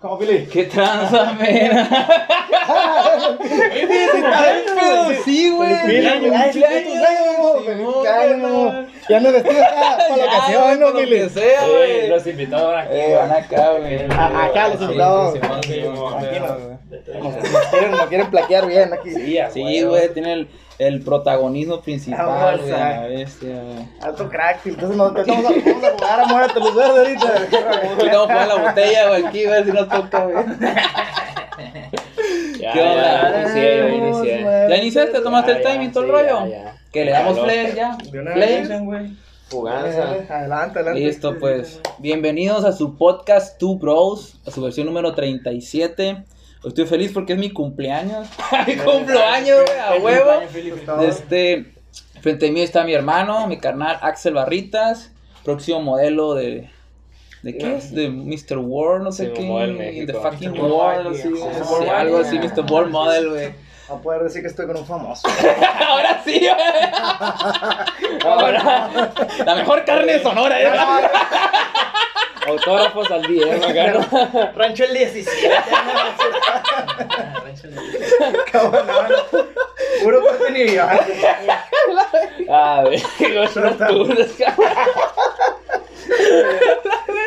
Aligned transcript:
¿Cómo, 0.00 0.18
Pili? 0.18 0.46
¿Qué 0.46 0.64
tranza, 0.64 1.34
mena? 1.34 1.88
Sí, 5.24 5.50
güey. 5.50 5.74
Feliz 5.74 6.12
cumpleaños, 6.12 6.54
feliz 6.54 6.86
cumpleaños, 6.86 7.64
feliz 7.66 7.86
cumpleaños. 7.86 8.86
Ya 9.10 9.20
para 9.42 10.16
la 10.16 10.24
ocasión, 10.24 10.80
¿no, 10.80 10.90
Lo 10.90 10.98
Pili? 10.98 11.18
que 11.18 11.28
sea, 11.28 11.60
Sí, 11.60 11.66
güey. 11.70 12.08
los 12.08 12.26
invitados 12.26 12.74
aquí. 12.78 12.94
Eh, 12.94 13.14
van 13.16 13.30
acá, 13.32 13.72
güey. 13.72 14.04
Acá 14.06 14.68
los 14.68 14.80
invitados. 14.80 15.34
Nos- 15.34 15.66
quieren, 18.08 18.30
plaquear 18.30 18.66
bien 18.66 18.92
aquí. 18.94 19.10
Sí, 19.52 19.82
güey, 19.82 20.08
tiene 20.14 20.48
el, 20.80 20.94
el 20.94 21.02
protagonismo 21.02 21.80
principal, 21.80 22.26
Vamos 22.26 22.60
güey, 22.60 22.72
a- 22.72 22.88
a 22.98 23.00
la 23.02 23.06
bestia, 23.08 23.62
güey. 23.62 23.86
Alto 24.00 24.28
crack, 24.28 24.66
entonces 24.66 24.96
nos 24.96 25.12
vamos 25.14 25.28
a, 25.28 25.32
vamos 25.32 25.52
a 25.84 25.90
jugar 25.92 26.20
a 26.20 26.26
muerte 26.26 26.60
los 26.60 26.74
verdes 26.74 27.22
ahorita. 27.22 27.26
A 28.22 28.26
poner 28.26 28.48
la 28.48 28.54
botella, 28.56 29.08
güey, 29.08 29.24
aquí, 29.26 29.44
güey, 29.46 29.64
si 29.64 29.72
nos 29.72 29.88
toca, 29.88 30.24
güey. 30.26 30.44
Ya, 32.60 32.72
¿Qué 32.72 32.80
onda? 32.82 33.30
ya, 33.32 33.40
inicié, 33.40 33.78
yo 33.78 33.88
inicié. 33.88 34.42
¿Ya 34.68 34.76
iniciaste? 34.76 35.20
¿Tomaste 35.22 35.52
Ya, 35.52 35.56
el 35.58 35.62
timing, 35.64 35.92
todo 35.92 36.04
el 36.04 36.10
sí, 36.10 36.12
rollo? 36.12 36.46
ya, 36.46 36.64
ya. 36.64 36.76
Que 36.92 37.04
le 37.06 37.10
damos 37.12 37.38
play 37.38 37.72
ya. 37.74 37.96
Vez. 38.34 38.80
güey. 38.82 39.16
Fuganza. 39.48 40.02
Adelante, 40.28 40.78
adelante. 40.78 41.00
Listo, 41.00 41.38
pues. 41.38 41.80
Bienvenidos 41.98 42.64
a 42.66 42.72
su 42.72 42.96
podcast 42.98 43.58
Two 43.58 43.76
Bros, 43.78 44.36
a 44.46 44.50
su 44.50 44.60
versión 44.62 44.86
número 44.86 45.14
37. 45.14 46.22
Estoy 46.64 46.86
feliz 46.86 47.12
porque 47.12 47.32
es 47.34 47.38
mi 47.38 47.50
cumpleaños. 47.50 48.28
mi 48.66 48.76
cumpleaños, 48.76 49.60
güey, 49.66 49.78
a 49.78 49.94
huevo. 50.02 51.02
Este, 51.02 51.72
frente 52.20 52.48
a 52.48 52.52
mí 52.52 52.60
está 52.60 52.84
mi 52.84 52.92
hermano, 52.92 53.46
mi 53.46 53.58
carnal 53.58 53.98
Axel 54.02 54.34
Barritas, 54.34 55.12
próximo 55.44 55.80
modelo 55.80 56.34
de. 56.34 56.68
¿De 57.42 57.56
qué 57.56 57.76
es? 57.76 57.94
De 57.94 58.10
Mr. 58.10 58.58
World, 58.58 59.04
no 59.04 59.12
sé 59.12 59.28
Sí, 59.28 59.32
qué. 59.34 60.04
The 60.06 60.12
fucking 60.12 60.50
Mr. 60.50 60.60
World, 60.60 61.06
World, 61.06 61.06
así, 61.08 61.22
sí, 61.22 61.28
sí, 61.34 61.72
World 61.72 61.88
algo 61.88 62.18
Model. 62.18 62.38
así, 62.38 62.60
Mr. 62.60 62.70
World 62.70 62.90
Model, 62.92 63.30
güey. 63.30 63.69
A 63.90 63.96
poder 63.96 64.22
decir 64.22 64.42
que 64.42 64.48
estoy 64.48 64.66
con 64.66 64.76
un 64.76 64.86
famoso. 64.86 65.26
Ahora 65.88 66.22
sí, 66.24 66.38
güey. 66.38 68.20
Ahora. 68.24 69.10
La 69.44 69.54
mejor 69.56 69.84
carne 69.84 70.12
de 70.12 70.22
Sonora, 70.22 70.60
¿eh? 70.60 70.70
Autógrafos 72.46 73.10
al 73.10 73.22
día, 73.22 73.56
¿no? 73.56 74.52
Rancho 74.54 74.84
el 74.84 74.94
17. 74.94 75.54
¿Cómo 78.52 78.70
no? 78.70 79.42
Puro 80.02 80.22
contenido. 80.22 80.86
Ah, 82.48 82.84
ve, 82.84 83.02
los 83.28 83.56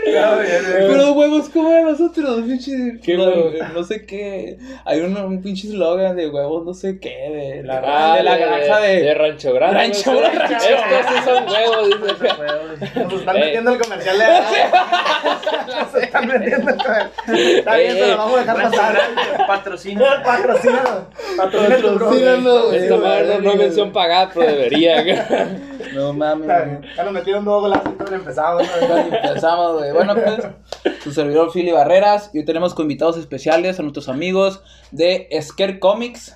Pero 0.05 1.13
huevos, 1.13 1.49
¿cómo 1.49 1.71
eran 1.71 1.85
los 1.85 2.01
otros? 2.01 2.41
Pinche, 2.41 2.99
¿Qué 3.03 3.17
no, 3.17 3.83
sé 3.83 4.05
qué. 4.05 4.57
Hay 4.85 5.01
un, 5.01 5.15
un 5.17 5.41
pinche 5.41 5.67
eslogan 5.67 6.15
de 6.15 6.29
huevos, 6.29 6.65
no 6.65 6.73
sé 6.73 6.99
qué, 6.99 7.09
de 7.09 7.63
la, 7.63 7.81
Ah, 7.85 8.17
de 8.17 8.23
la 8.23 8.37
granja 8.37 8.79
de. 8.79 9.01
de 9.01 9.13
Rancho 9.13 9.53
Grande. 9.53 9.77
Rancho 9.77 10.13
¿no? 10.13 10.19
Grande. 10.19 10.55
Estos 10.55 11.05
sí 11.07 11.23
son 11.25 11.49
huevos, 11.49 11.87
dice. 11.87 12.99
Nos 13.03 13.13
están 13.13 13.35
metiendo 13.35 13.71
el 13.71 13.79
comercial 13.79 14.17
de 14.17 14.25
Nos 15.73 15.95
están 15.95 16.27
metiendo 16.27 16.71
el 16.71 16.77
comercial. 16.77 17.11
Está 17.27 17.75
bien, 17.77 17.93
se 17.93 18.07
lo 18.07 18.17
vamos 18.17 18.35
a 18.35 18.39
dejar 18.39 18.61
pasar. 18.63 18.99
Patrocina. 19.47 20.23
Patrocínanos. 20.23 21.03
Patrocínanos, 21.37 22.65
güey. 22.67 22.79
Esta 22.83 22.97
madre 22.97 23.27
no, 23.27 23.41
no 23.41 23.51
es 23.51 23.57
mención 23.57 23.91
pagada, 23.91 24.31
pero 24.33 24.47
debería. 24.47 25.03
No 25.93 26.13
mames. 26.13 26.47
Ya 26.95 27.03
nos 27.03 27.13
metieron 27.13 27.45
dos 27.45 27.61
golazos 27.61 27.93
y 28.11 28.13
empezamos. 28.13 28.63
¿no? 28.89 28.97
Empezamos, 28.97 29.77
güey. 29.79 29.91
Bueno, 29.91 30.15
pues, 30.15 30.93
su 31.03 31.11
servidor 31.11 31.51
Philly 31.51 31.71
Barreras. 31.71 32.29
Y 32.33 32.39
hoy 32.39 32.45
tenemos 32.45 32.73
con 32.73 32.83
invitados 32.83 33.17
especiales 33.17 33.79
a 33.79 33.83
nuestros 33.83 34.09
amigos 34.09 34.61
de 34.91 35.27
Scare 35.41 35.79
Comics. 35.79 36.35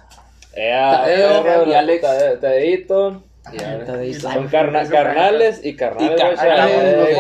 Ea, 0.54 1.02
Tadeo 1.04 1.68
y 1.68 1.74
Alex. 1.74 2.04
Tade- 2.04 2.40
Tadeito. 2.40 3.24
Son 4.20 4.48
carna- 4.48 4.88
carnales 4.90 5.62
y 5.64 5.76
carnales. 5.76 6.12
Y 6.12 6.16
carnales. 6.16 7.18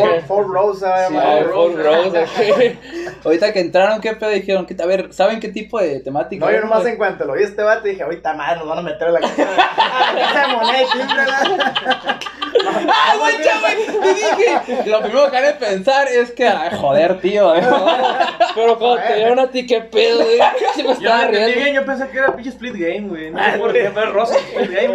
Ahorita 3.23 3.53
que 3.53 3.59
entraron, 3.59 4.01
¿qué 4.01 4.15
pedo? 4.15 4.29
Dijeron, 4.29 4.65
que, 4.65 4.75
a 4.81 4.85
ver, 4.85 5.13
¿saben 5.13 5.39
qué 5.39 5.49
tipo 5.49 5.79
de 5.79 5.99
temática? 5.99 6.45
No, 6.45 6.51
yo 6.51 6.61
nomás 6.61 6.85
en 6.85 6.97
cuanto 6.97 7.25
lo 7.25 7.33
vi 7.33 7.43
este 7.43 7.61
vato 7.63 7.87
dije, 7.87 8.03
ahorita 8.03 8.33
madre, 8.33 8.59
nos 8.59 8.67
van 8.69 8.79
a 8.79 8.81
meter 8.81 9.07
a 9.07 9.11
la 9.11 9.19
casa. 9.19 9.35
¡Ah, 12.89 13.15
güey! 13.19 13.37
Te 13.37 14.13
dije. 14.13 14.89
Lo 14.89 15.01
primero 15.01 15.29
que 15.31 15.37
han 15.37 15.43
de 15.43 15.53
pensar 15.53 16.07
es 16.07 16.31
que, 16.31 16.47
ay, 16.47 16.69
joder, 16.77 17.19
tío. 17.19 17.55
¿eh? 17.55 17.61
Pero 18.55 18.77
cuando 18.79 18.97
te 19.03 19.15
dieron 19.15 19.39
a 19.39 19.47
ti, 19.49 19.65
qué 19.65 19.81
pedo, 19.81 20.23
güey. 20.23 20.39
Se 20.75 20.83
me 20.83 20.89
Yo 20.89 20.93
estaba 20.93 21.17
no 21.17 21.23
entendí 21.25 21.45
riendo. 21.53 21.63
bien, 21.63 21.75
yo 21.75 21.85
pensé 21.85 22.07
que 22.09 22.17
era 22.17 22.35
pinche 22.35 22.49
Split 22.49 22.73
Game, 22.75 23.07
güey. 23.07 23.31
No 23.31 23.43
sé 23.43 23.57
por 23.57 23.73
qué, 23.73 23.91
pero 23.93 24.11
rosa. 24.13 24.35
Split 24.37 24.71
Game, 24.71 24.87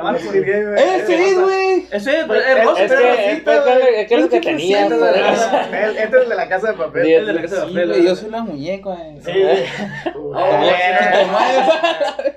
calamar. 0.00 0.16
El 0.20 0.26
güey. 0.26 0.44
game, 0.44 0.64
güey. 0.64 0.82
¡Eh, 0.82 1.04
sí, 1.06 1.34
güey! 1.34 1.86
Ese 1.90 2.10
es 2.20 2.24
es 2.30 2.64
rosa, 2.64 2.84
Es 2.84 2.92
que, 2.92 2.96
es 3.32 3.42
que, 3.42 4.00
es 4.02 4.06
que 4.08 4.14
es 4.14 4.20
lo 4.20 4.28
que 4.28 4.40
tenía. 4.40 4.82
Este 4.82 4.94
es 4.94 5.00
el 5.02 5.06
de 5.14 5.20
la- 5.20 5.84
el- 5.86 5.96
es 5.98 6.12
el 6.12 6.28
de 6.28 6.34
la 6.36 6.48
casa 6.48 6.66
de 6.68 6.72
papel. 6.74 7.04
Sí, 7.04 7.14
Es 7.14 7.26
de 7.26 7.32
la 7.32 7.42
casa 7.42 7.54
de 7.56 7.60
papel. 7.66 8.04
yo 8.04 8.16
soy 8.16 8.30
la 8.30 8.42
muñeca, 8.42 8.90
güey. 8.90 9.20
Sí, 9.24 9.42
güey. 9.42 9.64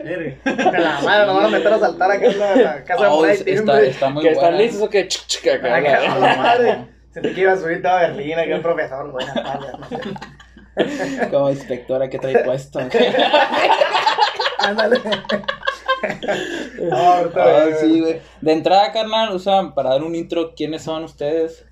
Mire. 0.04 0.38
De 0.44 0.80
la 0.80 1.02
madre, 1.02 1.26
nos 1.28 1.36
van 1.36 1.46
a 1.46 1.50
meter 1.50 1.74
a 1.74 1.80
saltar 1.80 2.12
acá 2.12 2.26
en 2.26 2.40
la, 2.40 2.84
casa 2.84 3.04
de 3.10 3.32
es- 3.34 3.48
está, 3.48 4.10
muy 4.10 4.24
Que 4.24 4.30
están 4.32 4.58
listos 4.58 4.82
o 4.82 4.90
que 4.90 5.08
ch, 5.08 5.26
ch, 5.28 5.42
que 5.42 5.52
acá, 5.52 5.76
Acá, 5.78 6.00
la- 6.00 6.14
a 6.14 6.20
la 6.20 6.36
madre. 6.36 6.78
Se 7.14 7.22
te 7.22 7.32
quiera 7.34 7.56
subir 7.56 7.82
toda 7.82 8.02
Berlín, 8.08 8.36
que 8.36 8.54
el 8.54 8.62
profesor, 8.62 9.12
buenas 9.12 9.36
tardes. 9.36 9.72
Como 11.30 11.50
inspectora 11.52 12.10
que 12.10 12.18
trae 12.18 12.44
puesto. 12.44 12.80
Ándale. 14.58 15.00
No, 16.82 16.96
ahorita, 16.98 17.44
Ah, 17.44 17.64
güey. 17.66 17.76
sí, 17.80 18.00
güey. 18.02 18.22
De 18.42 18.52
entrada, 18.54 18.92
carnal, 18.92 19.32
o 19.34 19.40
sea, 19.40 19.74
para 19.74 19.92
dar 19.92 20.04
un 20.04 20.16
intro, 20.16 20.54
¿quiénes 20.56 20.84
son 20.84 21.04
ustedes? 21.04 21.66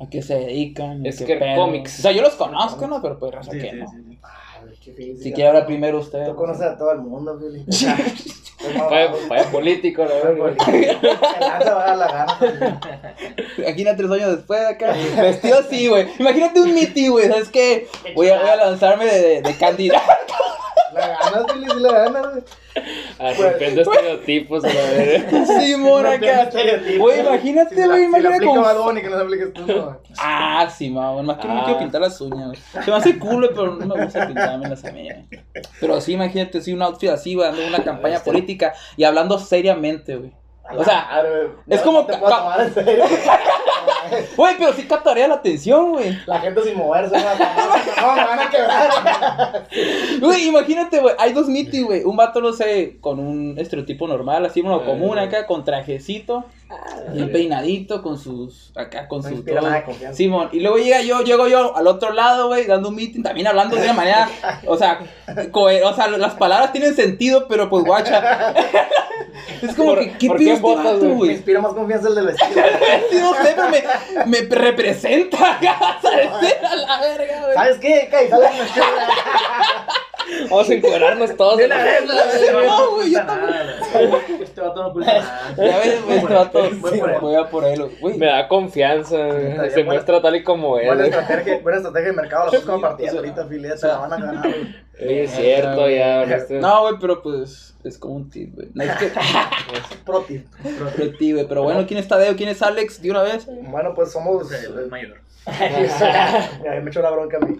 ¿A 0.00 0.08
qué 0.10 0.22
se 0.22 0.34
dedican? 0.34 1.04
Es 1.06 1.18
¿Qué 1.18 1.26
que 1.26 1.36
pedo? 1.36 1.56
Comics. 1.56 1.98
O 2.00 2.02
sea, 2.02 2.12
yo 2.12 2.22
los 2.22 2.34
conozco, 2.34 2.86
¿no? 2.86 3.00
Pero 3.00 3.18
pues, 3.18 3.32
raza 3.32 3.52
Sí, 3.52 3.58
que 3.58 3.72
no. 3.72 3.86
sí, 3.88 3.96
sí. 4.08 4.18
Ay, 4.22 4.74
qué 4.84 4.90
difícil. 4.92 5.22
Si 5.22 5.32
quiere 5.32 5.48
hablar 5.48 5.66
primero 5.66 5.98
usted. 5.98 6.26
Tú 6.26 6.34
conoces 6.34 6.62
a 6.66 6.76
todo 6.76 6.92
el 6.92 6.98
mundo, 7.00 7.38
Fili. 7.38 7.64
Vaya, 8.90 9.12
vaya 9.28 9.50
político, 9.50 10.04
la 10.04 10.14
verdad. 10.14 10.56
Se 10.56 11.70
va 11.70 11.82
a 11.82 11.86
dar 11.86 11.96
la 11.98 12.08
gana. 12.08 12.82
Aquí 13.68 13.86
a 13.86 13.96
tres 13.96 14.10
años 14.10 14.36
después, 14.36 14.60
acá. 14.64 14.94
Vestido 15.20 15.58
así, 15.58 15.88
güey. 15.88 16.06
Imagínate 16.18 16.60
un 16.60 16.72
miti, 16.74 17.08
güey. 17.08 17.28
¿Sabes 17.28 17.48
qué? 17.48 17.88
Voy 18.14 18.28
a, 18.28 18.38
voy 18.40 18.48
a 18.48 18.56
lanzarme 18.56 19.04
de, 19.06 19.20
de, 19.20 19.42
de 19.42 19.56
candidato. 19.56 20.06
La 20.94 21.08
ganas, 21.08 21.52
Fili, 21.52 21.66
sí 21.70 21.80
la 21.80 21.92
ganas, 21.92 22.22
güey. 22.32 22.44
Rompiendo 23.38 23.82
estereotipos, 23.82 24.62
la 24.62 24.68
verdad. 24.72 25.44
Simón, 25.60 26.02
Rompiendo 26.04 26.40
acá. 26.40 26.42
estereotipos. 26.48 26.98
Güey, 26.98 27.20
imagínate, 27.20 27.86
güey. 27.86 28.04
Imagínate 28.04 28.44
como. 28.44 28.64
Que 28.94 29.08
no 29.08 29.16
se 29.16 29.22
apliques 29.22 29.52
tú. 29.52 29.66
Ah, 30.18 30.68
sí, 30.74 30.90
mamá. 30.90 31.22
Más 31.22 31.38
que 31.38 31.48
no 31.48 31.54
me 31.54 31.60
Ah. 31.60 31.64
quiero 31.64 31.78
pintar 31.80 32.00
las 32.00 32.20
uñas, 32.20 32.46
güey. 32.48 32.58
Se 32.84 32.90
me 32.90 32.96
hace 32.96 33.18
cool, 33.18 33.36
güey, 33.44 33.50
pero 33.54 33.74
no 33.76 33.86
me 33.94 34.04
gusta 34.04 34.26
pintarme 34.26 34.68
las 34.68 34.82
uñas. 34.84 35.18
Pero 35.80 36.00
sí, 36.00 36.12
imagínate, 36.12 36.60
sí, 36.60 36.72
un 36.72 36.82
outfit 36.82 37.10
así, 37.10 37.34
güey, 37.34 37.48
dando 37.48 37.66
una 37.66 37.82
campaña 37.84 38.20
política 38.20 38.72
y 38.96 39.04
hablando 39.04 39.38
seriamente, 39.38 40.16
güey. 40.16 40.32
O 40.76 40.84
sea, 40.84 41.22
es 41.68 41.80
como 41.82 42.06
te 42.06 42.16
puedo 42.16 42.34
tomar 42.36 42.60
en 42.62 42.72
serio. 42.72 43.04
Güey, 44.36 44.54
pero 44.58 44.72
sí 44.72 44.82
captaría 44.84 45.28
la 45.28 45.34
atención, 45.34 45.92
güey. 45.92 46.18
La 46.26 46.40
gente 46.40 46.62
sin 46.62 46.76
moverse, 46.76 47.16
no, 47.16 48.06
no, 48.06 48.14
me 48.16 48.24
van 48.24 48.40
a 48.40 48.50
quebrar. 48.50 49.68
Güey, 50.20 50.48
imagínate, 50.48 51.00
güey, 51.00 51.14
hay 51.18 51.32
dos 51.32 51.48
mitis, 51.48 51.84
güey. 51.84 52.04
Un 52.04 52.16
vato, 52.16 52.40
no 52.40 52.52
sé, 52.52 52.96
con 53.00 53.18
un 53.18 53.58
estereotipo 53.58 54.06
normal, 54.06 54.44
así, 54.46 54.60
bueno, 54.62 54.84
común 54.84 55.18
acá, 55.18 55.46
con 55.46 55.64
trajecito, 55.64 56.44
bien 57.12 57.32
peinadito, 57.32 58.02
con 58.02 58.18
sus, 58.18 58.72
acá, 58.76 59.08
con 59.08 59.22
No 59.22 59.28
su 59.28 59.34
inspira 59.34 59.60
todo. 59.60 59.68
nada 59.68 59.80
de 59.80 59.86
confianza. 59.86 60.16
Simón, 60.16 60.48
y 60.52 60.60
luego 60.60 60.78
llega 60.78 61.02
yo, 61.02 61.22
llego 61.22 61.46
yo 61.48 61.76
al 61.76 61.86
otro 61.86 62.12
lado, 62.12 62.48
güey, 62.48 62.66
dando 62.66 62.88
un 62.90 62.96
meeting, 62.96 63.22
también 63.22 63.46
hablando 63.46 63.76
de 63.76 63.82
una 63.82 63.92
manera, 63.92 64.28
o 64.66 64.76
sea, 64.76 65.00
o 65.52 65.94
sea, 65.94 66.08
las 66.08 66.34
palabras 66.34 66.72
tienen 66.72 66.94
sentido, 66.94 67.46
pero 67.48 67.68
pues 67.68 67.84
guacha. 67.84 68.54
es 69.62 69.74
como 69.74 69.94
¿Por- 69.94 69.98
que, 70.04 70.18
¿qué 70.18 70.30
pido 70.30 70.54
este 70.54 71.06
güey? 71.08 71.28
Me 71.30 71.34
inspira 71.34 71.60
más 71.60 71.72
confianza 71.74 72.08
el 72.08 72.14
del 72.14 72.26
vestido. 72.26 72.62
Sí, 73.10 73.18
no 73.20 73.34
sé, 73.34 73.54
pero 73.56 73.68
me, 73.68 73.82
me 74.26 74.40
representa, 74.48 75.58
¿sabes? 76.00 76.28
A 76.62 76.76
la 76.76 77.00
verga, 77.00 77.40
güey. 77.42 77.54
¿Sabes 77.54 77.78
qué? 77.78 78.08
Kai, 78.10 78.28
sale 78.28 78.46
el 78.46 78.58
vestido. 78.62 78.86
Vamos 80.50 80.70
a 80.70 80.74
encuadrarnos 80.74 81.36
todos. 81.36 81.56
De 81.58 81.68
la 81.68 81.82
vez, 81.82 82.02
No, 82.06 82.90
güey, 82.92 83.10
yo 83.12 83.20
Este 84.40 84.60
vato 84.60 84.82
no 84.82 84.88
oculta 84.88 85.12
nada. 85.12 85.54
Ya 85.56 85.78
ves, 85.78 86.04
güey, 86.04 86.18
este 86.18 86.34
vato. 86.34 86.70
Voy 86.80 86.98
por 86.98 87.10
él. 87.10 87.16
Voy 87.20 87.34
a 87.34 87.50
por 87.50 87.64
él, 87.64 87.90
güey. 88.00 88.18
Me 88.18 88.26
da 88.26 88.48
confianza. 88.48 89.28
Está 89.28 89.70
Se 89.70 89.84
muestra 89.84 90.20
tal 90.22 90.36
y 90.36 90.42
como 90.42 90.78
es. 90.78 90.86
Buena 90.86 91.06
güey. 91.06 91.10
estrategia, 91.10 91.58
buena 91.60 91.78
estrategia 91.78 92.08
de 92.10 92.16
mercado, 92.16 92.52
las 92.52 92.62
como 92.62 92.80
partidas 92.80 93.14
ahorita, 93.14 93.46
Filia, 93.46 93.74
te 93.74 93.86
la 93.86 93.98
van 93.98 94.12
a 94.12 94.16
ganar, 94.16 94.48
güey. 94.48 94.82
Sí, 94.98 95.08
es 95.08 95.30
cierto, 95.32 95.88
ya. 95.88 96.26
No, 96.60 96.82
güey, 96.82 96.94
pero 97.00 97.22
pues 97.22 97.76
es 97.84 97.98
como 97.98 98.14
un 98.14 98.30
tip, 98.30 98.54
güey. 98.54 98.68
No 98.74 98.84
es 98.84 98.92
que. 98.96 99.10
Pro 100.04 100.20
tip. 100.20 100.46
Pero, 100.62 101.12
tío, 101.18 101.36
güey, 101.36 101.48
pero 101.48 101.62
bueno, 101.62 101.84
¿quién 101.86 101.98
es 101.98 102.08
Tadeo? 102.08 102.36
¿Quién 102.36 102.48
es 102.48 102.62
Alex? 102.62 103.02
De 103.02 103.10
una 103.10 103.22
vez. 103.22 103.46
Bueno, 103.46 103.94
pues 103.94 104.12
somos... 104.12 104.50
El 104.52 104.88
mayor. 104.88 105.20
Ya 105.44 106.80
me 106.82 106.90
echó 106.90 107.02
la 107.02 107.10
bronca 107.10 107.38
a 107.38 107.40
mí. 107.40 107.58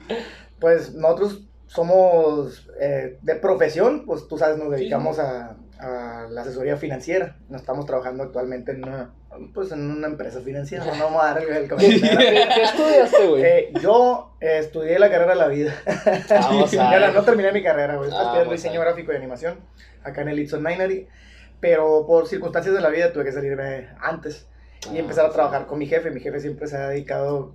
Pues 0.60 0.94
nosotros 0.94 1.40
somos 1.72 2.68
eh, 2.78 3.18
de 3.22 3.34
profesión, 3.36 4.04
pues 4.04 4.28
tú 4.28 4.36
sabes, 4.36 4.58
nos 4.58 4.70
dedicamos 4.70 5.18
a, 5.18 5.56
a 5.78 6.26
la 6.30 6.42
asesoría 6.42 6.76
financiera. 6.76 7.36
Nos 7.48 7.62
estamos 7.62 7.86
trabajando 7.86 8.24
actualmente 8.24 8.72
en 8.72 8.84
una, 8.84 9.14
pues, 9.54 9.72
en 9.72 9.90
una 9.90 10.06
empresa 10.06 10.40
financiera. 10.42 10.84
No 10.84 11.04
vamos 11.04 11.22
a 11.22 11.26
dar 11.26 11.42
el, 11.42 11.48
el. 11.48 11.68
¿Qué, 11.76 12.00
qué 12.00 12.62
estudiaste, 12.62 13.26
güey? 13.26 13.42
Eh, 13.42 13.72
yo 13.80 14.36
eh, 14.40 14.58
estudié 14.58 14.98
la 14.98 15.10
carrera 15.10 15.32
de 15.32 15.38
la 15.38 15.48
vida. 15.48 15.74
Vamos 16.28 16.74
a 16.78 16.90
ver. 16.90 17.14
no 17.14 17.22
terminé 17.24 17.52
mi 17.52 17.62
carrera, 17.62 17.96
güey. 17.96 18.10
Estoy 18.10 18.24
estudiando 18.24 18.52
diseño 18.52 18.80
gráfico 18.80 19.12
y 19.12 19.16
animación 19.16 19.58
acá 20.04 20.20
en 20.20 20.28
el 20.28 20.38
Itson 20.40 20.62
Ninery. 20.62 21.08
Pero 21.60 22.04
por 22.06 22.28
circunstancias 22.28 22.74
de 22.74 22.80
la 22.82 22.90
vida 22.90 23.12
tuve 23.12 23.24
que 23.24 23.32
salirme 23.32 23.88
antes 24.00 24.46
y 24.92 24.96
Ah, 24.96 24.98
empezar 24.98 25.24
a 25.24 25.30
trabajar 25.30 25.66
con 25.66 25.78
mi 25.78 25.86
jefe. 25.86 26.10
Mi 26.10 26.20
jefe 26.20 26.40
siempre 26.40 26.66
se 26.66 26.76
ha 26.76 26.88
dedicado, 26.88 27.54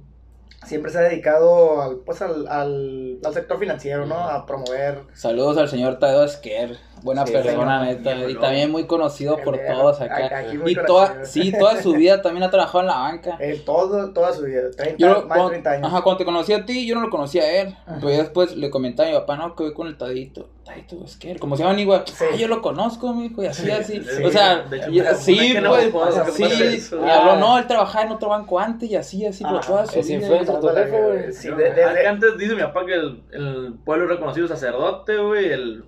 siempre 0.66 0.92
se 0.92 0.98
ha 0.98 1.02
dedicado 1.02 1.82
al, 1.82 1.98
pues, 1.98 2.22
al, 2.22 2.48
al, 2.48 3.20
al 3.24 3.34
sector 3.34 3.60
financiero, 3.60 4.06
¿no? 4.06 4.16
A 4.16 4.46
promover. 4.46 5.04
Saludos 5.14 5.58
al 5.58 5.70
señor 5.70 6.00
Tadeo 6.00 6.24
Esquer. 6.24 6.78
Buena 7.04 7.26
Sí, 7.26 7.34
persona, 7.34 7.86
neta. 7.86 8.16
Y 8.30 8.36
también 8.36 8.72
muy 8.72 8.86
conocido 8.86 9.38
por 9.38 9.58
todos 9.58 10.02
acá. 10.02 10.40
aquí 10.40 10.58
Y 10.66 10.76
toda, 10.76 11.26
sí, 11.26 11.52
toda 11.58 11.82
su 11.82 11.94
vida 11.94 12.22
también 12.22 12.44
ha 12.44 12.50
trabajado 12.50 12.82
en 12.82 12.88
la 12.88 12.98
banca. 12.98 13.38
Él 13.40 13.64
todo, 13.64 14.12
toda 14.14 14.34
su 14.34 14.44
vida, 14.44 14.62
30, 14.76 14.96
Yo, 14.98 15.08
más 15.10 15.22
de 15.22 15.28
cuando, 15.28 15.50
30 15.50 15.72
años. 15.72 15.88
ajá, 15.88 16.02
cuando 16.02 16.18
te 16.18 16.26
conocí 16.26 16.54
a 16.54 16.66
ti, 16.66 16.88
yo 16.88 16.96
no 16.96 17.02
lo 17.02 17.10
conocía 17.10 17.44
a 17.44 17.52
él. 17.62 17.68
Ajá. 17.86 17.98
Pero 18.00 18.10
ya 18.10 18.18
después 18.18 18.56
le 18.56 18.70
comentaba 18.70 19.10
a 19.10 19.12
mi 19.12 19.18
papá, 19.20 19.38
no, 19.38 19.56
que 19.56 19.64
voy 19.64 19.74
con 19.74 19.88
el 19.88 19.98
Tadito. 19.98 20.50
Tadito 20.66 21.02
Esquer, 21.06 21.40
como 21.40 21.56
se 21.56 21.64
llaman 21.64 21.80
igual. 21.80 22.04
Sí. 22.06 22.26
Ah, 22.34 22.36
yo 22.36 22.48
lo 22.50 22.62
conozco, 22.62 23.14
mijo, 23.14 23.42
y 23.42 23.46
así, 23.46 23.72
así. 23.72 24.04
sí. 24.04 24.24
o 24.24 24.30
sea, 24.30 24.64
De 24.64 24.78
hecho, 24.78 24.90
y- 24.90 24.92
mira, 24.92 25.16
sí, 25.16 25.54
que 25.54 25.62
pues, 25.62 26.34
sí. 26.34 26.98
Y 27.06 27.10
habló, 27.10 27.38
no, 27.38 27.58
él 27.58 27.68
trabajaba 27.68 28.06
en 28.06 28.12
otro 28.12 28.30
banco 28.30 28.60
antes 28.60 28.90
y 28.90 28.96
así, 28.96 29.26
así, 29.26 29.44
por 29.46 29.58
Ah, 29.58 29.62
toda 29.66 29.86
su 29.86 30.00
es 30.00 30.08
vida. 30.08 30.28
Pero, 30.28 31.94
que 31.94 32.08
antes 32.08 32.38
dice 32.38 32.56
mi 32.56 32.62
papá 32.62 32.86
que 32.86 32.94
el, 32.94 33.24
el 33.32 33.74
pueblo 33.86 34.08
reconocido 34.08 34.48
sacerdote, 34.48 35.18
güey, 35.18 35.52
el... 35.52 35.86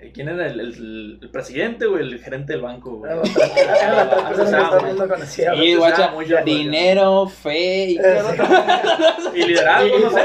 eh, 0.00 0.12
¿Quién 0.14 0.28
era 0.28 0.46
el, 0.46 0.60
el, 0.60 1.18
el 1.22 1.30
presidente 1.30 1.86
o 1.86 1.96
el 1.98 2.20
gerente 2.20 2.52
del 2.52 2.62
banco, 2.62 2.98
güey? 2.98 3.12
Mundo 4.84 5.08
conocía. 5.08 5.52
Sí, 5.54 5.72
Antes 5.72 5.78
guacha, 5.78 6.12
dinero, 6.44 7.26
fe 7.28 7.86
y... 7.90 7.98
Eh, 7.98 8.22
Y 9.34 9.42
liderazgo, 9.44 9.98
no 9.98 10.10
sé. 10.10 10.20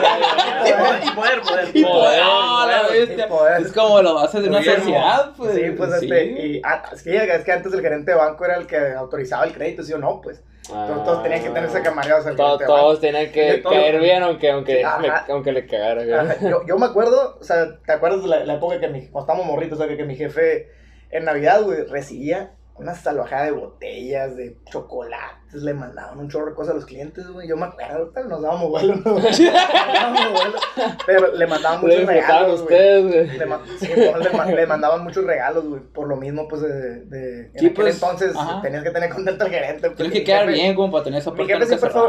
Y 1.06 1.12
poder, 1.16 1.42
poder. 1.42 1.68
Y 1.74 1.82
Poder, 1.84 1.84
poder, 1.84 2.22
ah, 2.24 2.68
la 2.70 2.88
poder, 2.88 3.08
bestia. 3.08 3.26
y 3.26 3.30
poder. 3.30 3.62
Es 3.62 3.72
como 3.72 4.02
lo 4.02 4.14
bases 4.16 4.44
de 4.44 4.50
una 4.50 4.64
sociedad, 4.64 5.32
pues. 5.36 5.56
Sí, 5.56 5.62
pues 5.78 6.00
Sí. 6.00 6.06
este, 6.06 6.48
y 6.48 6.62
ah, 6.64 6.84
es, 6.94 7.02
que, 7.04 7.16
es 7.16 7.44
que 7.44 7.52
antes 7.52 7.74
el 7.74 7.82
gerente 7.82 8.12
de 8.12 8.18
banco 8.18 8.46
era 8.46 8.56
el 8.58 8.68
que 8.68 8.78
autorizaba 8.94 9.46
el 9.46 9.54
crédito, 9.54 9.84
¿sí 9.84 9.94
o 9.94 9.98
no? 9.98 10.22
Pues 10.22 10.42
todos, 10.68 11.04
todos 11.04 11.24
tenían 11.24 11.42
que 11.42 11.50
tener 11.50 11.66
ese 11.70 11.82
camarada 11.82 12.18
al 12.30 12.36
banco. 12.38 12.64
todos 12.66 13.00
tenían 13.02 13.32
que 13.32 13.58
Todo- 13.58 13.74
caer 13.74 14.00
bien, 14.00 14.24
aunque, 14.24 14.48
le, 14.48 14.84
aunque 15.30 15.52
le 15.52 15.66
cagara. 15.68 16.04
Yo, 16.42 16.66
yo 16.66 16.78
me 16.78 16.86
acuerdo, 16.86 17.38
o 17.40 17.44
sea, 17.44 17.80
¿te 17.86 17.92
acuerdas 17.92 18.22
de 18.24 18.30
la, 18.30 18.46
la 18.46 18.54
época 18.56 18.80
que 18.80 18.88
mi, 18.88 19.08
cuando 19.08 19.22
estábamos 19.32 19.46
morritos, 19.46 19.78
o 19.78 19.82
sea, 19.82 19.90
que, 19.90 19.98
que 19.98 20.06
mi 20.06 20.16
jefe 20.16 20.70
en 21.12 21.26
Navidad, 21.26 21.62
güey, 21.64 21.84
recibía 21.86 22.52
una 22.76 22.96
salvajada 22.96 23.46
de 23.46 23.52
botellas, 23.52 24.36
de 24.36 24.58
chocolates, 24.72 25.62
le 25.62 25.74
mandaban 25.74 26.18
un 26.20 26.28
chorro 26.30 26.48
de 26.48 26.56
cosas 26.56 26.72
a 26.72 26.76
los 26.76 26.86
clientes, 26.86 27.28
güey. 27.28 27.48
Yo 27.48 27.56
me 27.56 27.66
acuerdo, 27.66 28.12
pero 28.14 28.28
nos 28.28 28.42
dábamos 28.42 28.70
vuelo, 28.70 28.96
¿no? 28.96 29.14
Nos 29.20 29.40
dábamos 29.40 30.32
vuelo, 30.34 30.58
pero 31.06 31.34
le 31.36 31.48
mandaban 31.48 31.82
muchos 31.82 32.06
regalos, 32.06 32.62
güey. 32.64 32.64
ustedes, 32.64 33.06
güey. 33.28 33.38
Le, 33.38 33.46
ma- 33.46 33.62
sí, 33.80 33.90
no, 33.96 34.18
le 34.18 34.30
ma- 34.32 34.46
le 34.46 34.66
mandaban 34.68 35.04
muchos 35.04 35.24
regalos, 35.24 35.66
güey. 35.68 35.82
Por 35.82 36.08
lo 36.08 36.16
mismo, 36.16 36.48
pues, 36.48 36.62
de. 36.64 37.02
de 37.06 37.40
en 37.48 37.52
Sí, 37.60 37.66
aquel 37.68 37.74
pues, 37.74 37.96
entonces 37.96 38.36
ajá. 38.36 38.62
tenías 38.62 38.84
que 38.84 38.90
tener 38.92 39.10
contento 39.12 39.44
al 39.46 39.50
gerente. 39.52 39.88
pues, 39.90 39.98
Tienes 39.98 40.14
que 40.14 40.24
quedar 40.24 40.48
bien 40.48 40.76
como 40.76 40.92
para 40.92 41.04
tener 41.04 41.20
esa 41.20 41.32
Mi 41.32 41.46
jefe 41.46 41.66
siempre 41.68 41.90
fue. 41.92 42.02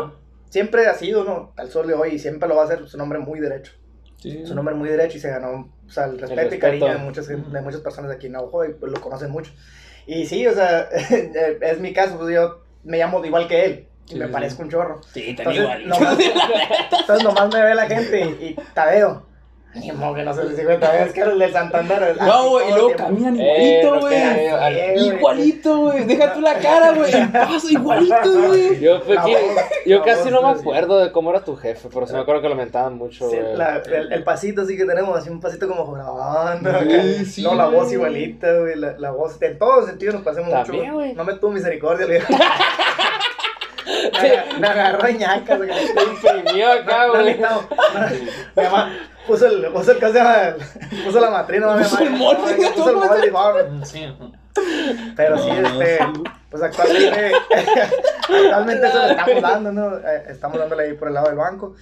Siempre 0.49 0.87
ha 0.87 0.95
sido, 0.95 1.25
¿no? 1.25 1.53
Al 1.57 1.69
sol 1.71 1.87
de 1.87 1.95
hoy 1.95 2.11
y 2.15 2.19
siempre 2.19 2.49
lo 2.49 2.57
va 2.57 2.65
a 2.65 2.69
ser. 2.69 2.87
Su 2.89 2.97
nombre 2.97 3.19
muy 3.19 3.41
derecho. 3.41 3.73
Sí. 4.19 4.47
Su 4.47 4.55
nombre 4.55 4.75
muy 4.75 4.89
derecho 4.89 5.19
y 5.19 5.21
se 5.21 5.29
ganó, 5.29 5.71
o 5.87 5.91
sea, 5.91 6.05
el 6.05 6.13
respeto, 6.19 6.33
y 6.33 6.37
respeto. 6.45 6.61
cariño 6.63 6.87
de 6.93 6.97
muchas, 6.99 7.27
de 7.29 7.37
muchas 7.61 7.81
personas 7.83 8.11
aquí 8.11 8.27
en 8.29 8.33
Navajo 8.33 8.65
y 8.65 8.73
pues 8.73 8.91
lo 8.91 8.99
conocen 8.99 9.31
mucho. 9.31 9.53
Y 10.07 10.27
sí, 10.27 10.47
o 10.47 10.55
sea, 10.55 10.89
es 11.61 11.81
mi 11.81 11.93
caso, 11.93 12.19
pues 12.19 12.35
yo 12.35 12.61
me 12.83 12.99
llamo 12.99 13.25
igual 13.25 13.49
que 13.49 13.65
él. 13.65 13.89
Y 14.09 14.17
me 14.17 14.27
sí, 14.27 14.33
parezco 14.33 14.63
un 14.63 14.71
chorro. 14.71 15.01
Sí, 15.13 15.31
Entonces 15.31 15.37
también 15.37 15.63
igual. 15.63 15.89
nomás, 15.89 16.19
entonces 17.01 17.25
nomás 17.25 17.55
me 17.55 17.63
ve 17.63 17.75
la 17.75 17.87
gente 17.87 18.21
y, 18.21 18.45
y 18.45 18.57
Tadeo. 18.75 19.27
Ni 19.75 19.91
modo 19.91 20.15
que 20.15 20.23
no 20.23 20.33
se 20.33 20.45
les 20.45 20.57
diga 20.57 20.79
Tadeo, 20.79 21.07
es 21.07 21.13
que 21.13 21.21
era 21.21 21.33
el 21.33 21.39
del 21.39 21.53
Santander. 21.53 22.17
No, 22.21 22.51
güey, 22.51 22.67
y 22.67 22.71
todo 22.71 22.79
luego 22.83 22.97
caminan 22.97 23.37
igualito, 23.37 24.01
güey. 24.01 25.07
Igualito, 25.09 25.79
güey. 25.79 26.05
Deja 26.05 26.33
tú 26.33 26.41
la 26.41 26.55
cara, 26.59 26.93
güey. 26.93 27.13
El 27.13 27.29
paso, 27.33 27.69
igualito, 27.71 28.47
güey. 28.49 28.81
Yo, 28.81 30.03
casi 30.03 30.31
no 30.31 30.43
me 30.43 30.55
sí. 30.55 30.61
acuerdo 30.61 31.01
de 31.01 31.11
cómo 31.11 31.31
era 31.31 31.41
tu 31.43 31.57
jefe, 31.57 31.89
pero 31.93 32.07
sí 32.07 32.13
me 32.13 32.21
acuerdo 32.21 32.43
que 32.43 32.49
lo 32.49 32.55
mentaban 32.55 32.97
mucho, 32.97 33.29
Sí, 33.29 33.37
güey. 33.37 33.97
el, 33.99 34.13
el 34.13 34.23
pasito 34.25 34.63
así 34.63 34.77
que 34.77 34.85
tenemos, 34.85 35.19
así 35.19 35.29
un 35.29 35.41
pasito 35.41 35.67
como 35.69 35.91
grabando. 35.93 36.71
Sí, 36.81 37.25
sí, 37.27 37.43
no, 37.43 37.55
la 37.55 37.67
voz 37.67 37.93
igualita, 37.93 38.53
güey. 38.61 38.77
La, 38.77 38.97
la 38.99 39.11
voz, 39.11 39.41
en 39.43 39.59
todos 39.59 39.87
sentidos 39.87 40.15
nos 40.15 40.23
pasemos 40.25 40.55
mucho. 40.55 40.73
Güey. 40.93 41.15
No 41.15 41.25
me 41.25 41.35
tuvo 41.35 41.51
misericordia, 41.51 42.07
le 42.07 42.21
me, 44.23 44.29
aga- 44.31 44.45
me 44.59 44.67
agarró 44.69 45.09
ñacas, 45.11 45.59
güey. 45.59 45.71
Te 45.71 46.03
imprimió 46.39 46.73
acá, 46.73 47.09
güey. 47.09 47.37
Mi 47.37 48.63
mamá 48.63 48.93
puso 49.27 49.47
el, 49.47 49.67
puso 49.73 49.93
el, 49.93 49.99
¿cómo 50.01 50.13
se? 50.13 51.01
Puso 51.05 51.21
la 51.21 51.31
matrina, 51.31 51.75
mi 51.75 51.83
Puso 51.83 51.95
mamá. 51.97 52.07
el 52.07 52.11
molde, 52.13 52.71
Puso 52.75 52.91
el 52.91 52.97
molde. 53.33 53.87
Sí. 53.87 54.15
Pero 55.17 55.37
sí, 55.39 55.51
este, 55.51 55.99
pues 56.51 56.63
actualmente, 56.63 57.33
actualmente 58.29 58.87
eso 58.87 58.99
le 59.07 59.11
estamos 59.11 59.43
dando, 59.43 59.73
¿no? 59.73 59.97
Eh, 59.99 60.25
Estamos 60.29 60.59
dándole 60.59 60.85
ahí 60.85 60.93
por 60.95 61.09
el 61.09 61.15
lado 61.15 61.27
del 61.27 61.37
banco. 61.37 61.75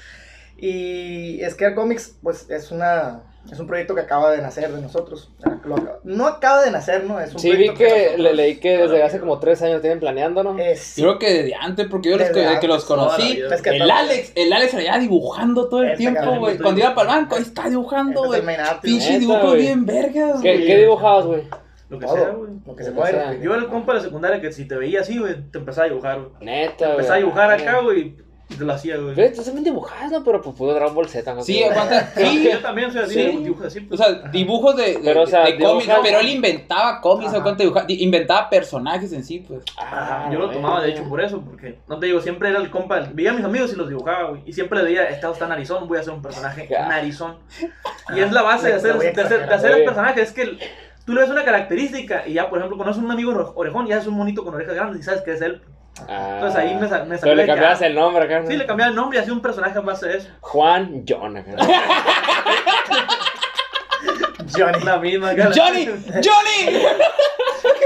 Y 0.56 1.40
Scare 1.50 1.75
Comics, 1.75 2.17
pues 2.23 2.49
es 2.49 2.70
una, 2.70 3.20
es 3.50 3.59
un 3.61 3.67
proyecto 3.67 3.94
que 3.94 4.00
acaba 4.03 4.31
de 4.31 4.41
nacer 4.41 4.71
de 4.73 4.81
nosotros. 4.81 5.31
Lo 5.65 5.77
acaba- 5.77 5.99
No 6.05 6.27
acaba 6.27 6.62
de 6.62 6.71
nacer, 6.71 7.05
¿no? 7.05 7.21
Es 7.21 7.35
un 7.35 7.41
Sí, 7.41 7.49
vi 7.50 7.55
proyecto 7.71 7.79
que 7.79 7.91
nosotros- 8.03 8.21
le, 8.21 8.35
leí 8.35 8.56
que 8.56 8.79
desde 8.79 9.03
hace 9.03 9.21
como 9.21 9.39
tres 9.41 9.61
años 9.62 9.81
tienen 9.81 10.00
planeando, 10.00 10.43
¿no? 10.43 10.59
Eh, 10.59 10.77
sí, 10.77 11.03
Yo 11.03 11.09
creo 11.09 11.19
que 11.19 11.35
desde 11.43 11.55
antes, 11.55 11.87
porque 11.89 12.11
yo 12.11 12.17
los 12.19 12.29
que, 12.31 12.59
que 12.61 12.69
los 12.69 12.85
conocí, 12.85 13.37
vida. 13.37 13.55
Es 13.55 13.62
que 13.62 13.71
el 13.71 13.79
todo- 13.81 13.93
Alex, 13.93 14.33
el 14.35 14.53
Alex 14.53 14.75
allá 14.75 14.99
dibujando 14.99 15.69
todo 15.69 15.83
el 15.83 15.89
Este 15.91 15.99
tiempo, 15.99 16.35
güey. 16.39 16.56
Cuando 16.59 16.81
iba 16.81 16.94
para 16.94 17.11
el 17.11 17.17
banco, 17.19 17.37
ahí 17.37 17.43
está 17.43 17.69
dibujando, 17.69 18.25
güey. 18.25 18.43
Pinche 18.81 19.19
güey. 19.49 19.61
bien 19.61 19.85
vergas, 19.87 20.41
¿Qué, 20.41 20.55
güey. 20.55 20.67
qué 20.67 20.77
dibujabas, 20.79 21.27
güey? 21.27 21.43
Lo 21.91 21.99
que 21.99 22.06
todo, 22.06 22.17
sea, 22.17 22.29
güey. 22.31 22.51
lo 22.67 22.75
que 22.75 22.84
se 22.84 22.91
que 22.91 22.96
güey. 23.29 23.43
Yo 23.43 23.53
era 23.53 23.63
el 23.63 23.69
compa 23.69 23.93
de 23.93 23.99
la 23.99 24.05
secundaria 24.05 24.41
que 24.41 24.51
si 24.51 24.67
te 24.67 24.77
veía 24.77 25.01
así, 25.03 25.19
güey, 25.19 25.34
te 25.51 25.58
empezaba 25.58 25.84
a 25.84 25.89
dibujar, 25.91 26.20
güey. 26.20 26.31
Neta, 26.41 26.87
güey. 26.87 26.91
Empezaba 26.93 27.15
a 27.17 27.19
dibujar 27.19 27.51
acá, 27.51 27.81
güey, 27.81 28.17
y 28.53 28.56
te 28.59 28.65
lo 28.65 28.73
hacía, 28.73 28.97
güey. 28.97 29.15
Ves, 29.15 29.35
tú 29.35 29.43
también 29.43 29.65
dibujas, 29.65 30.11
¿no? 30.11 30.23
Pero 30.25 30.41
pues 30.43 30.55
pudo 30.56 30.75
Dragon 30.75 30.94
Ball 30.94 31.09
Z, 31.09 31.35
¿no? 31.35 31.43
Sí, 31.43 31.63
aguanta. 31.63 32.13
Sí, 32.17 32.49
Yo 32.53 32.59
también 32.61 32.93
soy 32.93 33.03
así, 33.03 33.15
Sí. 33.15 33.37
dibujos 33.39 33.67
así, 33.67 33.79
O 33.81 33.89
pues. 33.89 34.01
sea, 34.01 34.13
dibujos 34.31 34.77
de, 34.77 34.82
de, 34.94 35.01
Pero, 35.03 35.23
o 35.23 35.27
sea, 35.27 35.44
de 35.44 35.59
cómics, 35.59 35.89
pero 36.03 36.21
él 36.21 36.29
inventaba 36.29 37.01
cómics. 37.01 37.32
¿o 37.35 37.43
cuánto 37.43 37.63
dibujaba? 37.63 37.87
Di- 37.87 38.03
Inventaba 38.03 38.49
personajes 38.51 39.13
en 39.13 39.25
sí, 39.25 39.44
pues. 39.47 39.63
Ah, 39.79 40.29
Yo 40.32 40.39
lo 40.39 40.51
tomaba, 40.51 40.82
de 40.82 40.91
hecho, 40.91 41.05
por 41.09 41.21
eso, 41.21 41.41
porque, 41.41 41.79
no 41.89 41.99
te 41.99 42.06
digo, 42.06 42.21
siempre 42.21 42.49
era 42.51 42.59
el 42.59 42.71
compa, 42.71 43.09
veía 43.13 43.31
a 43.31 43.35
mis 43.35 43.44
amigos 43.44 43.73
y 43.73 43.77
los 43.77 43.89
dibujaba, 43.89 44.31
güey, 44.31 44.43
y 44.47 44.53
siempre 44.53 44.79
le 44.79 44.85
veía, 44.85 45.05
este 45.09 45.31
está 45.31 45.47
narizón, 45.47 45.89
voy 45.89 45.99
a 45.99 46.01
hacer 46.01 46.13
un 46.13 46.23
personaje 46.23 46.69
narizón. 46.71 47.37
Y 48.15 48.21
es 48.21 48.31
la 48.32 48.43
base 48.43 48.69
de 48.69 48.75
hacer, 48.75 48.99
de 48.99 49.09
hacer, 49.23 49.49
de 49.49 49.55
hacer 49.55 49.71
el 49.73 49.85
personaje, 49.85 50.21
es 50.23 50.32
que 50.32 50.43
el- 50.43 50.59
tú 51.06 51.15
le 51.15 51.21
ves 51.23 51.31
una 51.31 51.44
característica 51.44 52.27
y 52.27 52.35
ya, 52.35 52.49
por 52.51 52.59
ejemplo, 52.59 52.77
conoces 52.79 53.03
a 53.03 53.05
un 53.05 53.11
amigo 53.11 53.32
ore- 53.32 53.53
orejón 53.55 53.87
y 53.87 53.93
haces 53.93 54.06
un 54.09 54.15
monito 54.15 54.44
con 54.44 54.55
orejas 54.55 54.75
grandes 54.75 55.01
y 55.01 55.03
sabes 55.05 55.23
que 55.23 55.32
es 55.32 55.41
él. 55.43 55.63
Ah, 56.08 56.32
Entonces 56.34 56.58
ahí 56.58 56.75
me, 56.75 56.89
sa- 56.89 57.01
me 57.05 57.08
Pero 57.11 57.19
salió 57.20 57.34
le 57.34 57.46
cambiabas 57.46 57.82
ah, 57.82 57.87
el 57.87 57.94
nombre 57.94 58.25
acá. 58.25 58.43
Sí, 58.46 58.56
le 58.56 58.67
cambiaba 58.67 58.91
el 58.91 58.96
nombre 58.96 59.19
y 59.19 59.22
hacía 59.22 59.32
un 59.32 59.43
personaje 59.43 59.79
en 59.79 59.84
base 59.87 60.08
a 60.08 60.13
eso. 60.15 60.29
Juan 60.41 61.05
John 61.08 61.37
acá. 61.37 61.53
Johnny. 64.56 64.81
La 64.84 64.99
misma. 64.99 65.31
¡Johnny! 65.55 65.87
¡Johnny! 66.06 66.82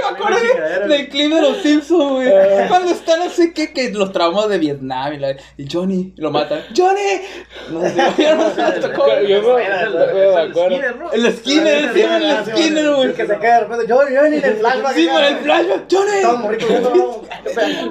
acuerdo 0.08 0.88
del 0.88 1.08
clip 1.08 1.32
de 1.32 1.40
los 1.40 1.56
Simpsons, 1.58 2.12
güey. 2.12 2.68
Cuando 2.68 2.92
están 2.92 3.22
así 3.22 3.52
que, 3.52 3.72
que 3.72 3.90
los 3.90 4.12
traumas 4.12 4.48
de 4.48 4.58
Vietnam 4.58 5.12
y, 5.14 5.18
la, 5.18 5.36
y 5.56 5.68
Johnny 5.70 6.12
lo 6.16 6.30
matan. 6.30 6.60
¡Johnny! 6.76 7.22
No 7.70 7.82
sé, 7.82 7.94
yo 8.22 8.34
no 8.36 8.50
sé, 8.50 8.80
tocó. 8.80 9.06
Yo 9.20 9.56
me 9.56 9.66
acuerdo. 9.66 11.12
El 11.12 11.36
Skinner, 11.36 11.92
sí, 11.92 12.00
el 12.00 12.46
Skinner, 12.46 12.94
güey. 12.94 13.14
Que 13.14 13.26
se 13.26 13.38
queda 13.38 13.54
de 13.54 13.60
repente, 13.60 13.92
Johnny, 13.92 14.16
en 14.16 14.44
el 14.44 14.56
flashback. 14.56 14.94
Sí, 14.94 15.08
con 15.08 15.24
el 15.24 15.36
flashback, 15.38 15.84
Johnny. 15.90 16.66
Viendo, 16.66 17.22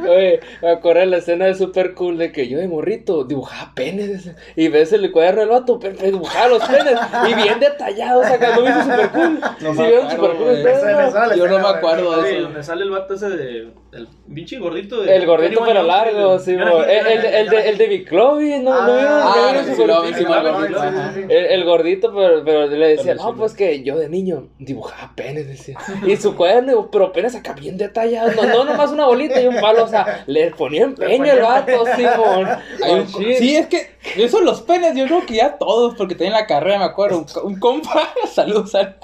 Oye, 0.09 0.39
me 0.61 0.71
acuerdo 0.71 0.99
de 0.99 1.05
la 1.07 1.17
escena 1.17 1.45
de 1.45 1.55
super 1.55 1.93
cool 1.93 2.17
de 2.17 2.31
que 2.31 2.47
yo 2.47 2.57
de 2.57 2.67
morrito 2.67 3.23
dibujaba 3.23 3.73
penes. 3.73 4.29
Y 4.55 4.67
ves 4.67 4.93
el 4.93 5.11
cuaderno 5.11 5.41
del 5.41 5.49
vato, 5.49 5.79
pero 5.79 5.95
dibujaba 5.95 6.47
los 6.47 6.63
penes. 6.63 6.99
Y 7.29 7.33
bien 7.33 7.59
detallados 7.59 8.25
acá, 8.25 8.55
¿no 8.55 8.61
viste 8.61 8.81
super 8.81 9.09
cool? 9.09 9.39
No 9.61 9.73
me 9.73 9.97
acuerdo, 9.97 11.35
Yo 11.35 11.47
no 11.47 11.59
me 11.59 11.67
acuerdo 11.67 12.04
de 12.11 12.31
eso. 12.31 12.41
Donde 12.43 12.63
sale 12.63 12.83
el 12.83 12.89
vato 12.91 13.13
ese 13.13 13.29
de. 13.29 13.69
El 13.91 14.07
pinche 14.33 14.57
gordito 14.59 15.01
de. 15.01 15.15
El 15.15 15.25
gordito 15.25 15.61
pero 15.65 15.83
largo, 15.83 16.37
sí, 16.39 16.55
bro. 16.55 16.83
El, 16.83 17.07
el, 17.07 17.25
el, 17.25 17.49
de, 17.49 17.69
el 17.69 17.77
de 17.77 17.87
Biclovi, 17.87 18.59
¿no? 18.59 18.81
¿No 18.81 18.93
vieron? 18.95 19.11
Ah, 19.23 19.51
¿No 19.53 19.63
sí, 19.63 19.69
sí, 19.75 20.23
sí, 20.25 21.23
El, 21.29 21.45
el 21.45 21.63
gordito, 21.63 22.13
pero, 22.13 22.43
pero 22.43 22.67
le 22.67 22.87
decía, 22.89 23.13
Pero 23.13 23.23
no, 23.23 23.29
sí, 23.31 23.35
pues 23.37 23.53
que 23.53 23.83
yo 23.83 23.97
de 23.97 24.09
niño 24.09 24.49
dibujaba 24.59 25.13
penes, 25.15 25.47
decía. 25.47 25.77
Y 26.05 26.15
su 26.17 26.35
cuaderno, 26.35 26.89
pero 26.91 27.11
penes 27.11 27.35
acá 27.35 27.53
bien 27.53 27.77
detallados. 27.77 28.35
No, 28.35 28.43
no, 28.43 28.65
nomás 28.65 28.91
una 28.91 29.05
bolita 29.05 29.41
y 29.41 29.47
un 29.47 29.59
palo, 29.59 29.85
o 29.85 29.87
sea, 29.87 30.23
le 30.27 30.51
ponía 30.51 30.83
empeño 30.83 31.31
el 31.31 31.41
vato, 31.41 31.83
un- 31.83 33.07
sí, 33.07 33.55
es 33.55 33.67
que 33.67 33.95
eso 34.17 34.41
los 34.41 34.61
penes, 34.61 34.95
yo 34.95 35.05
creo 35.05 35.25
que 35.25 35.35
ya 35.35 35.57
todos, 35.57 35.95
porque 35.95 36.15
tenía 36.15 36.33
en 36.33 36.39
la 36.41 36.47
carrera, 36.47 36.79
me 36.79 36.85
acuerdo, 36.85 37.19
un, 37.19 37.25
un 37.53 37.59
compa, 37.59 38.09
saludos 38.33 38.75
al... 38.75 38.97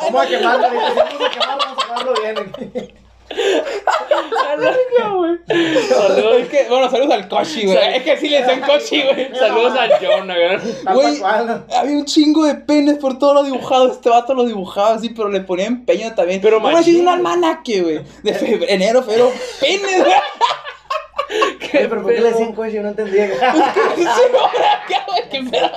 Vamos 0.00 0.22
a 0.24 0.28
quemarlo, 0.28 0.68
vamos 0.68 0.98
a 0.98 1.30
quemarlo, 1.30 1.58
vamos 1.58 1.78
a 1.78 1.86
quemarlo 1.86 2.14
bien. 2.22 3.02
Saludos, 5.88 6.40
Es 6.40 6.48
que, 6.48 6.66
bueno, 6.68 6.90
saludos 6.90 7.14
al 7.14 7.28
Koshi, 7.28 7.64
güey. 7.64 7.96
Es 7.96 8.02
que 8.02 8.16
sí 8.18 8.28
le 8.28 8.42
decían 8.42 8.60
Koshi, 8.60 9.02
güey. 9.02 9.34
saludos 9.34 9.72
a 9.78 9.88
John, 10.00 10.26
güey. 10.26 11.22
Había 11.74 11.96
un 11.96 12.04
chingo 12.04 12.44
de 12.44 12.54
penes 12.56 12.98
por 12.98 13.18
todo 13.18 13.34
lo 13.34 13.42
dibujado. 13.44 13.90
Este 13.90 14.10
vato 14.10 14.34
lo 14.34 14.44
dibujaba 14.44 14.94
así, 14.94 15.10
pero 15.10 15.28
le 15.28 15.40
ponía 15.40 15.66
empeño 15.66 16.14
también. 16.14 16.40
Pero 16.40 16.60
Bueno, 16.60 16.78
así 16.78 16.94
es 16.96 17.00
un 17.00 17.08
almanaque, 17.08 17.80
güey. 17.80 18.00
De 18.22 18.34
febrero, 18.34 18.66
enero, 18.68 19.02
febrero, 19.02 19.32
penes, 19.60 20.04
güey. 20.04 20.14
Oye, 21.74 21.88
pero 21.88 22.02
¿por 22.02 22.14
qué 22.14 22.20
le 22.20 22.30
decían 22.30 22.54
no 22.54 22.88
entendía. 22.88 23.30
¿qué? 23.30 23.36
¿Qué 25.30 25.42
pedo? 25.50 25.70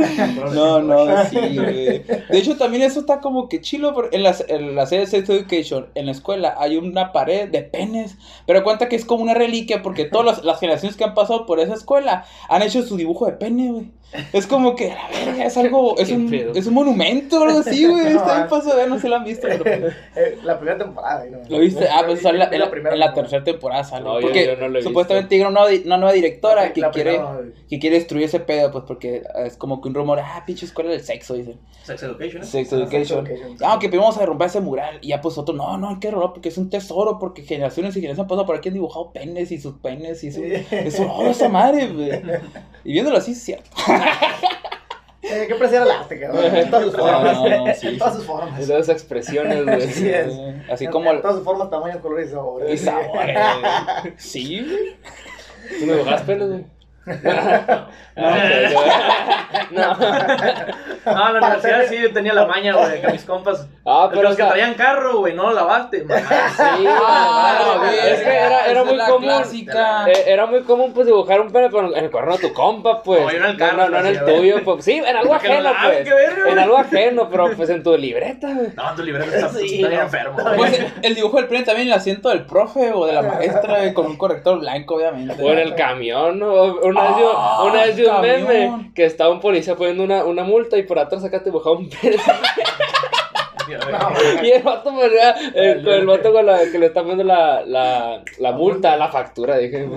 No, 0.54 0.80
no, 0.80 1.24
sí, 1.26 1.36
güey. 1.36 2.02
De 2.04 2.38
hecho, 2.38 2.56
también 2.56 2.82
eso 2.82 3.00
está 3.00 3.20
como 3.20 3.48
que 3.48 3.60
chilo. 3.60 3.94
porque 3.94 4.16
En 4.16 4.22
la, 4.22 4.34
en 4.48 4.74
la 4.74 4.86
serie 4.86 5.06
Sex 5.06 5.28
Education, 5.28 5.88
en 5.94 6.06
la 6.06 6.12
escuela, 6.12 6.54
hay 6.58 6.76
una 6.76 7.12
pared 7.12 7.48
de 7.48 7.62
penes. 7.62 8.16
Pero 8.46 8.64
cuenta 8.64 8.88
que 8.88 8.96
es 8.96 9.04
como 9.04 9.22
una 9.22 9.34
reliquia 9.34 9.82
porque 9.82 10.04
todas 10.04 10.26
las, 10.26 10.44
las 10.44 10.60
generaciones 10.60 10.96
que 10.96 11.04
han 11.04 11.14
pasado 11.14 11.46
por 11.46 11.60
esa 11.60 11.74
escuela 11.74 12.24
han 12.48 12.62
hecho 12.62 12.82
su 12.82 12.96
dibujo 12.96 13.26
de 13.26 13.32
pene, 13.32 13.70
güey. 13.72 13.90
Es 14.32 14.46
como 14.48 14.74
que, 14.74 14.90
a 14.90 15.08
la 15.10 15.24
verga, 15.26 15.44
es 15.44 15.56
algo, 15.56 15.96
es 15.98 16.10
un, 16.10 16.34
es 16.34 16.66
un 16.66 16.74
monumento 16.74 17.40
o 17.40 17.44
algo 17.44 17.60
así, 17.60 17.86
güey. 17.86 18.02
No, 18.14 18.20
Está 18.20 18.36
bien 18.38 18.48
pasado, 18.48 18.76
ver, 18.76 18.88
no 18.88 18.96
sé 18.96 19.02
si 19.02 19.08
lo 19.08 19.16
han 19.16 19.24
visto, 19.24 19.46
pero. 19.48 19.62
pues, 19.64 19.80
Eh, 20.16 20.38
La 20.42 20.56
primera 20.58 20.78
temporada, 20.78 21.24
¿no? 21.30 21.38
¿Lo 21.48 21.58
viste? 21.60 21.86
Ah, 21.88 22.02
pues 22.04 22.20
sale 22.22 22.34
en 22.34 22.38
la, 22.40 22.46
Vi 22.48 22.54
en 22.56 22.60
la- 22.62 22.70
primera 22.70 22.94
en 22.94 23.00
la 23.00 23.14
tercera 23.14 23.44
temporada 23.44 23.84
sale. 23.84 24.04
No, 24.04 24.18
porque 24.20 24.46
yo 24.46 24.56
no 24.56 24.68
lo 24.68 24.78
he 24.78 24.82
supuestamente 24.82 25.28
tiene 25.28 25.44
una, 25.46 25.52
nueva 25.60 25.68
di- 25.68 25.82
una 25.86 25.96
nueva 25.98 26.12
directora 26.12 26.62
La- 26.64 26.72
que 26.72 26.80
la 26.80 26.90
quiere 26.90 27.20
que 27.68 27.78
quiere 27.78 27.96
destruir 27.96 28.24
ese 28.24 28.40
pedo, 28.40 28.72
pues 28.72 28.84
porque 28.86 29.22
es 29.46 29.56
como 29.56 29.80
que 29.80 29.88
un 29.88 29.94
rumor, 29.94 30.18
ah, 30.20 30.42
pinche 30.44 30.66
escuela 30.66 30.90
del 30.90 31.00
sexo, 31.02 31.34
dicen. 31.34 31.60
Sex 31.84 32.02
Education. 32.02 32.42
¿eh? 32.42 32.46
Sex 32.46 32.72
Ah, 32.72 32.76
Education. 32.76 33.28
Ah, 33.64 33.78
que 33.80 33.88
primero 33.88 34.02
vamos 34.02 34.16
a 34.16 34.20
derrumbar 34.20 34.48
ese 34.48 34.60
mural. 34.60 34.98
Y 35.02 35.08
ya 35.08 35.20
pues 35.20 35.38
otro, 35.38 35.54
no, 35.54 35.78
no, 35.78 35.88
hay 35.90 35.98
que 36.00 36.08
derrumbar 36.08 36.32
porque 36.32 36.48
es 36.48 36.58
un 36.58 36.68
tesoro, 36.68 37.18
porque 37.20 37.42
generaciones 37.42 37.96
y 37.96 38.00
generaciones 38.00 38.24
han 38.24 38.28
pasado 38.28 38.44
por 38.46 38.56
aquí 38.56 38.68
han 38.68 38.74
dibujado 38.74 39.12
penes 39.12 39.52
y 39.52 39.58
sus 39.60 39.74
penes 39.78 40.22
y 40.24 40.28
eso. 40.28 40.40
Sí. 40.40 40.52
Es 40.70 40.98
un 40.98 41.08
oro 41.08 41.30
esa 41.30 41.48
madre, 41.48 41.86
güey. 41.88 42.10
Y 42.82 42.92
viéndolo 42.94 43.18
así, 43.18 43.32
es 43.32 43.42
cierto. 43.42 43.68
Eh, 45.22 45.44
¿Qué 45.46 45.52
apreciar 45.54 45.82
el 45.84 45.90
arte, 45.92 46.18
cabrón? 46.18 46.56
En 46.56 46.70
todas 46.70 46.86
sus 46.86 46.96
formas. 46.96 47.36
no, 47.36 47.66
no, 47.66 47.74
sí, 47.74 47.86
En 47.88 47.98
todas 47.98 48.14
sus 48.16 48.24
formas. 48.24 48.88
Expresiones, 48.88 49.64
güey. 49.64 49.82
Así 49.84 50.08
es. 50.08 50.32
Así 50.68 50.84
En- 50.86 50.90
como 50.90 51.12
En 51.12 51.20
todas 51.20 51.36
sus 51.36 51.44
formas, 51.44 51.70
tamaños, 51.70 51.98
colores 51.98 52.28
y 52.28 52.32
sabores. 52.32 52.72
Y 52.74 52.84
sabores. 52.84 53.38
güey. 54.02 54.14
Sí, 54.16 54.60
güey. 54.66 54.96
¿Tú 55.78 55.86
me 55.86 55.94
penes, 56.22 56.48
güey? 56.48 56.64
No, 58.16 58.30
no. 59.70 59.96
No, 61.06 61.28
en 61.28 61.34
la 61.34 61.40
universidad 61.40 61.82
sí 61.88 61.96
tenía 62.12 62.34
la 62.34 62.44
maña, 62.46 62.74
güey, 62.74 63.00
que 63.00 63.08
mis 63.08 63.24
compas. 63.24 63.66
Ah, 63.86 64.08
pero 64.10 64.22
los 64.22 64.36
que 64.36 64.42
o 64.42 64.48
traían 64.48 64.74
carro, 64.74 65.18
güey, 65.18 65.34
no 65.34 65.44
lo 65.48 65.54
lavaste. 65.54 66.04
Mamá. 66.04 66.20
Sí, 66.56 66.86
Ah, 66.88 67.76
güey, 67.78 67.96
güey, 67.96 68.12
es 68.12 68.20
que 68.20 68.36
era, 68.36 68.84
muy 68.84 68.98
común. 68.98 69.30
eh, 70.08 70.24
era 70.26 70.46
muy 70.46 70.62
común 70.62 70.92
pues 70.92 71.06
dibujar 71.06 71.40
un 71.40 71.50
pene 71.50 71.68
pero 71.70 71.94
en 71.96 72.04
el 72.04 72.10
cuaderno 72.10 72.36
de 72.36 72.48
tu 72.48 72.54
compa, 72.54 73.02
pues. 73.02 73.22
No, 73.22 73.30
en 73.30 73.44
el 73.44 73.56
carro 73.56 73.76
No, 73.76 73.88
no, 73.88 73.90
no 73.90 73.98
en 74.00 74.06
el 74.06 74.24
tuyo, 74.24 74.64
pues. 74.64 74.84
Sí, 74.84 74.98
en 74.98 75.16
algo 75.16 75.34
ajeno, 75.34 75.70
pues. 75.82 76.08
En 76.48 76.58
algo 76.58 76.76
ajeno, 76.78 77.28
pero 77.30 77.50
pues 77.56 77.70
en 77.70 77.82
tu 77.82 77.96
libreta, 77.96 78.48
güey. 78.52 78.68
No, 78.74 78.94
tu 78.94 79.02
libreta 79.02 79.34
está, 79.34 79.48
Sí, 79.50 79.76
está 79.76 79.88
bien 79.88 80.00
no. 80.00 80.06
enfermo. 80.06 80.38
Pues 80.56 80.80
el 81.02 81.14
dibujo 81.14 81.36
del 81.38 81.46
pene 81.48 81.64
también 81.64 81.88
el 81.88 81.94
asiento 81.94 82.28
del 82.28 82.44
profe 82.44 82.92
o 82.92 83.06
de 83.06 83.12
la 83.14 83.22
maestra 83.22 83.94
con 83.94 84.06
un 84.06 84.16
corrector 84.16 84.58
blanco, 84.60 84.96
obviamente. 84.96 85.42
O 85.42 85.50
en 85.50 85.58
el 85.58 85.74
camión, 85.74 86.38
¿no? 86.38 86.50
Una 87.00 87.08
vez 87.10 87.18
yo, 87.18 87.32
Ah, 87.36 87.64
una 87.64 87.82
vez 87.84 87.96
vi 87.96 88.02
un 88.04 88.10
camión. 88.10 88.44
meme 88.46 88.92
que 88.94 89.04
estaba 89.04 89.30
un 89.32 89.40
policía 89.40 89.76
poniendo 89.76 90.02
una, 90.04 90.24
una 90.24 90.44
multa 90.44 90.76
y 90.78 90.82
por 90.84 90.98
atrás 90.98 91.24
acá 91.24 91.38
te 91.40 91.46
dibujaba 91.46 91.76
un 91.76 91.88
pene. 91.88 92.16
No, 93.68 94.42
Y 94.42 94.50
el 94.50 94.62
vato 94.62 94.90
ponía, 94.90 95.30
el, 95.54 95.84
con 95.84 95.92
el 95.92 96.06
vato 96.06 96.32
con 96.32 96.44
la, 96.46 96.58
que 96.70 96.78
le 96.78 96.86
está 96.86 97.00
poniendo 97.02 97.24
la, 97.24 97.62
la, 97.64 98.22
la 98.38 98.52
multa, 98.52 98.96
la 98.96 99.08
factura, 99.08 99.58
dije. 99.58 99.88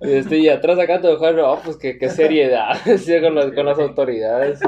Y, 0.00 0.10
este, 0.14 0.38
y 0.38 0.48
atrás 0.48 0.78
acá 0.78 1.00
te 1.00 1.08
dejaron, 1.08 1.40
oh, 1.44 1.60
pues 1.62 1.76
qué, 1.76 1.98
qué 1.98 2.08
seriedad, 2.08 2.74
sí, 2.96 3.20
con, 3.20 3.34
las, 3.34 3.52
con 3.52 3.66
las 3.66 3.78
autoridades. 3.78 4.60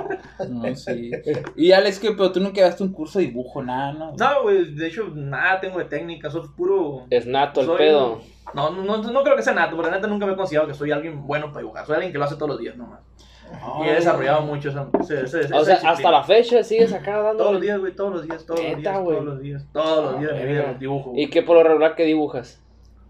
No, 0.49 0.75
sí. 0.76 1.11
Y 1.57 1.73
Alex, 1.73 1.99
que 1.99 2.11
pero 2.12 2.33
tú 2.33 2.40
nunca 2.40 2.61
daste 2.62 2.83
un 2.83 2.93
curso 2.93 3.19
de 3.19 3.26
dibujo, 3.26 3.62
nada, 3.62 3.93
¿no? 3.95 4.12
No, 4.16 4.43
güey, 4.43 4.75
de 4.75 4.87
hecho, 4.88 5.09
nada 5.14 5.61
tengo 5.61 5.78
de 5.78 5.87
técnica, 5.87 6.31
soy 6.31 6.43
puro. 6.57 7.07
Es 7.11 7.26
nato 7.26 7.61
el 7.61 7.66
soy- 7.66 7.78
pedo. 7.78 8.21
No, 8.53 8.71
no, 8.71 8.83
no, 8.83 8.99
no 8.99 9.23
creo 9.25 9.37
que 9.37 9.43
sea 9.43 9.55
nato, 9.55 9.75
porque 9.77 9.91
la 9.91 9.97
neta 9.97 10.09
nunca 10.09 10.27
me 10.27 10.33
he 10.33 10.37
considerado 10.37 10.69
que 10.69 10.75
soy 10.75 10.93
alguien 10.93 11.27
bueno 11.27 11.49
para 11.49 11.61
dibujar. 11.61 11.87
Soy 11.87 11.95
alguien 11.95 12.13
que 12.13 12.19
lo 12.19 12.25
hace 12.25 12.35
todos 12.37 12.49
los 12.51 12.59
días 12.59 12.77
nomás. 12.77 13.01
Y 13.85 13.89
he 13.89 13.95
desarrollado 13.95 14.43
mucho 14.43 14.71
esa, 14.71 14.89
ese- 15.01 15.23
ese- 15.23 15.41
esa 15.41 15.57
O 15.57 15.65
sea, 15.65 15.75
disciplina. 15.75 15.91
hasta 15.93 16.11
la 16.11 16.25
fecha 16.25 16.63
sigues 16.65 16.93
acá 16.93 17.21
dando. 17.21 17.39
Todos 17.39 17.53
los 17.53 17.63
días, 17.63 17.79
güey, 17.79 17.95
todos 17.95 18.13
los 18.13 18.23
días, 18.25 18.45
todos 18.47 18.61
los 18.61 18.77
días, 18.79 18.99
güey. 19.01 19.17
todos 19.17 19.25
los 19.25 19.41
días, 19.41 19.67
todos 19.73 20.13
los 20.13 20.21
días 20.21 20.33
de 20.35 20.41
mi 20.45 20.53
vida 20.53 20.75
dibujo. 20.75 21.13
¿Y 21.15 21.29
qué 21.31 21.43
por 21.43 21.57
lo 21.57 21.63
regular 21.63 21.95
que 21.95 22.05
dibujas? 22.05 22.61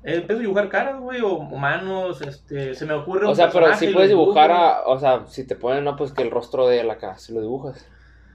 Eh, 0.02 0.16
Empiezo 0.16 0.38
a 0.38 0.42
dibujar 0.42 0.68
caras, 0.68 1.00
güey, 1.00 1.20
o 1.22 1.38
manos, 1.40 2.20
este, 2.20 2.74
se 2.74 2.84
me 2.84 2.92
ocurre 2.92 3.26
O 3.26 3.30
un 3.30 3.36
sea, 3.36 3.48
pero 3.50 3.72
si 3.74 3.86
puedes 3.88 4.10
dibujar 4.10 4.50
dibujo. 4.50 4.66
a, 4.66 4.86
o 4.86 4.98
sea, 4.98 5.24
si 5.26 5.46
te 5.46 5.56
ponen, 5.56 5.82
no, 5.84 5.96
pues 5.96 6.12
que 6.12 6.22
el 6.22 6.30
rostro 6.30 6.66
de 6.66 6.84
la 6.84 6.96
cara, 6.98 7.16
si 7.16 7.32
lo 7.32 7.40
dibujas. 7.40 7.88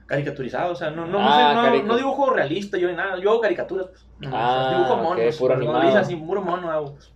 Caricaturizado, 0.09 0.71
o 0.73 0.75
sea, 0.75 0.89
no, 0.89 1.05
no, 1.05 1.19
Ah, 1.21 1.53
no, 1.53 1.63
sé, 1.77 1.83
no, 1.83 1.95
dibujo 1.95 2.31
realista, 2.31 2.77
yo 2.77 2.87
ni 2.89 2.95
nada, 2.95 3.17
yo 3.19 3.29
hago 3.29 3.41
caricaturas, 3.41 3.87
pues. 3.87 4.05
No, 4.19 4.29
Ah, 4.33 4.73
dibujo 4.75 4.97
monos, 4.97 5.37
puro 5.37 5.53
cuando 5.53 5.77
animado. 5.77 5.97
así, 5.99 6.15
puro 6.15 6.41
mono 6.41 6.71
hago. 6.71 6.93
pues. 6.95 7.13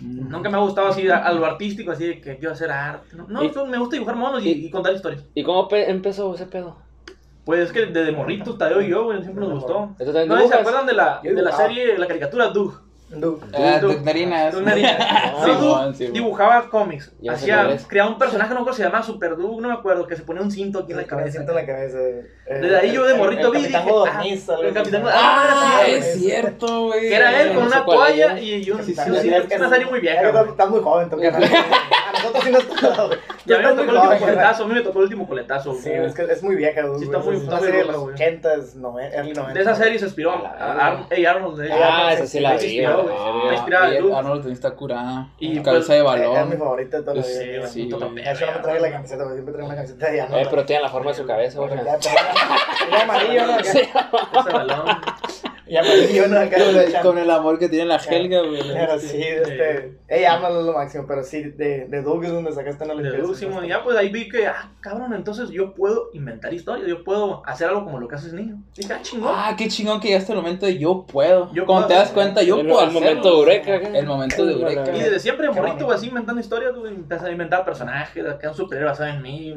Mm. 0.00 0.28
Nunca 0.30 0.48
me 0.48 0.56
ha 0.56 0.60
gustado 0.60 0.86
así 0.88 1.08
a, 1.08 1.18
a 1.18 1.32
lo 1.32 1.44
artístico, 1.44 1.90
así 1.90 2.06
de 2.06 2.20
que 2.20 2.38
quiero 2.38 2.52
hacer 2.54 2.70
arte. 2.70 3.16
No, 3.16 3.42
Y- 3.42 3.52
me 3.68 3.78
gusta 3.78 3.96
dibujar 3.96 4.14
monos 4.16 4.44
y, 4.44 4.50
y- 4.50 4.66
y 4.66 4.70
contar 4.70 4.92
historias. 4.94 5.24
¿Y 5.34 5.42
cómo 5.42 5.66
pe- 5.68 5.90
empezó 5.90 6.32
ese 6.34 6.46
pedo? 6.46 6.76
Pues 7.44 7.60
es 7.60 7.72
que 7.72 7.86
desde 7.86 8.12
morritos, 8.12 8.56
Tadeo 8.56 8.80
y 8.80 8.88
yo, 8.90 9.04
güey, 9.04 9.20
siempre 9.22 9.44
nos 9.44 9.54
gustó. 9.54 9.90
¿Esto 9.98 10.12
también 10.12 10.28
No 10.28 10.46
se 10.46 10.54
acuerdan 10.54 10.86
de 10.86 10.92
la, 10.92 11.20
de 11.22 11.42
la 11.42 11.50
serie, 11.52 11.98
la 11.98 12.06
caricatura 12.06 12.48
Doug. 12.48 12.74
Du- 13.10 13.40
Ah, 13.54 13.78
Doug. 13.80 13.92
Doug 13.94 14.04
Narinas. 14.04 14.52
Doug 14.52 14.62
Narinas. 14.64 14.96
Ah, 15.00 15.32
No, 15.38 15.44
sí, 15.46 15.60
Doug 15.66 15.94
sí, 15.96 16.06
dibujaba 16.08 16.68
cómics. 16.68 17.10
Ya 17.20 17.32
Hacía, 17.32 17.76
creaba 17.86 18.10
un 18.10 18.18
personaje, 18.18 18.50
no 18.50 18.56
me 18.56 18.60
acuerdo 18.60 18.76
si 18.76 18.82
se 18.82 18.88
llamaba 18.88 19.02
Super 19.04 19.36
Doug, 19.36 19.60
no 19.62 19.68
me 19.68 19.74
acuerdo, 19.74 20.06
que 20.06 20.14
se 20.16 20.22
ponía 20.22 20.42
un 20.42 20.50
cinto 20.50 20.80
aquí 20.80 20.92
en 20.92 20.98
la 20.98 21.04
cabeza. 21.04 21.30
siento 21.32 21.52
en 21.52 21.56
la 21.56 21.66
cabeza. 21.66 21.98
eh, 22.00 22.26
Desde 22.60 22.76
ahí 22.76 22.92
yo 22.92 23.04
de 23.06 23.12
el- 23.12 23.18
morrito 23.18 23.46
el 23.46 23.52
vi 23.52 23.58
y 23.58 23.62
Capitán 23.62 23.82
dije, 23.84 23.92
Godorniz, 23.94 24.48
ah, 24.48 24.52
algo 24.54 24.68
el. 24.68 24.74
Capitán 24.74 25.02
Ah, 25.06 25.80
sí, 25.86 25.90
es 25.92 26.14
cierto, 26.20 26.86
güey. 26.88 27.00
Que 27.00 27.14
era 27.14 27.40
él 27.42 27.54
con 27.54 27.64
una 27.64 27.84
toalla 27.84 28.38
y, 28.38 28.70
un, 28.70 28.78
Sí, 28.84 28.94
sí, 28.94 28.94
sí, 28.94 29.10
sí, 29.14 29.20
sí, 29.22 29.34
es 29.50 29.58
una 29.60 29.68
serie 29.70 29.86
muy 29.86 30.00
vieja. 30.00 30.20
Estás, 30.28 30.68
muy 30.70 30.80
joven, 30.80 31.08
carnal. 31.08 31.44
A 32.08 32.12
nosotros 32.12 32.44
sí 32.44 32.50
nos 32.50 32.66
tocó, 32.80 33.06
güey. 33.08 33.18
Y 33.46 33.52
a 33.52 33.58
mí 33.58 33.64
me 33.64 33.70
tocó 33.70 33.82
el 33.82 33.96
último 33.96 34.18
coletazo, 34.18 34.64
a 34.64 34.66
mí 34.66 34.74
me 34.74 34.80
tocó 34.80 34.98
el 34.98 35.04
último 35.04 35.28
coletazo. 35.28 35.74
Sí, 35.74 35.90
es 35.90 36.14
que 36.14 36.22
es 36.24 36.42
muy 36.42 36.56
vieja, 36.56 36.82
güey. 36.82 36.98
Sí, 37.00 37.04
está 37.06 37.18
muy- 37.18 37.38
serie 37.60 37.78
de 37.80 37.84
los 37.84 38.00
güey. 38.00 38.14
80s, 38.16 38.74
noven- 38.76 39.12
early 39.12 39.32
90s. 39.34 39.52
De 39.54 39.60
esa 39.60 39.74
serie 39.74 39.98
se 39.98 40.04
inspiró 40.06 40.32
Arnold. 40.32 41.60
Ah, 41.72 42.12
esa 42.14 42.26
sí 42.26 42.40
la 42.40 42.56
vi, 42.56 42.84
inspiró, 43.02 43.32
güey. 43.40 43.56
Ah, 43.74 43.88
y 43.88 43.90
de 43.94 44.00
Doug. 44.00 44.14
Arnold 44.16 44.40
también 44.40 44.52
está 44.54 44.70
curada. 44.72 45.28
Y 45.38 45.52
pues, 45.54 45.64
cabeza 45.64 45.92
de 45.94 45.98
Es 45.98 46.04
mi 46.04 46.08
balón. 46.08 46.58
favorita 46.58 46.96
de 46.98 47.02
toda 47.02 47.16
la 47.16 47.22
Sí, 47.22 47.44
vida. 47.48 47.66
sí, 47.66 47.82
puto 47.84 48.10
güey. 48.10 48.24
De 48.24 48.30
hecho, 48.32 48.46
no 48.46 48.52
me 48.52 48.58
traje 48.58 48.80
la 48.80 48.90
camiseta, 48.92 49.22
güey. 49.24 49.34
Siempre 49.34 49.52
traigo 49.54 49.66
una 49.68 49.76
camiseta 49.76 50.10
de 50.10 50.20
Arnold. 50.20 50.42
Eh, 50.42 50.46
pero 50.50 50.64
tiene 50.66 50.82
la 50.82 50.88
forma 50.88 51.10
de 51.10 51.16
su 51.16 51.26
cabeza, 51.26 51.58
güey. 51.60 51.72
Era 51.72 53.02
amarillo, 53.02 53.46
¿no? 53.46 53.58
Sí. 53.64 53.78
Ese 53.80 54.52
balón. 54.52 54.86
Y 55.68 55.76
amarillo, 55.76 56.28
¿no? 56.28 56.38
Acá 56.38 56.56
Con 57.02 57.18
el 57.18 57.30
amor 57.30 57.58
que 57.58 57.68
tiene 57.68 57.86
la 57.86 57.96
Helga, 57.96 58.42
güey. 58.42 58.62
Pero 58.72 58.98
sí, 58.98 59.22
este. 59.22 59.98
Ella 60.08 60.34
ama 60.34 60.48
lo 60.48 60.72
máximo, 60.72 61.04
pero 61.06 61.22
sí, 61.22 61.42
de, 61.42 61.86
de 61.86 62.02
Doug 62.02 62.24
es 62.24 62.32
donde 62.32 62.52
sacaste 62.52 62.84
una 62.84 62.94
De 62.94 63.18
Doug, 63.18 63.36
Simón. 63.36 63.66
Y 63.66 63.68
ya, 63.68 63.84
pues 63.84 63.96
ahí 63.96 64.08
vi 64.08 64.28
que, 64.28 64.46
ah, 64.46 64.72
cabrón, 64.80 65.12
entonces 65.12 65.50
yo 65.50 65.74
puedo 65.74 66.08
inventar 66.14 66.54
historias, 66.54 66.88
yo 66.88 67.04
puedo 67.04 67.42
hacer 67.44 67.68
algo 67.68 67.84
como 67.84 67.98
lo 67.98 68.08
que 68.08 68.14
haces 68.14 68.32
niño. 68.32 68.62
Dije, 68.74 68.92
ah, 68.92 69.00
chingón. 69.02 69.34
Ah, 69.36 69.54
qué 69.56 69.68
chingón 69.68 70.00
que 70.00 70.10
ya 70.10 70.16
hasta 70.16 70.32
el 70.32 70.38
momento 70.38 70.64
de 70.64 70.78
yo 70.78 71.04
puedo. 71.04 71.52
Yo 71.52 71.66
Cuando 71.66 71.88
te 71.88 71.94
das 71.94 72.10
cuenta, 72.10 72.42
yo 72.42 72.56
puedo 72.56 72.82
El 72.82 72.90
momento 72.90 73.30
de 73.30 73.36
eureka. 73.36 73.74
El 73.76 74.06
momento 74.06 74.46
de 74.46 74.52
eureka. 74.54 74.96
Y 74.96 75.00
desde 75.00 75.18
siempre, 75.18 75.50
morrito, 75.50 75.84
güey, 75.84 75.96
así 75.96 76.08
inventando 76.08 76.40
historias, 76.40 76.74
güey. 76.74 76.94
A 77.10 77.30
inventar 77.30 77.64
personajes, 77.64 78.24
que 78.40 78.48
un 78.48 78.54
superhéroe 78.54 78.90
basado 78.90 79.10
en 79.10 79.20
mí. 79.20 79.54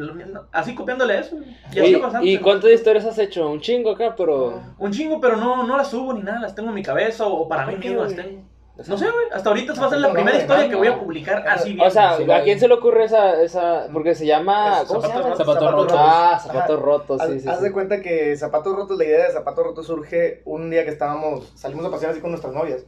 Así 0.51 0.75
copiándole 0.75 1.19
eso, 1.19 1.37
Y, 1.73 1.79
así 1.79 2.01
¿Y 2.23 2.37
cuántas 2.39 2.71
historias 2.71 3.05
has 3.05 3.17
hecho? 3.19 3.49
Un 3.49 3.61
chingo 3.61 3.91
acá, 3.91 4.15
pero. 4.17 4.61
Un 4.77 4.91
chingo, 4.91 5.21
pero 5.21 5.37
no, 5.37 5.65
no 5.65 5.77
las 5.77 5.89
subo 5.89 6.00
ni 6.13 6.21
nada, 6.21 6.41
las 6.41 6.55
tengo 6.55 6.69
en 6.69 6.75
mi 6.75 6.83
cabeza 6.83 7.25
o 7.25 7.47
para 7.47 7.65
mí 7.65 7.75
mismo 7.75 8.03
las 8.03 8.15
tengo. 8.15 8.43
No 8.87 8.97
sé, 8.97 9.05
güey. 9.05 9.25
Hasta 9.33 9.49
ahorita 9.49 9.73
va 9.73 9.87
a 9.87 9.89
ser 9.89 9.99
la 9.99 10.11
primera 10.11 10.37
historia 10.37 10.69
que 10.69 10.75
voy 10.75 10.87
a 10.87 10.99
publicar 10.99 11.47
así 11.47 11.73
bien. 11.73 11.85
O 11.85 11.89
sea, 11.89 12.13
¿a 12.13 12.41
quién 12.43 12.59
se 12.59 12.67
le 12.67 12.73
ocurre 12.73 13.03
esa, 13.03 13.41
esa? 13.41 13.87
Porque 13.91 14.15
se 14.15 14.25
llama. 14.25 14.83
¿Cómo 14.87 15.01
se 15.01 15.07
llama? 15.07 15.35
Zapatos 15.35 15.71
rotos. 15.71 15.97
Ah, 15.99 16.39
zapatos 16.41 16.81
rotos, 16.81 17.21
sí, 17.27 17.39
sí. 17.41 17.49
Haz 17.49 17.61
de 17.61 17.71
cuenta 17.71 18.01
que 18.01 18.35
zapatos 18.37 18.75
rotos, 18.75 18.97
la 18.97 19.05
idea 19.05 19.27
de 19.27 19.33
zapatos 19.33 19.65
rotos 19.65 19.87
surge 19.87 20.41
un 20.45 20.69
día 20.69 20.83
que 20.83 20.91
estábamos, 20.91 21.51
salimos 21.55 21.85
a 21.85 21.91
pasear 21.91 22.11
así 22.11 22.21
con 22.21 22.31
nuestras 22.31 22.53
novias. 22.53 22.85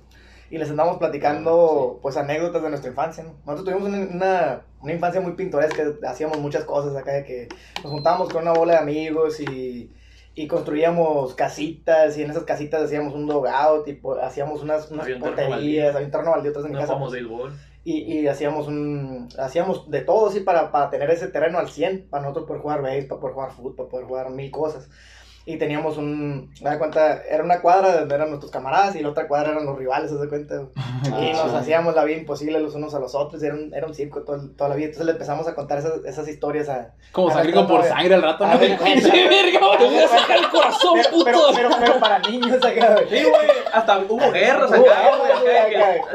Y 0.50 0.58
les 0.58 0.70
andamos 0.70 0.98
platicando, 0.98 2.00
pues, 2.02 2.16
anécdotas 2.16 2.62
de 2.62 2.70
nuestra 2.70 2.90
infancia, 2.90 3.24
¿no? 3.24 3.34
Nosotros 3.46 3.76
tuvimos 3.76 4.10
una, 4.14 4.62
una 4.82 4.94
infancia 4.94 5.20
muy 5.20 5.34
pintoresca, 5.34 5.84
hacíamos 6.08 6.38
muchas 6.38 6.64
cosas 6.64 6.96
acá, 6.96 7.12
de 7.12 7.24
que 7.24 7.48
nos 7.84 7.92
juntábamos 7.92 8.30
con 8.30 8.44
una 8.44 8.54
bola 8.54 8.74
de 8.74 8.80
amigos 8.80 9.40
y 9.40 9.92
y 10.36 10.48
construíamos 10.48 11.36
casitas 11.36 12.18
y 12.18 12.24
en 12.24 12.32
esas 12.32 12.44
casitas 12.44 12.82
hacíamos 12.82 13.14
un 13.14 13.28
dogout 13.28 13.88
y 13.88 14.00
hacíamos 14.22 14.62
unas, 14.64 14.90
unas 14.90 15.08
porterías, 15.20 15.96
había 15.96 16.06
un 16.06 16.12
terreno 16.12 16.32
baldío 16.32 16.52
en 16.56 16.72
mi 16.72 16.78
casa. 16.78 16.94
Y, 17.86 17.98
y 18.14 18.28
hacíamos 18.28 18.68
un 18.68 19.28
hacíamos 19.38 19.92
de 19.92 20.02
todo 20.02 20.30
así 20.30 20.40
para, 20.40 20.72
para 20.72 20.90
tener 20.90 21.10
ese 21.12 21.28
terreno 21.28 21.60
al 21.60 21.70
100, 21.70 22.08
para 22.10 22.24
nosotros 22.24 22.46
poder 22.48 22.62
jugar 22.62 22.82
base, 22.82 23.04
para 23.04 23.20
poder 23.20 23.34
jugar 23.34 23.52
fútbol, 23.52 23.76
para 23.76 23.90
poder 23.90 24.06
jugar 24.06 24.30
mil 24.32 24.50
cosas 24.52 24.90
y 25.46 25.58
teníamos 25.58 25.98
un, 25.98 26.54
me 26.62 26.70
da 26.70 26.80
cuenta, 26.80 27.22
era 27.30 27.44
una 27.44 27.60
cuadra 27.60 28.00
donde 28.00 28.16
eran 28.16 28.30
nuestros 28.30 28.52
camaradas 28.52 28.96
y 28.96 29.02
la 29.02 29.10
otra 29.10 29.28
cuadra 29.28 29.52
eran 29.52 29.66
los 29.66 29.78
rivales, 29.78 30.10
se 30.10 30.18
da 30.18 30.30
cuenta. 30.30 30.64
Y 31.04 31.34
nos 31.34 31.54
hacíamos 31.54 31.96
la 31.96 32.06
vida 32.06 32.18
imposible 32.18 32.60
los 32.62 32.76
unos 32.76 32.94
a 32.94 33.00
los 33.00 33.14
otros, 33.14 33.44
era 33.44 33.54
un, 33.54 33.74
era 33.74 33.86
un 33.86 33.94
circo 33.94 34.22
todo, 34.22 34.40
toda 34.56 34.70
la 34.70 34.76
vida. 34.76 34.86
Entonces 34.86 35.06
le 35.06 35.12
empezamos 35.12 35.48
a 35.48 35.54
contar 35.54 35.80
esas, 35.80 36.04
esas 36.06 36.28
historias 36.30 36.70
a... 36.70 36.94
Como 37.12 37.30
sangre 37.30 37.52
por 37.64 37.84
sangre 37.84 38.16
al 38.16 38.22
rato, 38.22 38.48
¿no? 38.48 38.58
¡Sí, 38.58 38.68
verga! 38.78 39.60
¡Te 39.78 40.08
sacar 40.08 40.38
el 40.38 40.50
corazón, 40.50 41.00
puto! 41.12 41.26
Pero, 41.26 41.40
pero, 41.54 41.70
pero, 41.78 42.00
para 42.00 42.20
niños 42.20 42.58
acá, 42.64 42.98
Sí, 43.10 43.24
güey, 43.24 43.48
hasta 43.74 43.98
hubo 44.00 44.32
guerras 44.32 44.72
acá, 44.72 45.18
güey, 45.18 45.32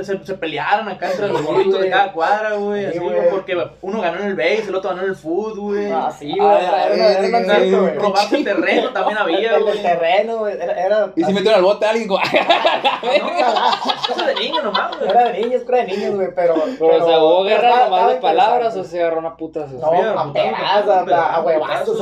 se, 0.02 0.24
se 0.24 0.34
pelearon 0.34 0.88
acá 0.88 1.10
entre 1.10 1.28
los 1.28 1.44
burritos 1.44 1.80
de 1.80 1.90
cada 1.90 2.12
cuadra, 2.12 2.54
güey, 2.54 2.86
así, 2.86 2.98
güey, 2.98 3.30
porque 3.30 3.56
uno 3.82 4.00
ganó 4.00 4.20
en 4.20 4.28
el 4.28 4.36
base, 4.36 4.64
el 4.68 4.74
otro 4.74 4.90
ganó 4.90 5.02
en 5.02 5.08
el 5.10 5.16
food, 5.16 5.58
güey. 5.58 5.90
Ah, 5.92 6.10
sí, 6.16 6.34
güey, 6.36 6.64
era 6.64 7.92
Robarse 7.94 8.44
terreno 8.44 8.88
también 8.92 9.18
había, 9.18 9.56
el, 9.56 9.68
el 9.68 9.82
terreno, 9.82 10.46
era, 10.46 10.72
era 10.72 11.12
Y 11.14 11.24
si 11.24 11.32
metieron 11.32 11.58
al 11.58 11.64
bote 11.64 11.86
a 11.86 11.90
alguien, 11.90 12.08
como. 12.08 12.20
no, 14.16 14.24
de 14.24 14.34
niño 14.34 14.62
nomás, 14.62 14.98
güey. 14.98 15.10
Era 15.10 15.24
de 15.30 15.40
niños, 15.40 15.62
era 15.66 15.78
de 15.78 15.86
niños, 15.86 16.14
güey, 16.14 16.28
pero. 16.34 16.54
Pero, 16.78 17.04
o 17.04 17.06
sea, 17.06 17.18
hubo 17.18 17.44
guerra 17.44 17.84
nomás 17.84 18.08
de 18.10 18.16
palabras 18.16 18.76
o 18.76 18.84
se 18.84 19.00
agarró 19.00 19.18
una 19.18 19.36
puta. 19.36 19.66
No, 19.66 19.86
a 19.86 20.32
pegas, 20.32 20.88
a 20.88 21.40
huevazos. 21.40 21.98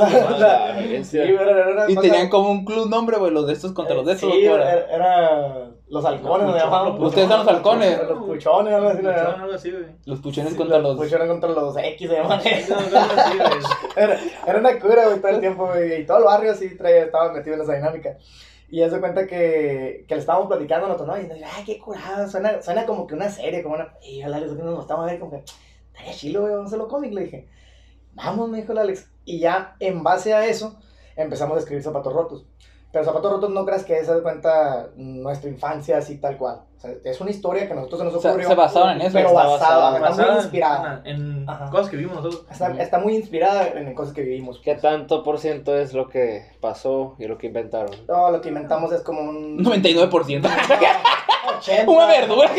Y 1.87 1.95
tenían 1.95 2.29
como 2.29 2.51
un 2.51 2.65
club 2.65 2.89
nombre, 2.89 3.17
güey, 3.17 3.31
los 3.31 3.47
de 3.47 3.53
estos 3.53 3.73
contra 3.73 3.95
los 3.95 4.05
de 4.05 4.13
estos. 4.13 4.31
Sí, 4.31 4.45
era. 4.45 5.69
Los 5.89 6.03
halcones, 6.03 6.47
me 6.47 6.59
llamaban. 6.59 7.01
Ustedes 7.01 7.29
son 7.29 7.39
los 7.39 7.47
halcones. 7.47 7.99
Los 8.07 8.23
puchones, 8.23 8.73
algo 8.73 9.53
así, 9.53 9.71
güey. 9.71 9.85
Los 10.05 10.19
puchones 10.19 10.53
contra 10.55 10.79
los. 10.79 10.97
Los 10.97 11.05
puchones 11.05 11.27
contra 11.29 11.49
los 11.49 11.77
X, 11.77 12.09
se 12.09 12.15
llaman. 12.15 12.41
Era, 13.95 14.19
era 14.45 14.59
una 14.59 14.79
cura, 14.79 15.05
güey, 15.07 15.21
todo 15.21 15.31
el 15.31 15.39
tiempo, 15.39 15.67
güey. 15.67 16.01
Y 16.01 16.05
todo 16.05 16.17
el 16.17 16.23
barrio 16.25 16.51
así 16.51 16.75
traía, 16.75 17.05
estaba 17.05 17.31
metido 17.31 17.55
en 17.55 17.61
esa 17.61 17.73
dinámica. 17.73 18.17
Y 18.69 18.79
ya 18.79 18.89
se 18.89 18.99
cuenta 18.99 19.25
que, 19.25 20.03
que 20.07 20.15
le 20.15 20.19
estábamos 20.19 20.47
platicando 20.49 20.87
a 20.87 20.89
nosotros, 20.89 21.15
¿no? 21.15 21.23
Y 21.23 21.27
nos 21.27 21.37
ay, 21.55 21.63
qué 21.65 21.79
curado, 21.79 22.27
suena, 22.27 22.61
suena 22.61 22.85
como 22.85 23.07
que 23.07 23.15
una 23.15 23.29
serie, 23.29 23.63
como 23.63 23.75
una. 23.75 23.93
Y 24.01 24.19
yo, 24.19 24.25
Alex, 24.25 24.51
nos 24.53 24.81
estamos 24.81 25.07
a 25.07 25.11
ver 25.11 25.19
como 25.19 25.31
que, 25.31 25.43
estaría 25.93 26.13
chilo, 26.13 26.41
güey, 26.41 26.51
vamos 26.51 26.65
a 26.65 26.67
hacerlo 26.67 26.89
cómic, 26.89 27.13
le 27.13 27.21
dije. 27.23 27.47
Vamos, 28.13 28.49
me 28.49 28.59
dijo 28.59 28.73
el 28.73 28.79
Alex. 28.79 29.09
Y 29.23 29.39
ya, 29.39 29.77
en 29.79 30.03
base 30.03 30.33
a 30.33 30.45
eso, 30.45 30.77
empezamos 31.15 31.55
a 31.55 31.59
escribir 31.59 31.81
zapatos 31.81 32.11
rotos. 32.11 32.45
Pero 32.97 33.05
Zapatos 33.05 33.31
Rotos 33.31 33.49
no 33.51 33.63
creas 33.63 33.83
que 33.83 33.99
esa 33.99 34.15
de 34.15 34.23
cuenta 34.23 34.87
nuestra 34.95 35.51
infancia 35.51 35.99
así 35.99 36.17
tal 36.17 36.35
cual. 36.35 36.61
O 36.77 36.79
sea, 36.79 36.91
es 37.03 37.21
una 37.21 37.29
historia 37.29 37.67
que 37.67 37.73
a 37.73 37.75
nosotros 37.75 37.99
se 37.99 38.05
nos 38.05 38.15
ocurrió. 38.15 38.47
se 38.47 38.55
basaron 38.55 38.89
en 38.89 39.01
eso. 39.01 39.13
Pero 39.13 39.33
basada, 39.35 40.09
está 40.09 40.25
muy 40.25 40.35
inspirada. 40.37 41.01
En, 41.05 41.45
cosas 41.69 41.89
que 41.89 41.97
vivimos 41.97 42.23
nosotros. 42.23 42.45
Está, 42.49 42.71
está, 42.81 42.97
muy 42.97 43.15
inspirada 43.15 43.67
en 43.67 43.93
cosas 43.93 44.15
que 44.15 44.23
vivimos. 44.23 44.59
¿Qué 44.63 44.73
tanto 44.73 45.23
por 45.23 45.37
ciento 45.37 45.77
es 45.77 45.93
lo 45.93 46.09
que 46.09 46.47
pasó 46.59 47.15
y 47.19 47.27
lo 47.27 47.37
que 47.37 47.47
inventaron? 47.47 47.91
No, 48.07 48.31
lo 48.31 48.41
que 48.41 48.49
inventamos 48.49 48.91
es 48.91 49.01
como 49.01 49.21
un... 49.21 49.59
99%. 49.63 50.41
80. 51.57 51.91
Una 51.91 52.05
verdura. 52.07 52.49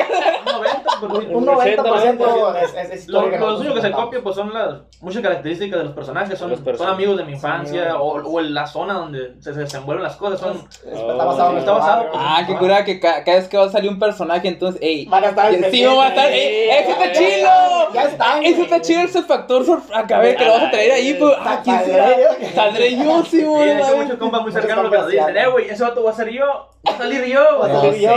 Un 1.01 1.47
90%, 1.47 2.63
es, 2.63 2.91
es, 2.93 3.09
Lo, 3.09 3.27
lo 3.29 3.59
suyo 3.59 3.75
que 3.75 3.81
se 3.81 3.91
copia 3.93 4.21
pues 4.23 4.35
son 4.35 4.53
las 4.53 4.81
muchas 5.01 5.23
características 5.23 5.79
de 5.79 5.85
los 5.85 5.95
personajes. 5.95 6.39
Son, 6.39 6.55
son 6.77 6.89
amigos 6.89 7.17
de 7.17 7.25
mi 7.25 7.33
infancia 7.33 7.99
o, 7.99 8.23
o 8.23 8.41
en 8.41 8.55
la 8.55 8.67
zona 8.67 8.95
donde 8.95 9.35
se, 9.41 9.53
desenvuelven 9.53 10.03
las 10.03 10.17
cosas. 10.17 10.41
Son, 10.41 10.69
está 10.85 11.15
basado 11.15 11.59
está 11.59 11.73
basado. 11.73 12.11
Ah, 12.15 12.43
qué 12.47 12.57
cura 12.57 12.85
que 12.85 12.99
cada 13.01 13.23
vez 13.25 13.49
que 13.49 13.57
va 13.57 13.67
a 13.67 13.71
salir 13.71 13.91
un 13.91 13.99
personaje, 13.99 14.49
entonces, 14.49 14.81
ey. 14.83 15.07
Van 15.07 15.25
a 15.25 15.29
estar 15.29 15.53
Sí, 15.71 15.85
va 15.85 16.07
a 16.07 16.09
estar. 16.09 16.33
¡Ey! 16.33 16.71
¡Ese 16.71 16.91
está 16.91 17.13
chido! 17.13 17.93
Ya 17.93 18.03
está. 18.05 18.41
Ese 18.41 18.63
está 18.63 18.81
chido 18.81 19.01
ese 19.03 19.23
factor 19.23 19.65
a 19.93 20.03
ver 20.03 20.37
que 20.37 20.45
lo 20.45 20.53
vas 20.53 20.63
a 20.65 20.71
traer 20.71 20.93
ahí, 20.93 21.15
pues. 21.15 21.35
Ah, 21.39 21.61
¿quién 21.63 21.85
será? 21.85 22.09
Saldré 22.55 22.97
yo, 22.97 23.25
sí, 23.25 23.43
güey. 23.43 23.71
Hay 23.71 23.97
muchos 23.97 24.19
compas 24.19 24.43
muy 24.43 24.53
cercanos 24.53 24.91
que 24.91 24.99
nos 24.99 25.09
dicen, 25.09 25.37
eh, 25.37 25.49
güey, 25.49 25.69
ese 25.69 25.83
vato 25.83 26.05
va 26.05 26.11
a 26.11 26.15
ser 26.15 26.31
yo. 26.31 26.69
Va 26.87 26.95
a 26.95 26.99
salir 26.99 27.25
yo. 27.25 27.45
Va 27.61 27.67
a 27.67 27.81
salir 27.81 28.01
yo. 28.01 28.11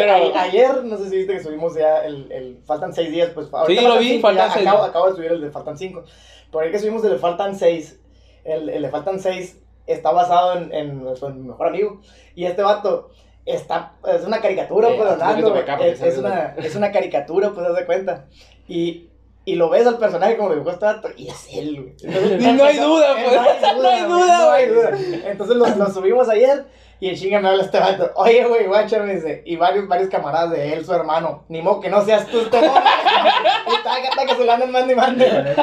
Pero 0.00 0.36
ayer, 0.36 0.84
no 0.84 0.96
sé 0.96 1.10
si 1.10 1.16
viste 1.16 1.34
que 1.34 1.42
subimos 1.42 1.74
ya 1.74 2.04
el. 2.04 2.30
el 2.32 2.58
faltan 2.66 2.92
seis 2.92 3.10
días, 3.10 3.30
pues. 3.30 3.48
Sí, 3.66 3.80
lo 3.80 3.98
vi, 3.98 4.20
faltan 4.20 4.50
seis. 4.52 4.66
Acabo 4.66 5.08
de 5.08 5.16
subir 5.16 5.32
el 5.32 5.40
de 5.40 5.50
faltan 5.50 5.76
cinco. 5.76 6.04
Por 6.50 6.64
ahí 6.64 6.70
que 6.70 6.78
subimos 6.78 7.04
el 7.04 7.10
de 7.10 7.18
faltan 7.18 7.56
seis. 7.56 8.00
El, 8.44 8.68
el 8.68 8.82
de 8.82 8.88
faltan 8.88 9.20
seis 9.20 9.60
está 9.86 10.12
basado 10.12 10.56
en, 10.56 10.72
en, 10.72 10.98
mi 11.02 11.48
mejor 11.48 11.68
amigo. 11.68 12.00
Y 12.34 12.44
este 12.44 12.62
vato 12.62 13.10
está, 13.44 13.94
es 14.06 14.24
una 14.24 14.40
caricatura, 14.40 14.88
pues, 14.96 15.10
andando. 15.10 15.54
Es, 15.80 16.00
es, 16.00 16.18
una, 16.18 16.54
es 16.56 16.74
una 16.76 16.92
caricatura, 16.92 17.50
pues, 17.52 17.66
haz 17.66 17.76
de 17.76 17.86
cuenta. 17.86 18.26
Y, 18.68 19.08
y 19.44 19.54
lo 19.56 19.68
ves 19.70 19.86
al 19.86 19.98
personaje 19.98 20.36
como 20.36 20.50
lo 20.50 20.54
dibujó 20.54 20.72
este 20.72 20.84
vato, 20.84 21.08
y 21.16 21.28
es 21.28 21.48
él, 21.52 21.82
güey. 21.82 22.54
no 22.54 22.64
hay 22.64 22.78
duda, 22.78 23.16
pues. 23.24 23.36
No 23.76 23.88
hay 23.88 24.02
duda, 24.02 24.38
No 24.38 24.50
hay 24.52 24.66
duda. 24.66 24.90
Entonces 25.26 25.56
lo, 25.56 25.66
lo 25.66 25.90
subimos 25.90 26.28
ayer. 26.28 26.66
Y 27.00 27.08
el 27.08 27.18
chinga 27.18 27.40
me 27.40 27.48
habla 27.48 27.62
este 27.62 27.78
vato. 27.78 28.10
Oye, 28.14 28.44
güey, 28.44 28.66
guacha, 28.66 28.98
me 28.98 29.14
dice. 29.14 29.42
Y 29.46 29.56
varios, 29.56 29.88
varios 29.88 30.10
camaradas 30.10 30.50
de 30.50 30.74
él, 30.74 30.84
su 30.84 30.92
hermano. 30.92 31.44
Ni 31.48 31.62
modo 31.62 31.80
que 31.80 31.88
no 31.88 32.04
seas 32.04 32.26
tú, 32.26 32.40
este 32.40 32.58
Y 32.58 33.82
taca, 33.82 34.26
que 34.26 34.34
se 34.34 34.44
lo 34.44 34.52
andan 34.52 34.70
mande 34.70 34.92
y 34.92 34.96
mande. 34.96 35.54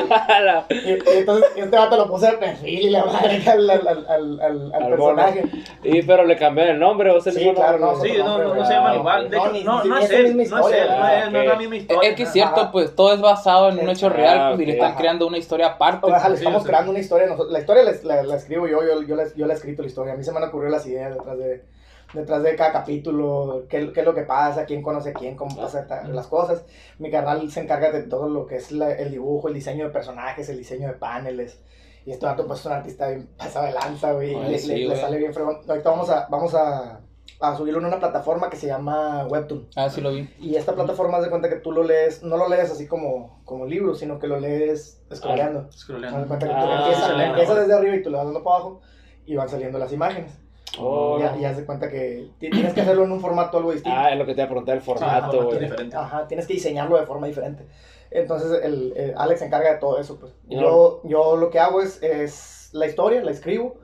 y, 0.69 1.17
entonces 1.19 1.52
este 1.56 1.78
vato 1.78 1.95
lo 1.95 2.08
puse 2.08 2.32
de 2.32 2.38
perfil 2.38 2.80
y 2.88 2.89
la 2.89 3.06
madre 3.06 3.43
al, 3.47 3.69
al, 3.69 3.88
al, 3.88 4.41
al, 4.41 4.73
al 4.73 4.89
personaje. 4.89 5.43
Y 5.84 6.02
pero 6.02 6.26
le 6.26 6.38
cambió 6.38 6.63
el 6.63 6.80
nombre, 6.80 7.12
o 7.12 7.21
sea, 7.21 7.32
Sí, 7.32 7.52
claro, 7.54 7.78
no. 7.78 8.02
Sí, 8.02 8.13
no, 8.17 8.39
no, 8.39 8.65
se 8.65 8.73
llaman 8.73 8.95
igual. 8.95 9.30
De 9.30 9.38
hecho, 9.38 9.52
no, 9.63 9.84
no, 9.84 9.97
es 10.00 10.10
él. 10.10 10.36
No 10.36 10.41
es 10.41 10.50
él, 10.73 11.32
no 11.32 11.39
es 11.39 11.47
la 11.47 11.56
misma 11.56 11.76
historia. 11.76 12.10
Es 12.10 12.15
que 12.15 12.23
es 12.23 12.32
cierto, 12.32 12.71
pues 12.71 12.95
todo 12.95 13.13
es 13.13 13.21
basado 13.21 13.69
en 13.69 13.78
un 13.78 13.89
hecho 13.89 14.10
real, 14.10 14.56
pues, 14.56 14.62
y 14.62 14.65
le 14.65 14.73
están 14.73 14.95
creando 14.95 15.28
una 15.28 15.38
historia 15.38 15.67
aparte. 15.67 16.08
Le 16.10 16.34
estamos 16.34 16.65
creando 16.65 16.89
una 16.89 17.00
historia. 17.00 17.28
La 17.50 17.60
historia 17.60 17.84
la 17.84 18.36
escribo 18.36 18.67
yo, 18.67 18.80
yo 19.04 19.15
la 19.15 19.54
he 19.54 19.56
escrito 19.56 19.84
la 19.84 19.88
historia. 19.88 20.13
A 20.13 20.15
mí 20.15 20.23
se 20.23 20.32
me 20.32 20.39
han 20.39 20.45
ocurrido 20.45 20.71
las 20.71 20.86
ideas 20.88 21.15
detrás 21.27 21.37
de, 21.37 21.65
detrás 22.13 22.43
de 22.43 22.55
cada 22.55 22.71
capítulo, 22.71 23.65
qué, 23.69 23.91
qué 23.91 23.99
es 23.99 24.05
lo 24.05 24.13
que 24.13 24.23
pasa, 24.23 24.65
quién 24.65 24.81
conoce 24.81 25.09
a 25.09 25.13
quién, 25.13 25.35
cómo 25.35 25.55
pasan 25.55 25.87
las 26.15 26.27
cosas. 26.27 26.63
Mi 26.99 27.11
canal 27.11 27.49
se 27.51 27.61
encarga 27.61 27.91
de 27.91 28.03
todo 28.03 28.29
lo 28.29 28.45
que 28.45 28.57
es 28.57 28.71
el 28.71 29.11
dibujo, 29.11 29.47
el 29.47 29.53
diseño 29.53 29.85
de 29.85 29.91
personajes, 29.91 30.49
el 30.49 30.57
diseño 30.57 30.87
de 30.87 30.93
paneles. 30.93 31.59
Y 32.05 32.11
este 32.11 32.25
dato 32.25 32.47
pues 32.47 32.61
es 32.61 32.65
un 32.65 32.71
artista 32.71 33.09
bien 33.09 33.27
pasado 33.37 33.65
de 33.65 33.73
lanza, 33.73 34.13
güey. 34.13 34.33
le, 34.33 34.95
sale 34.95 35.17
bien 35.17 35.33
fregón. 35.33 35.59
Ahorita 35.67 35.89
vamos 35.89 36.09
a, 36.09 36.25
vamos 36.29 36.53
a, 36.55 37.01
a 37.41 37.57
subirlo 37.57 37.81
en 37.81 37.85
una 37.85 37.99
plataforma 37.99 38.49
que 38.49 38.55
se 38.55 38.67
llama 38.67 39.27
Webtoon. 39.27 39.67
Ah, 39.75 39.89
sí 39.89 39.99
lo 39.99 40.11
vi. 40.11 40.29
Y 40.39 40.55
esta 40.55 40.73
plataforma 40.73 41.19
de 41.19 41.29
cuenta 41.29 41.49
que 41.49 41.57
tú 41.57 41.73
lo 41.73 41.83
lees, 41.83 42.23
no 42.23 42.37
lo 42.37 42.47
lees 42.47 42.71
así 42.71 42.87
como, 42.87 43.41
como 43.43 43.65
libro, 43.65 43.93
sino 43.93 44.19
que 44.19 44.27
lo 44.27 44.39
lees 44.39 45.03
scrolleando. 45.13 45.67
Ah, 45.69 46.25
cuenta 46.25 46.47
que 46.47 46.53
tú 46.53 46.71
empieza, 46.71 47.25
empieza 47.25 47.55
desde 47.55 47.73
arriba 47.73 47.95
y 47.97 48.03
tú 48.03 48.09
le 48.09 48.15
vas 48.15 48.25
dando 48.25 48.41
para 48.41 48.55
abajo 48.55 48.81
y 49.25 49.35
van 49.35 49.49
saliendo 49.49 49.77
las 49.77 49.91
imágenes. 49.91 50.39
Oh. 50.80 51.19
Y 51.38 51.41
ya, 51.41 51.53
se 51.53 51.65
cuenta 51.65 51.89
que 51.89 52.30
tienes 52.39 52.73
que 52.73 52.82
hacerlo 52.82 53.06
en 53.06 53.12
un 53.12 53.21
formato 53.21 53.58
algo 53.58 53.71
distinto. 53.71 53.97
Ah, 53.97 54.12
es 54.12 54.17
lo 54.17 54.25
que 54.25 54.34
te 54.34 54.41
voy 54.41 54.45
a 54.45 54.49
preguntar, 54.49 54.75
el 54.75 54.82
formato. 54.82 55.49
Ajá, 55.95 56.27
tienes 56.27 56.45
que 56.45 56.53
diseñarlo 56.53 56.97
de 56.97 57.06
forma 57.06 57.27
diferente. 57.27 57.65
Entonces, 58.12 58.63
el, 58.63 59.13
Alex 59.17 59.39
se 59.39 59.45
encarga 59.45 59.73
de 59.73 59.80
todo 59.80 59.99
eso. 59.99 60.19
Pues. 60.19 60.34
Yo, 60.47 61.01
yo 61.03 61.36
lo 61.36 61.49
que 61.49 61.60
hago 61.60 61.82
es, 61.82 62.01
es 62.01 62.69
la 62.73 62.86
historia, 62.86 63.23
la 63.23 63.32
escribo. 63.32 63.75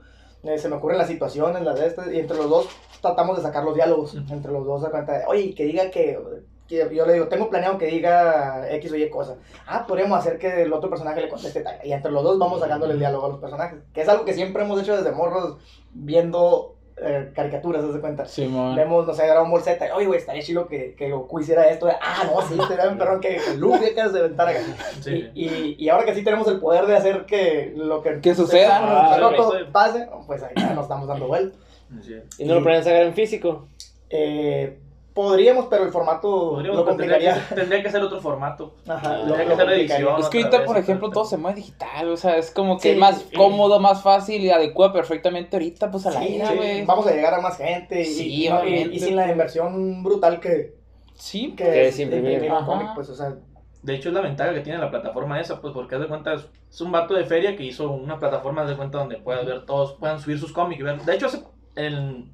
eh, 0.44 0.58
se 0.58 0.68
me 0.68 0.76
ocurren 0.76 0.98
las 0.98 1.08
situaciones, 1.08 1.62
las 1.62 1.78
de 1.78 1.86
estas, 1.86 2.12
y 2.12 2.18
entre 2.18 2.36
los 2.36 2.48
dos 2.48 2.68
tratamos 3.00 3.36
de 3.36 3.42
sacar 3.42 3.64
los 3.64 3.74
diálogos. 3.74 4.14
Entre 4.14 4.52
los 4.52 4.64
dos, 4.64 4.84
a 4.84 4.90
cuenta 4.90 5.18
de, 5.18 5.24
oye, 5.26 5.54
que 5.54 5.64
diga 5.64 5.90
que, 5.90 6.18
que 6.66 6.88
yo 6.94 7.04
le 7.06 7.14
digo, 7.14 7.28
tengo 7.28 7.50
planeado 7.50 7.76
que 7.76 7.86
diga 7.86 8.66
X 8.76 8.92
o 8.92 8.96
Y 8.96 9.10
cosa. 9.10 9.36
Ah, 9.66 9.86
podríamos 9.86 10.18
hacer 10.18 10.38
que 10.38 10.62
el 10.62 10.72
otro 10.72 10.88
personaje 10.88 11.20
le 11.20 11.28
conteste 11.28 11.60
tal. 11.60 11.78
Y 11.84 11.92
entre 11.92 12.12
los 12.12 12.24
dos 12.24 12.38
vamos 12.38 12.60
sacándole 12.60 12.94
el 12.94 12.98
diálogo 12.98 13.26
a 13.26 13.30
los 13.30 13.40
personajes. 13.40 13.80
Que 13.92 14.02
es 14.02 14.08
algo 14.08 14.24
que 14.24 14.32
siempre 14.32 14.62
hemos 14.62 14.80
hecho 14.80 14.96
desde 14.96 15.12
morros, 15.12 15.58
viendo 15.92 16.73
eh, 16.96 17.30
caricaturas, 17.34 17.84
¿se 17.92 18.00
cuenta? 18.00 18.24
Sí, 18.26 18.46
man. 18.46 18.76
Vemos, 18.76 19.06
no 19.06 19.14
sé, 19.14 19.26
Dragon 19.26 19.50
Ball 19.50 19.62
Z, 19.62 19.94
oye, 19.94 20.06
güey, 20.06 20.18
estaría 20.18 20.42
chido 20.42 20.68
que, 20.68 20.94
que 20.94 21.10
Goku 21.10 21.40
hiciera 21.40 21.68
esto. 21.68 21.88
Ah, 22.00 22.24
no, 22.32 22.40
sí, 22.42 22.54
estaría 22.60 22.88
un 22.88 22.98
perrón 22.98 23.20
que 23.20 23.40
Luffy 23.56 23.86
acá 23.86 24.08
se 24.10 24.18
aventara 24.20 24.50
acá. 24.52 24.60
Sí. 25.00 25.28
Y, 25.34 25.48
y, 25.48 25.76
y 25.78 25.88
ahora 25.88 26.04
que 26.04 26.14
sí 26.14 26.22
tenemos 26.22 26.46
el 26.48 26.60
poder 26.60 26.86
de 26.86 26.96
hacer 26.96 27.26
que 27.26 27.72
lo 27.76 28.00
que, 28.02 28.20
Que 28.20 28.34
suceda. 28.34 28.78
Ah, 29.14 29.18
loco, 29.18 29.52
sí. 29.52 29.64
pase, 29.72 30.08
pues 30.26 30.42
ahí 30.42 30.52
ya 30.56 30.74
nos 30.74 30.84
estamos 30.84 31.08
dando 31.08 31.26
vuelta. 31.26 31.56
Sí. 32.02 32.16
¿Y 32.38 32.44
no 32.44 32.54
lo 32.54 32.62
planean 32.62 32.84
sacar 32.84 33.02
en 33.02 33.14
físico? 33.14 33.66
Eh, 34.10 34.78
podríamos, 35.14 35.66
pero 35.70 35.84
el 35.84 35.92
formato 35.92 36.50
Podríamos, 36.50 36.80
lo 36.80 36.84
tendría, 36.86 37.12
complicaría. 37.16 37.48
que, 37.48 37.54
tendría 37.54 37.82
que 37.84 37.90
ser 37.90 38.02
otro 38.02 38.20
formato. 38.20 38.74
Ajá, 38.86 39.18
lo, 39.18 39.34
tendría 39.36 39.44
lo 39.44 39.50
que 39.50 39.56
ser 39.56 39.66
complicaría. 39.66 39.96
edición. 40.06 40.20
Es 40.20 40.28
que 40.28 40.38
ahorita, 40.38 40.64
por 40.64 40.76
ejemplo, 40.76 41.10
todo 41.10 41.24
se 41.24 41.36
mueve 41.36 41.56
digital, 41.56 42.08
o 42.10 42.16
sea, 42.16 42.36
es 42.36 42.50
como 42.50 42.78
que 42.78 42.94
Sí, 42.94 42.98
más 42.98 43.20
sí. 43.20 43.36
cómodo, 43.36 43.78
más 43.80 44.02
fácil 44.02 44.42
y 44.42 44.50
adecua 44.50 44.92
perfectamente 44.92 45.56
ahorita, 45.56 45.90
pues 45.90 46.04
a 46.06 46.10
la 46.10 46.20
Sí, 46.20 46.36
era, 46.36 46.48
sí, 46.50 46.56
güey. 46.56 46.84
vamos 46.84 47.06
a 47.06 47.12
llegar 47.12 47.32
a 47.34 47.40
más 47.40 47.56
gente 47.56 48.00
y, 48.02 48.04
Sí, 48.04 48.26
y- 48.28 48.44
y, 48.46 48.48
obviamente. 48.48 48.96
y 48.96 48.98
sin 48.98 49.16
la 49.16 49.30
inversión 49.30 50.02
brutal 50.02 50.40
que, 50.40 50.74
Sí, 51.14 51.54
que, 51.56 51.62
Que 51.64 51.82
es 51.88 51.94
es 51.94 52.00
imprimir. 52.00 52.50
pues, 52.96 53.08
o 53.08 53.14
sea, 53.14 53.34
De 53.82 53.94
hecho, 53.94 54.08
es 54.08 54.14
la 54.14 54.22
ventaja 54.22 54.54
que 54.54 54.60
tiene 54.60 54.78
la 54.78 54.90
plataforma 54.90 55.38
esa, 55.38 55.60
pues 55.60 55.74
porque 55.74 55.94
haz 55.94 56.00
de 56.00 56.08
cuenta, 56.08 56.32
es- 56.32 56.48
es 56.70 56.80
un 56.80 56.90
vato 56.90 57.12
de 57.14 57.24
feria 57.26 57.54
que 57.54 57.62
hizo 57.64 57.90
una 57.90 58.18
plataforma 58.18 58.62
haz 58.62 58.68
de 58.70 58.76
cuenta 58.78 58.96
donde 58.96 59.18
puedas 59.18 59.44
ver 59.44 59.66
todos, 59.66 59.92
puedan 59.92 60.18
subir 60.20 60.38
sus 60.40 60.52
cómics. 60.54 60.82
De 61.04 61.14
hecho, 61.14 61.26
hace, 61.26 61.42
en 61.76 62.32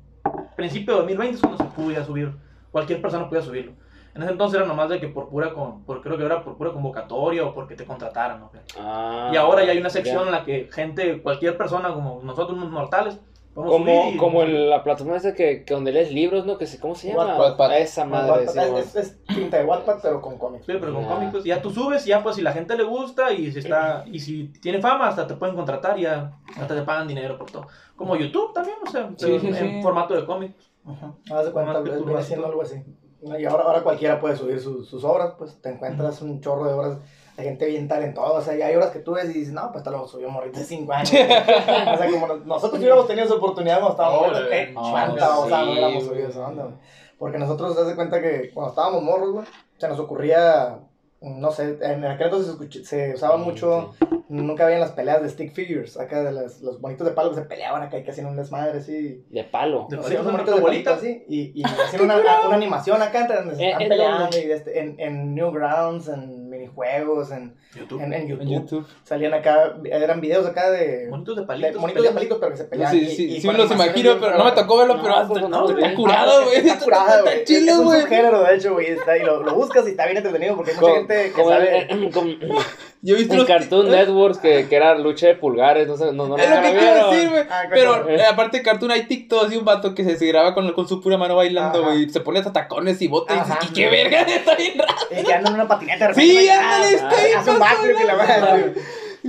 principio 0.57 0.95
de 0.95 1.01
2020 1.01 1.35
es 1.35 1.41
cuando 1.41 1.59
se 1.59 1.65
podía 1.71 2.05
subir, 2.05 2.33
cualquier 2.71 3.01
persona 3.03 3.29
podía 3.29 3.43
subirlo. 3.43 3.73
En 4.15 4.23
ese 4.23 4.33
entonces 4.33 4.59
era 4.59 4.67
nomás 4.67 4.89
de 4.89 4.99
que 4.99 5.07
por 5.09 5.29
pura, 5.29 5.53
con, 5.55 5.85
por, 5.85 6.01
creo 6.03 6.19
que 6.19 6.25
era 6.25 6.43
por 6.43 6.57
pura 6.57 6.73
convocatoria 6.73 7.45
o 7.45 7.55
porque 7.55 7.77
te 7.77 7.85
contrataran. 7.85 8.41
¿no? 8.41 8.51
Ah, 8.79 9.31
Y 9.33 9.37
ahora 9.37 9.65
ya 9.65 9.71
hay 9.73 9.79
una 9.79 9.91
sección 9.91 10.23
ya. 10.23 10.27
en 10.27 10.33
la 10.33 10.45
que 10.45 10.69
gente, 10.73 11.23
cualquier 11.23 11.57
persona 11.57 11.93
como 11.95 12.21
nosotros, 12.25 12.59
unos 12.59 12.71
mortales, 12.73 13.21
podemos 13.55 13.73
Como, 13.77 14.03
subir 14.03 14.15
y- 14.15 14.17
como 14.19 14.43
en 14.43 14.69
la 14.69 14.83
plataforma 14.83 15.17
esa 15.17 15.33
que, 15.35 15.65
que 15.65 15.75
donde 15.75 15.93
lees 15.93 16.11
libros, 16.13 16.45
¿no? 16.45 16.59
Que 16.59 16.67
se, 16.67 16.81
¿Cómo 16.81 16.97
se 16.97 17.09
llama? 17.13 17.37
Wattpad. 17.39 17.79
Esa 17.79 18.05
madre, 18.05 18.47
Wattpad, 18.47 18.53
sí, 18.53 18.59
es, 18.79 18.97
es, 18.97 18.97
es 18.97 19.25
tinta 19.27 19.59
de 19.59 19.65
Wattpad, 19.65 19.99
pero 20.03 20.21
con 20.21 20.39
cómics. 20.39 20.67
Sí, 20.67 20.73
pero 20.81 20.93
con 20.93 21.03
Ya. 21.05 21.09
cómicos, 21.09 21.45
ya 21.45 21.63
tú 21.63 21.71
subes, 21.71 22.05
y 22.05 22.11
ya 22.11 22.21
pues 22.21 22.35
si 22.35 22.43
la 22.43 22.53
gente 22.53 22.77
le 22.77 22.83
gusta 22.83 23.33
y 23.33 23.53
si 23.53 23.61
está 23.61 24.05
y 24.07 24.19
si 24.19 24.49
tiene 24.61 24.81
fama 24.81 25.07
hasta 25.07 25.25
te 25.29 25.35
pueden 25.35 25.55
contratar 25.55 25.97
y 25.99 26.03
ya 26.03 26.33
hasta 26.57 26.75
te 26.75 26.83
pagan 26.83 27.07
dinero 27.07 27.39
por 27.39 27.49
todo. 27.49 27.69
Como 27.95 28.17
YouTube 28.17 28.53
también, 28.55 28.77
o 28.85 28.91
sea, 28.91 29.09
Sí, 29.11 29.15
pero 29.21 29.39
sí, 29.41 29.47
en 29.49 29.55
sí. 29.55 29.81
formato 29.83 30.15
de 30.15 30.25
cómic. 30.27 30.53
Ajá. 30.87 31.15
Haz 31.33 31.47
de 31.47 31.53
cuenta, 31.53 31.83
que 31.85 31.91
viene 31.91 32.23
siendo 32.23 32.47
algo 32.47 32.63
así. 32.63 32.83
Y 33.23 33.45
ahora, 33.45 33.65
ahora 33.65 33.83
cualquiera 33.83 34.19
puede 34.19 34.35
subir 34.37 34.59
sus, 34.61 34.89
sus 34.89 35.05
obras, 35.05 35.35
pues 35.37 35.61
te 35.61 35.69
encuentras 35.69 36.23
un 36.23 36.41
chorro 36.41 36.65
de 36.67 36.73
obras 36.73 36.99
de 37.37 37.43
gente 37.45 37.67
bien 37.67 37.87
talentosa. 37.87 38.33
O 38.33 38.41
sea, 38.41 38.57
y 38.57 38.63
hay 38.63 38.75
obras 38.75 38.91
que 38.91 39.01
tú 39.01 39.13
ves 39.13 39.27
y 39.31 39.35
dices, 39.41 39.53
no, 39.53 39.71
pues 39.73 39.85
te 39.85 39.91
lo 39.91 40.07
subió 40.09 40.31
morrito 40.31 40.59
de 40.59 40.65
5 40.65 40.93
años. 40.93 41.11
o 41.13 41.15
sea, 41.15 42.11
como 42.11 42.27
nos- 42.27 42.47
nosotros 42.47 42.79
hubiéramos 42.81 43.07
tenido 43.07 43.27
esa 43.27 43.35
oportunidad 43.35 43.79
cuando 43.81 43.91
estábamos 43.93 44.21
morros, 44.27 44.49
cuánta 44.91 45.29
babosada 45.29 45.61
sí, 45.61 45.67
no 45.67 45.73
hubiéramos 45.73 46.05
subido 46.05 46.29
esa 46.29 46.49
onda, 46.49 46.63
güey. 46.65 46.75
Porque 47.19 47.39
nosotros, 47.39 47.77
haz 47.79 47.87
de 47.87 47.95
cuenta 47.95 48.23
que 48.23 48.51
cuando 48.55 48.71
estábamos 48.71 49.03
morros, 49.03 49.33
güey, 49.33 49.47
se 49.77 49.89
nos 49.89 49.99
ocurría, 49.99 50.79
no 51.21 51.53
sé, 51.53 51.77
en 51.83 52.03
aquel 52.07 52.29
entonces 52.29 52.57
se, 52.71 52.85
se 52.87 53.15
usaba 53.15 53.37
mucho, 53.37 53.93
nunca 54.31 54.65
habían 54.65 54.81
las 54.81 54.93
peleas 54.93 55.23
de 55.23 55.29
stick 55.29 55.53
figures, 55.53 55.99
acá 55.99 56.23
de 56.23 56.33
las, 56.33 56.61
los 56.63 56.81
bonitos 56.81 57.07
de 57.07 57.13
palo 57.13 57.31
que 57.31 57.37
se 57.37 57.43
peleaban 57.43 57.83
acá 57.83 57.99
y 57.99 58.05
que 58.05 58.11
hacían 58.13 58.27
un 58.29 58.37
desmadre 58.37 58.79
así. 58.79 59.25
De 59.29 59.45
palo. 59.45 59.87
De 59.91 60.03
Sí, 60.03 60.15
unos 60.15 60.33
monitos 60.33 60.55
de 60.55 60.61
bolita. 60.61 60.95
así 60.95 61.25
y, 61.29 61.53
y 61.61 61.63
hacían 61.65 62.03
una, 62.05 62.17
una 62.47 62.57
animación 62.57 63.03
acá 63.03 63.21
entre 63.23 63.37
donde 63.37 63.57
se 63.57 63.63
Eh, 63.63 63.67
están 63.69 63.83
¿en 63.83 63.89
peleando 63.89 64.19
dónde? 64.23 64.41
y 64.41 64.47
de 64.47 64.55
este- 64.55 64.79
en, 64.81 64.95
en 64.99 65.35
Newgrounds, 65.35 66.09
en 66.09 66.49
minijuegos, 66.49 67.31
en, 67.33 67.55
YouTube. 67.75 68.01
en, 68.03 68.13
en 68.13 68.29
YouTube. 68.29 68.43
en 68.43 68.49
YouTube. 68.49 68.87
Salían 69.05 69.35
acá, 69.35 69.77
eran 69.85 70.21
videos 70.21 70.47
acá 70.47 70.71
de, 70.71 71.09
Monitos 71.11 71.37
de 71.37 71.43
de 71.43 71.47
palitos. 71.47 71.81
monitos 71.81 72.03
de 72.05 72.11
palitos 72.11 72.39
pero 72.39 72.51
que 72.53 72.57
se 72.57 72.65
No, 72.65 72.71
peleaban. 72.71 72.95
sí, 72.95 73.01
y- 73.03 73.11
sí, 73.17 73.29
y 73.37 73.41
sí 73.41 73.47
me 73.49 73.55
los 73.55 73.71
imagino, 73.71 74.17
pero 74.21 74.39
no 74.39 74.45
me 74.45 74.53
tocó 74.53 74.79
verlo, 74.79 74.95
No, 74.97 75.03
pero 75.03 75.15
hasta 75.17 75.41
no, 75.49 75.69
está 75.69 75.81
güey. 75.81 75.95
curado, 75.95 76.45
güey. 76.45 76.57
Está 76.57 76.79
curada, 76.79 77.23
güey. 77.23 77.39
Está 77.41 77.53
Es 77.53 77.79
un 77.79 77.85
güey. 77.85 78.01
subgénero, 78.03 78.43
de 78.45 78.55
hecho, 78.57 78.73
güey. 78.75 78.87
Está, 78.87 79.17
y 79.19 79.23
lo, 79.25 79.43
lo 79.43 79.55
buscas 79.55 79.87
y 79.87 79.91
está 79.91 80.05
bien 80.07 80.17
entretenido 80.19 80.57
porque 80.57 80.73
hay 80.73 80.77
mucha 80.79 80.93
gente 80.95 81.25
que 81.25 81.33
como 81.33 81.49
sabe. 81.51 81.89
Yo 83.03 83.15
he 83.15 83.19
visto 83.19 83.35
en 83.35 83.47
Cartoon 83.47 83.91
Networks 83.91 84.39
que, 84.39 84.69
que 84.69 84.77
era 84.77 84.95
lucha 84.95 85.27
de 85.29 85.35
pulgares, 85.35 85.89
no 85.89 85.97
sé, 85.97 86.13
no, 86.13 86.29
no, 86.29 86.37
Es 86.37 86.51
no 86.51 86.57
lo 86.57 86.63
que 86.63 86.73
vieron. 86.73 87.11
decir, 87.11 87.31
güey. 87.31 87.43
Ah, 87.51 87.63
Pero 87.71 88.09
eh, 88.11 88.23
aparte 88.27 88.59
de 88.59 88.63
Cartoon 88.63 88.91
hay 88.91 89.07
TikToks 89.07 89.53
y 89.53 89.57
un 89.57 89.65
vato 89.65 89.95
que 89.95 90.05
se, 90.05 90.17
se 90.19 90.27
graba 90.27 90.53
con, 90.53 90.71
con 90.73 90.87
su 90.87 91.01
pura 91.01 91.17
mano 91.17 91.35
bailando, 91.37 91.83
güey. 91.83 92.11
Se 92.11 92.21
pone 92.21 92.41
hasta 92.41 92.53
tacones 92.53 93.01
y 93.01 93.09
botas 93.09 93.37
y 93.37 93.41
Ajá. 93.41 93.55
dices, 93.55 93.71
¿y 93.71 93.75
qué 93.75 93.89
verga? 93.89 94.21
Está 94.29 94.55
bien 94.55 94.79
raro. 94.79 94.93
Y 95.11 95.25
que 95.25 95.33
andan 95.33 95.55
en 95.55 95.61
una 95.61 95.69
patineta 95.69 96.09
de 96.09 96.15
Sí, 96.15 96.49
ándale, 96.49 96.85
ah, 96.85 96.91
está 96.93 97.09
ahí, 97.09 97.33
Hace 97.33 97.51
un 97.51 97.59
backflip 97.59 97.97
y 98.01 98.05
la 98.07 98.15
güey. 98.15 98.75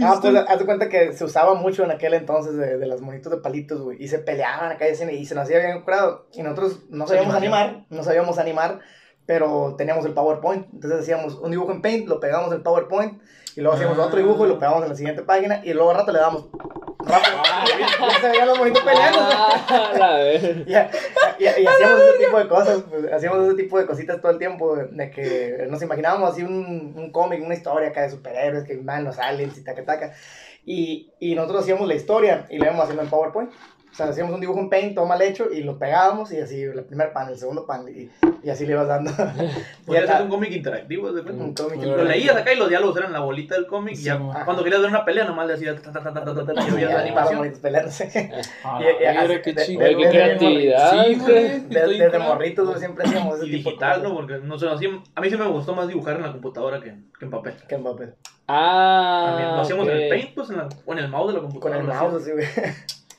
Ah, 0.03 0.17
pues 0.21 0.35
haz 0.47 0.59
de 0.59 0.65
cuenta 0.65 0.87
que 0.89 1.13
se 1.13 1.23
usaba 1.25 1.53
mucho 1.53 1.83
en 1.83 1.91
aquel 1.91 2.13
entonces 2.13 2.55
de, 2.55 2.77
de 2.77 2.87
los 2.87 3.01
monitos 3.01 3.31
de 3.31 3.39
palitos, 3.39 3.81
güey. 3.81 4.01
Y 4.01 4.07
se 4.07 4.19
peleaban 4.19 4.71
acá 4.71 4.87
y, 4.87 4.91
así, 4.91 5.03
y 5.03 5.25
se 5.25 5.35
nos 5.35 5.43
hacía 5.45 5.59
bien 5.59 5.81
curado. 5.81 6.27
Y 6.33 6.43
nosotros 6.43 6.79
no 6.89 7.07
sabíamos 7.07 7.35
animar, 7.35 7.83
no 7.89 8.03
sabíamos 8.03 8.37
animar, 8.37 8.79
pero 9.25 9.75
teníamos 9.77 10.05
el 10.05 10.13
PowerPoint. 10.13 10.67
Entonces 10.73 11.01
hacíamos 11.01 11.35
un 11.35 11.51
dibujo 11.51 11.71
en 11.71 11.81
Paint, 11.81 12.07
lo 12.07 12.19
pegamos 12.19 12.53
en 12.53 12.63
PowerPoint. 12.63 13.21
Y 13.55 13.61
luego 13.61 13.75
hacíamos 13.75 13.99
Ah. 13.99 14.05
otro 14.05 14.17
dibujo 14.17 14.45
y 14.45 14.49
lo 14.49 14.57
pegamos 14.59 14.83
en 14.83 14.89
la 14.89 14.95
siguiente 14.95 15.23
página. 15.23 15.61
Y 15.63 15.73
luego 15.73 15.91
al 15.91 15.97
rato 15.97 16.11
le 16.13 16.19
damos. 16.19 16.45
Rápido. 17.03 17.37
ya 18.09 18.19
se 18.21 18.29
veían 18.29 18.47
los 18.47 18.57
monitos 18.59 18.83
peleando. 18.83 19.19
Ah. 19.21 20.21
Y, 21.39 21.43
y- 21.43 21.63
y 21.63 21.65
hacíamos 21.65 21.99
ese 22.01 22.23
tipo 22.25 22.37
de 22.37 22.47
cosas, 22.47 22.83
pues, 22.87 23.11
hacíamos 23.11 23.43
ese 23.47 23.55
tipo 23.55 23.79
de 23.79 23.87
cositas 23.87 24.21
todo 24.21 24.31
el 24.31 24.37
tiempo, 24.37 24.75
de, 24.75 24.85
de 24.85 25.09
que 25.09 25.65
nos 25.69 25.81
imaginábamos 25.81 26.29
así 26.31 26.43
un, 26.43 26.93
un 26.95 27.11
cómic, 27.11 27.43
una 27.43 27.55
historia 27.55 27.89
acá 27.89 28.03
de 28.03 28.11
superhéroes 28.11 28.63
que 28.63 28.77
van 28.77 29.03
los 29.05 29.17
aliens 29.17 29.57
y 29.57 29.63
taca 29.63 29.83
taca. 29.83 30.13
Y, 30.63 31.11
y 31.19 31.33
nosotros 31.33 31.63
hacíamos 31.63 31.87
la 31.87 31.95
historia 31.95 32.45
y 32.51 32.59
la 32.59 32.65
íbamos 32.65 32.83
haciendo 32.83 33.01
en 33.01 33.09
PowerPoint. 33.09 33.49
O 33.91 33.93
sea, 33.93 34.05
hacíamos 34.07 34.33
un 34.33 34.39
dibujo 34.39 34.59
en 34.59 34.69
Paint, 34.69 34.95
todo 34.95 35.05
mal 35.05 35.21
hecho, 35.21 35.51
y 35.51 35.63
lo 35.63 35.77
pegábamos 35.77 36.31
y 36.31 36.39
así, 36.39 36.61
el 36.61 36.83
primer 36.85 37.11
pan, 37.11 37.27
el 37.27 37.37
segundo 37.37 37.65
pan, 37.65 37.85
y, 37.89 38.09
y 38.41 38.49
así 38.49 38.65
le 38.65 38.71
ibas 38.71 38.87
dando. 38.87 39.11
y 39.81 39.85
Podría 39.85 40.05
ya 40.05 40.13
ser 40.13 40.21
un 40.23 40.29
cómic 40.29 40.51
interactivo, 40.51 41.11
de 41.11 41.23
cuenta. 41.23 41.43
un 41.43 41.53
cómic. 41.53 41.83
Lo 41.83 41.97
Lo 41.97 42.03
leías 42.05 42.35
acá 42.37 42.53
y 42.53 42.57
los 42.57 42.69
diálogos 42.69 42.95
eran 42.97 43.11
la 43.11 43.19
bolita 43.19 43.55
del 43.55 43.67
cómic 43.67 43.95
y 43.95 44.03
ya 44.03 44.17
cuando 44.45 44.63
querías 44.63 44.81
ver 44.81 44.89
una 44.89 45.03
pelea 45.03 45.25
nomás 45.25 45.47
le 45.47 45.53
hacías 45.55 45.81
ta, 45.81 45.91
ta, 45.91 46.01
ta, 46.01 46.13
ta, 46.13 46.23
ta, 46.23 46.33
ta, 46.33 46.53
ta, 46.53 46.67
y 46.67 46.71
veías 46.71 46.89
ya 46.89 46.95
la 46.97 47.01
animación. 47.01 47.53
peleándose. 47.61 48.31
Ah, 48.63 48.79
mira 48.79 49.41
qué 49.41 49.55
chido. 49.55 49.79
qué 49.81 50.09
creatividad. 50.09 51.05
Desde, 51.67 52.19
morritos 52.19 52.79
siempre 52.79 53.05
hacíamos 53.05 53.37
ese 53.37 53.47
Y 53.47 53.51
tipo 53.57 53.69
digital. 53.71 54.03
¿no? 54.03 54.13
Porque 54.13 54.37
no 54.37 54.57
sé, 54.57 54.67
a 54.69 54.75
mí 54.75 55.29
sí 55.29 55.37
me 55.37 55.47
gustó 55.47 55.75
más 55.75 55.87
dibujar 55.87 56.15
en 56.15 56.21
la 56.23 56.31
computadora 56.31 56.79
que, 56.79 56.89
en 56.89 57.29
papel. 57.29 57.53
Que 57.67 57.75
en 57.75 57.83
papel. 57.83 58.13
Ah, 58.47 59.37
lo 59.55 59.61
hacíamos 59.61 59.87
en 59.87 59.97
el. 59.97 60.09
Paint, 60.09 60.33
pues 60.35 60.49
en 60.49 60.57
la, 60.57 60.69
o 60.85 60.93
en 60.93 60.99
el 60.99 61.09
mouse 61.09 61.27
de 61.29 61.33
la 61.33 61.39
Con 61.41 61.51
computadora. 61.51 61.81
el 61.81 61.87
lo 61.87 61.93
mouse 61.93 62.21
así, 62.21 62.31
güey. 62.31 62.45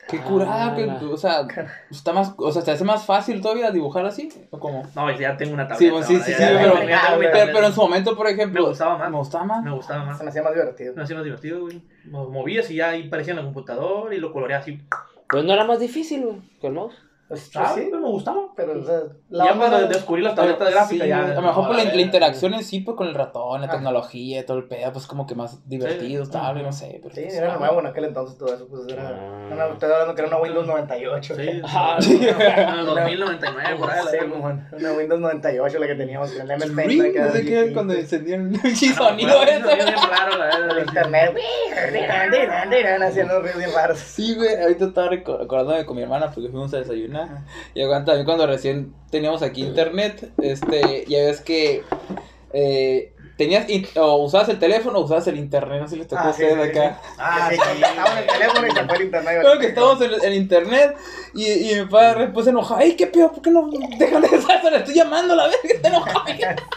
Qué 0.07 0.19
curada, 0.19 0.75
que, 0.75 0.83
Ah. 0.89 0.99
o 1.11 1.17
sea, 1.17 1.47
está 1.89 2.11
más, 2.13 2.33
o 2.37 2.51
sea, 2.51 2.61
¿te 2.63 2.71
hace 2.71 2.83
más 2.83 3.05
fácil 3.05 3.41
todavía 3.41 3.71
dibujar 3.71 4.05
así? 4.05 4.29
¿O 4.51 4.59
cómo? 4.59 4.83
No, 4.95 5.11
ya 5.17 5.37
tengo 5.37 5.53
una 5.53 5.67
tableta. 5.67 5.79
Sí, 5.79 5.89
pues, 5.89 6.05
sí, 6.07 6.13
ahora, 6.15 6.25
sí, 6.25 6.31
ya- 6.31 6.37
sí, 6.37 6.43
ya- 6.43 6.59
pero- 6.61 6.75
mi 7.17 7.25
pero- 7.53 7.67
en 7.67 7.73
su 7.73 7.81
momento, 7.81 8.15
por 8.17 8.27
ejemplo, 8.27 8.61
Me 8.63 8.67
gustaba 8.69 8.97
más. 8.97 9.09
me 9.09 9.17
gustaba 9.17 9.43
más. 9.45 9.63
Me 9.63 9.71
gustaba 9.71 10.03
más. 10.05 10.17
Se 10.17 10.23
me 10.23 10.29
hacía 10.29 10.43
más 10.43 10.53
divertido. 10.53 10.93
Me 10.95 11.03
hacía 11.03 11.15
más 11.15 11.23
divertido, 11.25 11.61
güey. 11.61 11.81
Mo- 12.05 12.29
Movías 12.29 12.69
y 12.69 12.75
ya 12.75 12.89
ahí 12.89 13.07
parecía 13.07 13.31
en 13.31 13.37
la 13.37 13.43
computadora 13.45 14.13
y 14.13 14.19
lo 14.19 14.31
coloreaba 14.33 14.61
así. 14.61 14.81
Pues 15.29 15.45
no 15.45 15.53
era 15.53 15.63
más 15.63 15.79
difícil, 15.79 16.25
güey, 16.25 16.41
que 16.59 16.67
el 16.67 16.73
mouse. 16.73 16.95
Pues, 17.27 17.49
Ah, 17.55 17.71
sí, 17.73 17.87
pero 17.89 18.01
me 18.01 18.09
gustaba. 18.09 18.41
pero 18.55 18.79
o 18.79 18.83
sea, 18.83 18.99
Ya 19.29 19.53
onda 19.53 19.69
cuando 19.69 19.87
descubrí 19.87 20.21
las 20.21 20.35
tabletas 20.35 20.69
gráficas 20.71 21.03
Sí, 21.03 21.09
ya. 21.09 21.23
a 21.25 21.27
lo 21.33 21.41
mejor 21.41 21.67
por 21.67 21.75
la, 21.75 21.83
no, 21.85 21.91
la 21.95 22.01
interacción 22.01 22.53
en 22.53 22.63
sí, 22.63 22.81
pues 22.81 22.95
con 22.97 23.07
el 23.07 23.15
ratón, 23.15 23.61
la 23.61 23.67
Ah. 23.67 23.71
tecnología 23.71 24.41
y 24.41 24.45
todo 24.45 24.57
el 24.57 24.65
pedo, 24.65 24.91
pues 24.93 25.07
como 25.07 25.25
que 25.25 25.33
más 25.33 25.67
divertido, 25.67 26.21
estable, 26.23 26.61
no 26.63 26.71
sé. 26.71 26.99
Pero, 27.01 27.15
Sí, 27.15 27.21
pues, 27.23 27.33
era 27.35 27.53
ah, 27.53 27.57
nuevo 27.57 27.79
en 27.79 27.87
aquel 27.87 28.03
entonces 28.05 28.37
todo 28.37 28.53
eso, 28.53 28.67
pues 28.67 28.81
era... 28.89 29.09
Ah. 29.09 29.49
Una, 29.53 29.67
estoy 29.67 29.91
hablando 29.91 30.15
que 30.15 30.21
era 30.21 30.27
una 30.27 30.37
Windows 30.41 30.67
98. 30.67 31.35
Sí, 31.35 31.61
Ah, 31.63 31.97
sí. 32.01 32.19
en 32.21 32.79
el 32.79 32.85
2099, 32.85 33.75
por 33.79 33.89
ahí. 33.91 34.05
la 34.05 34.11
Sí, 34.11 34.17
una 34.85 34.93
Windows 34.93 35.21
98 35.21 35.79
la 35.79 35.87
que 35.87 35.95
teníamos 35.95 36.31
el 36.35 36.45
MS 36.47 36.71
Paint. 36.75 37.15
No 37.17 37.31
sé 37.31 37.45
qué, 37.45 37.73
cuando 37.73 37.93
encendían 37.93 38.53
el 38.53 38.59
Ah, 38.59 38.61
no, 38.63 38.93
sonido 38.95 39.43
ese. 39.43 39.59
raro, 39.61 40.37
la 40.37 40.49
El 40.49 40.61
verdad. 40.67 40.77
internet, 40.87 41.35
hacían 43.03 43.25
unos 43.25 43.41
ruidos 43.41 43.57
bien 43.57 43.69
raros. 43.73 43.97
Sí, 43.99 44.35
güey, 44.35 44.61
ahorita 44.61 44.85
estaba 44.85 45.09
acordándome 45.13 45.85
con 45.85 45.95
mi 45.95 46.03
hermana 46.03 46.31
porque 46.31 46.49
fuimos 46.49 46.73
a 46.73 46.77
desayunar. 46.77 47.12
Y 47.73 47.81
aguanta, 47.81 48.11
también 48.11 48.25
cuando 48.25 48.47
recién 48.47 48.93
teníamos 49.11 49.41
aquí 49.41 49.61
internet, 49.63 50.31
este, 50.41 51.05
ya 51.07 51.19
ves 51.25 51.41
que 51.41 51.83
eh, 52.53 53.13
tenías, 53.37 53.65
o 53.97 54.17
usabas 54.17 54.47
el 54.49 54.59
teléfono 54.59 54.99
o 54.99 55.03
usabas 55.05 55.25
el 55.27 55.37
internet, 55.37 55.81
no 55.81 55.87
sé 55.87 55.93
si 55.95 55.99
les 55.99 56.07
tocó 56.07 56.21
a 56.21 56.27
Ah, 56.27 56.29
ustedes 56.31 56.53
sí, 56.53 56.71
sí, 56.71 56.79
acá. 56.79 56.99
sí. 57.01 57.09
Ah, 57.17 57.47
sí, 57.49 57.55
estaba 57.81 58.11
en 58.11 58.17
el 58.19 58.27
teléfono 58.27 58.67
y 58.67 58.71
se 58.71 58.83
fue 58.85 58.95
el 58.97 59.01
internet. 59.03 59.37
Creo 59.41 59.59
que 59.59 59.67
estábamos 59.67 60.01
en, 60.01 60.11
en 60.23 60.33
internet 60.33 60.95
y, 61.33 61.71
y 61.71 61.75
mi 61.79 61.85
padre 61.87 62.27
pues 62.27 62.45
enojado, 62.47 62.79
¡ay, 62.79 62.95
qué 62.95 63.07
peor! 63.07 63.31
¿Por 63.31 63.41
qué 63.41 63.49
no 63.49 63.67
dejan 63.97 64.21
de 64.21 64.27
eso? 64.27 64.47
Le 64.69 64.77
estoy 64.77 64.93
llamando 64.93 65.33
a 65.33 65.37
la 65.37 65.47
vez 65.47 65.57
que 65.63 65.73
está 65.73 65.87
enojado. 65.89 66.23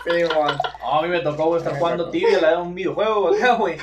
Sí. 0.07 0.23
No, 0.23 0.93
a 0.99 1.03
mí 1.03 1.09
me 1.09 1.19
tocó 1.19 1.57
estar 1.57 1.77
jugando 1.79 2.11
tibia, 2.11 2.41
la 2.41 2.51
de 2.53 2.57
un 2.59 2.75
videojuego 2.75 3.35
acá, 3.35 3.55
güey. 3.55 3.77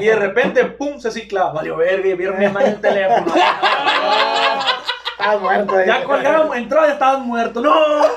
Y 0.00 0.06
de 0.06 0.16
repente, 0.16 0.64
pum, 0.64 0.98
se 0.98 1.10
cicla. 1.10 1.50
Valió 1.50 1.76
verga, 1.76 2.08
y 2.08 2.14
vieron 2.14 2.38
mi 2.38 2.46
mamá 2.46 2.62
en 2.62 2.68
el 2.68 2.80
teléfono. 2.80 3.26
Estaba 5.18 5.38
muerto. 5.40 5.84
Ya 5.84 6.04
colgamos, 6.04 6.56
entró, 6.56 6.86
ya 6.86 6.92
estabas 6.92 7.20
muerto. 7.24 7.60
¡No! 7.60 7.74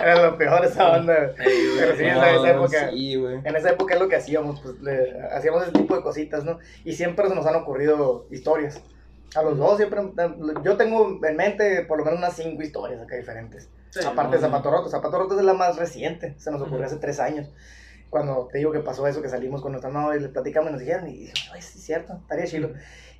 Era 0.00 0.22
lo 0.22 0.38
peor 0.38 0.64
esa 0.64 0.92
onda. 0.92 1.32
Pero 1.36 1.96
sí, 1.96 2.04
en 2.04 2.10
esa 2.10 2.32
No, 2.32 2.46
época. 2.46 2.90
Sí. 2.90 3.14
En 3.44 3.56
esa 3.56 3.70
época 3.70 3.94
es 3.94 4.00
lo 4.00 4.08
que 4.08 4.16
hacíamos, 4.16 4.60
pues 4.60 4.80
le- 4.80 5.20
hacíamos 5.32 5.62
ese 5.62 5.72
tipo 5.72 5.96
de 5.96 6.02
cositas, 6.02 6.44
¿no? 6.44 6.58
Y 6.84 6.92
siempre 6.92 7.28
se 7.28 7.34
nos 7.34 7.46
han 7.46 7.56
ocurrido 7.56 8.26
historias. 8.30 8.80
A 9.34 9.42
los 9.42 9.58
dos 9.58 9.76
siempre, 9.76 10.00
yo 10.64 10.76
tengo 10.76 11.18
en 11.22 11.36
mente 11.36 11.82
por 11.82 11.98
lo 11.98 12.04
menos 12.04 12.18
unas 12.18 12.34
cinco 12.34 12.62
historias 12.62 13.02
acá 13.02 13.16
diferentes. 13.16 13.68
Sí, 13.90 14.00
Aparte 14.06 14.36
de 14.36 14.42
no, 14.42 14.48
Zapato 14.48 14.70
Roto, 14.70 14.88
Zapato 14.88 15.18
Roto 15.18 15.38
es 15.38 15.44
la 15.44 15.52
más 15.54 15.76
reciente, 15.76 16.34
se 16.38 16.50
nos 16.50 16.60
ocurrió 16.60 16.78
Ujú. 16.78 16.86
hace 16.86 16.96
tres 16.96 17.20
años. 17.20 17.48
Cuando 18.08 18.48
te 18.50 18.56
digo 18.58 18.72
que 18.72 18.78
pasó 18.80 19.06
eso, 19.06 19.20
que 19.20 19.28
salimos 19.28 19.60
con 19.60 19.72
nuestra 19.72 19.90
novia 19.90 20.18
y 20.18 20.22
le 20.22 20.28
platicamos 20.28 20.70
y 20.70 20.72
nos 20.72 20.80
dijeron, 20.80 21.08
y 21.08 21.18
dije, 21.18 21.32
ay, 21.52 21.58
es 21.58 21.66
cierto, 21.66 22.14
estaría 22.22 22.46
chido. 22.46 22.70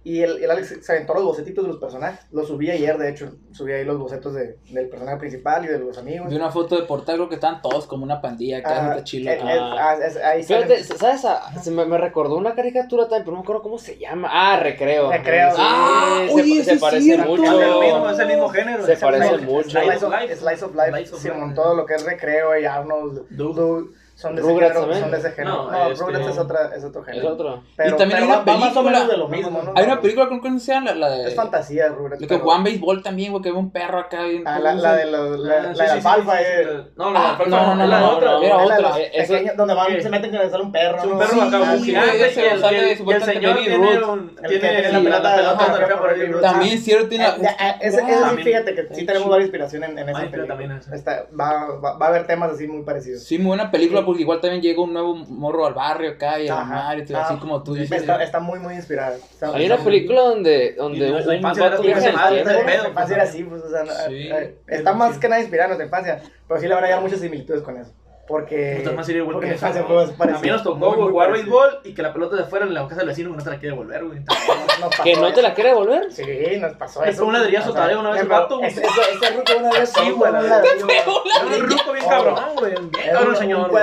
Y 0.08 0.22
el, 0.22 0.42
el 0.42 0.50
Alex 0.50 0.78
se 0.80 0.92
aventó 0.92 1.12
los 1.12 1.22
bocetitos 1.24 1.62
de 1.64 1.68
los 1.68 1.78
personajes, 1.78 2.20
los 2.32 2.48
subí 2.48 2.70
ayer, 2.70 2.96
de 2.96 3.10
hecho, 3.10 3.30
subí 3.52 3.72
ahí 3.72 3.84
los 3.84 3.98
bocetos 3.98 4.32
de, 4.32 4.56
del 4.70 4.88
personaje 4.88 5.18
principal 5.18 5.66
y 5.66 5.68
de 5.68 5.78
los 5.78 5.98
amigos. 5.98 6.30
Vi 6.30 6.36
una 6.36 6.50
foto 6.50 6.76
de 6.76 6.84
portada, 6.84 7.18
creo 7.18 7.28
que 7.28 7.34
estaban 7.34 7.60
todos 7.60 7.86
como 7.86 8.04
una 8.04 8.18
pandilla 8.22 8.58
acá, 8.58 8.92
Ah, 8.94 9.04
chilo. 9.04 9.30
Ah. 9.38 9.96
ah, 10.00 10.28
ahí 10.30 10.42
Fíjate, 10.42 10.82
¿sabes? 10.84 11.24
Ah, 11.26 11.52
Se 11.62 11.70
me, 11.70 11.84
me 11.84 11.98
recordó 11.98 12.36
una 12.36 12.54
caricatura 12.54 13.02
también, 13.04 13.24
pero 13.24 13.32
no 13.32 13.38
me 13.40 13.42
acuerdo 13.44 13.62
cómo 13.62 13.76
se 13.78 13.98
llama. 13.98 14.28
Ah, 14.32 14.58
Recreo. 14.58 15.10
Recreo. 15.12 15.50
Sí, 15.50 15.56
Ah, 15.60 16.24
se, 16.26 16.34
oye, 16.34 16.64
se 16.64 16.72
es 16.72 16.80
parece 16.80 17.02
cierto. 17.02 17.28
mucho. 17.28 17.42
Es 17.44 17.50
el 17.50 17.80
mismo, 17.80 18.10
es 18.10 18.18
el 18.18 18.26
mismo 18.28 18.48
género. 18.48 18.86
Se 18.86 18.92
es 18.94 19.02
el 19.02 19.08
parece 19.10 19.36
mucho. 19.38 19.70
Slice 19.70 20.04
of, 20.06 20.12
Life. 20.12 20.36
Slice 20.36 20.64
of 20.64 20.74
Life, 20.74 20.90
Slice 21.06 21.14
of 21.14 21.24
Life. 21.38 21.54
todo 21.54 21.74
lo 21.74 21.84
que 21.84 21.94
es 21.94 22.04
recreo 22.04 22.58
y 22.58 22.64
Arnold, 22.64 23.26
Doug. 23.28 23.54
Doug, 23.54 23.90
son 24.18 24.34
de 24.34 24.40
ese 24.42 24.50
Rugrats 24.50 24.72
género, 24.72 24.80
también. 24.80 25.00
son 25.02 25.10
de 25.12 25.18
ese 25.18 25.30
género. 25.30 25.56
No, 25.56 25.70
No, 25.70 25.86
este- 25.90 26.04
Rugrats 26.04 26.26
es, 26.26 26.38
otra, 26.38 26.74
es 26.76 26.84
otro 26.84 27.00
Es 27.02 27.06
género. 27.06 27.28
otro. 27.34 27.62
Pero, 27.76 27.88
Y 27.88 27.98
también 27.98 28.10
pero 28.10 28.16
hay 28.18 28.24
una 28.28 28.36
va- 28.38 28.44
va 28.44 28.58
más 28.58 28.70
o 28.70 28.74
película- 28.74 28.90
menos 28.98 29.08
de 29.08 29.16
lo 29.16 29.28
mismo, 29.28 29.62
¿no? 29.62 29.72
Hay 29.76 29.84
una 29.84 30.00
película, 30.00 30.26
creo 30.26 30.40
que 30.42 30.50
no 30.50 30.58
se 30.58 30.72
llama 30.72 30.90
la, 30.90 30.94
la 30.96 31.10
de... 31.10 31.28
Es 31.28 31.34
fantasía, 31.36 31.88
Rugrats. 31.88 32.20
Lo 32.22 32.26
que 32.28 32.38
juegan 32.38 32.64
béisbol 32.64 33.02
también, 33.04 33.30
güey, 33.30 33.42
que 33.44 33.52
ve 33.52 33.58
un 33.58 33.70
perro 33.70 33.98
acá 34.00 34.24
bien... 34.24 34.42
Ah, 34.46 34.58
la, 34.58 34.74
la 34.74 34.96
de 34.96 35.04
la, 35.06 35.18
Ah, 35.18 35.22
la 35.38 35.72
la 35.72 35.74
sí, 35.86 35.90
alfalfa, 35.92 36.42
eh. 36.42 36.66
No, 36.96 37.12
la 37.12 37.20
Ah, 37.20 37.30
alfalfa 37.30 37.50
no, 37.50 37.66
no, 37.66 37.74
no, 37.76 37.84
es 37.84 37.90
la 37.90 38.00
no, 38.00 38.10
otra. 38.10 38.30
no, 38.32 38.42
era 38.42 38.62
Es 38.62 38.68
la 38.68 38.76
otra. 38.88 39.00
Eh, 39.00 39.52
donde 39.56 39.74
van, 39.74 40.02
se 40.02 40.08
meten 40.10 40.30
que 40.32 40.38
le 40.38 40.50
sale 40.50 40.64
un 40.64 40.72
perro. 40.72 40.98
Es 40.98 41.04
un 41.04 41.10
¿no? 41.10 41.18
perro 41.18 41.42
acá 41.42 41.76
gigante 41.78 42.26
ese 42.28 42.58
sale 42.58 42.96
supuestamente 42.96 43.46
Baby 43.46 43.60
tiene 43.60 43.76
Ruth. 43.76 44.08
un- 44.08 44.36
la 44.36 44.42
la 44.42 45.00
pelota 45.00 45.78
la 45.88 45.96
por 45.98 46.12
el. 46.12 46.40
También 46.40 46.74
es 46.74 46.84
cierto, 46.84 47.08
tiene... 47.08 47.24
Eh, 47.26 47.30
ya, 47.40 47.50
eh, 47.50 47.76
ese, 47.82 47.98
ese 48.00 48.14
sí, 48.14 48.20
También. 48.20 48.46
fíjate 48.48 48.74
que 48.74 48.94
sí 48.94 49.06
tenemos 49.06 49.28
varias 49.28 49.46
inspiraciones 49.46 49.90
en, 49.90 50.08
esa 50.08 50.20
película. 50.30 50.80
ese. 50.92 51.06
Va 51.38 52.04
a 52.04 52.06
haber 52.08 52.26
temas 52.26 52.52
así 52.52 52.66
muy 52.66 52.82
parecidos. 52.82 53.22
Sí, 53.22 53.38
muy 53.38 53.48
buena 53.48 53.70
película 53.70 54.04
porque 54.08 54.22
igual 54.22 54.40
también 54.40 54.62
llega 54.62 54.82
un 54.82 54.92
nuevo 54.92 55.14
morro 55.14 55.66
al 55.66 55.74
barrio 55.74 56.10
acá 56.12 56.40
y 56.40 56.48
a 56.48 56.54
Ajá. 56.60 56.64
mamar 56.64 56.98
y 56.98 57.04
todo, 57.04 57.18
Ah, 57.18 57.26
así 57.28 57.36
como 57.38 57.62
tú 57.62 57.74
dices. 57.74 58.00
Está, 58.00 58.22
está 58.22 58.40
muy, 58.40 58.58
muy 58.58 58.74
inspirada. 58.74 59.16
Está- 59.16 59.54
Hay 59.54 59.66
una 59.66 59.76
muy- 59.76 59.84
película 59.84 60.20
donde, 60.22 60.72
donde 60.72 60.98
Y 60.98 61.02
un, 61.10 61.42
vato 61.42 61.82
viaja 61.82 62.00
en 62.00 62.06
el 62.08 62.14
madre, 62.14 62.42
tiempo. 62.42 62.68
era 62.70 62.88
infancia 62.88 63.22
así, 63.22 63.44
pues, 63.44 63.62
o 63.62 63.70
sea, 63.70 63.84
no- 63.84 63.92
Sí. 64.08 64.28
eh, 64.30 64.56
está 64.66 64.92
más 64.94 65.18
que 65.18 65.28
nada 65.28 65.40
inspirada 65.40 65.72
en 65.72 65.78
nuestra 65.78 65.84
infancia, 65.86 66.30
pero 66.48 66.60
sí 66.60 66.66
le 66.66 66.74
van 66.74 66.84
a 66.84 66.86
hallar 66.86 67.02
muchas 67.02 67.20
similitudes 67.20 67.62
con 67.62 67.76
eso. 67.76 67.92
Porque. 68.28 68.82
A 68.86 70.38
mí 70.38 70.48
nos 70.50 70.62
tocó 70.62 70.76
Muy, 70.76 70.96
muy 70.98 71.10
jugar 71.10 71.32
béisbol 71.32 71.80
y 71.84 71.94
que 71.94 72.02
la 72.02 72.12
pelota 72.12 72.36
de 72.36 72.44
fuera 72.44 72.66
en 72.66 72.74
la 72.74 72.82
casa 72.86 72.96
del 73.00 73.08
vecino 73.08 73.30
que 73.30 73.36
no 73.38 73.42
se 73.42 73.50
la 73.50 73.58
quiere 73.58 73.74
devolver, 73.74 74.04
güey. 74.04 74.20
¿Que 75.02 75.16
no 75.16 75.32
te 75.32 75.40
la 75.42 75.54
quiere 75.54 75.70
devolver? 75.70 76.12
Sí, 76.12 76.22
nos 76.60 76.74
pasó 76.74 77.02
eso. 77.02 77.16
pegó 77.16 77.26
un 77.28 77.32
ladrillazo 77.32 77.72
tarea 77.72 77.98
una 77.98 78.10
vez 78.10 78.20
el 78.20 78.28
pero 78.28 78.40
vato, 78.40 78.58
güey. 78.58 78.68
Ese, 78.68 78.82
ruco 78.82 79.52
una 79.58 79.70
vez 79.70 79.88
Sí, 79.90 80.10
güey, 80.10 80.32
un 80.32 81.62
un 81.62 81.70
ruco 81.70 81.92
bien 81.92 82.04
cabrón, 82.08 82.36
güey. 82.58 82.74
Bien 82.74 83.10
cabrón 83.12 83.28
un- 83.30 83.36
señor, 83.36 83.70
un 83.70 83.74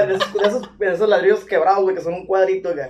de, 0.78 0.92
esos, 0.94 1.10
ladrillos 1.10 1.44
quebrados, 1.46 1.82
güey, 1.82 1.96
que 1.96 2.02
son 2.02 2.14
un 2.14 2.26
cuadrito, 2.28 2.72
güey. 2.72 2.86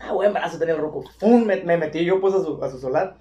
Ah, 0.00 0.12
buen 0.12 0.32
brazo 0.32 0.58
tenía 0.58 0.74
el 0.74 0.80
ruco. 0.80 1.04
Pum, 1.20 1.44
me, 1.44 1.56
me 1.56 1.76
metí 1.76 2.04
yo, 2.04 2.20
pues, 2.20 2.34
a 2.34 2.42
su, 2.42 2.62
a 2.64 2.70
su 2.70 2.78
solar. 2.78 3.16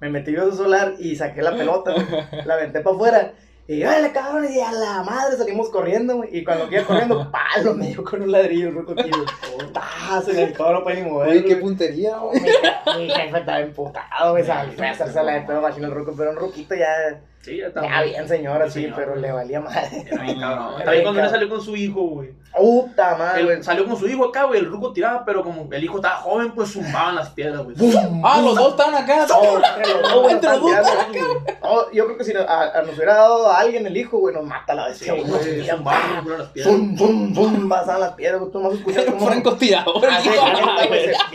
Me 0.00 0.10
metí 0.10 0.32
yo 0.32 0.42
a 0.42 0.50
su 0.50 0.56
solar 0.56 0.94
y 0.98 1.16
saqué 1.16 1.42
la 1.42 1.52
pelota, 1.56 1.92
güey. 1.92 2.06
La 2.44 2.54
aventé 2.54 2.80
para 2.80 2.94
afuera. 2.96 3.32
Y 3.70 3.84
¡Órale, 3.84 4.10
cabrón! 4.12 4.46
Y 4.50 4.58
a 4.60 4.72
la 4.72 5.02
madre 5.02 5.36
salimos 5.36 5.68
corriendo, 5.68 6.16
güey. 6.16 6.38
Y 6.38 6.42
cuando 6.42 6.66
iba 6.72 6.84
corriendo, 6.84 7.30
palo, 7.54 7.74
me 7.74 7.88
dio 7.88 8.02
con 8.02 8.22
un 8.22 8.32
ladrillo, 8.32 8.70
aquí, 8.70 9.10
güey. 9.10 9.72
¡Tas! 9.74 10.26
En 10.28 10.38
el 10.38 10.52
toro, 10.54 10.82
para 10.82 10.96
ni 10.96 11.02
mover. 11.02 11.28
Oye, 11.28 11.44
qué 11.44 11.56
puntería, 11.56 12.12
No, 12.16 12.28
güey. 12.28 12.40
mi, 12.40 12.48
je- 12.48 12.96
mi 12.98 13.10
jefe 13.10 13.38
estaba 13.40 13.60
emputado, 13.60 14.30
güey. 14.32 14.44
Sabía 14.44 14.72
fue 14.74 14.86
a 14.88 14.90
hacerse 14.92 15.22
la 15.22 15.32
de 15.34 15.40
pedo 15.42 15.60
machino 15.60 15.86
el 15.88 15.92
ruco, 15.94 16.14
pero 16.16 16.30
un 16.30 16.36
ruquito 16.36 16.74
ya, 16.74 17.20
Sí, 17.40 17.56
ya 17.58 17.68
está. 17.68 17.82
ya 17.82 18.02
bien 18.02 18.28
señor, 18.28 18.60
así, 18.62 18.82
señor, 18.82 18.96
pero 18.96 19.10
güey. 19.12 19.22
le 19.22 19.32
valía 19.32 19.60
madre. 19.60 20.04
Era 20.10 20.22
bien 20.22 20.40
cabrón. 20.40 20.66
Era 20.74 20.84
También 20.84 20.90
bien 20.92 21.02
cuando 21.04 21.22
él 21.22 21.30
salió 21.30 21.48
con 21.48 21.60
su 21.62 21.76
hijo, 21.76 22.00
güey. 22.02 22.30
Puta 22.58 23.14
madre, 23.16 23.40
Él 23.42 23.62
salió 23.62 23.86
con 23.86 23.96
su 23.96 24.08
hijo 24.08 24.24
acá, 24.24 24.44
güey. 24.44 24.58
El 24.58 24.66
ruco 24.66 24.92
tiraba, 24.92 25.24
pero 25.24 25.44
como 25.44 25.68
el 25.70 25.84
hijo 25.84 25.96
estaba 25.96 26.16
joven, 26.16 26.50
pues 26.52 26.72
zumbaban 26.72 27.14
las 27.14 27.28
piedras, 27.30 27.62
güey. 27.62 27.76
¡Bum! 27.76 28.22
Ah, 28.24 28.40
los 28.42 28.56
dos 28.56 28.70
estaban 28.70 28.94
acá. 28.96 29.26
No, 29.28 29.56
entre 29.56 29.92
los 29.92 30.02
dos, 30.02 30.22
güey, 30.22 30.34
Entre 30.34 30.50
los 30.50 30.60
dos 30.60 30.70
nos 30.70 30.80
estaban 30.80 30.98
están 30.98 31.12
tirando. 31.12 31.42
No, 31.62 31.92
yo 31.92 32.04
creo 32.06 32.18
que 32.18 32.24
si 32.24 32.32
nos, 32.32 32.48
a- 32.48 32.78
a 32.78 32.82
nos 32.82 32.96
hubiera 32.96 33.14
dado 33.14 33.48
a 33.52 33.58
alguien 33.60 33.86
el 33.86 33.96
hijo, 33.96 34.18
güey, 34.18 34.34
nos 34.34 34.44
mata 34.44 34.74
la 34.74 34.84
Sí, 34.86 34.90
bestia, 35.08 35.12
güey. 35.12 35.24
Nos 35.26 35.46
güey. 35.46 35.68
Zumbaban 35.68 36.38
las 36.38 36.48
piedras. 36.48 36.74
¡Bum, 36.74 36.96
bum, 36.96 37.34
bum! 37.34 37.68
Pasaban 37.68 38.00
las 38.00 38.12
piedras, 38.14 38.40
güey. 38.40 38.52
Tú 38.52 38.60
más 38.60 38.72
escuchas 38.74 39.04
se- 39.04 39.10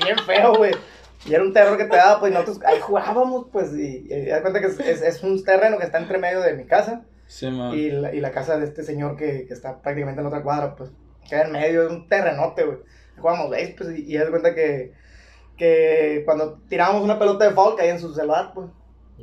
bien 0.03 0.17
feo, 0.25 0.53
güey. 0.55 0.71
Y 1.25 1.33
era 1.33 1.43
un 1.43 1.53
terror 1.53 1.77
que 1.77 1.85
te 1.85 1.95
daba, 1.95 2.19
pues 2.19 2.33
nosotros 2.33 2.59
ahí 2.65 2.79
jugábamos, 2.81 3.47
pues, 3.51 3.73
y, 3.73 4.05
y 4.09 4.25
das 4.25 4.41
cuenta 4.41 4.59
que 4.59 4.67
es, 4.67 4.79
es, 4.79 5.01
es 5.01 5.23
un 5.23 5.41
terreno 5.43 5.77
que 5.77 5.85
está 5.85 5.97
entre 5.99 6.17
medio 6.17 6.41
de 6.41 6.53
mi 6.53 6.65
casa 6.65 7.03
Sí, 7.27 7.49
man. 7.49 7.73
y 7.73 7.89
la, 7.89 8.13
y 8.13 8.19
la 8.19 8.31
casa 8.31 8.57
de 8.57 8.65
este 8.65 8.83
señor 8.83 9.15
que, 9.15 9.45
que 9.47 9.53
está 9.53 9.81
prácticamente 9.81 10.19
en 10.21 10.27
otra 10.27 10.43
cuadra, 10.43 10.75
pues, 10.75 10.91
queda 11.29 11.43
en 11.43 11.51
medio, 11.53 11.83
es 11.83 11.91
un 11.91 12.07
terrenote, 12.09 12.63
güey. 12.65 12.77
Jugábamos 13.17 13.51
base, 13.51 13.75
pues, 13.77 13.97
y, 13.97 14.13
y 14.13 14.17
das 14.17 14.29
cuenta 14.29 14.53
que, 14.53 14.91
que 15.57 16.23
cuando 16.25 16.59
tirábamos 16.67 17.03
una 17.03 17.17
pelota 17.19 17.45
de 17.47 17.53
foul 17.55 17.75
caía 17.75 17.91
en 17.91 17.99
su 17.99 18.13
celular, 18.13 18.51
pues, 18.53 18.67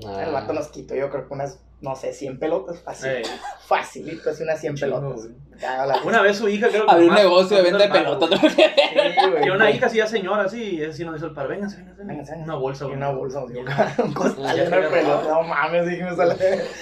Ah. 0.06 0.22
el 0.24 0.32
vato 0.32 0.52
nos 0.52 0.68
quitó, 0.68 0.94
yo 0.94 1.10
creo 1.10 1.26
que 1.26 1.34
unas, 1.34 1.60
no 1.80 1.94
sé, 1.96 2.12
100 2.14 2.38
pelotas, 2.38 2.80
fácil, 2.80 3.10
facilito, 3.66 4.30
así 4.30 4.44
unas 4.44 4.60
100 4.60 4.76
Chingo, 4.76 5.00
pelotas. 5.00 5.26
güey. 5.26 5.36
La- 5.60 6.00
Una 6.04 6.22
vez 6.22 6.36
su 6.38 6.48
hija, 6.48 6.68
creo 6.68 6.86
que. 6.86 6.92
Abrir 6.92 7.08
un 7.10 7.14
negocio 7.16 7.56
de 7.56 7.62
venta 7.62 7.78
de 7.86 7.88
güey. 9.30 9.42
Tiene 9.42 9.52
una 9.56 9.70
hija 9.70 9.86
así, 9.86 9.98
ya 9.98 10.06
señora, 10.06 10.44
así, 10.44 10.76
y 10.76 10.84
así 10.84 11.04
nos 11.04 11.14
dice 11.14 11.26
el 11.26 11.32
padre, 11.32 11.50
vénganse, 11.50 11.84
vénganse. 11.98 12.34
Una 12.36 12.54
bolsa, 12.54 12.84
güey. 12.86 12.96
una 12.96 13.10
bolsa, 13.10 13.42
digo, 13.48 13.64
un 14.04 14.12
costal 14.14 14.60
una 14.66 14.88
pelota. 14.88 15.28
No 15.28 15.42
mames, 15.42 15.86
dije, 15.86 16.04
me 16.04 16.16
sale. 16.16 16.34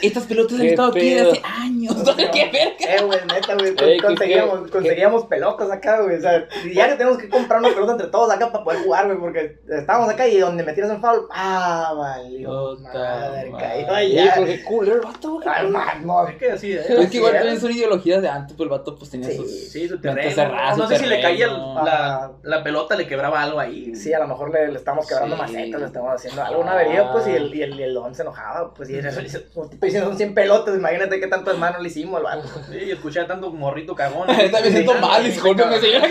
Estas 0.02 0.24
pelotas 0.24 0.60
han 0.60 0.66
estado 0.66 0.88
aquí 0.90 1.10
desde 1.14 1.30
hace 1.32 1.42
años. 1.44 1.94
¿Qué 2.32 2.50
verga? 2.52 2.94
Eh, 2.96 3.02
güey, 3.04 3.18
neta, 3.32 3.54
güey. 3.54 3.68
Ey, 3.68 3.98
¿qué- 3.98 4.70
conseguíamos, 4.70 5.24
pelotas 5.26 5.70
acá, 5.70 6.00
güey. 6.02 6.16
O 6.16 6.20
sea, 6.20 6.46
diario 6.64 6.96
tenemos 6.96 7.18
que 7.18 7.28
comprar 7.28 7.60
una 7.60 7.70
pelota 7.70 7.92
entre 7.92 8.06
todos 8.08 8.30
acá 8.32 8.50
para 8.52 8.64
poder 8.64 8.82
jugar, 8.82 9.06
güey. 9.06 9.18
Porque 9.18 9.58
estábamos 9.68 10.08
acá 10.10 10.26
y 10.28 10.38
donde 10.38 10.62
metieras 10.64 10.92
un 10.92 11.00
foul, 11.00 11.26
ah, 11.32 11.92
valió. 11.96 12.76
Madre, 12.80 13.50
madre. 13.50 13.86
caí 13.86 14.06
Oye, 14.06 14.20
allá. 14.20 14.32
pero 14.36 14.46
qué 14.46 14.62
cool 14.64 14.88
el 14.88 15.00
vato, 15.00 15.32
güey. 15.34 15.48
Ay, 15.48 15.66
man, 15.68 16.06
no. 16.06 16.26
Es 16.28 16.36
que 16.36 16.52
así, 16.52 16.72
¿eh? 16.72 16.84
Pero 16.86 17.00
es 17.00 17.10
que 17.10 17.16
igual 17.18 17.32
también 17.34 17.56
¿eh? 17.56 17.60
son 17.60 17.70
ideologías 17.72 18.22
de 18.22 18.28
antes, 18.28 18.56
pues 18.56 18.67
el 18.68 18.78
vato 18.78 18.96
pues 18.96 19.10
tenía 19.10 19.28
Sí. 19.28 19.36
sus... 19.36 19.50
Sí, 19.70 19.88
su 19.88 19.98
terreno. 20.00 20.30
cerrada, 20.34 20.76
no 20.76 20.84
su 20.84 20.88
sé 20.88 20.98
si 20.98 21.06
le 21.06 21.20
caía 21.20 21.46
terreno. 21.48 21.84
la, 21.84 22.32
la 22.42 22.62
pelota, 22.62 22.94
le 22.96 23.06
quebraba 23.06 23.42
algo 23.42 23.58
ahí. 23.60 23.94
Sí, 23.94 24.12
a 24.12 24.18
lo 24.18 24.28
mejor 24.28 24.52
le, 24.52 24.68
le 24.72 24.78
estamos 24.78 25.06
quebrando 25.06 25.36
Sí. 25.36 25.42
macetas, 25.42 25.80
le 25.80 25.86
estamos 25.86 26.14
haciendo 26.14 26.42
alguna 26.44 26.72
avería, 26.72 27.10
pues, 27.12 27.26
y 27.26 27.30
el, 27.32 27.54
y 27.54 27.62
el, 27.62 27.78
y 27.78 27.82
el 27.82 27.94
don 27.94 28.14
se 28.14 28.22
enojaba, 28.22 28.72
pues, 28.74 28.88
y 28.90 28.96
eso, 28.98 29.20
diciendo, 29.80 30.08
son 30.08 30.16
100 30.16 30.34
pelotas, 30.34 30.76
imagínate 30.76 31.18
qué 31.20 31.26
tanto 31.26 31.50
hermano 31.50 31.78
le 31.80 31.88
hicimos 31.88 32.18
al 32.18 32.22
vato. 32.24 32.48
Sí, 32.70 32.90
escuché 32.90 33.24
tanto 33.24 33.50
morrito 33.50 33.94
cagón. 33.94 34.28
Está 34.38 34.60
me 34.60 34.70
siento 34.70 34.94
mal, 34.94 35.24
discúlpeme, 35.24 35.78
señora. 35.80 36.08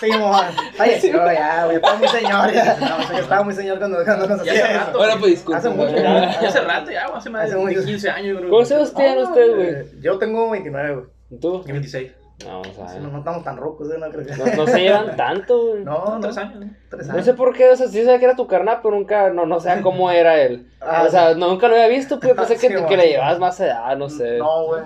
Sí, 0.00 0.08
mon. 0.18 0.34
Falleció 0.76 1.12
ya, 1.30 1.64
güey, 1.66 1.76
estaba 1.76 1.96
muy 1.98 2.08
señor, 2.08 2.52
ya. 2.54 2.76
No, 3.10 3.18
estaba 3.18 3.42
muy 3.42 3.52
señor 3.54 3.78
cuando, 3.78 4.02
cuando 4.02 4.26
nos 4.28 4.40
hacía 4.40 4.52
hace 4.52 4.62
eso. 4.62 4.78
rato. 4.86 4.98
Bueno, 4.98 5.14
pues 5.20 5.30
disculpe. 5.32 5.58
Hace 5.58 5.68
mucho, 5.68 5.94
ya. 5.96 6.40
Ya 6.40 6.48
hace 6.48 6.60
rato, 6.62 6.90
ya, 6.90 7.04
hace 7.04 7.28
más 7.28 7.44
Hace 7.44 7.54
de 7.54 7.60
mucho. 7.60 7.84
15 7.84 8.10
años, 8.10 8.38
creo. 8.38 8.50
¿Cómo 8.50 8.64
se 8.64 8.78
ustedes 8.78 9.28
ustedes, 9.28 9.54
güey? 9.56 9.68
Eh, 9.68 9.86
Yo 10.00 10.16
tengo 10.18 10.48
29, 10.50 10.94
güey. 10.94 11.06
¿Y 11.30 11.38
¿Tú? 11.38 11.62
Y 11.66 11.72
26. 11.72 12.12
No, 12.46 12.60
o 12.62 12.64
sea, 12.64 12.88
Sí, 12.88 12.98
No, 13.00 13.08
no 13.10 13.18
estamos 13.18 13.44
tan 13.44 13.56
rocos, 13.58 13.90
¿eh? 13.92 13.98
No 13.98 14.10
creo 14.10 14.24
que. 14.24 14.34
no, 14.34 14.46
no 14.56 14.66
se 14.66 14.80
llevan 14.80 15.14
tanto, 15.16 15.66
güey. 15.68 15.84
No, 15.84 16.04
no. 16.06 16.20
Tres 16.20 16.38
años, 16.38 16.64
¿no? 16.64 16.70
Tres 16.88 17.06
No 17.06 17.12
años. 17.12 17.24
sé 17.26 17.34
por 17.34 17.54
qué, 17.54 17.68
o 17.68 17.76
sea, 17.76 17.86
sí 17.88 18.02
sabía 18.02 18.18
que 18.18 18.24
era 18.24 18.36
tu 18.36 18.46
carnal, 18.46 18.78
pero 18.82 18.94
nunca, 18.94 19.28
no, 19.30 19.44
no 19.44 19.60
sé 19.60 19.80
cómo 19.82 20.10
era 20.10 20.40
él. 20.40 20.66
Ah, 20.80 21.04
o 21.06 21.10
sea, 21.10 21.34
no, 21.34 21.48
nunca 21.48 21.68
lo 21.68 21.74
había 21.74 21.88
visto, 21.88 22.18
pues 22.18 22.32
pensé 22.36 22.54
que, 22.54 22.60
Sí, 22.60 22.68
que 22.68 22.78
bueno. 22.80 22.96
le 22.96 23.08
llevabas 23.08 23.38
más 23.38 23.60
edad, 23.60 23.94
no 23.96 24.08
sé. 24.08 24.38
No, 24.38 24.64
güey. 24.66 24.82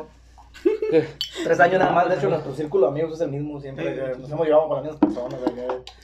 Tres 1.44 1.60
años 1.60 1.78
nada 1.78 1.92
más, 1.92 2.08
de 2.08 2.14
hecho, 2.16 2.28
nuestro 2.28 2.54
círculo 2.54 2.86
de 2.86 2.92
amigos 2.92 3.14
es 3.14 3.20
el 3.20 3.30
mismo 3.30 3.60
siempre. 3.60 3.94
que 3.94 4.18
Nos 4.18 4.30
hemos 4.30 4.46
llevado 4.46 4.68
con 4.68 4.76
las 4.76 4.84
mismas 4.84 5.00
personas. 5.00 5.40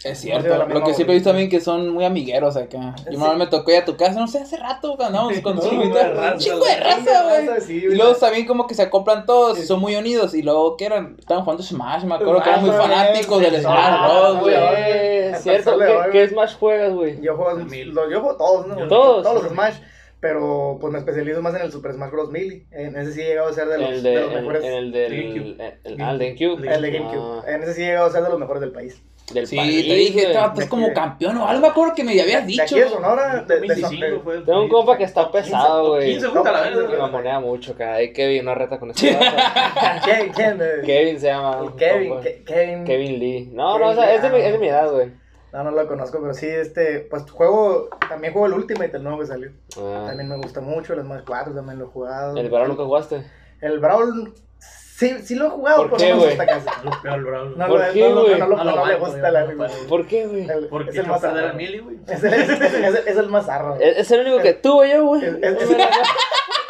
Es 0.05 0.19
cierto, 0.19 0.67
lo 0.67 0.85
que 0.85 0.95
siempre 0.95 1.15
he 1.15 1.19
visto 1.19 1.31
también 1.31 1.49
que 1.49 1.61
son 1.61 1.91
muy 1.91 2.05
amigueros 2.05 2.57
acá. 2.57 2.95
Yo 3.11 3.19
vez 3.19 3.37
me 3.37 3.47
tocó 3.47 3.71
ir 3.71 3.79
a 3.79 3.85
tu 3.85 3.97
casa, 3.97 4.19
no 4.19 4.27
sé, 4.27 4.39
hace 4.39 4.57
rato 4.57 4.97
andábamos 5.01 5.39
con 5.41 5.57
No, 5.57 5.63
chingo 5.63 5.95
de 5.95 6.09
raza, 6.09 6.37
Chingo 6.39 6.65
de 6.65 6.65
chingo 6.65 6.65
de 6.65 6.77
raza, 6.77 7.23
güey. 7.25 7.61
sí, 7.61 7.77
Y 7.77 7.95
luego 7.95 8.15
también 8.15 8.47
como 8.47 8.67
que 8.67 8.75
se 8.75 8.83
acoplan 8.83 9.27
todos 9.27 9.59
y 9.59 9.63
son 9.63 9.81
muy 9.81 9.97
unidos. 9.97 10.35
Y 10.35 10.43
luego, 10.43 10.77
¿qué 10.77 10.87
eran? 10.87 11.17
Estaban 11.19 11.45
jugando 11.45 11.63
Smash, 11.63 12.05
me 12.05 12.15
acuerdo 12.15 12.43
que 12.43 12.49
eran 12.49 12.63
muy 12.63 12.75
fanáticos 12.75 13.41
del 13.41 13.61
Smash 13.61 14.11
Bros, 14.11 14.41
güey. 14.41 14.55
Es 14.55 15.43
cierto, 15.43 15.79
¿qué. 16.13 16.29
Smash 16.29 16.57
juegas, 16.59 16.93
güey? 16.93 17.21
Yo 17.21 17.37
juego 17.37 18.37
todos, 18.37 18.67
¿no? 18.67 18.89
¿Todos? 18.89 19.23
Todos 19.23 19.43
los 19.43 19.53
Smash. 19.53 19.77
Pero 20.21 20.77
pues 20.81 20.93
me 20.93 20.99
especializo 20.99 21.41
más 21.41 21.55
en 21.55 21.63
el 21.63 21.73
Super 21.73 21.95
Smash 21.95 22.11
Bros. 22.11 22.31
Melee. 22.31 22.67
En 22.71 22.95
ese 22.97 23.13
sí 23.13 23.23
he 23.23 23.29
llegado 23.29 23.49
a 23.49 23.53
ser 23.55 23.69
de 23.69 23.79
los, 23.79 23.89
El 23.91 24.03
de 24.03 24.11
de, 24.11 24.21
los 24.21 24.31
en, 24.33 24.37
mejores. 24.41 24.65
en 24.65 24.73
el 24.75 24.93
del. 24.93 25.13
GameCube. 25.13 25.79
El, 25.85 26.03
ah, 26.03 26.11
el 26.13 26.19
de 26.19 26.35
GameCube. 26.35 26.75
El 26.75 26.83
de 26.83 26.91
GameCube. 26.91 27.41
Ah, 27.47 27.51
En 27.55 27.63
ese 27.63 27.75
sí 27.75 27.83
he 27.83 27.87
llegado 27.87 28.07
a 28.07 28.11
ser 28.11 28.23
de 28.23 28.29
los 28.29 28.39
mejores 28.39 28.61
del 28.61 28.73
país. 28.73 29.03
del 29.33 29.47
Sí, 29.47 29.57
país, 29.57 29.87
te 29.89 29.95
dije, 29.95 30.13
güey. 30.13 30.25
este 30.27 30.39
vato 30.39 30.61
es 30.61 30.67
como 30.69 30.93
campeón 30.93 31.37
o 31.39 31.47
algo, 31.47 31.63
me 31.63 31.69
acuerdo 31.69 31.95
que 31.95 32.03
me 32.05 32.21
habías 32.21 32.43
De 32.43 32.49
dicho. 32.49 32.63
aquí 32.65 32.81
de 32.81 32.89
Sonora, 32.89 33.45
de, 33.47 33.55
de, 33.55 33.61
2025 33.61 34.05
de- 34.05 34.19
fue 34.21 34.41
Tengo 34.43 34.63
un 34.63 34.69
compa 34.69 34.99
que 34.99 35.05
está 35.05 35.31
pesado, 35.31 35.91
güey. 35.91 36.11
15 36.11 36.27
junta 36.27 36.53
la. 36.53 36.65
15, 36.71 36.89
Me 36.89 36.97
mamonea 36.99 37.41
mucho, 37.41 37.75
cara. 37.77 37.95
Hay 37.95 38.13
Kevin, 38.13 38.43
una 38.43 38.55
reta 38.57 38.79
con 38.79 38.91
este. 38.91 39.11
Eh, 39.13 39.19
Kevin 40.85 41.19
se 41.21 41.27
llama. 41.29 41.73
Kevin, 41.79 42.15
Kevin. 42.45 42.85
Kevin 42.85 43.19
Lee. 43.19 43.49
No, 43.53 43.75
Kevin 43.79 43.87
no, 43.87 43.93
o 43.93 43.95
sea, 43.95 44.15
es 44.15 44.23
de, 44.23 44.29
mi, 44.31 44.39
Lee, 44.39 44.45
es 44.47 44.53
de 44.53 44.59
mi 44.59 44.69
edad, 44.69 44.91
güey. 44.93 45.09
No, 45.53 45.65
no 45.65 45.71
lo 45.73 45.89
conozco, 45.89 46.21
pero 46.21 46.33
sí, 46.33 46.47
este, 46.47 47.01
pues 47.11 47.29
juego, 47.31 47.89
también 48.09 48.33
juego 48.33 48.47
el 48.47 48.53
Ultimate, 48.55 48.97
el 48.97 49.03
nuevo 49.03 49.19
que 49.19 49.27
salió. 49.27 49.51
Ah, 49.79 50.05
También 50.07 50.29
me 50.29 50.37
gusta 50.37 50.61
mucho, 50.61 50.93
el 50.95 51.01
Smash 51.01 51.23
4 51.27 51.55
también 51.55 51.79
lo 51.79 51.87
he 51.87 51.89
jugado. 51.89 52.37
¿El 52.37 52.49
verano 52.49 52.69
nunca 52.69 52.85
jugaste? 52.85 53.25
El 53.61 53.81
Brawl, 53.81 54.33
sí, 54.61 55.19
sí 55.25 55.35
lo 55.35 55.47
he 55.47 55.51
jugado, 55.51 55.77
¿Por 55.79 55.87
pero 55.87 55.97
qué, 55.99 56.09
no 56.11 56.15
me 56.15 56.21
güey? 56.23 56.37
gusta 56.37 56.47
casi. 56.47 56.67
Lo 56.85 57.03
peor, 57.03 57.23
bro. 57.25 57.45
No, 57.51 57.67
¿Por 57.67 57.81
lo- 57.87 57.93
qué, 57.93 58.09
no, 58.11 58.23
güey? 58.23 58.39
no, 58.39 58.47
lo- 58.47 58.57
No 58.59 58.65
lo 58.65 58.77
no 58.77 58.87
le 58.87 58.95
gusta 58.97 59.31
la 59.33 59.45
no. 59.47 59.67
¿Por 59.89 60.07
qué, 60.07 60.27
güey? 60.27 60.49
el- 60.49 60.69
Porque 60.69 60.91
es 60.91 60.97
el 60.97 61.07
más 61.09 61.25
arro. 61.25 61.59
Es 61.59 62.23
el, 62.25 62.33
es, 62.35 62.51
es- 62.51 63.07
es 63.07 63.17
el 63.17 63.29
más 63.29 63.49
arro. 63.49 63.75
Es, 63.81 63.99
es 63.99 64.11
el 64.13 64.21
único 64.21 64.39
que 64.43 64.55
tuve 64.55 64.91
yo, 64.93 65.05
güey. 65.05 65.25
Es- 65.25 65.35
es- 65.43 65.69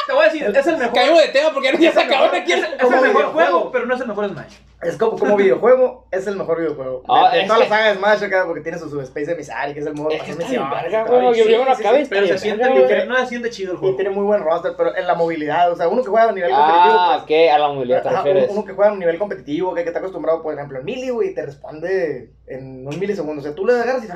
Te 0.06 0.12
voy 0.14 0.22
a 0.22 0.24
decir, 0.24 0.42
es 0.56 0.66
el 0.66 0.76
mejor. 0.78 0.94
Caímos 0.94 1.20
de 1.20 1.28
tema 1.28 1.50
porque 1.52 1.76
ya 1.78 1.92
se 1.92 2.00
acabó 2.00 2.24
aquí. 2.34 2.52
Es, 2.52 2.64
el 2.64 3.00
mejor 3.02 3.26
juego, 3.26 3.70
pero 3.70 3.84
no 3.86 3.94
es 3.94 4.00
el 4.00 4.08
mejor 4.08 4.28
Smash. 4.30 4.54
Es 4.82 4.96
como, 4.96 5.18
como 5.18 5.36
videojuego, 5.36 6.06
es 6.10 6.26
el 6.26 6.36
mejor 6.36 6.58
videojuego. 6.58 7.02
Ah, 7.06 7.30
de, 7.32 7.40
de 7.40 7.44
toda 7.44 7.58
que- 7.58 7.64
la 7.64 7.68
saga 7.68 7.88
de 7.90 7.94
Smash 7.96 8.24
acá, 8.24 8.44
porque 8.46 8.62
tiene 8.62 8.78
su 8.78 8.88
subspace 8.88 9.32
emissario, 9.32 9.74
que 9.74 9.80
es 9.80 9.86
el 9.86 9.92
modo 9.94 10.10
Es 10.10 10.22
que 10.22 10.30
está 10.30 10.42
misiones 10.44 10.70
y 10.70 10.74
verga, 10.74 11.04
güey. 11.04 11.50
Yo, 11.52 11.62
acabé 11.70 11.98
sí, 11.98 12.04
y 12.04 12.08
Pero 12.08 12.26
se 12.26 12.38
siente 12.38 12.66
verga. 12.72 13.04
No 13.04 13.16
se 13.18 13.26
siente 13.26 13.50
chido 13.50 13.72
el 13.72 13.76
Y 13.76 13.80
juego. 13.80 13.96
tiene 13.96 14.10
muy 14.10 14.24
buen 14.24 14.42
roster, 14.42 14.72
pero 14.78 14.96
en 14.96 15.06
la 15.06 15.14
movilidad, 15.14 15.70
o 15.70 15.76
sea, 15.76 15.86
uno 15.88 16.02
que 16.02 16.08
juega 16.08 16.30
a 16.30 16.32
nivel 16.32 16.50
competitivo, 16.50 16.94
Ah, 16.98 17.12
pues, 17.16 17.26
¿qué? 17.26 17.50
A 17.50 17.58
la 17.58 17.68
movilidad 17.68 18.02
te 18.02 18.08
refieres. 18.08 18.50
uno, 18.50 18.64
que 18.64 18.72
juega 18.72 18.90
a 18.90 18.94
un 18.94 18.98
nivel 19.00 19.18
competitivo, 19.18 19.74
que, 19.74 19.82
que 19.82 19.88
está 19.88 19.98
acostumbrado, 19.98 20.42
por 20.42 20.54
ejemplo, 20.54 20.78
en 20.78 20.84
melee, 20.86 21.10
güey, 21.10 21.28
y 21.28 21.34
te 21.34 21.44
responde 21.44 22.30
en 22.46 22.86
un 22.86 22.98
milisegundo. 22.98 23.40
O 23.40 23.42
sea, 23.44 23.54
tú 23.54 23.66
le 23.66 23.74
agarras 23.74 24.02
y 24.04 24.08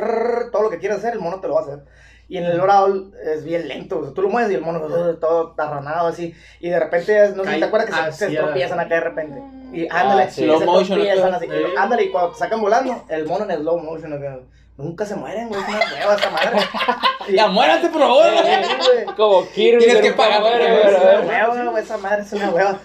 todo 0.51 0.63
lo 0.63 0.71
que 0.71 0.79
quieras 0.79 0.99
hacer, 0.99 1.13
el 1.13 1.21
mono 1.21 1.41
te 1.41 1.49
lo 1.49 1.55
va 1.57 1.61
a 1.61 1.65
hacer. 1.65 1.79
Y 2.29 2.39
en 2.39 2.45
el 2.45 2.61
Brawl 2.61 3.13
es 3.23 3.45
bien 3.45 3.69
lento, 3.69 3.99
o 3.99 4.05
sea, 4.05 4.15
tú 4.15 4.23
lo 4.23 4.29
mueves 4.31 4.51
y 4.51 4.55
el 4.55 4.63
mono 4.63 4.81
uh, 4.87 5.15
todo 5.21 5.53
tarranado 5.53 6.09
así. 6.09 6.35
Y 6.61 6.71
de 6.71 6.81
repente, 6.81 7.31
no 7.37 7.45
sé 7.45 7.55
si 7.55 7.59
te 7.61 7.65
acuerdas 7.67 7.91
que 8.07 8.13
se, 8.13 8.31
se 8.31 8.37
tropiezan 8.37 8.81
acá 8.81 8.95
de 8.95 9.01
repente. 9.01 9.43
Y 9.73 9.87
ándale, 9.91 10.23
Ah, 10.25 10.31
sí. 10.31 10.43
y 10.43 10.47
Slow 10.47 10.59
se 10.61 10.65
motion, 10.67 10.99
tropiezan 11.01 11.35
así. 11.35 11.47
Sí. 11.47 11.55
Ándale, 11.77 12.03
y 12.05 12.11
cuando 12.11 12.31
te 12.33 12.39
sacan 12.39 12.61
volando, 12.61 13.05
el 13.09 13.27
mono 13.27 13.45
en 13.51 13.59
slow 13.61 13.79
motion 13.79 14.13
acá. 14.13 14.39
Nunca 14.77 15.07
se 15.07 15.15
mueren, 15.15 15.49
güey, 15.49 15.61
es 15.61 15.69
una 15.69 15.79
hueva 16.01 16.15
esta 16.17 16.31
madre. 16.31 16.59
Y- 17.29 17.33
Ya 17.37 17.47
muérate, 17.47 17.89
por 17.91 18.01
favor. 18.01 18.25
Sí. 18.81 19.05
Como 19.17 19.49
Kirby. 19.51 19.85
Tienes 19.85 20.03
que 20.03 20.13
pagar 20.13 20.41
güey, 20.41 20.55
Es 20.63 20.99
una 20.99 21.21
hueva, 21.49 21.71
güey, 21.71 21.83
esa 21.85 21.97
madre 21.99 22.23
es 22.23 22.33
una 22.33 22.51
hueva. 22.51 22.79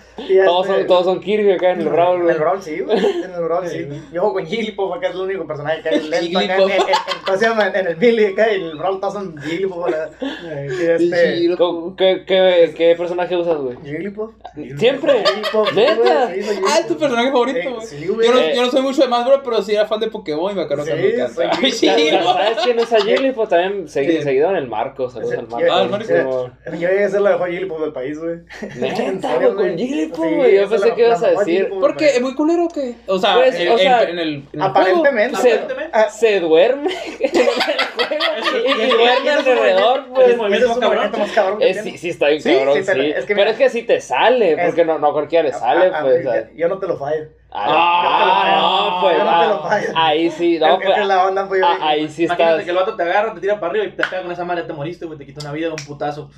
Todos 0.45 0.67
son, 0.67 0.87
todos 0.87 1.05
son 1.05 1.19
Kirby 1.19 1.51
acá 1.51 1.71
en 1.71 1.81
el 1.81 1.89
Brawl, 1.89 2.21
en 2.21 2.29
el 2.29 2.37
Brawl 2.37 2.61
sí, 2.61 2.79
güey. 2.79 2.97
En 3.23 3.33
el 3.33 3.43
Brawl 3.43 3.67
sí. 3.67 3.87
Yo 4.13 4.21
juego 4.21 4.33
con 4.33 4.45
Jigglypuff 4.45 4.95
acá, 4.95 5.07
es 5.09 5.15
el 5.15 5.21
único 5.21 5.47
personaje 5.47 5.81
que 5.81 5.89
hay 5.89 5.99
lento 6.09 6.39
acá. 6.39 6.55
En, 6.57 6.61
Jigglypuff. 6.69 7.75
en, 7.75 7.87
el 7.87 7.95
Billy 7.95 8.25
acá, 8.25 8.47
en 8.51 8.61
el 8.63 8.77
Brawl 8.77 8.99
todos 8.99 9.13
son 9.13 9.37
Jigglypuff. 9.41 9.87
este. 9.89 11.55
¿Cómo- 11.57 11.95
¿Qué, 11.95 12.23
qué, 12.25 12.73
qué 12.75 12.95
personaje 12.95 13.35
usas, 13.35 13.57
güey? 13.57 13.77
Jigglypuff. 13.83 14.31
¿Siempre? 14.77 15.23
Jigglypuff. 15.25 15.73
¿Neta? 15.73 16.27
Ah, 16.27 16.33
es 16.33 16.45
tu 16.47 16.53
Jigglypuff. 16.53 16.97
personaje 16.99 17.31
favorito, 17.31 17.59
Eh, 17.59 17.69
güey. 17.73 17.87
Sí, 17.87 18.07
güey. 18.07 18.27
Yo 18.27 18.33
no, 18.33 18.39
Eh. 18.39 18.53
yo 18.55 18.61
no 18.63 18.71
soy 18.71 18.81
mucho 18.81 19.01
de 19.01 19.07
más, 19.07 19.25
bro, 19.25 19.41
pero 19.43 19.61
sí 19.61 19.73
era 19.73 19.85
fan 19.85 19.99
de 19.99 20.07
Pokémon 20.07 20.51
y 20.51 20.55
me 20.55 20.61
acuerdo 20.63 20.83
Sí, 20.85 20.91
que 20.91 20.95
me 20.97 21.09
encanta. 21.15 21.51
Jigglypuff. 21.69 22.23
¿Sabes 22.39 22.57
quién 22.63 22.79
es 22.79 22.93
a 22.93 22.99
Jigglypuff? 23.01 23.49
También 23.49 23.87
segui- 23.87 24.05
¿Quién? 24.09 24.23
seguidor 24.23 24.51
en 24.51 24.57
el 24.57 24.67
Marco. 24.67 25.09
Saludos 25.09 25.33
al 25.37 25.47
Marco. 25.47 25.67
Ah, 25.73 25.83
el 25.83 25.89
Marco. 25.89 26.07
Como- 26.23 26.77
Yo 26.79 26.87
llegué 26.89 27.03
a 27.05 27.09
ser 27.09 27.21
la 27.21 27.31
mejor 27.31 27.49
Jigglypuff 27.49 27.81
del 27.81 27.93
país, 27.93 28.19
güey. 28.19 28.37
Neta, 28.79 29.35
güey, 29.35 29.53
con 29.55 29.77
Jigglypuff, 29.77 30.08
Sí, 30.15 30.35
güey. 30.35 30.55
Yo 30.55 30.61
esa 30.61 30.69
pensé 30.71 30.93
que 30.95 31.01
ibas 31.05 31.23
a 31.23 31.27
decir. 31.29 31.45
Jigglypuff 31.45 31.79
¿Por 31.79 31.89
del 31.91 31.97
qué? 31.97 32.05
país. 32.05 32.15
¿Es 32.15 32.21
muy 32.21 32.35
culero 32.35 32.65
o 32.65 32.67
qué? 32.69 32.95
O 33.07 33.17
sea, 33.19 33.35
Pues, 33.35 33.55
en, 33.59 33.71
o 33.71 33.77
sea, 33.77 34.03
en- 34.03 34.09
en 34.09 34.19
el, 34.19 34.29
en 34.29 34.47
el 34.53 34.61
Aparentemente. 34.61 35.37
Se- 35.37 35.49
Aparentemente. 35.53 35.97
Ah, 35.97 36.09
Se 36.09 36.39
duerme 36.39 36.89
en 37.19 37.39
el 37.39 37.45
juego 37.45 38.67
y, 38.67 38.81
y 38.83 38.89
duerme 38.89 39.29
alrededor, 39.29 40.05
pues. 40.13 40.27
es 40.29 40.33
un 40.33 40.39
cabrón. 40.39 40.77
movimiento 40.81 41.17
más 41.19 41.31
cabrón 41.31 41.59
que 41.59 41.69
Es, 41.69 41.81
sí, 41.83 41.97
sí, 41.97 42.09
está 42.09 42.27
bien 42.29 42.41
Sí, 42.41 42.53
cabrón, 42.55 42.73
sí, 42.75 42.79
sí. 42.83 42.85
pero 42.91 43.03
es 43.03 43.25
que 43.25 43.35
pero 43.35 43.49
es 43.51 43.57
que 43.57 43.69
sí 43.69 43.83
te 43.83 44.01
sale, 44.01 44.53
es- 44.53 44.65
porque 44.65 44.85
no, 44.85 44.99
no 44.99 45.07
a 45.07 45.13
cualquiera 45.13 45.47
le 45.47 45.53
sale, 45.53 45.87
Ah, 45.87 45.91
ah, 45.95 46.01
pues. 46.03 46.23
yo- 46.23 46.31
sea. 46.31 46.49
Yo 46.55 46.67
no 46.67 46.77
te 46.79 46.87
lo 46.87 46.97
fallo. 46.97 47.25
Ah, 47.51 48.59
no, 48.61 49.01
pues. 49.01 49.17
Yo 49.17 49.23
no 49.23 49.29
te 49.29 49.35
ah, 49.35 49.47
lo 49.47 49.63
fallo. 49.63 49.87
ahí 49.95 50.29
sí, 50.31 50.59
no, 50.59 50.67
es 50.67 50.85
pues. 50.85 50.97
que 50.99 51.05
la 51.05 51.25
onda, 51.27 51.47
pues, 51.47 51.61
yo 51.61 51.67
ah, 51.67 51.77
ahí 51.81 52.07
sí 52.07 52.25
Imagínate 52.25 52.51
estás. 52.51 52.63
que 52.65 52.69
el 52.71 52.75
vato 52.77 52.95
te 52.95 53.03
agarra, 53.03 53.33
te 53.33 53.41
tira 53.41 53.59
para 53.59 53.71
arriba 53.71 53.85
y 53.85 53.91
te 53.91 54.03
pega 54.03 54.21
con 54.21 54.31
esa 54.31 54.45
madre, 54.45 54.63
te 54.63 54.73
moriste, 54.73 55.05
güey, 55.05 55.17
te 55.17 55.25
quita 55.25 55.41
una 55.41 55.51
vida 55.51 55.67
de 55.67 55.73
un 55.73 55.85
putazo. 55.87 56.29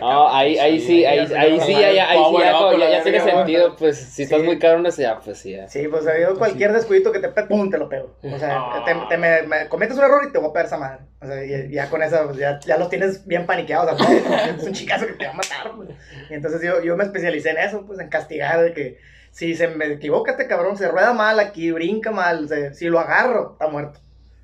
Pues, 0.00 0.12
No, 0.12 0.28
ahí, 0.34 0.58
ahí 0.58 0.80
sí, 0.80 1.04
ahí, 1.04 1.26
Sí, 1.26 1.34
ahí 1.34 1.52
sí, 1.60 1.66
sí, 1.66 1.66
sí, 1.74 1.80
ya, 1.80 1.92
ya, 1.92 2.10
ahí 2.10 2.18
sí, 2.28 2.36
ya, 2.78 2.90
ya, 2.90 3.02
tiene 3.02 3.20
sentido, 3.20 3.76
pues, 3.76 3.96
si 3.96 4.22
estás 4.24 4.40
Sí. 4.40 4.44
muy 4.46 4.58
cabrón, 4.58 4.86
ese 4.86 5.02
ya, 5.02 5.18
pues 5.20 5.38
sí, 5.38 5.52
ya. 5.52 5.68
Sí, 5.68 5.86
pues 5.88 6.04
cualquier 6.36 6.72
descuidito 6.72 7.12
que 7.12 7.20
te 7.20 7.28
pum, 7.44 7.70
te 7.70 7.78
lo 7.78 7.88
pego. 7.88 8.14
O 8.22 8.38
sea, 8.38 8.56
Ah. 8.58 8.82
te, 8.84 8.94
te 9.08 9.16
me, 9.16 9.42
me 9.42 9.68
cometes 9.68 9.96
un 9.96 10.04
error 10.04 10.22
y 10.28 10.32
te 10.32 10.38
voy 10.38 10.50
a 10.50 10.52
pegar 10.52 10.66
esa 10.66 10.76
madre. 10.76 10.98
O 11.20 11.26
sea, 11.26 11.44
y, 11.44 11.70
ya 11.70 11.88
con 11.88 12.02
esa, 12.02 12.24
pues 12.24 12.36
ya, 12.36 12.58
ya 12.60 12.76
los 12.76 12.88
tienes 12.90 13.26
bien 13.26 13.46
paniqueados. 13.46 13.98
¿no? 13.98 14.06
Es 14.58 14.62
un 14.64 14.72
chicazo 14.72 15.06
que 15.06 15.12
te 15.14 15.24
va 15.26 15.32
a 15.32 15.34
matar, 15.36 15.72
pues. 15.76 15.88
Y 16.30 16.34
entonces 16.34 16.60
yo, 16.62 16.82
yo 16.82 16.96
me 16.96 17.04
especialicé 17.04 17.50
en 17.50 17.58
eso, 17.58 17.84
pues, 17.86 17.98
en 18.00 18.08
castigar 18.08 18.60
de 18.62 18.72
que 18.72 18.98
si 19.30 19.54
se 19.56 19.68
me 19.68 19.86
equivoca 19.86 20.32
este 20.32 20.46
cabrón, 20.46 20.76
se 20.76 20.86
rueda 20.88 21.12
mal 21.12 21.40
aquí, 21.40 21.72
brinca 21.72 22.10
mal, 22.10 22.48
si 22.74 22.86
lo 22.86 23.00
agarro, 23.00 23.52
está 23.52 23.66
muerto. 23.68 23.98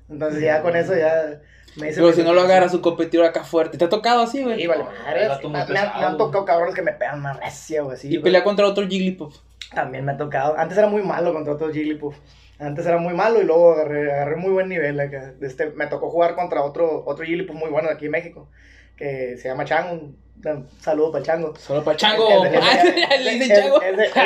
Entonces 0.09 0.41
ya 0.41 0.61
con 0.61 0.75
eso 0.75 0.93
ya 0.95 1.39
me. 1.77 1.91
Pero 1.93 2.13
si 2.13 2.23
no 2.23 2.33
lo 2.33 2.41
agarras 2.41 2.73
un 2.73 2.81
competidor 2.81 3.25
acá 3.25 3.43
fuerte. 3.43 3.77
¿Te 3.77 3.85
ha 3.85 3.89
tocado 3.89 4.21
así, 4.23 4.43
güey? 4.43 4.59
Sí, 4.59 4.67
vale, 4.67 4.83
madre. 4.83 5.29
Me, 5.43 5.49
me 5.49 5.59
han- 5.59 5.71
me 5.73 5.79
han 5.79 5.87
pesado. 5.93 6.17
tocado 6.17 6.45
cabrones 6.45 6.75
que 6.75 6.81
me 6.81 6.91
pegan 6.93 7.21
más 7.21 7.39
recia, 7.39 7.81
güey. 7.81 7.95
así, 7.95 8.13
Y 8.13 8.19
pelea 8.19 8.43
contra 8.43 8.67
otro 8.67 8.87
Jigglypuff. 8.87 9.37
También 9.73 10.03
me 10.05 10.11
ha 10.13 10.17
tocado. 10.17 10.57
Antes 10.57 10.77
era 10.77 10.87
muy 10.87 11.01
malo 11.01 11.33
contra 11.33 11.53
otro 11.53 11.71
Jigglypuff. 11.71 12.15
Antes 12.59 12.85
era 12.85 12.97
muy 12.97 13.13
malo 13.13 13.41
y 13.41 13.45
luego 13.45 13.73
agarré, 13.73 14.11
agarré 14.13 14.35
muy 14.35 14.51
buen 14.51 14.69
nivel 14.69 14.99
acá. 14.99 15.33
Este, 15.41 15.71
me 15.71 15.87
tocó 15.87 16.09
jugar 16.11 16.35
contra 16.35 16.61
otro, 16.61 17.03
otro 17.05 17.25
Jigglypuff 17.25 17.55
muy 17.55 17.69
bueno 17.69 17.87
de 17.87 17.95
aquí 17.95 18.05
en 18.05 18.11
México. 18.11 18.49
Que 18.95 19.37
se 19.37 19.47
llama 19.47 19.65
Chango. 19.65 19.93
Un 19.93 20.67
saludo 20.79 21.11
para 21.11 21.19
el 21.21 21.25
Chango. 21.25 21.55
Solo 21.55 21.83
para 21.83 21.97
Chango. 21.97 22.45
Es- 22.45 22.61
Ah, 22.61 22.83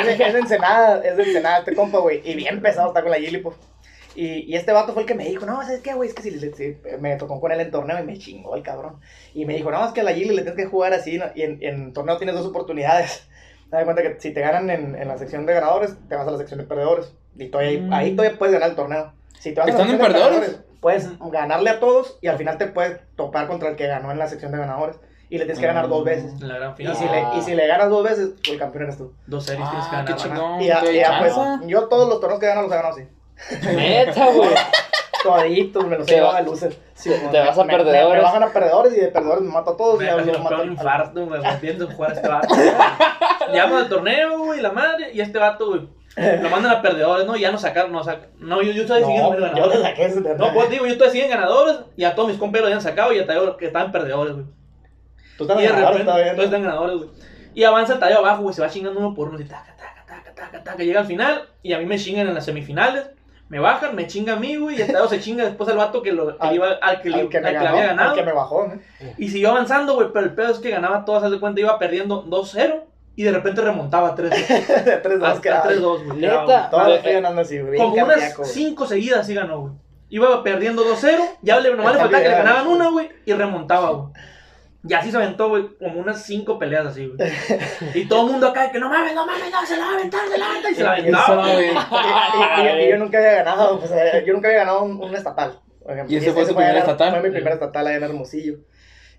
es 0.02 0.32
de 0.32 0.38
Ensenada, 0.38 1.02
es 1.06 1.16
de 1.16 1.22
Ensenada 1.22 1.58
este 1.58 1.74
compa, 1.74 1.98
güey. 1.98 2.20
Y 2.24 2.34
bien 2.34 2.60
pesado 2.60 2.88
está 2.88 3.02
con 3.02 3.10
la 3.10 3.18
Jigglypuff. 3.18 3.54
Y, 4.16 4.50
y 4.50 4.56
este 4.56 4.72
vato 4.72 4.92
fue 4.94 5.02
el 5.02 5.08
que 5.08 5.14
me 5.14 5.24
dijo, 5.28 5.44
no, 5.46 5.60
¿sabes 5.62 5.80
qué, 5.82 5.92
güey? 5.94 6.08
Es 6.08 6.14
que 6.14 6.22
si, 6.22 6.30
le- 6.30 6.52
si- 6.54 6.78
me 7.00 7.16
tocó 7.16 7.38
con 7.40 7.52
él 7.52 7.60
en 7.60 7.70
torneo 7.70 7.98
y 8.00 8.02
me 8.02 8.16
chingó 8.18 8.56
el 8.56 8.62
cabrón. 8.62 8.96
Y 9.34 9.44
me 9.44 9.54
dijo, 9.54 9.70
no, 9.70 9.84
es 9.86 9.92
que 9.92 10.00
a 10.00 10.04
la 10.04 10.12
Jiggly 10.12 10.34
le 10.34 10.42
tienes 10.42 10.56
que 10.56 10.66
jugar 10.66 10.92
así, 10.94 11.18
¿no? 11.18 11.26
Y 11.34 11.42
en, 11.42 11.58
en 11.62 11.92
torneo 11.92 12.16
tienes 12.16 12.34
dos 12.34 12.46
oportunidades. 12.46 13.28
Te 13.70 13.76
das 13.76 13.84
cuenta 13.84 14.00
que 14.02 14.16
si 14.20 14.30
te 14.32 14.40
ganan 14.40 14.70
en, 14.70 14.94
en 14.94 15.08
la 15.08 15.18
sección 15.18 15.44
de 15.44 15.52
ganadores, 15.54 15.96
te 16.08 16.14
vas 16.14 16.26
a 16.28 16.30
la 16.30 16.38
sección 16.38 16.60
de 16.60 16.66
perdedores. 16.66 17.12
Y 17.36 17.48
todavía, 17.48 17.70
ahí- 17.72 17.80
Mm. 17.80 17.92
ahí 17.92 18.16
todavía 18.16 18.38
puedes 18.38 18.52
ganar 18.54 18.70
el 18.70 18.76
torneo. 18.76 19.12
Si 19.40 19.52
te 19.52 19.60
vas 19.60 19.68
a 19.68 19.72
la 19.72 19.72
¿Están 19.72 19.86
en 19.86 19.90
sección 19.90 19.98
de 19.98 20.18
perdedores? 20.20 20.40
ganadores, 20.50 20.80
puedes 20.80 21.18
ganarle 21.32 21.70
a 21.70 21.80
todos 21.80 22.16
y 22.22 22.28
al 22.28 22.38
final 22.38 22.58
te 22.58 22.68
puedes 22.68 23.00
topar 23.16 23.48
contra 23.48 23.68
el 23.68 23.74
que 23.76 23.86
ganó 23.88 24.12
en 24.12 24.18
la 24.20 24.28
sección 24.28 24.52
de 24.52 24.58
ganadores. 24.58 24.96
Y 25.28 25.38
le 25.38 25.44
tienes 25.46 25.58
que 25.58 25.66
ganar 25.66 25.88
dos 25.88 26.04
veces. 26.04 26.40
En 26.40 26.46
la 26.46 26.56
gran 26.58 26.72
Y 26.72 26.76
final. 26.76 26.96
si, 26.96 27.04
le, 27.06 27.24
y 27.36 27.42
si 27.42 27.54
le 27.56 27.66
ganas 27.66 27.90
dos 27.90 28.04
veces, 28.04 28.28
pues 28.36 28.50
el 28.52 28.58
campeón 28.60 28.84
eres 28.84 28.96
tú. 28.98 29.12
Dos 29.26 29.44
series 29.44 29.68
tienes 29.68 29.86
que 29.88 29.96
Ah, 29.96 30.04
qué 30.06 30.12
ganar. 30.12 30.26
ajá. 30.26 30.34
chingón. 30.36 30.62
Y 30.62 30.66
ya, 30.68 30.80
¿Te 30.80 30.92
y 30.92 30.96
ya, 31.00 31.18
pues, 31.18 31.34
yo 31.66 31.88
todos 31.88 32.08
los 32.08 32.20
torneos 32.20 32.38
que 32.38 32.46
gano 32.46 32.62
los 32.62 32.70
he 32.70 32.74
ganado 32.76 32.94
así. 32.94 33.02
Neta, 33.74 34.26
güey. 34.32 34.50
Toditos 35.22 35.86
me 35.86 35.98
los 35.98 36.06
Te 36.06 36.20
va- 36.20 36.36
de 36.36 36.44
luces. 36.44 36.78
Sí, 36.94 37.10
te 37.30 37.38
vas 37.40 37.58
a 37.58 37.64
me- 37.64 37.72
me- 37.72 37.78
perdedores. 37.78 38.16
Me, 38.18 38.22
bajan 38.22 38.42
a 38.44 38.52
perdedores 38.52 38.92
y 38.96 39.00
de 39.00 39.08
perdedores 39.08 39.42
me 39.42 39.50
mato 39.50 39.70
a 39.72 39.76
todos. 39.76 39.96
y 39.96 39.98
Me 39.98 40.04
ya 40.06 40.12
imagino 40.12 40.32
los 40.34 40.42
mato 40.42 40.56
al- 40.56 40.66
infarto, 40.68 41.26
güey, 41.26 41.40
viendo 41.60 41.88
jugar 41.90 42.10
a 42.10 42.14
este 42.14 42.28
vato. 42.28 42.54
Llegamos 43.52 43.82
al 43.82 43.88
torneo, 43.88 44.38
güey, 44.38 44.60
la 44.60 44.70
madre, 44.72 45.10
y 45.12 45.20
este 45.20 45.38
vato, 45.38 45.66
güey, 45.68 45.88
lo 46.16 46.48
mandan 46.50 46.72
a 46.72 46.82
perdedores, 46.82 47.26
¿no? 47.26 47.36
Y 47.36 47.40
ya 47.40 47.50
no 47.50 47.58
sacaron, 47.58 47.92
no 47.92 48.02
sacan. 48.04 48.28
No, 48.38 48.62
yo, 48.62 48.72
yo 48.72 48.82
estoy 48.82 49.02
siguiendo 49.02 49.30
No, 49.30 49.36
mis 49.36 49.40
yo 49.40 49.46
le 49.46 49.52
ganadores. 49.52 49.82
saqué 49.82 50.04
ese 50.06 50.20
No, 50.20 50.52
pues 50.54 50.70
digo, 50.70 50.86
yo 50.86 50.92
estoy 50.92 51.10
siguiendo 51.10 51.36
ganadores 51.36 51.76
y 51.96 52.04
a 52.04 52.14
todos 52.14 52.28
mis 52.28 52.38
compas 52.38 52.60
lo 52.60 52.66
habían 52.68 52.80
sacado 52.80 53.12
y 53.12 53.18
a 53.18 53.26
Tadeo 53.26 53.56
que 53.56 53.66
estaban 53.66 53.92
perdedores, 53.92 54.34
güey. 54.34 54.46
Tú 55.36 55.44
estás 55.44 55.58
Y 55.58 55.62
de 55.62 55.68
ganador 55.68 55.88
repente, 55.92 56.04
todavía, 56.10 56.26
¿no? 56.32 56.36
todos 56.36 56.44
están 56.46 56.62
ganadores, 56.62 56.96
güey. 56.98 57.10
Y 57.54 57.64
avanza 57.64 57.94
el 57.94 57.98
Tadeo 57.98 58.18
abajo, 58.18 58.42
güey, 58.42 58.54
se 58.54 58.62
va 58.62 58.68
chingando 58.70 58.98
uno 59.00 59.14
por 59.14 59.28
uno, 59.28 59.40
y 59.40 59.44
taca, 59.44 59.74
taca, 59.76 60.04
taca, 60.06 60.34
taca, 60.34 60.62
taca. 60.64 60.82
Llega 60.82 61.00
al 61.00 61.06
final 61.06 61.48
y 61.62 61.72
a 61.72 61.78
mí 61.78 61.84
me 61.86 61.98
chingan 61.98 62.28
en 62.28 62.34
las 62.34 62.44
semifinales. 62.44 63.06
Me 63.48 63.60
bajan, 63.60 63.94
me 63.94 64.06
chinga 64.08 64.32
a 64.32 64.36
mí, 64.36 64.56
güey, 64.56 64.76
y 64.78 64.82
el 64.82 64.88
Tadeo 64.92 65.06
se 65.08 65.20
chinga 65.20 65.44
después 65.44 65.68
al 65.68 65.76
vato 65.76 66.02
que, 66.02 66.10
lo, 66.12 66.36
que 66.36 66.46
Al- 66.46 66.54
iba, 66.54 66.68
al 66.82 67.00
que, 67.00 67.10
le- 67.10 67.20
Al 67.20 67.28
que 67.28 67.40
me 67.40 67.46
al 67.48 67.52
que 67.54 67.58
le 67.60 67.64
ganó, 67.64 67.76
había 67.76 67.86
ganado. 67.88 68.10
al 68.10 68.14
que 68.16 68.22
me 68.24 68.32
bajó, 68.32 68.66
¿no? 68.66 68.80
Y 69.18 69.28
siguió 69.28 69.50
avanzando, 69.50 69.94
güey, 69.94 70.08
pero 70.12 70.24
el 70.26 70.34
pedo 70.34 70.50
es 70.50 70.58
que 70.58 70.70
ganaba 70.70 71.04
todas, 71.04 71.22
haz 71.22 71.30
de 71.30 71.38
cuenta, 71.38 71.60
iba 71.60 71.78
perdiendo 71.78 72.24
2-0 72.24 72.82
y 73.14 73.22
de 73.22 73.30
repente 73.32 73.60
remontaba 73.62 74.14
3 74.16 74.30
De 74.84 75.02
3-2 75.02 75.22
Hasta 75.24 75.40
quedaba. 75.40 75.70
3-2, 75.70 76.04
güey. 76.06 76.18
Neta. 76.18 76.68
Vale, 76.72 76.94
los 76.96 77.02
días 77.04 77.14
ganando 77.14 77.40
así, 77.42 77.58
güey. 77.60 77.78
Como 77.78 77.94
unas 77.94 78.08
cardíaco, 78.08 78.42
güey. 78.42 78.52
5 78.52 78.86
seguidas 78.86 79.26
sí 79.26 79.34
ganó, 79.34 79.60
güey. 79.60 79.72
Iba 80.08 80.42
perdiendo 80.42 80.82
2-0, 80.84 81.18
ya 81.42 81.58
le, 81.60 81.70
nomás 81.74 81.94
le 81.94 82.00
faltaba 82.00 82.22
que 82.22 82.28
le 82.28 82.34
ganaban 82.36 82.66
una, 82.68 82.90
güey, 82.90 83.08
y 83.24 83.32
remontaba, 83.32 83.90
güey. 83.90 84.12
Y 84.88 84.94
así 84.94 85.10
se 85.10 85.16
aventó, 85.16 85.48
güey, 85.48 85.76
como 85.78 85.98
unas 86.00 86.22
5 86.24 86.58
peleas 86.58 86.86
así, 86.86 87.06
güey. 87.06 87.30
Y 87.94 88.06
todo 88.06 88.26
el 88.26 88.32
mundo 88.32 88.48
acá, 88.48 88.70
que 88.70 88.78
no 88.78 88.88
mames, 88.88 89.14
no 89.14 89.26
mames, 89.26 89.50
no, 89.50 89.66
se 89.66 89.76
la 89.76 89.84
va 89.84 89.90
a 89.92 89.94
aventar, 89.94 90.20
se 90.30 90.38
la 90.38 90.44
va 90.44 90.50
a 90.50 90.50
aventar. 90.52 90.72
Y 90.72 90.74
se 90.74 90.82
la 90.82 90.92
aventaba. 90.92 91.52
Eso. 91.52 91.72
Y, 92.58 92.82
y- 92.82 92.84
y 92.86 92.90
yo 92.90 92.98
nunca 92.98 93.18
había 93.18 93.32
ganado, 93.34 93.78
pues, 93.80 93.90
eh, 93.92 94.24
yo 94.26 94.32
nunca 94.34 94.48
había 94.48 94.60
ganado 94.60 94.82
un, 94.84 95.02
un 95.02 95.14
estatal. 95.14 95.58
por 95.82 95.92
ejemplo. 95.92 96.14
¿Y 96.14 96.18
ese 96.18 96.32
fue 96.32 96.42
tu 96.44 96.50
allá 96.50 96.56
primer 96.68 96.76
estatal? 96.76 97.10
Fue 97.12 97.22
mi 97.22 97.30
primer 97.34 97.52
estatal 97.54 97.86
allá 97.86 97.96
en 97.96 98.02
Hermosillo. 98.04 98.58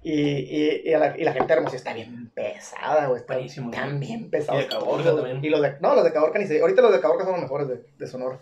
Y, 0.03 0.11
y, 0.13 0.81
y, 0.85 0.93
a 0.93 0.99
la, 0.99 1.17
y 1.17 1.23
la 1.23 1.33
gente 1.33 1.47
de 1.47 1.53
Hermosillo 1.55 1.77
está 1.77 1.93
bien 1.93 2.29
pesada, 2.33 3.07
güey. 3.07 3.19
Está 3.19 3.33
Buenísimo, 3.33 3.71
Están 3.71 3.97
güey. 3.97 3.99
bien 4.07 4.29
pesados. 4.29 4.61
Y 4.61 4.63
de 4.65 4.69
Caborca 4.69 5.15
también. 5.15 5.43
Y 5.43 5.49
los 5.49 5.61
de, 5.61 5.75
no, 5.81 5.95
los 5.95 6.03
de 6.03 6.13
Caborca 6.13 6.39
ni 6.39 6.45
sé. 6.47 6.61
Ahorita 6.61 6.81
los 6.81 6.91
de 6.93 6.99
Caborca 7.01 7.23
son 7.25 7.33
los 7.33 7.41
mejores 7.41 7.67
de, 7.67 7.83
de 7.97 8.07
Sonora. 8.07 8.39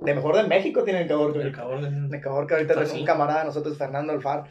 De 0.00 0.14
mejor 0.14 0.36
de 0.36 0.42
México 0.42 0.82
tienen 0.84 1.06
Caborca. 1.08 1.40
El 1.40 1.52
cabrón 1.52 2.08
De 2.10 2.16
de- 2.16 2.22
Caborca 2.22 2.56
ahorita 2.56 2.74
tenemos 2.74 2.92
sí. 2.92 3.00
un 3.00 3.06
camarada 3.06 3.40
de 3.40 3.44
nosotros, 3.46 3.78
Fernando 3.78 4.12
Alfar. 4.12 4.44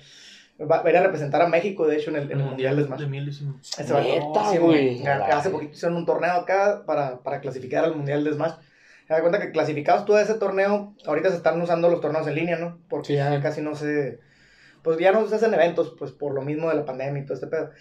Va, 0.62 0.82
va 0.82 0.84
a 0.86 0.90
ir 0.90 0.98
a 0.98 1.04
representar 1.04 1.42
a 1.42 1.48
México, 1.48 1.88
de 1.88 1.96
hecho, 1.98 2.10
en 2.10 2.18
el, 2.18 2.32
en 2.32 2.40
el 2.40 2.46
Mundial 2.46 2.76
de 2.76 2.84
Smash. 2.84 3.00
de 3.00 3.08
Milísimo. 3.08 3.60
Ese 3.78 3.94
va 3.94 4.00
a- 4.00 4.04
Neta, 4.04 4.50
sí, 4.52 4.58
güey. 4.58 5.06
Hace 5.08 5.50
poquito 5.52 5.72
hicieron 5.74 5.98
un 5.98 6.06
torneo 6.06 6.32
acá 6.34 6.84
para, 6.86 7.20
para 7.20 7.40
clasificar 7.40 7.86
al 7.86 7.96
Mundial 7.96 8.24
de 8.24 8.34
Smash. 8.34 8.54
Se 9.08 9.14
da 9.14 9.22
cuenta 9.22 9.40
que 9.40 9.52
clasificados 9.52 10.06
tú 10.06 10.16
a 10.16 10.22
ese 10.22 10.34
torneo, 10.36 10.94
ahorita 11.08 11.30
se 11.30 11.38
están 11.38 11.60
usando 11.62 11.90
los 11.90 12.02
torneos 12.02 12.28
en 12.28 12.36
línea, 12.36 12.58
¿no? 12.58 12.78
Porque 12.90 13.08
Sí, 13.08 13.14
ya 13.16 13.36
sí. 13.36 13.42
casi 13.42 13.62
no 13.62 13.74
se... 13.76 14.20
Pues 14.84 14.98
ya 15.00 15.12
no 15.12 15.26
se 15.28 15.36
hacen 15.36 15.54
eventos, 15.54 15.96
pues 15.98 16.12
por 16.12 16.34
lo 16.34 16.42
mismo 16.42 16.70
de 16.70 16.76
la 16.76 16.86
pandemia 16.86 17.22
y 17.22 17.26
todo 17.26 17.34
este 17.34 17.48
pedo. 17.48 17.72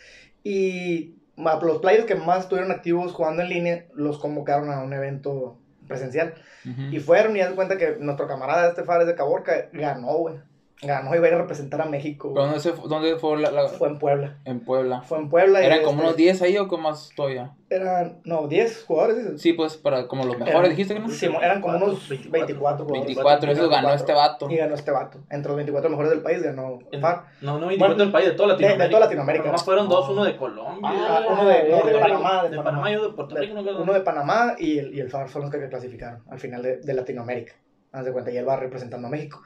Y 0.43 1.17
los 1.37 1.79
players 1.79 2.05
que 2.07 2.15
más 2.15 2.41
estuvieron 2.41 2.71
activos 2.73 3.13
jugando 3.13 3.43
en 3.43 3.49
línea, 3.49 3.87
los 3.95 4.19
convocaron 4.19 4.71
a 4.71 4.83
un 4.83 4.93
evento 4.93 5.59
presencial. 5.87 6.35
Ujú. 6.65 6.83
Y 6.95 7.01
fueron 7.01 7.37
y 7.37 7.41
de 7.41 7.51
cuenta 7.55 7.77
que 7.77 7.97
nuestro 8.01 8.27
camarada 8.27 8.69
este 8.69 8.85
Fares 8.85 9.07
de 9.07 9.15
Caborca 9.15 9.69
ganó, 9.73 10.15
güey. 10.19 10.37
Ganó 10.81 11.13
y 11.13 11.19
va 11.19 11.25
a 11.25 11.29
ir 11.29 11.35
a 11.35 11.39
representar 11.39 11.81
a 11.83 11.87
México. 11.87 12.33
¿Pero 12.33 12.45
dónde, 12.47 12.61
se, 12.61 12.73
fu- 12.73 12.87
dónde 12.87 13.17
fue 13.17 13.37
la, 13.41 13.51
la- 13.51 13.69
Fue 13.69 13.89
en 13.89 13.99
Puebla. 13.99 14.39
En 14.45 14.61
Puebla. 14.61 15.03
Fue 15.03 15.19
en 15.19 15.29
Puebla. 15.29 15.61
y 15.61 15.67
¿Eran 15.67 15.79
como 15.83 15.91
este, 15.99 16.05
unos 16.05 16.17
10 16.17 16.43
ahí 16.43 16.57
o 16.57 16.69
como 16.69 16.85
más 16.91 17.11
todavía? 17.17 17.51
Eran, 17.69 18.21
no, 18.25 18.47
10 18.47 18.85
jugadores. 18.85 19.17
dices? 19.19 19.41
Sí, 19.43 19.55
pues, 19.55 19.77
para 19.77 20.07
como 20.07 20.25
los 20.25 20.39
mejores, 20.39 20.55
Eran- 20.57 20.71
dijiste 20.71 20.95
que 20.95 21.01
no? 21.01 21.09
Sí, 21.11 21.27
eran 21.27 21.61
como 21.61 21.77
unos 21.79 22.09
24, 22.09 22.31
24 22.47 22.85
jugadores. 22.87 23.07
24, 23.17 23.51
eso 23.53 23.69
ganó 23.69 23.93
este 23.93 24.13
vato. 24.13 24.49
Y 24.49 24.57
ganó 24.57 24.75
este 24.77 24.91
vato. 24.93 25.19
Entre 25.31 25.49
los 25.49 25.57
24 25.57 25.91
mejores 25.91 26.11
del 26.11 26.23
país 26.23 26.43
ganó 26.45 26.79
En- 26.93 27.01
Far. 27.01 27.25
No, 27.41 27.59
no, 27.59 27.67
24 27.67 27.79
Bueno, 27.79 27.97
del 28.05 28.13
país, 28.13 28.27
de 28.27 28.33
toda 28.37 28.47
de- 28.47 28.53
Latinoamérica. 28.53 28.85
de 28.85 28.91
toda 28.91 29.01
Latinoamérica. 29.01 29.45
Nomás 29.47 29.65
fueron 29.65 29.89
dos, 29.89 30.09
uno 30.11 30.25
de 30.25 30.37
Colombia. 30.37 30.81
Ah, 30.85 31.23
uno 31.29 31.45
de, 31.45 31.69
no, 31.71 31.77
de 31.79 31.83
Rico, 31.93 31.99
Panamá. 32.01 32.43
De, 32.45 32.51
de 32.51 32.57
Panamá 32.63 32.93
y 32.93 32.95
uno 32.97 33.09
de 33.09 33.15
Puerto 33.15 33.35
Rico, 33.37 33.55
no. 33.61 33.83
Uno 33.83 33.93
de 33.93 34.01
Panamá 34.03 34.55
y 34.59 34.79
el, 34.79 34.95
y 34.95 35.01
el 35.01 35.11
Far 35.11 35.29
son 35.29 35.43
los 35.43 35.51
que 35.51 35.69
clasificaron 35.69 36.23
al 36.31 36.39
final 36.39 36.63
de, 36.63 36.77
de 36.77 36.95
Latinoamérica. 36.95 37.55
Haz 37.91 38.05
de 38.05 38.13
cuenta, 38.13 38.31
y 38.31 38.37
él 38.37 38.49
va 38.49 38.55
representando 38.57 39.09
a 39.09 39.11
México. 39.11 39.43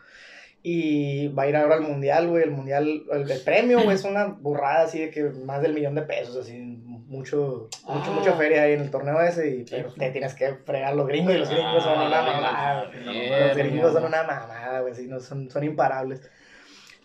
Y 0.64 1.26
va 1.28 1.42
a 1.42 1.48
ir 1.48 1.56
ahora 1.56 1.74
al 1.74 1.80
mundial, 1.80 2.28
güey. 2.28 2.44
El 2.44 2.52
mundial, 2.52 3.02
el, 3.10 3.30
el 3.30 3.40
premio, 3.40 3.82
güey, 3.82 3.96
es 3.96 4.04
una 4.04 4.26
burrada 4.26 4.84
así 4.84 5.00
de 5.00 5.10
que 5.10 5.24
más 5.24 5.60
del 5.60 5.74
millón 5.74 5.94
de 5.96 6.02
pesos, 6.02 6.36
así. 6.36 6.56
Mucho, 7.12 7.68
mucho, 7.84 8.10
Ah. 8.10 8.14
mucha 8.18 8.32
feria 8.34 8.62
ahí 8.62 8.72
en 8.74 8.80
el 8.82 8.90
torneo 8.90 9.20
ese. 9.20 9.48
Y, 9.50 9.64
pero 9.68 9.92
te 9.92 10.10
tienes 10.10 10.34
que 10.34 10.54
fregar 10.64 10.94
los 10.94 11.06
gringos 11.06 11.34
y 11.34 11.38
los 11.38 11.50
gringos 11.50 11.82
son 11.82 11.94
una 12.00 12.18
Ah, 12.20 12.32
mamada. 12.32 12.90
bien, 12.90 13.48
Los 13.48 13.56
gringos 13.56 13.92
son 13.92 14.04
una 14.04 14.22
mamada, 14.22 14.80
güey, 14.80 14.94
sí, 14.94 15.06
no, 15.08 15.20
son, 15.20 15.50
son 15.50 15.64
imparables. 15.64 16.22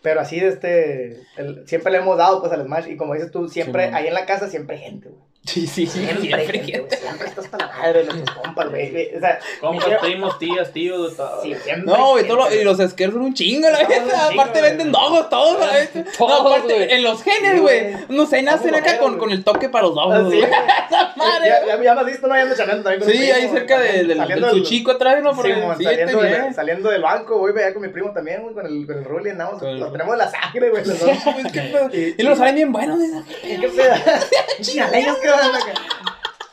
Pero 0.00 0.20
así, 0.20 0.38
de 0.38 0.48
este, 0.48 1.20
el- 1.36 1.66
siempre 1.66 1.90
le 1.92 1.98
hemos 1.98 2.16
dado, 2.16 2.40
pues, 2.40 2.52
al 2.52 2.62
Smash, 2.64 2.88
y 2.88 2.96
como 2.96 3.14
dices 3.14 3.32
tú, 3.32 3.48
siempre, 3.48 3.88
Sí, 3.88 3.94
ahí 3.94 4.06
en 4.06 4.14
la 4.14 4.24
casa, 4.24 4.48
siempre 4.48 4.76
hay 4.76 4.82
gente, 4.82 5.08
güey. 5.08 5.22
Sí, 5.48 5.66
sí, 5.66 5.86
sí. 5.86 6.04
Siempre, 6.04 6.44
gente, 6.46 6.78
güey, 6.78 7.00
siempre 7.00 7.28
estás 7.28 7.48
para 7.48 7.66
la 7.68 7.72
madre 7.78 7.98
de 8.00 8.04
nuestros 8.04 8.36
compas, 8.38 8.68
güey, 8.68 9.16
o 9.16 9.20
sea, 9.20 9.38
Compas, 9.60 9.88
primos, 10.02 10.38
tías, 10.38 10.72
tíos, 10.72 11.16
todo. 11.16 11.42
sí, 11.42 11.54
siempre 11.64 11.86
No, 11.96 12.10
güey, 12.10 12.26
todo 12.26 12.36
lo- 12.36 12.54
y 12.54 12.62
los 12.64 12.76
skers 12.78 13.12
son 13.14 13.22
un 13.22 13.34
chingo, 13.34 13.68
la 13.70 13.78
chingo, 13.86 14.10
Aparte 14.14 14.58
güey. 14.58 14.70
venden 14.70 14.92
dogos 14.92 15.30
todos, 15.30 15.58
la. 15.58 16.02
No, 16.18 16.34
aparte, 16.34 16.74
güey. 16.74 16.92
en 16.92 17.02
los 17.02 17.22
genes, 17.22 17.60
güey. 17.62 17.94
No 18.10 18.26
sé, 18.26 18.42
nacen 18.42 18.74
acá 18.74 18.98
con, 18.98 19.08
güey. 19.12 19.18
con 19.20 19.30
el 19.30 19.42
toque 19.44 19.68
para 19.70 19.86
los 19.86 19.96
Ah, 19.98 20.02
dogos, 20.18 20.32
sí, 20.32 20.38
güey. 20.38 20.50
Esa 20.88 21.12
madre. 21.16 21.48
Ya, 21.48 21.66
ya, 21.76 21.82
ya 21.82 21.94
me 21.94 22.00
has 22.00 22.06
visto, 22.06 22.26
¿no? 22.26 22.34
Ya 22.36 22.42
ando 22.42 22.54
chameando 22.54 22.82
también 22.84 23.00
con 23.02 23.10
Sí, 23.10 23.18
primo, 23.18 23.34
ahí 23.34 23.48
cerca 23.48 23.78
de- 23.80 23.92
del, 23.92 24.08
del 24.08 24.28
del- 24.28 24.50
Suchico 24.50 24.90
atrás, 24.92 25.22
¿no? 25.22 25.34
Por 25.34 25.46
Sí, 25.46 25.52
el 25.52 25.84
saliendo, 25.84 26.20
de- 26.20 26.28
bien. 26.28 26.54
saliendo 26.54 26.90
del 26.90 27.02
banco, 27.02 27.38
güey, 27.38 27.54
veía 27.54 27.72
con 27.72 27.82
mi 27.82 27.88
primo 27.88 28.10
también, 28.12 28.42
güey, 28.42 28.54
con 28.54 28.66
el, 28.66 28.86
con 28.86 28.98
el 28.98 29.04
Ruli, 29.04 29.30
andamos, 29.30 29.62
los 29.62 29.92
tenemos 29.92 30.12
de 30.12 30.18
la 30.24 30.30
sangre, 30.30 30.70
güey. 30.70 30.82
Pues. 30.84 31.02
Y- 31.94 32.14
Y 32.20 32.22
los 32.22 32.36
salen 32.38 32.54
bien 32.54 32.70
buenos. 32.72 32.98
¿no? 32.98 33.24
¿Y 33.44 33.58
qué 33.60 33.68
pedo? 33.68 33.94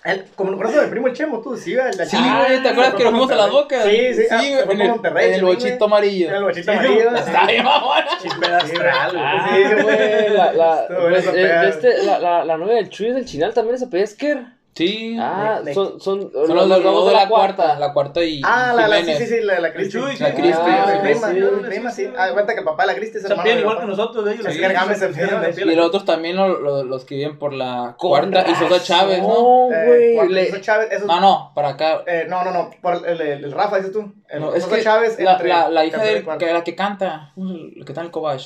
El- 0.03 0.23
Como 0.36 0.51
lo 0.51 0.57
conoces 0.57 0.81
del 0.81 0.89
primo 0.91 1.07
el 1.07 1.13
Chemo, 1.15 1.41
tú, 1.41 1.57
sí, 1.57 1.73
güey, 1.73 1.91
la 1.95 2.05
Sí, 2.05 2.15
güey, 2.15 2.61
¿te 2.61 2.69
acuerdas 2.69 2.93
que 2.93 3.03
nos 3.03 3.11
fuimos 3.11 3.31
a 3.31 3.36
las 3.36 3.49
bocas? 3.49 3.83
Sí, 3.86 4.13
sí, 4.13 4.23
ah, 4.29 4.39
Sí, 4.39 4.53
fue 4.63 4.73
en 4.75 4.81
el, 4.81 4.89
Monterrey, 4.91 5.27
en 5.29 5.33
el 5.33 5.45
bochito 5.45 5.86
amarillo. 5.86 6.27
Era 6.27 6.38
el 6.38 6.43
bochito 6.43 6.71
Sí, 6.71 6.77
amarillo. 6.77 7.15
Está 7.15 7.45
bien, 7.47 7.63
mamona. 7.63 8.07
Chispe 8.21 8.45
astral, 8.45 9.11
güey. 9.13 9.23
Ah, 9.25 9.49
Sí, 9.51 9.81
güey. 9.81 10.29
la, 10.29 10.86
pues, 10.88 11.27
eh, 11.33 11.61
este, 11.69 12.03
la, 12.03 12.19
la, 12.19 12.45
la 12.45 12.57
novia 12.57 12.75
del 12.75 12.89
Chuy 12.89 13.13
del 13.13 13.25
Chinal 13.25 13.53
también 13.55 13.79
se 13.79 13.86
apellida 13.86 14.03
Esker. 14.05 14.45
Sí. 14.76 15.15
Ah, 15.17 15.61
de- 15.63 15.73
son, 15.73 16.01
son, 16.01 16.30
Son 16.34 16.53
los, 16.53 16.67
los 16.67 16.84
dos 16.84 17.07
de 17.07 17.13
la 17.13 17.30
cuarta. 17.30 17.80
La 17.80 17.93
cuarta 17.93 18.21
y 18.21 18.41
Ah, 18.43 18.73
la, 18.76 18.89
la, 18.89 18.97
sí, 19.03 19.13
sí, 19.15 19.26
sí, 19.26 19.41
la, 19.41 19.61
la 19.61 19.71
Cristi. 19.71 19.97
La 19.97 20.09
sí. 20.11 20.17
Cristi, 20.17 20.51
Ah, 20.67 20.86
sí, 20.91 20.97
prima, 21.01 21.28
sí, 21.30 21.34
mi 21.39 21.63
prima, 21.69 21.91
sí. 21.91 22.09
Ah, 22.17 22.30
cuenta 22.34 22.53
que 22.53 22.59
el 22.59 22.65
papá 22.65 22.84
de 22.84 22.88
la 22.88 22.95
Cristi 22.95 23.17
es 23.17 23.23
Se 23.23 23.30
hermano 23.32 23.49
mi 23.53 23.59
igual 23.61 23.80
que 23.80 23.86
nosotros, 23.86 24.26
de 24.26 24.34
ellos. 24.34 24.45
Sí, 24.47 24.59
se 24.59 25.07
piden 25.07 25.41
de 25.41 25.61
Y 25.61 25.76
los 25.76 25.86
otros 25.86 26.03
también 26.03 26.36
lo- 26.36 26.59
lo- 26.59 26.84
los 26.84 27.05
que 27.05 27.15
viven 27.15 27.39
por 27.39 27.53
la 27.53 27.95
cuarta 27.97 28.45
y 28.49 28.55
Sosa 28.55 28.84
Chávez, 28.84 29.21
¿no? 29.21 29.28
No, 29.69 29.73
Eh, 29.73 30.13
güey. 30.15 30.30
Le- 30.30 30.49
José 30.49 30.61
Chávez, 30.61 30.89
esos- 30.91 31.07
No, 31.07 31.21
no, 31.21 31.51
para 31.55 31.69
acá. 31.69 32.03
eh, 32.05 32.26
no, 32.28 32.43
no, 32.43 32.51
no, 32.51 32.69
por 32.82 32.95
el, 33.07 33.21
el, 33.21 33.45
el 33.45 33.51
Rafa, 33.53 33.78
dices 33.78 33.93
tú. 33.93 34.13
El 34.28 34.41
No, 34.41 34.53
es 34.53 34.65
que 34.65 34.84
Chávez 34.84 35.17
la, 35.21 35.32
entre 35.34 35.47
la, 35.47 35.69
la 35.69 35.86
hija 35.86 36.03
de 36.03 36.21
la 36.53 36.63
que 36.65 36.76
canta, 36.76 37.32
¿cómo 37.36 37.53
se- 37.53 37.71
la 37.78 37.86
está 37.86 38.01
en 38.01 38.07
el 38.07 38.11
Cobach. 38.11 38.43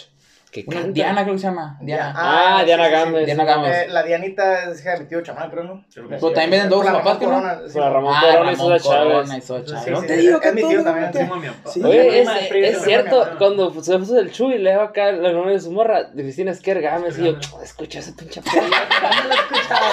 Que. 0.52 0.64
Diana 0.92 1.22
creo 1.24 1.36
que 1.36 1.40
se 1.40 1.48
llama. 1.48 1.78
Diana. 1.82 2.14
Ah, 2.16 2.64
Diana 2.66 2.88
Gámez. 2.90 3.26
Diana 3.26 3.46
Gámez. 3.46 3.76
Eh, 3.78 3.88
la 3.90 4.04
Dianita 4.04 4.64
es 4.72 4.80
hija 4.82 4.94
de 4.94 5.00
mi 5.02 5.06
tío 5.08 5.22
chamán, 5.22 5.50
creo, 5.50 5.64
¿no? 5.64 5.86
Pero 5.94 6.08
Pero 6.10 6.22
también 6.32 6.50
venden 6.52 6.70
dos 6.70 6.86
papás, 6.86 7.18
que 7.18 7.26
no? 7.26 7.32
Corona, 7.34 7.60
sí. 7.68 7.74
Por 7.74 7.82
la 7.82 7.90
Ramón 7.90 8.14
Ah, 8.16 8.22
Corona 8.22 8.52
y 8.52 8.56
Ramón 8.56 8.78
Sosa 8.82 8.90
Chávez. 8.90 10.00
Sí, 10.02 10.08
te 10.08 10.18
digo 10.18 10.36
es 10.38 10.42
que 10.42 10.52
mi 10.52 10.62
todo, 10.62 10.70
tío 10.72 10.84
también, 10.84 11.12
mi. 11.42 11.84
Oye, 11.84 12.22
es, 12.22 12.30
es 12.52 12.84
cierto, 12.84 13.30
cuando 13.38 13.72
se 13.84 13.98
puso 14.00 14.14
del 14.16 14.32
Chuy, 14.32 14.58
le 14.58 14.72
daba 14.72 14.86
acá 14.86 15.12
la 15.12 15.32
novia 15.32 15.54
de 15.54 15.60
su 15.60 15.72
morra, 15.72 16.04
de 16.06 16.24
Cristina 16.24 16.52
Esker 16.52 16.82
Gámez, 16.82 17.18
y 17.20 17.24
yo, 17.26 17.36
escucha 17.64 18.00
esa 18.00 18.16
pinche 18.16 18.42
No 18.46 19.28
lo 19.28 19.34
escuchaba. 19.34 19.92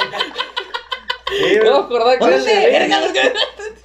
No 1.64 1.70
me 1.72 1.78
acordaba 1.84 2.18
que 2.18 2.76
era 2.76 2.98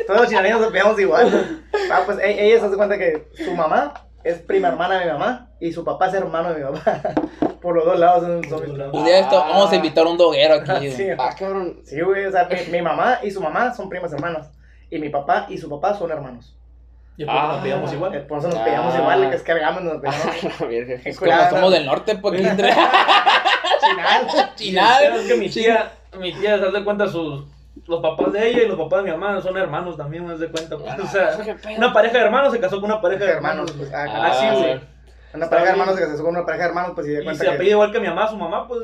Todos 0.08 0.22
los 0.22 0.30
chilenos 0.30 0.62
nos 0.62 0.72
pegamos 0.72 1.00
igual. 1.00 1.58
Ah, 1.94 2.04
pues 2.06 2.20
e- 2.20 2.46
ella 2.48 2.60
se 2.60 2.66
hace 2.68 2.78
cuenta 2.78 2.98
que 2.98 3.28
su 3.44 3.54
mamá 3.54 3.94
es 4.24 4.40
prima 4.40 4.68
hermana 4.70 5.00
de 5.00 5.06
mi 5.06 5.12
mamá 5.12 5.50
y 5.60 5.72
su 5.72 5.84
papá 5.84 6.08
es 6.08 6.14
hermano 6.14 6.54
de 6.54 6.64
mi 6.64 6.72
papá. 6.72 7.02
Por 7.62 7.76
los 7.76 7.86
dos 7.86 8.00
lados 8.00 8.24
son, 8.24 8.44
son 8.50 8.62
mis 8.62 8.72
primos. 8.72 8.94
Un 8.94 9.06
día 9.06 9.20
esto, 9.20 9.38
vamos 9.40 9.72
a 9.72 9.76
invitar 9.76 10.06
a 10.06 10.10
un 10.10 10.18
doguero 10.18 10.56
aquí. 10.56 10.72
güey. 10.72 10.92
Sí, 10.92 11.08
Ah, 11.18 11.36
cabrón. 11.38 11.80
sí, 11.84 12.02
güey, 12.02 12.26
o 12.26 12.32
sea, 12.32 12.48
mi, 12.50 12.72
mi 12.72 12.82
mamá 12.82 13.20
y 13.22 13.30
su 13.32 13.40
mamá 13.42 13.74
son 13.74 13.88
primas 13.90 14.12
hermanas. 14.14 14.50
Y 14.90 14.98
mi 15.00 15.10
papá 15.10 15.46
y 15.50 15.58
su 15.58 15.70
papá 15.70 15.94
son 15.94 16.10
hermanos. 16.12 16.58
Y 17.18 17.24
después 17.24 17.40
Ah. 17.44 17.52
nos 17.54 17.62
pillamos 17.64 17.92
Eh, 17.92 17.96
igual. 17.96 18.26
Por 18.26 18.40
eso 18.40 18.48
nos 18.48 18.58
Ah. 18.58 18.64
pegamos 18.66 18.96
igual, 18.98 19.30
que 19.30 19.36
es 19.36 19.44
cargamos, 19.44 19.84
nos. 19.84 20.02
La 20.60 20.66
verga. 20.68 20.96
Es 21.06 21.20
como 21.20 21.32
somos 21.50 21.72
del 21.72 21.86
norte, 21.86 22.12
entre 22.14 22.70
Chinal. 23.80 24.28
Chinal. 24.56 25.04
es 25.18 25.28
que 25.28 25.36
mi 25.36 25.50
tía, 25.50 25.92
mi 26.20 26.34
tía, 26.34 26.58
se 26.58 26.66
hace 26.66 26.84
cuenta, 26.84 27.08
sus, 27.08 27.46
los 27.92 28.02
papás 28.02 28.32
de 28.34 28.48
ella 28.50 28.64
y 28.64 28.68
los 28.68 28.78
papás 28.78 29.04
de 29.04 29.12
mi 29.12 29.18
mamá 29.18 29.39
son 29.42 29.56
hermanos 29.58 29.98
también, 29.98 30.24
me 30.24 30.32
das 30.32 30.39
de 30.39 30.48
cuenta. 30.50 30.78
pues. 30.78 30.98
O 31.00 31.06
sea, 31.08 31.38
una 31.78 31.94
pareja 31.94 32.18
de 32.18 32.24
hermanos 32.24 32.52
se 32.54 32.60
casó 32.60 32.82
con 32.82 32.89
una 32.92 33.02
pareja 33.02 33.26
de 33.26 33.32
hermanos. 33.32 33.70
hermanos. 33.70 33.89
Pues, 33.92 33.94
ah, 33.94 34.06
Ah, 34.10 34.28
Así, 34.32 34.46
sí. 34.50 34.62
güey. 34.64 34.82
Una 35.34 35.50
pareja 35.50 35.66
de 35.68 35.72
hermanos 35.72 35.96
se 35.96 36.02
casó 36.02 36.24
con 36.24 36.36
una 36.36 36.46
pareja 36.46 36.64
de 36.66 36.70
hermanos, 36.70 36.92
pues 36.94 37.08
y 37.08 37.12
de 37.12 37.22
Y 37.22 37.24
cuenta 37.24 37.44
se 37.44 37.50
que. 37.50 37.56
apellida 37.56 37.72
igual 37.74 37.92
que 37.94 38.00
mi 38.02 38.08
mamá, 38.08 38.28
su 38.30 38.36
mamá, 38.36 38.68
pues 38.68 38.82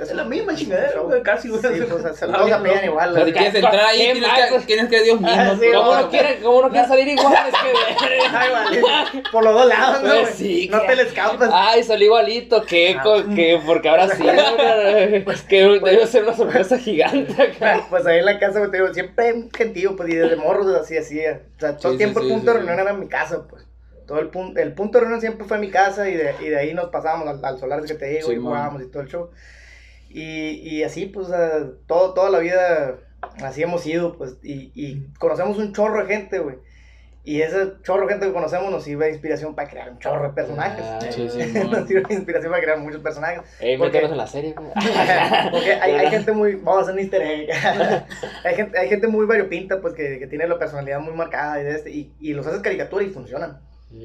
es 0.00 0.12
la 0.14 0.22
misma 0.24 0.54
chingadera, 0.54 1.00
güey, 1.00 1.22
casi, 1.22 1.48
güey. 1.48 1.60
Sí, 1.60 1.68
pues 1.88 1.92
o 2.04 2.14
sea, 2.14 2.26
todos 2.32 2.46
se 2.48 2.54
apellan 2.54 2.84
igual. 2.84 3.10
Pero 3.14 3.26
si 3.26 3.32
quieres 3.32 3.54
entrar 3.56 3.74
ahí, 3.84 3.98
¿Qué 3.98 4.12
tienes 4.12 4.30
que, 4.50 4.58
tienes 4.66 4.88
que 4.88 5.02
Dios 5.02 5.20
mismo. 5.20 5.36
Ah, 5.36 5.56
sí, 5.60 5.66
¿Cómo 5.74 5.94
no, 5.94 6.00
no 6.02 6.10
quieren, 6.10 6.42
cómo 6.42 6.62
no 6.62 6.68
quieren 6.70 6.88
salir 6.88 7.08
igual? 7.08 7.34
Es 7.48 7.54
que 7.54 8.26
Ay, 8.36 8.52
vale. 8.52 8.82
Por 9.32 9.42
los 9.44 9.54
dos 9.54 9.66
lados, 9.66 10.02
¿no? 10.02 10.14
Pues 10.20 10.34
sí, 10.36 10.68
no 10.70 10.80
que- 10.82 10.86
te 10.86 10.96
le 10.96 11.02
escapas. 11.02 11.50
Ay, 11.52 11.82
salí 11.82 12.04
igualito, 12.04 12.62
¿qué? 12.64 12.96
Co- 13.02 13.24
que 13.34 13.60
porque 13.66 13.88
ahora 13.88 14.08
sí, 14.08 14.22
pues 15.24 15.42
que 15.42 15.62
debe 15.62 16.06
ser 16.06 16.22
una 16.22 16.36
sorpresa 16.36 16.78
gigante 16.78 17.42
acá. 17.42 17.86
Pues 17.90 18.06
ahí 18.06 18.18
en 18.20 18.24
la 18.26 18.38
casa, 18.38 18.58
güey, 18.60 18.70
te 18.70 18.76
digo, 18.76 18.94
siempre 18.94 19.32
un 19.32 19.50
gentío, 19.50 19.96
pues, 19.96 20.08
y 20.10 20.14
desde 20.14 20.36
morros 20.36 20.66
así, 20.76 20.96
así. 20.96 21.18
O 21.26 21.58
sea, 21.60 21.76
todo 21.76 21.92
el 21.92 21.98
tiempo 21.98 22.20
el 22.20 22.28
punto 22.28 22.52
de 22.52 22.58
reunión 22.58 22.78
era 22.78 22.90
en 22.90 23.00
mi 23.00 23.08
casa, 23.08 23.44
pues. 23.48 23.64
Todo 24.06 24.20
el 24.20 24.28
punto, 24.28 24.60
el 24.60 24.72
punto 24.72 24.98
de 24.98 25.00
reunión 25.02 25.20
siempre 25.20 25.46
fue 25.46 25.58
mi 25.58 25.70
casa 25.70 26.08
y 26.08 26.14
de, 26.14 26.34
y 26.40 26.48
de 26.48 26.58
ahí 26.58 26.74
nos 26.74 26.90
pasábamos 26.90 27.26
al, 27.28 27.44
al 27.44 27.58
solar 27.58 27.82
que 27.84 27.94
te 27.94 28.06
digo 28.06 28.28
Sí, 28.28 28.34
y 28.34 28.36
man. 28.36 28.44
jugábamos 28.46 28.82
y 28.82 28.86
todo 28.90 29.02
el 29.02 29.08
show. 29.08 29.30
Y, 30.08 30.50
y 30.68 30.82
así, 30.84 31.06
pues, 31.06 31.28
todo, 31.86 32.14
toda 32.14 32.30
la 32.30 32.38
vida 32.38 32.98
así 33.42 33.62
hemos 33.62 33.84
ido, 33.86 34.16
pues, 34.16 34.36
y, 34.42 34.70
y 34.74 35.06
conocemos 35.18 35.58
un 35.58 35.72
chorro 35.72 36.04
de 36.06 36.14
gente, 36.14 36.38
güey. 36.38 36.56
Y 37.24 37.42
ese 37.42 37.72
chorro 37.82 38.06
gente 38.06 38.24
que 38.28 38.32
conocemos 38.32 38.70
nos 38.70 38.84
sirve 38.84 39.06
de 39.06 39.10
inspiración 39.10 39.56
para 39.56 39.68
crear 39.68 39.90
un 39.90 39.98
chorro 39.98 40.28
de 40.28 40.34
personajes. 40.34 40.84
Ah, 40.84 41.00
Sí, 41.10 41.28
sí, 41.28 41.38
nos 41.68 41.88
sirve 41.88 42.02
de 42.06 42.14
inspiración 42.14 42.52
para 42.52 42.62
crear 42.62 42.78
muchos 42.78 43.00
personajes. 43.00 43.40
Ey, 43.58 43.76
Porque- 43.76 43.98
en 43.98 44.16
la 44.16 44.28
serie, 44.28 44.54
güey. 44.56 44.70
Porque 45.50 45.72
hay, 45.72 45.92
hay 45.94 46.08
gente 46.10 46.30
muy. 46.30 46.54
Vamos 46.54 46.78
a 46.78 46.80
hacer 46.82 46.94
un 46.94 47.00
easter 47.00 47.22
egg. 47.22 47.48
hay, 48.44 48.54
gente, 48.54 48.78
hay 48.78 48.88
gente 48.88 49.08
muy 49.08 49.26
variopinta, 49.26 49.80
pues 49.80 49.94
que, 49.94 50.20
que 50.20 50.28
tiene 50.28 50.46
la 50.46 50.56
personalidad 50.56 51.00
muy 51.00 51.14
marcada 51.14 51.60
y, 51.60 51.64
de 51.64 51.70
este, 51.72 51.90
y, 51.90 52.14
y 52.20 52.32
los 52.32 52.46
haces 52.46 52.60
caricatura 52.60 53.02
y 53.02 53.08
funcionan. 53.08 53.58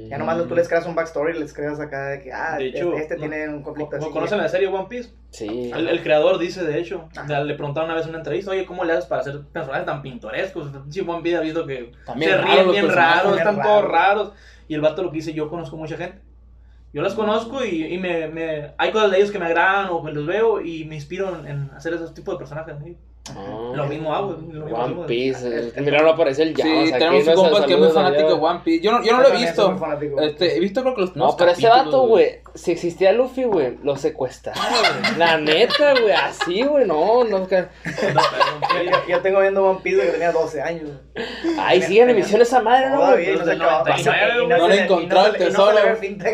Ya 0.09 0.17
nomás 0.17 0.45
tú 0.47 0.55
les 0.55 0.67
creas 0.67 0.85
un 0.85 0.95
backstory, 0.95 1.37
les 1.39 1.53
creas 1.53 1.79
acá 1.79 2.07
de 2.09 2.21
que, 2.21 2.33
ah, 2.33 2.57
De 2.57 2.67
hecho, 2.67 2.95
este 2.97 3.15
no- 3.15 3.19
tiene 3.21 3.47
un 3.49 3.61
conflicto 3.63 3.97
¿No 3.97 4.03
así. 4.05 4.11
conocen 4.13 4.37
la 4.39 4.49
serie 4.49 4.67
One 4.67 4.87
Piece? 4.89 5.09
Sí. 5.31 5.71
El, 5.73 5.87
el 5.87 6.01
creador 6.03 6.37
dice, 6.37 6.63
de 6.63 6.79
hecho, 6.79 7.09
Ajá. 7.15 7.43
le 7.43 7.53
preguntaron 7.55 7.89
una 7.89 7.95
vez 7.95 8.03
en 8.05 8.09
una 8.09 8.19
entrevista, 8.19 8.51
oye, 8.51 8.65
¿cómo 8.65 8.83
le 8.83 8.93
haces 8.93 9.05
para 9.05 9.21
hacer 9.21 9.41
personajes 9.53 9.85
tan 9.85 10.01
pintorescos? 10.01 10.69
Sí, 10.89 11.01
One 11.01 11.21
Piece 11.21 11.37
ha 11.37 11.41
visto 11.41 11.65
que 11.65 11.91
También 12.05 12.31
se 12.31 12.37
ríen 12.39 12.71
bien 12.71 12.85
personajes, 12.85 13.23
raros, 13.23 13.37
están 13.37 13.61
todos 13.61 13.81
raros. 13.83 13.91
raros. 13.91 14.33
Y 14.67 14.73
el 14.75 14.81
vato 14.81 15.03
lo 15.03 15.11
que 15.11 15.17
dice, 15.17 15.33
yo 15.33 15.49
conozco 15.49 15.75
mucha 15.77 15.97
gente. 15.97 16.19
Yo 16.93 17.01
las 17.01 17.13
conozco 17.13 17.63
y, 17.63 17.85
y 17.85 17.97
me, 17.97 18.27
me- 18.27 18.73
hay 18.77 18.91
cosas 18.91 19.11
de 19.11 19.17
ellos 19.17 19.31
que 19.31 19.39
me 19.39 19.45
agradan 19.45 19.87
o 19.91 20.01
me 20.03 20.11
los 20.11 20.25
veo 20.25 20.59
y 20.61 20.83
me 20.85 20.95
inspiro 20.95 21.33
en, 21.39 21.47
en 21.47 21.71
hacer 21.75 21.93
esos 21.93 22.13
tipos 22.13 22.35
de 22.35 22.39
personajes. 22.39 22.75
¿sí? 22.83 22.97
Ah. 23.30 23.72
Lo 23.76 23.86
mismo 23.86 24.13
hago. 24.13 24.32
Lo 24.51 24.65
mismo 24.65 24.78
One. 24.84 25.05
Piece. 25.05 25.47
eh, 25.47 25.82
Mira, 25.82 26.01
no 26.01 26.09
aparece 26.09 26.41
el 26.41 26.55
Jazz. 26.55 26.65
Sí, 26.67 26.91
tenemos 26.91 27.28
un 27.28 27.34
¿no? 27.36 27.41
compa 27.43 27.65
que 27.67 27.74
es 27.74 27.80
muy 27.80 27.89
fanático 27.91 28.28
de. 28.30 28.34
One 28.34 28.59
Piece. 28.63 28.84
Yo 28.84 28.91
no, 28.91 29.03
yo 29.03 29.13
no 29.13 29.22
lo 29.22 29.30
he 29.30 29.38
visto. 29.38 29.80
Este, 30.22 30.57
he 30.57 30.59
visto 30.59 30.82
creo 30.82 30.95
que 30.95 31.01
los 31.01 31.15
No, 31.15 31.38
pero 31.38 31.51
ese 31.51 31.69
vato, 31.69 32.07
güey, 32.07 32.39
si 32.55 32.72
existía 32.72 33.11
Luffy, 33.13 33.43
güey, 33.43 33.78
lo 33.84 33.95
secuestraron, 33.95 34.61
güey. 35.01 35.17
La 35.17 35.38
neta, 35.38 35.93
güey, 36.01 36.11
así, 36.11 36.63
güey, 36.63 36.86
no, 36.88 37.24
no. 37.24 37.39
No, 37.39 37.47
Yo, 37.47 38.91
yo 39.07 39.22
tengo 39.22 39.39
viendo 39.41 39.65
One 39.69 39.80
Piece 39.84 39.97
desde 39.97 40.07
que 40.11 40.17
tenía 40.17 40.32
12 40.32 40.61
años. 40.61 40.89
Ay, 41.59 41.82
siguen 41.84 42.09
en 42.09 42.15
emisión 42.17 42.41
esa 42.41 42.59
madre, 42.61 42.89
¿no? 42.89 42.97
Todavía 42.97 43.34
no 43.34 43.34
se 43.34 43.39
Desde 43.39 43.53
el 43.53 43.61
acababa. 43.61 43.89
99, 43.89 44.43
Y 44.43 44.47
No 44.47 44.67
le 44.67 44.82
encontró 44.82 45.26
el 45.28 45.32
no 45.32 45.38
tesoro. 45.38 45.76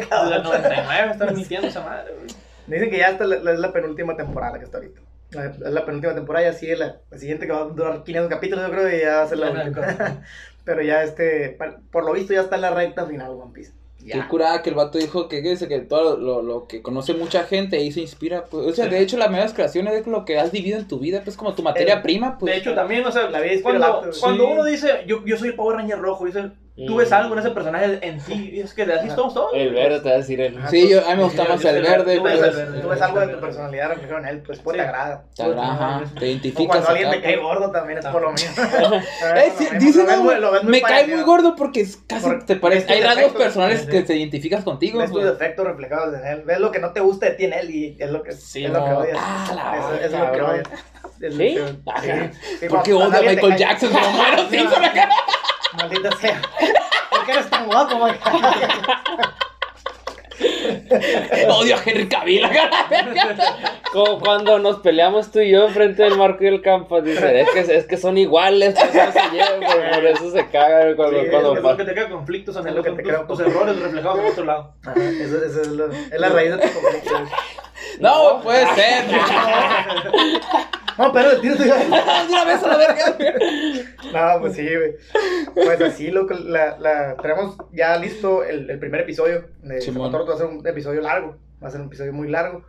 cabrón. 0.10 0.44
99 0.44 1.12
están 1.12 1.30
emitiendo 1.30 1.68
esa 1.68 1.82
madre. 1.82 2.14
güey. 2.16 2.28
Dicen 2.68 2.90
que 2.90 2.98
ya 2.98 3.10
esta 3.10 3.24
es 3.26 3.60
la, 3.60 3.72
penúltima 3.74 4.16
temporada 4.16 4.58
que 4.58 4.66
está 4.66 4.78
ahorita. 4.78 5.02
La- 5.32 5.46
Es 5.48 5.60
la 5.60 5.86
penúltima 5.86 6.16
temporada 6.16 6.46
y 6.46 6.50
así 6.50 6.70
es 6.72 6.80
la, 6.80 6.98
la 7.12 7.18
siguiente 7.18 7.46
que 7.48 7.52
va 7.54 7.62
a 7.62 7.66
durar 7.66 8.04
500 8.04 8.30
capítulos, 8.30 8.66
yo 8.66 8.72
creo, 8.72 8.96
y 8.98 9.02
ya 9.02 9.16
va 9.18 9.22
a 9.24 9.28
ser 9.28 9.38
la 9.40 9.54
Ya, 9.54 9.64
última. 9.66 10.24
Pero 10.66 10.82
ya 10.82 11.04
este, 11.04 11.58
por 11.92 12.06
lo 12.06 12.14
visto 12.14 12.34
ya 12.34 12.42
está 12.42 12.56
en 12.56 12.62
la 12.62 12.72
recta 12.72 13.06
final 13.06 13.32
One 13.32 13.52
Piece. 13.54 13.72
Qué 14.00 14.14
Ya. 14.14 14.28
curada 14.30 14.62
que 14.62 14.70
el 14.70 14.76
vato 14.76 14.98
dijo 14.98 15.28
que, 15.28 15.42
que 15.42 15.50
dice 15.50 15.68
que 15.68 15.80
todo 15.80 16.16
lo, 16.18 16.42
lo 16.42 16.66
que 16.68 16.82
conoce 16.82 17.14
mucha 17.14 17.44
gente 17.44 17.76
ahí 17.78 17.92
se 17.92 18.00
inspira. 18.02 18.46
Pues, 18.46 18.66
o 18.68 18.74
sea, 18.74 18.88
de 18.88 19.00
hecho, 19.02 19.18
las 19.18 19.30
medias 19.30 19.54
creaciones 19.54 19.94
es 19.96 20.08
lo 20.08 20.24
que 20.24 20.40
has 20.40 20.52
vivido 20.52 20.78
en 20.78 20.88
tu 20.88 21.00
vida, 21.00 21.22
pues 21.26 21.36
como 21.36 21.56
tu 21.56 21.64
materia 21.64 21.96
Eh, 21.96 22.02
prima, 22.04 22.38
pues. 22.38 22.54
De 22.54 22.60
hecho, 22.60 22.74
también, 22.74 23.06
o 23.06 23.12
sea, 23.12 23.30
La 23.30 23.42
vida 23.42 23.62
cuando, 23.64 24.10
cuando 24.22 24.46
Sí. 24.46 24.50
uno 24.54 24.64
dice, 24.64 24.90
yo, 25.08 25.26
yo 25.26 25.36
soy 25.38 25.50
el 25.50 25.56
Power 25.56 25.78
Ranger 25.78 26.00
rojo, 26.00 26.26
dice, 26.26 26.52
tú 26.86 26.98
ves 26.98 27.12
algo 27.12 27.34
en 27.34 27.40
ese 27.40 27.50
personaje 27.52 27.98
en 28.02 28.20
ti, 28.20 28.52
y 28.54 28.60
es 28.60 28.74
que 28.74 28.84
así 28.84 29.10
somos 29.10 29.34
todos. 29.34 29.52
El 29.54 29.74
verde 29.74 30.00
te 30.02 30.10
va 30.10 30.16
a 30.16 30.18
decir 30.20 30.40
el. 30.42 30.58
Sí, 30.70 30.88
yo, 30.90 31.00
a 31.08 31.12
mí 31.12 31.18
me 31.18 31.24
gusta 31.24 31.44
más 31.46 31.64
el 31.66 31.82
verde, 31.82 32.18
tú 32.18 32.24
ves 32.24 32.38
pues. 32.38 32.50
el 32.50 32.56
verde. 32.56 32.82
Tú 32.82 32.88
ves 32.90 33.02
algo 33.02 33.20
de 33.22 33.28
tu 33.30 33.40
personalidad 33.40 33.90
reflejado 33.90 34.20
en 34.20 34.26
él, 34.28 34.44
pues, 34.46 34.60
pues 34.60 34.76
Sí. 34.76 34.82
te 34.84 34.88
agrada. 34.88 35.24
Te 35.36 35.44
agrada, 35.44 35.74
ajá, 35.74 36.04
te 36.20 36.26
O 36.26 36.28
identificas. 36.28 36.68
cuando 36.68 36.90
alguien 36.90 37.08
acá, 37.08 37.18
te 37.18 37.24
cae 37.24 37.38
gordo 37.38 37.72
también 37.72 38.00
es 38.00 38.06
por 38.06 38.22
lo 38.22 38.32
mismo. 38.32 38.64
Eh, 39.38 39.52
sí, 39.58 39.68
dice, 39.80 40.00
Lo 40.00 40.06
ves 40.06 40.18
no, 40.18 40.24
muy- 40.24 40.36
lo 40.36 40.52
ves 40.52 40.64
muy 40.64 40.72
me 40.72 40.82
cae 40.82 41.08
muy 41.08 41.22
gordo 41.24 41.56
porque 41.56 41.82
es 41.82 41.98
casi 42.08 42.26
Por- 42.26 42.46
te 42.46 42.56
parece. 42.58 42.86
ves 42.88 42.92
Hay 42.96 43.02
rasgos 43.02 43.32
personales 43.34 43.82
que 43.88 44.02
te 44.04 44.16
identificas 44.16 44.64
contigo. 44.64 45.00
Ves 45.00 45.12
tus 45.12 45.22
pues. 45.22 45.32
defectos 45.32 45.66
reflejados 45.66 46.14
en 46.16 46.26
él. 46.28 46.44
Ves 46.46 46.60
lo 46.60 46.72
que 46.72 46.80
no 46.80 46.92
te 46.94 47.00
gusta 47.00 47.26
de 47.28 47.32
ti 47.34 47.46
en 47.46 47.54
él 47.54 47.70
y 47.72 47.96
es 48.00 48.10
lo 48.12 48.22
que, 48.24 48.32
Sí, 48.34 48.66
es 48.66 48.72
lo 48.72 48.84
que 48.84 48.90
no. 48.92 48.98
odias. 49.00 49.18
Ah, 49.20 49.98
es 50.04 50.12
lo 50.12 50.32
que 50.32 50.42
odias. 50.42 50.68
¿Sí? 51.20 51.58
¿Por 52.70 52.84
qué 52.84 52.92
a 52.94 53.20
te 53.20 53.26
Michael 53.36 53.58
Jackson? 53.58 53.92
Se 53.92 54.00
lo 54.02 54.10
muero, 54.12 54.50
sí, 54.50 54.58
No, 54.64 54.72
con 54.72 54.82
la 54.82 54.94
cara. 54.94 55.10
Maldita 55.78 56.16
sea. 56.18 56.42
¿Por 57.10 57.26
qué 57.26 57.32
eres 57.32 57.50
tan 57.50 57.68
guapo, 57.68 57.98
Michael? 58.04 58.42
Odio 61.50 61.76
a 61.76 61.80
Henry 61.86 62.08
Cavill. 62.08 62.44
Como 63.94 64.20
cuando 64.20 64.60
nos 64.60 64.78
peleamos 64.80 65.32
tú 65.32 65.40
y 65.40 65.52
yo 65.52 65.66
enfrente 65.68 66.04
del 66.04 66.18
Marco 66.18 66.44
y 66.44 66.48
el 66.48 66.62
Campo. 66.62 67.02
Dice, 67.02 67.42
es 67.42 67.50
que, 67.50 67.60
es 67.78 67.86
que 67.86 67.98
son 67.98 68.18
iguales, 68.18 68.76
por 68.76 68.88
eso 68.88 69.12
se 69.12 69.30
llevan, 69.36 69.60
por, 69.62 69.92
por 69.96 70.06
eso 70.06 70.32
se 70.32 70.48
cagan 70.50 70.96
cuando, 70.96 71.22
Sí, 71.22 71.28
cuando 71.30 71.56
Es 71.58 71.64
lo 71.64 71.78
que 71.78 71.84
te 71.86 71.94
crea 71.94 72.10
conflictos, 72.10 72.56
Es 72.56 72.62
amigos, 72.62 72.78
lo 72.78 72.84
que 72.84 72.90
son 72.90 72.98
te 72.98 73.04
crea 73.04 73.28
tus 73.28 73.40
errores 73.40 73.80
reflejados 73.80 74.20
en 74.20 74.26
otro 74.26 74.46
lado. 74.46 74.74
Ajá, 74.86 75.00
Eso, 75.00 75.44
eso 75.44 75.62
es, 75.62 75.68
lo- 75.70 75.92
es 75.92 76.20
la 76.20 76.30
raíz 76.30 76.52
de 76.52 76.58
tu 76.68 76.74
conflicto. 76.80 77.14
No, 78.00 78.42
puede 78.44 78.66
ser. 78.76 79.06
No, 80.98 81.14
pero 81.14 81.40
tiro 81.40 81.56
tuyo. 81.56 81.76
De 81.76 81.86
una 81.86 82.44
vez 82.44 82.64
a 82.64 82.68
la 82.70 82.78
verga. 82.78 83.16
No, 84.12 84.42
pues 84.42 84.56
sí, 84.56 84.64
güey. 84.68 84.96
Pues 85.54 85.80
así, 85.82 86.10
loco, 86.10 86.34
la, 86.34 86.76
la, 86.80 87.16
tenemos 87.22 87.56
ya 87.72 87.98
listo 87.98 88.44
el, 88.44 88.68
el 88.68 88.80
primer 88.80 89.02
episodio. 89.02 89.46
De 89.62 89.80
Simón. 89.80 90.08
Simón. 90.12 90.28
va 90.28 90.34
a 90.34 90.38
ser 90.38 90.48
un 90.48 90.57
episodio 90.66 91.02
largo, 91.02 91.38
va 91.64 91.68
a 91.68 91.72
ser 91.72 91.82
un 91.82 91.88
episodio 91.88 92.14
muy 92.14 92.30
largo. 92.30 92.64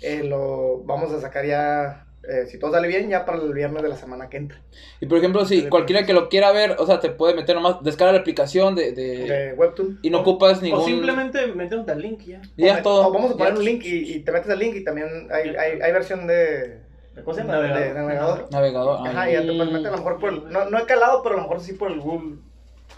Eh, 0.00 0.22
lo 0.24 0.82
vamos 0.84 1.12
a 1.12 1.20
sacar 1.20 1.44
ya, 1.44 2.06
eh, 2.28 2.46
si 2.46 2.58
todo 2.58 2.70
sale 2.72 2.86
bien, 2.86 3.08
ya 3.08 3.24
para 3.24 3.38
el 3.38 3.52
viernes 3.52 3.82
de 3.82 3.88
la 3.88 3.96
semana 3.96 4.28
que 4.28 4.36
entra. 4.36 4.60
Y 5.00 5.06
por 5.06 5.18
ejemplo, 5.18 5.44
si 5.44 5.68
cualquiera 5.68 6.06
que 6.06 6.12
lo 6.12 6.28
quiera 6.28 6.52
ver, 6.52 6.76
o 6.78 6.86
sea, 6.86 7.00
te 7.00 7.10
puede 7.10 7.34
meter 7.34 7.56
nomás, 7.56 7.82
descarga 7.82 8.12
la 8.12 8.20
aplicación 8.20 8.74
de. 8.76 8.92
de- 8.92 9.24
De 9.26 9.52
Webtoon. 9.54 9.98
y 10.02 10.10
no 10.10 10.20
ocupas 10.20 10.62
ningún. 10.62 10.80
O 10.80 10.84
simplemente 10.84 11.46
meterte 11.48 11.90
al 11.92 12.00
link 12.00 12.20
ya. 12.26 12.40
y 12.56 12.66
ya 12.66 12.74
O 12.74 12.76
es 12.76 12.82
todo. 12.82 13.08
o 13.08 13.12
vamos 13.12 13.32
a 13.32 13.36
poner 13.36 13.54
Ya. 13.54 13.58
un 13.58 13.64
link 13.64 13.82
y, 13.84 14.12
y 14.14 14.20
te 14.20 14.30
metes 14.30 14.50
al 14.50 14.58
link 14.60 14.76
y 14.76 14.84
también 14.84 15.08
hay, 15.32 15.48
hay, 15.56 15.80
hay 15.80 15.92
versión 15.92 16.28
de, 16.28 16.80
de, 17.14 17.22
¿cómo 17.24 17.34
se 17.34 17.40
llama? 17.40 17.54
Navegador. 17.54 17.82
de 17.88 17.94
navegador. 17.94 18.48
Navegador. 18.52 19.08
Ajá, 19.08 19.20
ay. 19.22 19.30
y 19.30 19.34
ya 19.34 19.40
te 19.42 19.46
puedes 19.48 19.72
meter 19.72 19.86
a 19.88 19.90
lo 19.90 19.96
mejor 19.96 20.20
por 20.20 20.32
el, 20.32 20.48
no, 20.48 20.70
no 20.70 20.78
he 20.78 20.86
calado, 20.86 21.22
pero 21.24 21.34
a 21.34 21.38
lo 21.38 21.42
mejor 21.42 21.60
sí 21.60 21.72
por 21.72 21.90
el 21.90 21.98
Google 22.00 22.36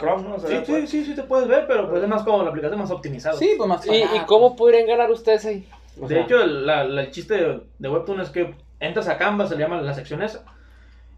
Chrome, 0.00 0.22
¿no? 0.28 0.34
O 0.34 0.38
sea, 0.40 0.48
Sí, 0.50 0.56
sí, 0.56 0.72
pues- 0.72 0.90
sí, 0.90 1.04
sí 1.04 1.14
te 1.14 1.22
puedes 1.22 1.46
ver, 1.46 1.66
pero 1.68 1.88
pues 1.88 2.02
es 2.02 2.08
más 2.08 2.22
como 2.24 2.42
la 2.42 2.48
aplicación 2.50 2.80
más 2.80 2.90
optimizada. 2.90 3.36
Sí, 3.36 3.52
pues 3.56 3.68
más 3.68 3.86
¿Y, 3.86 4.02
cómo 4.26 4.56
podrían 4.56 4.86
ganar 4.86 5.10
ustedes 5.10 5.44
ahí? 5.46 5.68
O 6.00 6.08
De 6.08 6.14
sea, 6.16 6.24
hecho, 6.24 6.42
el, 6.42 6.66
la- 6.66 6.84
la- 6.84 7.02
el 7.02 7.10
chiste 7.10 7.34
de, 7.34 7.60
de 7.78 7.88
Webtoon 7.88 8.20
es 8.20 8.30
que 8.30 8.54
entras 8.80 9.08
a 9.08 9.18
Canva, 9.18 9.46
se 9.46 9.54
le 9.56 9.62
llama 9.62 9.80
la 9.82 9.92
sección 9.94 10.22
esa, 10.22 10.44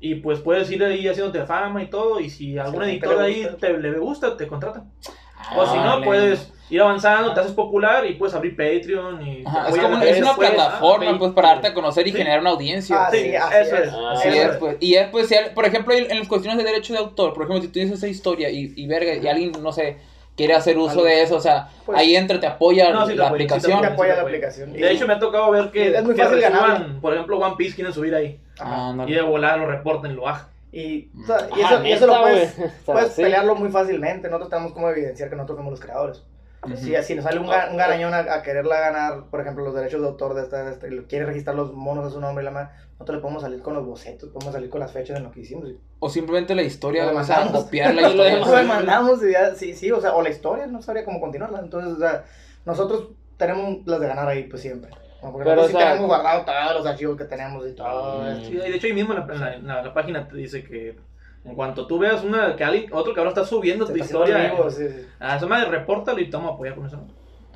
y 0.00 0.16
pues 0.16 0.40
puedes 0.40 0.70
ir 0.72 0.82
ahí 0.82 1.06
haciéndote 1.06 1.46
fama 1.46 1.82
y 1.82 1.88
todo, 1.88 2.18
y 2.20 2.28
si 2.28 2.58
algún 2.58 2.82
Sí, 2.84 2.90
editor 2.90 3.10
te 3.10 3.16
le 3.20 3.24
ahí 3.24 3.42
gusta. 3.44 3.56
te, 3.58 3.78
le 3.78 3.98
gusta, 3.98 4.36
te 4.36 4.46
contratan. 4.48 4.90
Ah, 5.38 5.54
o 5.58 5.66
si 5.66 5.76
no, 5.78 5.84
vale. 5.84 6.06
puedes 6.06 6.52
ir 6.74 6.80
avanzando, 6.80 7.34
te 7.34 7.40
haces 7.40 7.52
popular 7.52 8.04
y 8.06 8.14
puedes 8.14 8.34
abrir 8.34 8.56
Patreon 8.56 9.26
y... 9.26 9.44
Ajá, 9.46 9.68
es, 9.68 9.76
como, 9.78 9.98
es 10.02 10.18
una 10.18 10.28
después. 10.28 10.50
plataforma, 10.50 11.10
Ah, 11.10 11.16
pues, 11.18 11.32
para 11.32 11.48
darte 11.48 11.68
a 11.68 11.74
conocer 11.74 12.06
y 12.06 12.12
Sí. 12.12 12.16
generar 12.18 12.40
una 12.40 12.50
audiencia. 12.50 12.96
Ah, 13.06 13.08
sí, 13.10 13.18
Sí, 13.20 13.36
así 13.36 13.54
eso 13.60 13.76
es. 13.76 13.82
es. 13.88 13.92
Ah, 13.94 14.12
Así 14.12 14.28
es, 14.28 14.56
pues. 14.56 14.76
Y 14.80 14.94
es, 14.94 15.08
pues, 15.08 15.28
si 15.28 15.34
por 15.54 15.64
ejemplo, 15.66 15.94
en 15.94 16.18
las 16.18 16.28
cuestiones 16.28 16.58
de 16.58 16.64
derechos 16.64 16.96
de 16.96 17.02
autor, 17.02 17.34
por 17.34 17.42
ejemplo, 17.44 17.62
si 17.62 17.68
tú 17.68 17.78
dices 17.78 17.98
esa 17.98 18.08
historia 18.08 18.48
y, 18.50 18.72
y 18.76 18.86
verga, 18.86 19.14
y 19.14 19.26
alguien, 19.28 19.52
no 19.62 19.72
sé, 19.72 19.98
quiere 20.36 20.54
hacer 20.54 20.78
uso 20.78 20.92
Algo. 20.92 21.04
de 21.04 21.22
eso, 21.22 21.36
o 21.36 21.40
sea, 21.40 21.68
Pues- 21.84 21.98
ahí 21.98 22.16
entra, 22.16 22.40
te 22.40 22.46
apoya 22.46 22.90
No, 22.90 23.04
sí 23.06 23.12
te 23.12 23.18
la 23.18 23.26
apoya, 23.26 23.42
sí 23.44 23.48
te 23.48 23.54
aplicación. 23.54 23.84
Apoya 23.92 24.08
la 24.10 24.14
Sí, 24.16 24.20
aplicación. 24.22 24.72
De 24.72 24.90
hecho, 24.90 25.06
me 25.06 25.12
ha 25.12 25.18
tocado 25.18 25.50
ver 25.50 25.70
que, 25.70 25.94
Es 25.94 26.02
muy 26.04 26.14
que 26.14 26.22
fácil 26.22 26.40
ganarle. 26.40 26.86
por 27.00 27.12
ejemplo, 27.12 27.38
One 27.38 27.54
Piece 27.58 27.74
quieren 27.74 27.92
subir 27.92 28.14
ahí. 28.14 28.40
Ah, 28.58 28.92
no. 28.96 29.06
Y 29.06 29.12
de 29.12 29.20
volar 29.22 29.58
lo 29.58 29.66
reporten, 29.66 30.16
lo 30.16 30.22
bajan. 30.22 30.48
Y, 30.74 31.10
o 31.22 31.26
sea, 31.26 31.48
y 31.54 31.60
Ah, 31.60 31.74
eso, 31.74 31.84
y 31.84 31.92
eso 31.92 32.06
neta, 32.06 32.16
lo 32.16 32.22
puedes, 32.22 32.56
güey. 32.56 32.68
O 32.80 32.84
sea, 32.84 32.94
puedes 32.94 33.12
sí. 33.12 33.22
pelearlo 33.22 33.54
muy 33.56 33.68
fácilmente. 33.70 34.28
Nosotros 34.28 34.48
tenemos 34.48 34.72
como 34.72 34.88
evidenciar 34.88 35.28
que 35.28 35.36
nosotros 35.36 35.58
somos 35.58 35.70
los 35.72 35.80
creadores. 35.80 36.22
Ujú. 36.64 36.76
Si, 36.76 36.94
si 37.02 37.14
nos 37.16 37.24
sale 37.24 37.40
un, 37.40 37.46
ga- 37.48 37.70
un 37.70 37.76
garañón 37.76 38.14
a, 38.14 38.18
a 38.20 38.42
quererla 38.42 38.78
ganar, 38.78 39.24
por 39.30 39.40
ejemplo, 39.40 39.64
los 39.64 39.74
derechos 39.74 40.00
de 40.00 40.06
autor 40.06 40.34
de 40.34 40.42
esta, 40.42 40.64
de 40.64 40.70
esta, 40.72 40.86
y 40.86 40.90
lo 40.92 41.06
quiere 41.08 41.26
registrar 41.26 41.56
los 41.56 41.72
monos 41.72 42.06
a 42.06 42.10
su 42.10 42.20
nombre 42.20 42.42
y 42.42 42.44
la 42.44 42.50
madre, 42.52 42.68
nosotros 42.92 43.16
le 43.16 43.20
podemos 43.22 43.42
salir 43.42 43.62
con 43.62 43.74
los 43.74 43.84
bocetos, 43.84 44.28
podemos 44.30 44.54
salir 44.54 44.70
con 44.70 44.78
las 44.80 44.92
fechas 44.92 45.16
de 45.18 45.24
lo 45.24 45.32
que 45.32 45.40
hicimos. 45.40 45.68
Y 45.68 45.78
O 45.98 46.08
simplemente 46.08 46.54
la 46.54 46.62
historia, 46.62 47.04
sea, 47.04 47.12
mandamos. 47.12 47.64
copiar 47.64 47.94
la 47.94 48.00
Y 48.02 48.04
lo 48.16 48.24
historia. 48.28 48.38
lo 48.46 48.56
demandamos 48.56 49.24
y 49.24 49.32
ya, 49.32 49.54
sí, 49.56 49.74
sí, 49.74 49.90
o 49.90 50.00
sea, 50.00 50.14
o 50.14 50.22
la 50.22 50.30
historia, 50.30 50.66
no 50.68 50.80
sabría 50.82 51.04
cómo 51.04 51.20
continuarla. 51.20 51.58
Entonces, 51.58 51.94
o 51.94 51.98
sea, 51.98 52.24
nosotros 52.64 53.08
tenemos 53.36 53.78
las 53.86 53.98
de 54.00 54.06
ganar 54.06 54.28
ahí, 54.28 54.44
pues 54.44 54.62
siempre. 54.62 54.90
Porque 55.20 55.38
Pero, 55.44 55.56
nosotros 55.56 55.64
o 55.64 55.68
sí 55.68 55.76
sea- 55.76 55.88
tenemos 55.94 56.08
guardado 56.08 56.44
todos 56.44 56.74
los 56.74 56.86
archivos 56.86 57.16
que 57.16 57.24
tenemos 57.24 57.66
y 57.68 57.72
todo. 57.74 58.22
Mm. 58.22 58.44
Sí, 58.44 58.54
de 58.54 58.68
hecho 58.74 58.86
ahí 58.86 58.92
mismo 58.92 59.14
en 59.14 59.20
la, 59.26 59.34
en 59.34 59.40
la- 59.40 59.54
en 59.54 59.66
la- 59.66 59.82
la 59.82 59.94
página 59.94 60.28
te 60.28 60.36
dice 60.36 60.62
que 60.64 60.96
en 61.44 61.54
cuanto 61.54 61.86
tú 61.86 61.98
veas 61.98 62.22
una 62.22 62.54
que 62.56 62.64
alguien, 62.64 62.92
otro 62.92 63.14
cabrón 63.14 63.32
está 63.32 63.44
subiendo 63.44 63.86
Se 63.86 63.92
tu 63.92 63.98
está 63.98 64.06
historia, 64.14 64.52
vivo, 64.52 64.70
sí, 64.70 64.88
sí. 64.88 65.06
a 65.18 65.38
madre 65.46 65.70
repórtalo 65.70 66.20
y 66.20 66.30
toma 66.30 66.50
apoyar 66.50 66.74
con 66.76 66.86
eso. 66.86 66.98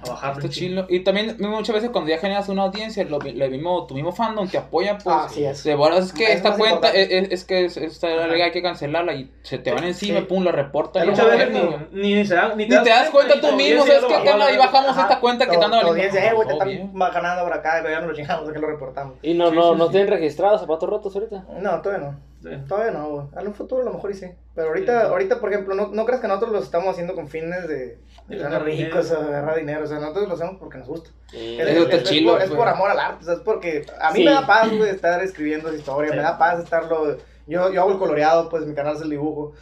A 0.04 0.10
bajarlo. 0.10 0.40
Está 0.42 0.50
chilo. 0.50 0.84
Y 0.90 1.00
también 1.00 1.36
muchas 1.38 1.74
veces 1.74 1.88
cuando 1.88 2.10
ya 2.10 2.18
generas 2.18 2.50
una 2.50 2.64
audiencia, 2.64 3.02
lo, 3.04 3.18
lo 3.18 3.48
mismo, 3.48 3.86
tu 3.86 3.94
mismo 3.94 4.12
fandom 4.12 4.46
te 4.46 4.58
apoya, 4.58 4.98
pues. 4.98 5.06
Ah, 5.08 5.26
sí, 5.26 5.42
es. 5.42 5.64
De 5.64 5.74
verdad 5.74 6.00
es 6.00 6.12
que 6.12 6.24
Es 6.24 6.30
esta 6.36 6.54
cuenta 6.54 6.90
es, 6.90 7.32
es- 7.32 7.44
que 7.44 7.64
es- 7.64 7.78
esta 7.78 8.08
regla 8.26 8.44
hay 8.44 8.50
que 8.52 8.60
cancelarla 8.60 9.14
y 9.14 9.30
se 9.42 9.56
te 9.56 9.72
van 9.72 9.84
encima, 9.84 10.18
Sí. 10.18 10.26
pum, 10.26 10.44
la 10.44 10.52
reportan. 10.52 11.08
Muchas 11.08 11.24
que 11.24 11.36
veces 11.36 11.88
ni, 11.92 12.14
ni, 12.14 12.26
se 12.26 12.34
dan- 12.34 12.58
Ni 12.58 12.68
te 12.68 12.74
das 12.74 13.08
cuenta 13.08 13.40
tú 13.40 13.48
tu 13.48 13.56
mismo, 13.56 13.86
¿sabes 13.86 14.02
ya 14.02 14.06
qué 14.08 14.12
lo 14.12 14.18
bajó 14.18 14.28
a 14.28 14.32
onda? 14.34 14.44
la 14.44 14.50
Y 14.50 14.56
verga. 14.56 14.66
bajamos 14.66 14.90
Ajá. 14.90 15.02
esta 15.04 15.20
cuenta 15.20 15.46
Tu- 15.46 15.50
quitando 15.52 15.80
tu 15.80 15.86
audiencia, 15.86 16.30
eh, 16.30 16.34
güey, 16.34 16.46
te 16.48 16.52
están 16.52 16.90
bajanando 16.92 17.44
por 17.44 17.52
acá, 17.54 17.78
pero 17.82 17.94
ya 17.94 18.00
no 18.00 18.06
lo 18.08 18.14
chingamos, 18.14 18.52
que 18.52 18.58
lo 18.58 18.66
reportamos. 18.66 19.14
Y 19.22 19.32
no, 19.32 19.50
no, 19.50 19.74
no 19.76 19.88
tienen 19.88 20.08
registrados 20.08 20.60
zapatos 20.60 20.90
rotos 20.90 21.14
ahorita. 21.16 21.46
No, 21.58 21.80
todavía 21.80 22.06
no. 22.08 22.20
Sí. 22.48 22.56
Todavía 22.68 22.92
no, 22.92 23.08
güey. 23.10 23.26
A 23.34 23.42
lo 23.42 23.52
futuro 23.52 23.82
a 23.82 23.84
lo 23.84 23.92
mejor 23.92 24.10
y 24.10 24.14
sí. 24.14 24.26
Pero 24.54 24.68
ahorita, 24.68 25.00
Sí. 25.00 25.06
ahorita 25.08 25.40
por 25.40 25.52
ejemplo, 25.52 25.74
no, 25.74 25.88
no 25.88 26.04
creas 26.04 26.20
que 26.20 26.28
nosotros 26.28 26.52
lo 26.52 26.58
estamos 26.60 26.88
haciendo 26.90 27.14
con 27.14 27.28
fines 27.28 27.66
de, 27.66 27.98
ganar 28.28 28.62
ricos 28.64 29.10
o 29.10 29.14
dinero. 29.14 29.22
de 29.30 29.36
agarrar 29.36 29.56
dinero. 29.58 29.84
O 29.84 29.86
sea, 29.86 29.98
nosotros 29.98 30.28
lo 30.28 30.34
hacemos 30.34 30.56
porque 30.60 30.78
nos 30.78 30.86
gusta. 30.88 31.10
Sí. 31.30 31.58
Es, 31.60 31.68
Eso 31.68 31.82
está 31.82 31.96
es- 31.96 32.02
es 32.02 32.08
chilo, 32.08 32.32
por, 32.32 32.42
es 32.42 32.50
por 32.50 32.68
amor 32.68 32.90
al 32.90 33.00
arte. 33.00 33.22
O 33.22 33.24
sea, 33.24 33.34
es 33.34 33.40
porque 33.40 33.84
a 34.00 34.12
mí 34.12 34.20
Sí. 34.20 34.24
me 34.24 34.30
da 34.30 34.46
paz, 34.46 34.68
güey, 34.76 34.90
estar 34.90 35.20
escribiendo 35.22 35.68
esa 35.68 35.78
historia. 35.78 36.10
Sí. 36.10 36.16
Me 36.16 36.22
da 36.22 36.38
paz 36.38 36.60
estarlo. 36.62 37.16
Yo, 37.48 37.72
yo 37.72 37.80
hago 37.82 37.92
el 37.92 37.98
coloreado, 37.98 38.48
pues 38.48 38.64
mi 38.66 38.74
canal 38.74 38.96
es 38.96 39.02
el 39.02 39.10
dibujo. 39.10 39.54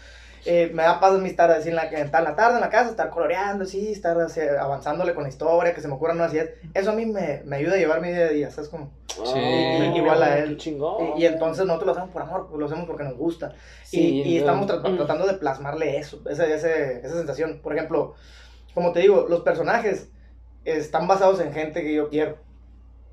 Eh, 0.46 0.70
me 0.74 0.82
da 0.82 1.00
paz 1.00 1.14
a 1.14 1.18
mí 1.18 1.28
estar 1.28 1.50
así 1.50 1.70
en 1.70 1.76
la, 1.76 1.84
estar 1.84 2.20
en 2.22 2.28
la 2.30 2.36
tarde 2.36 2.56
en 2.56 2.60
la 2.60 2.68
casa, 2.70 2.90
estar 2.90 3.10
coloreando, 3.10 3.64
sí, 3.64 3.92
estar 3.92 4.18
así, 4.20 4.40
avanzándole 4.40 5.14
con 5.14 5.22
la 5.24 5.28
historia, 5.30 5.74
que 5.74 5.80
se 5.80 5.88
me 5.88 5.94
ocurran 5.94 6.16
nuevas 6.18 6.34
ideas. 6.34 6.50
Eso 6.74 6.90
a 6.90 6.94
mí 6.94 7.06
me, 7.06 7.42
me 7.44 7.56
ayuda 7.56 7.74
a 7.74 7.78
llevar 7.78 8.00
mi 8.00 8.08
día 8.10 8.26
a 8.26 8.28
día, 8.28 8.50
¿sabes? 8.50 8.68
Como, 8.68 8.90
Sí. 9.08 9.38
y- 9.38 9.96
igual 9.96 10.22
a 10.22 10.38
él. 10.38 10.56
Chingón. 10.56 11.16
Y, 11.16 11.22
y 11.22 11.26
entonces 11.26 11.64
nosotros 11.66 11.86
lo 11.86 11.92
hacemos 11.92 12.10
por 12.10 12.22
amor, 12.22 12.46
pues, 12.48 12.58
lo 12.60 12.66
hacemos 12.66 12.86
porque 12.86 13.04
nos 13.04 13.16
gusta. 13.16 13.52
Sí, 13.84 14.22
y 14.22 14.22
y 14.22 14.34
no. 14.34 14.40
estamos 14.40 14.66
tra- 14.68 14.96
tratando 14.96 15.26
de 15.26 15.34
plasmarle 15.34 15.98
eso, 15.98 16.20
ese, 16.28 16.52
ese, 16.54 16.98
esa 17.06 17.16
sensación. 17.16 17.60
Por 17.62 17.74
ejemplo, 17.76 18.14
como 18.74 18.92
te 18.92 19.00
digo, 19.00 19.26
los 19.28 19.40
personajes 19.42 20.08
están 20.64 21.06
basados 21.06 21.40
en 21.40 21.52
gente 21.52 21.82
que 21.82 21.94
yo 21.94 22.08
quiero. 22.08 22.36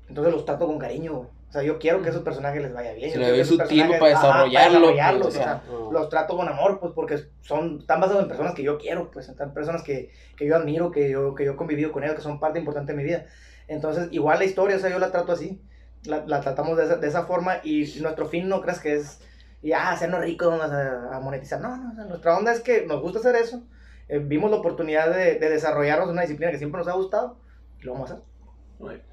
Entonces 0.08 0.32
los 0.34 0.44
trato 0.44 0.66
con 0.66 0.78
cariño, 0.78 1.14
güey. 1.14 1.28
O 1.52 1.54
sea, 1.54 1.62
yo 1.62 1.78
quiero 1.78 2.00
que 2.00 2.08
esos 2.08 2.22
personajes 2.22 2.62
les 2.62 2.72
vaya 2.72 2.94
bien. 2.94 3.10
Se 3.12 3.18
le 3.18 3.28
doy 3.28 3.38
que 3.40 3.44
su 3.44 3.54
esos 3.56 3.68
tiempo 3.68 3.92
personajes- 3.98 4.00
para 4.00 4.32
ajá, 4.32 4.44
desarrollarlo, 4.44 4.78
desarrollarlos, 4.80 5.22
pues, 5.26 5.36
o 5.36 5.38
o 5.38 5.42
sea. 5.42 5.60
sea, 5.62 5.90
los 5.92 6.08
trato 6.08 6.34
con 6.38 6.48
amor, 6.48 6.80
pues 6.80 6.92
porque 6.94 7.18
son, 7.42 7.80
están 7.80 8.00
basados 8.00 8.22
en 8.22 8.28
personas 8.28 8.54
que 8.54 8.62
yo 8.62 8.78
quiero, 8.78 9.10
pues, 9.10 9.28
están 9.28 9.52
personas 9.52 9.82
que, 9.82 10.10
que 10.38 10.46
yo 10.46 10.56
admiro, 10.56 10.90
que 10.90 11.10
yo, 11.10 11.34
que 11.34 11.44
yo 11.44 11.52
he 11.52 11.56
convivido 11.56 11.92
con 11.92 12.04
ellos, 12.04 12.16
que 12.16 12.22
son 12.22 12.40
parte 12.40 12.58
importante 12.58 12.92
de 12.92 12.96
mi 12.96 13.04
vida. 13.04 13.26
Entonces, 13.68 14.08
igual 14.12 14.38
la 14.38 14.46
historia, 14.46 14.76
o 14.76 14.78
sea, 14.78 14.88
yo 14.88 14.98
la 14.98 15.12
trato 15.12 15.32
así, 15.32 15.60
la, 16.04 16.24
la 16.26 16.40
tratamos 16.40 16.78
de 16.78 16.84
esa, 16.86 16.96
de 16.96 17.06
esa 17.06 17.24
forma 17.26 17.56
y 17.62 17.84
nuestro 18.00 18.26
fin 18.28 18.48
no 18.48 18.62
crees 18.62 18.80
que 18.80 18.94
es, 18.96 19.20
ya, 19.62 19.90
hacernos 19.90 20.20
ricos, 20.22 20.48
vamos 20.48 20.72
a, 20.72 21.14
a 21.16 21.20
monetizar. 21.20 21.60
No, 21.60 21.76
no, 21.76 21.92
o 21.92 21.94
sea, 21.94 22.04
nuestra 22.06 22.34
onda 22.34 22.50
es 22.52 22.60
que 22.60 22.86
nos 22.86 23.02
gusta 23.02 23.18
hacer 23.18 23.36
eso, 23.36 23.62
eh, 24.08 24.20
vimos 24.20 24.50
la 24.50 24.56
oportunidad 24.56 25.14
de, 25.14 25.34
de 25.38 25.48
desarrollarnos 25.50 26.06
en 26.06 26.12
una 26.14 26.22
disciplina 26.22 26.50
que 26.50 26.56
siempre 26.58 26.78
nos 26.78 26.88
ha 26.88 26.92
gustado 26.94 27.36
y 27.78 27.84
lo 27.84 27.92
vamos 27.92 28.10
a 28.10 28.14
hacer, 28.14 28.24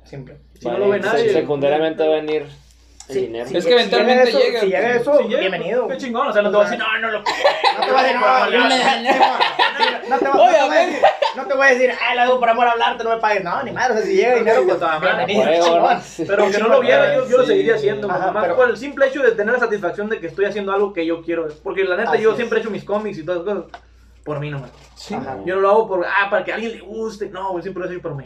siempre. 0.04 0.38
Si 0.60 0.66
no 0.68 0.78
lo 0.78 0.90
ve 0.90 1.00
Vale, 1.00 1.12
nadie. 1.12 1.34
Secundariamente 1.34 2.08
va 2.08 2.14
a 2.14 2.18
venir 2.18 2.42
el 2.44 3.14
Sí, 3.16 3.22
dinero. 3.22 3.50
sí, 3.50 3.58
Es 3.58 3.66
que 3.66 3.74
eventualmente 3.74 4.32
si 4.32 4.38
llega 4.38 4.62
llega, 4.62 4.62
eso, 4.62 4.62
si 4.62 4.68
llega 4.70 4.88
pues, 4.90 5.02
eso, 5.02 5.18
Sí, 5.18 5.24
llega, 5.30 5.40
bienvenido. 5.40 5.88
Qué 5.88 5.98
chingón, 5.98 6.28
o 6.28 6.34
sea, 6.34 6.42
no 6.44 6.50
te 6.52 6.56
voy 6.58 6.66
a 6.66 6.70
decir, 6.70 6.84
no, 6.86 7.00
no 7.00 7.12
lo 7.12 7.20
No 7.20 7.24
te 7.24 7.92
voy 7.92 8.00
a 8.00 8.04
decir, 8.04 8.20
no, 8.20 8.50
No, 8.50 8.50
no, 8.50 10.10
no 10.10 10.20
te 10.20 10.28
voy- 10.28 10.30
no 10.30 10.30
te 10.30 10.30
voy 10.38 10.56
a 10.56 10.86
decir, 10.86 11.02
no 11.36 11.46
te 11.48 11.54
voy 11.56 11.66
a 11.68 11.70
decir, 11.72 11.92
ah, 11.92 12.16
lo 12.16 12.22
hago 12.22 12.40
por 12.40 12.50
amor 12.50 12.68
a 12.68 12.72
hablarte, 12.72 13.04
no 13.04 13.10
me 13.12 13.18
pagues. 13.18 13.44
No, 13.44 13.64
ni 13.64 13.72
madre, 13.72 13.94
o 13.94 13.98
sea, 13.98 14.06
si 14.06 14.16
llega 14.16 14.36
dinero, 14.36 14.64
pues 14.66 14.80
Toda 14.80 15.00
madre. 15.00 15.26
bienvenido. 15.26 15.90
Pero 16.28 16.44
aunque 16.44 16.58
no 16.60 16.68
lo 16.68 16.80
viera, 16.82 17.16
yo, 17.16 17.28
yo 17.30 17.38
lo 17.40 17.46
seguiría 17.46 17.76
haciendo. 17.76 18.10
Ajá, 18.12 18.32
más 18.32 18.44
pero- 18.44 18.56
por 18.56 18.70
el 18.70 18.78
simple 18.78 19.08
hecho 19.08 19.22
de 19.24 19.32
tener 19.32 19.54
la 19.54 19.60
satisfacción 19.60 20.10
de 20.10 20.20
que 20.20 20.28
estoy 20.28 20.46
haciendo 20.46 20.72
algo 20.72 20.94
que 20.94 21.06
yo 21.06 21.22
quiero. 21.24 21.48
Porque 21.64 21.84
la 21.86 21.96
neta, 21.98 22.12
Así 22.12 22.22
yo 22.24 22.32
es. 22.32 22.36
siempre 22.36 22.60
he 22.60 22.62
hecho 22.62 22.70
mis 22.72 22.84
cómics 22.84 23.18
y 23.18 23.24
todas 23.26 23.42
esas 23.44 23.54
cosas 23.66 23.82
por 24.24 24.40
mí 24.40 24.50
nomás. 24.52 24.72
Yo 25.46 25.56
no 25.56 25.62
lo 25.62 25.70
hago 25.70 25.88
por, 25.88 26.06
ah, 26.06 26.30
para 26.30 26.44
que 26.44 26.52
a 26.52 26.56
alguien 26.56 26.74
le 26.74 26.80
guste. 26.82 27.30
No, 27.30 27.60
siempre 27.62 27.84
lo 27.84 27.90
he 27.90 27.94
hecho 27.94 28.02
por 28.02 28.16
mí. 28.16 28.26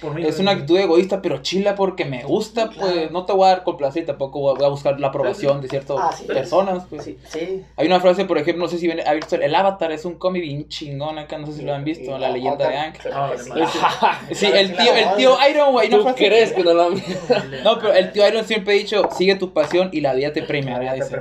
Por 0.00 0.14
mí. 0.14 0.24
Es 0.24 0.38
una 0.38 0.52
actitud 0.52 0.78
egoísta, 0.78 1.20
pero 1.20 1.38
chila 1.42 1.74
porque 1.74 2.04
me 2.04 2.22
gusta, 2.22 2.70
pues 2.70 3.10
no 3.10 3.24
te 3.26 3.32
voy 3.32 3.46
a 3.46 3.48
dar 3.48 3.64
complacer, 3.64 4.06
tampoco 4.06 4.38
voy 4.38 4.64
a 4.64 4.68
buscar 4.68 5.00
la 5.00 5.08
aprobación 5.08 5.60
de 5.60 5.68
ciertas 5.68 5.96
Ah, 6.00 6.12
sí. 6.16 6.22
personas. 6.24 6.84
Pues. 6.88 7.02
Sí, 7.02 7.18
sí. 7.28 7.64
Hay 7.76 7.86
una 7.88 7.98
frase, 7.98 8.24
por 8.24 8.38
ejemplo, 8.38 8.64
no 8.64 8.70
sé 8.70 8.78
si 8.78 8.86
ven, 8.86 9.00
ha 9.04 9.12
visto 9.14 9.34
el 9.34 9.52
Avatar, 9.52 9.90
es 9.90 10.04
un 10.04 10.14
cómic 10.14 10.42
bien 10.42 10.68
chingón 10.68 11.18
acá, 11.18 11.36
no 11.38 11.48
sé 11.48 11.54
si 11.54 11.62
lo 11.62 11.74
han 11.74 11.82
visto, 11.82 12.16
la 12.16 12.30
leyenda 12.30 12.68
de 12.68 12.76
Aang. 12.76 12.92
No, 13.10 13.30
sí. 14.34 14.46
el 14.46 14.76
tío, 14.76 14.94
el 14.94 15.16
tío 15.16 15.36
Iron, 15.50 15.72
güey, 15.72 15.88
una 15.88 15.96
¿Tú 15.96 16.02
frase- 16.04 16.16
crees 16.26 16.52
que 16.52 16.62
no 16.62 16.74
lo 16.74 16.82
han 16.84 16.94
No, 17.64 17.78
pero 17.80 17.92
el 17.94 18.12
tío 18.12 18.28
Iron 18.28 18.44
siempre 18.44 18.74
ha 18.74 18.76
dicho, 18.78 19.08
sigue 19.16 19.34
tu 19.34 19.52
pasión 19.52 19.90
y 19.92 20.00
la 20.00 20.14
vida 20.14 20.32
te 20.32 20.42
premiará, 20.44 20.92
dice. 20.94 21.20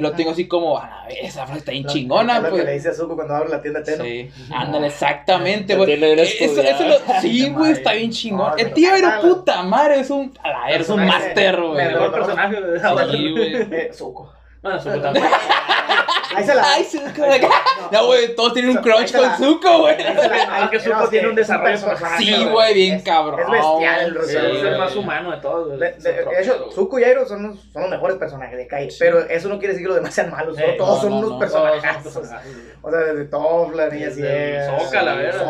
lo 0.00 0.12
tengo 0.12 0.30
así 0.30 0.46
como, 0.48 0.78
a 0.78 1.04
ver, 1.08 1.18
esa 1.20 1.44
frase 1.44 1.58
está 1.58 1.72
bien 1.72 1.84
chingona, 1.86 2.38
es 2.38 2.42
lo 2.44 2.50
que 2.52 2.56
le 2.56 2.62
pues. 2.62 2.74
dice 2.76 2.88
a 2.88 2.94
Zuko 2.94 3.16
cuando 3.16 3.34
abre 3.34 3.50
la 3.50 3.60
tienda 3.60 3.82
Teno. 3.82 4.02
Sí, 4.02 4.30
ándale, 4.50 4.86
exactamente, 4.86 5.76
güey. 5.76 5.98
sí, 7.20 7.48
güey, 7.50 7.72
está 7.72 7.92
bien 7.92 8.03
chingón. 8.10 8.50
No, 8.50 8.56
El 8.56 8.72
tío 8.74 8.90
cala. 8.90 9.20
puta 9.20 9.62
madre, 9.62 10.00
es 10.00 10.10
un, 10.10 10.32
a 10.42 10.48
la 10.50 10.64
ver, 10.66 10.80
es 10.80 10.88
un 10.88 10.96
Personaje- 10.96 11.26
máster, 11.26 11.60
me 11.60 11.66
güey. 11.68 11.86
El 11.86 11.92
mejor 11.92 12.06
no, 12.08 12.12
personaje 12.14 12.60
de 12.60 12.80
Sí, 13.10 13.30
güey. 13.32 13.54
Eh, 13.56 13.90
Zuko. 13.92 14.32
Bueno, 14.62 14.80
su 14.80 14.90
puta 14.90 15.08
madre. 15.12 15.22
Ahí 16.36 16.44
se 16.44 16.54
la. 16.54 16.62
Ay, 16.72 16.84
Zuko. 16.84 17.26
No, 17.92 18.06
güey, 18.06 18.34
todos 18.34 18.52
tienen 18.54 18.76
un 18.76 18.82
crunch 18.82 19.12
con 19.14 19.30
Zuko, 19.36 19.78
güey. 19.80 19.94
ahí 19.94 20.16
se 20.16 20.28
la- 20.28 20.48
Ah, 20.64 20.68
que 20.70 20.80
Zuko 20.80 21.08
tiene 21.08 21.28
un 21.28 21.32
es 21.32 21.36
desarrollo 21.36 21.76
Sí, 22.18 22.44
güey, 22.50 22.74
bien 22.74 23.00
cabrón. 23.02 23.40
Es 23.40 23.50
bestial 23.50 24.00
el 24.00 24.16
es 24.16 24.34
el 24.64 24.78
más 24.78 24.96
humano 24.96 25.30
de 25.30 25.36
todos. 25.38 25.66
güey. 25.68 25.78
De, 25.78 25.92
de- 25.92 26.24
de 26.24 26.42
hecho, 26.42 26.70
Zuko 26.72 26.98
y 26.98 27.04
Airo 27.04 27.26
son 27.26 27.42
los, 27.48 27.58
son 27.72 27.82
los 27.82 27.90
mejores 27.90 28.16
personajes 28.16 28.56
de 28.56 28.66
Kai, 28.66 28.88
pero 28.98 29.20
eso 29.28 29.48
no 29.48 29.58
quiere 29.58 29.74
decir 29.74 29.84
que 29.86 29.88
los 29.88 29.96
demás 29.96 30.14
sean 30.14 30.30
malos, 30.30 30.58
Eh, 30.58 30.74
todos 30.78 30.96
no, 30.96 31.00
son 31.02 31.10
no, 31.10 31.18
unos 31.18 31.30
no. 31.32 31.38
personajes. 31.38 32.16
O 32.82 32.90
sea, 32.90 33.02
desde 33.06 33.24
niña 33.90 34.06
Desde 34.08 34.22
ciega. 34.22 34.78
Soca, 34.78 35.02
la 35.02 35.14
verdad. 35.14 35.46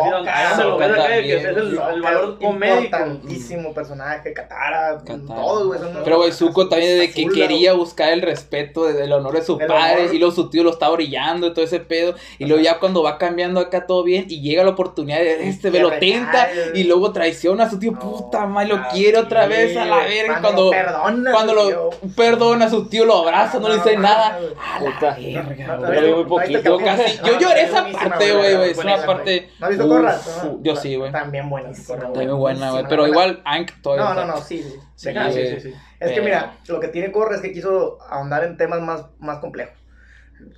El, 1.55 2.01
valor 2.03 2.39
comédico. 2.39 2.83
Importantísimo 2.85 3.75
personaje, 3.75 4.33
Katara, 4.33 5.03
todos, 5.27 5.67
güey. 5.67 5.81
Pero, 6.05 6.17
güey, 6.19 6.33
Zuko 6.33 6.69
también 6.69 6.99
desde 6.99 7.13
que 7.13 7.27
quería 7.29 7.73
buscar 7.73 8.11
el 8.13 8.23
respeto, 8.23 8.85
desde 8.87 9.05
el 9.05 9.13
honor 9.13 9.35
de 9.35 9.43
su 9.43 9.59
padre, 9.59 10.09
y 10.13 10.19
luego 10.19 10.35
su 10.35 10.49
tío 10.51 10.63
lo 10.63 10.71
está 10.75 10.89
brillando 10.91 11.47
y 11.49 11.55
todo 11.55 11.65
ese 11.65 11.81
pedo, 11.81 12.15
y 12.39 12.45
luego 12.47 12.63
ya 12.63 12.79
cuando 12.79 13.03
va 13.03 13.19
cambiando 13.19 13.61
acá 13.61 13.87
todo 13.87 14.03
bien, 14.05 14.27
y 14.29 14.41
llega 14.43 14.63
la 14.65 14.71
oportunidad 14.71 15.19
de 15.19 15.49
este, 15.49 15.71
ve, 15.71 15.81
lo 15.81 15.91
tenta, 15.93 16.49
y 16.75 16.85
luego 16.85 17.13
traiciona 17.13 17.65
a 17.65 17.71
su 17.71 17.79
tío, 17.79 17.93
No, 17.93 17.99
puta 18.01 18.47
madre, 18.47 18.69
lo 18.69 18.89
quiere 18.93 19.19
otra 19.19 19.47
vez 19.47 19.77
a 19.77 19.85
la 19.85 19.99
verga, 19.99 20.41
cuando, 20.41 20.65
lo 20.65 20.71
perdona, 20.71 21.33
cuando 21.33 21.53
su 21.53 21.59
lo 21.59 21.67
tío. 21.67 21.91
perdona 22.17 22.65
a 22.67 22.71
su 22.71 22.89
tío, 22.89 23.05
lo 23.05 23.17
abraza, 23.17 23.59
no, 23.59 23.69
le 23.69 23.77
dice 23.77 23.95
No, 23.97 24.03
nada, 24.03 24.39
no, 24.41 24.49
no, 24.49 24.55
a 24.61 24.81
la 24.81 24.95
Puta. 24.95 25.17
verga, 25.21 25.67
No, 25.67 25.77
no, 25.77 25.87
güey. 25.87 25.95
Yo 25.95 26.03
vi 26.03 26.13
muy 26.13 26.25
¿no 26.25 26.37
viste 26.39 26.55
el 26.57 26.63
poquito. 26.65 26.85
Casi, 26.85 27.19
No, 27.19 27.27
yo 27.27 27.39
lloré 27.41 27.63
es 27.63 27.69
esa 27.71 27.85
parte, 27.93 28.33
güey, 28.35 28.57
güey, 28.57 28.71
es 28.71 28.79
una 28.79 29.07
parte, 29.07 29.49
¿No 29.59 29.67
has 29.67 29.71
visto 29.71 29.85
Uf, 29.87 29.91
Corra? 29.93 30.13
fu- 30.13 30.61
yo 30.63 30.77
sí, 30.77 30.97
güey. 30.97 31.13
También 31.13 31.49
buenísima. 31.49 31.97
Está 31.99 32.09
muy 32.09 32.27
buena, 32.27 32.71
güey, 32.73 32.85
pero 32.89 33.07
igual, 33.07 33.41
Ank 33.45 33.71
todavía. 33.83 34.05
No, 34.05 34.15
no, 34.15 34.27
no, 34.35 34.41
sí, 34.43 34.63
sí. 34.63 34.79
Sí. 34.97 35.09
Es 35.09 36.11
que 36.11 36.21
Pero- 36.21 36.25
mira, 36.25 36.57
lo 36.69 36.81
que 36.81 36.89
tiene 36.89 37.11
Corra 37.13 37.37
es 37.37 37.43
que 37.43 37.53
quiso 37.53 37.99
ahondar 38.09 38.45
en 38.45 38.57
temas 38.57 38.81
más, 38.81 39.07
más 39.19 39.39
complejos. 39.39 39.75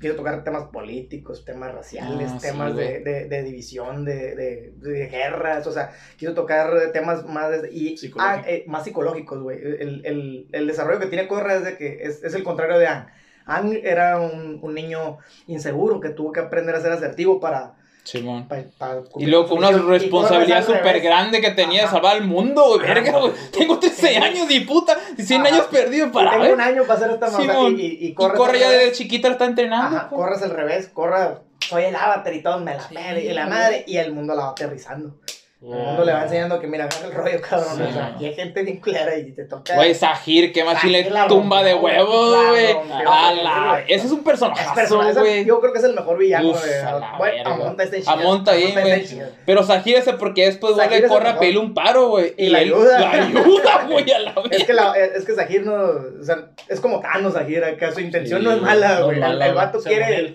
Quiso 0.01 0.15
tocar 0.15 0.45
temas 0.45 0.65
políticos, 0.65 1.45
temas 1.45 1.75
raciales, 1.75 2.31
Ah, 2.33 2.39
sí, 2.41 2.49
temas 2.49 2.75
de, 2.77 2.85
güey. 3.01 3.05
de, 3.05 3.25
de 3.29 3.43
división, 3.43 4.05
de, 4.05 4.35
de, 4.35 4.73
de 4.77 5.07
guerras, 5.09 5.67
o 5.67 5.73
sea, 5.73 5.93
quiso 6.17 6.35
tocar 6.35 6.93
temas 6.93 7.25
más, 7.27 7.63
de- 7.63 7.71
y, 7.73 7.97
Psicológicos. 7.97 8.45
ah, 8.47 8.51
eh, 8.51 8.65
más 8.67 8.85
psicológicos, 8.85 9.43
güey. 9.43 9.59
El, 9.59 10.03
el, 10.05 10.47
el 10.53 10.67
desarrollo 10.67 11.01
que 11.01 11.07
tiene 11.07 11.29
Corra 11.29 11.57
es 11.57 11.65
de 11.65 11.77
que 11.77 11.99
es, 12.03 12.23
es 12.23 12.35
el 12.35 12.43
contrario 12.43 12.79
de 12.79 12.87
Ang. 12.87 13.07
Ang 13.47 13.73
era 13.85 14.21
un, 14.21 14.59
un 14.63 14.75
niño 14.75 15.19
inseguro 15.47 16.01
que 16.01 16.09
tuvo 16.11 16.33
que 16.33 16.41
aprender 16.41 16.75
a 16.75 16.81
ser 16.81 16.93
asertivo 16.93 17.39
para... 17.41 17.75
Simón. 18.03 18.47
pa- 18.47 18.63
pa 18.79 19.03
Y 19.19 19.27
luego 19.27 19.49
con 19.49 19.59
una 19.59 19.73
responsabilidad 19.73 20.65
súper 20.65 21.01
grande 21.01 21.41
que 21.41 21.51
tenía 21.51 21.83
de 21.83 21.89
salvar 21.89 22.15
al 22.17 22.25
mundo, 22.25 22.63
güey. 22.77 22.87
Verga, 22.87 23.19
güey. 23.19 23.33
Tengo 23.51 23.81
13 23.81 24.17
años 24.19 24.47
y 24.49 24.61
puta. 24.61 24.97
100 25.17 25.41
Ajá. 25.47 25.55
años 25.55 25.67
perdidos 25.67 26.11
para 26.13 26.31
Tengo 26.33 26.45
ver. 26.45 26.55
un 26.55 26.61
año 26.61 26.83
para 26.85 26.95
hacer 26.95 27.11
esta 27.11 27.29
Simón. 27.31 27.79
y, 27.79 27.83
y, 27.83 27.87
y 27.87 28.07
Y 28.09 28.15
Korra 28.15 28.35
es 28.35 28.39
corre 28.41 28.59
ya 28.61 28.71
desde 28.71 28.93
chiquita 28.93 29.29
está 29.29 29.45
entrenando. 29.47 29.97
Ajá, 29.97 30.09
pues. 30.09 30.21
corres 30.21 30.43
al 30.43 30.51
revés, 30.51 30.89
corra, 30.89 31.41
soy 31.61 31.85
el 31.85 31.97
avatar 31.97 32.33
y 32.35 32.43
todo, 32.43 32.61
me 32.61 32.75
la 32.77 32.89
pele 32.89 33.25
y 33.25 33.33
la 33.33 33.47
madre, 33.47 33.85
y 33.87 33.97
el 33.97 34.13
mundo 34.13 34.35
la 34.35 34.45
va 34.45 34.51
aterrizando. 34.51 35.17
El 35.63 35.69
mundo 35.69 36.05
le 36.05 36.13
va 36.13 36.25
enseñando 36.25 36.61
que, 36.61 36.67
mira, 36.67 36.85
agarra 36.85 37.07
el 37.07 37.13
rollo, 37.13 37.41
cabrón. 37.41 37.77
Sí. 37.79 37.83
O 37.89 37.93
sea, 37.93 38.07
aquí 38.09 38.27
hay 38.27 38.35
gente 38.35 38.63
bien 38.63 38.79
culera 38.79 39.17
y 39.17 39.33
te 39.33 39.45
toca. 39.47 39.75
Güey, 39.75 39.95
Sahir, 39.95 40.53
qué 40.53 40.63
más 40.63 40.85
le 40.85 41.09
la 41.09 41.27
tumba 41.29 41.63
de 41.63 41.73
huevos, 41.75 42.37
la 42.45 42.51
güey. 42.51 42.67
A 43.07 43.33
la. 43.33 43.81
Ese 43.89 44.07
es 44.07 44.13
un 44.13 44.19
Es 44.19 44.25
personaje, 44.25 44.83
es 44.83 45.19
güey. 45.19 45.45
yo 45.47 45.59
creo 45.61 45.73
que 45.73 45.79
es 45.79 45.85
el 45.87 45.95
mejor 45.95 46.19
villano 46.19 46.51
Güey, 46.53 46.63
verga. 46.63 47.11
Amonta 47.47 47.85
está 47.85 47.97
chido. 47.97 48.11
Amonta 48.11 48.51
ahí, 48.53 48.65
Amonta 48.65 48.81
güey. 48.83 49.07
Pero 49.47 49.63
Sahir 49.63 49.97
ese 49.97 50.13
porque 50.13 50.45
después 50.45 50.77
le 50.77 50.85
es 50.85 50.93
el 51.05 51.09
corre 51.09 51.31
a 51.31 51.39
pedirle 51.39 51.61
un 51.61 51.73
paro, 51.73 52.09
güey. 52.09 52.35
Y 52.37 52.49
la 52.51 52.61
él- 52.61 52.75
ayuda. 52.75 53.01
La 53.01 53.11
ayuda, 53.13 53.87
güey, 53.91 54.13
a 54.13 54.19
la 54.19 54.31
Es 54.33 54.37
verga. 54.51 54.67
que, 54.67 54.73
la, 54.75 54.93
es 54.93 55.25
que 55.25 55.35
Sahir 55.35 55.65
no. 55.65 55.73
O 55.75 56.23
sea, 56.23 56.51
es 56.69 56.81
como 56.81 57.01
Thanos, 57.01 57.33
Sahir. 57.33 57.65
Acá 57.65 57.93
su 57.93 58.01
intención 58.01 58.45
no 58.45 58.53
es 58.53 58.61
mala, 58.61 59.01
güey. 59.01 59.19
es 59.19 59.25
el, 59.41 59.55
vato 59.55 59.81
quiere. 59.81 60.35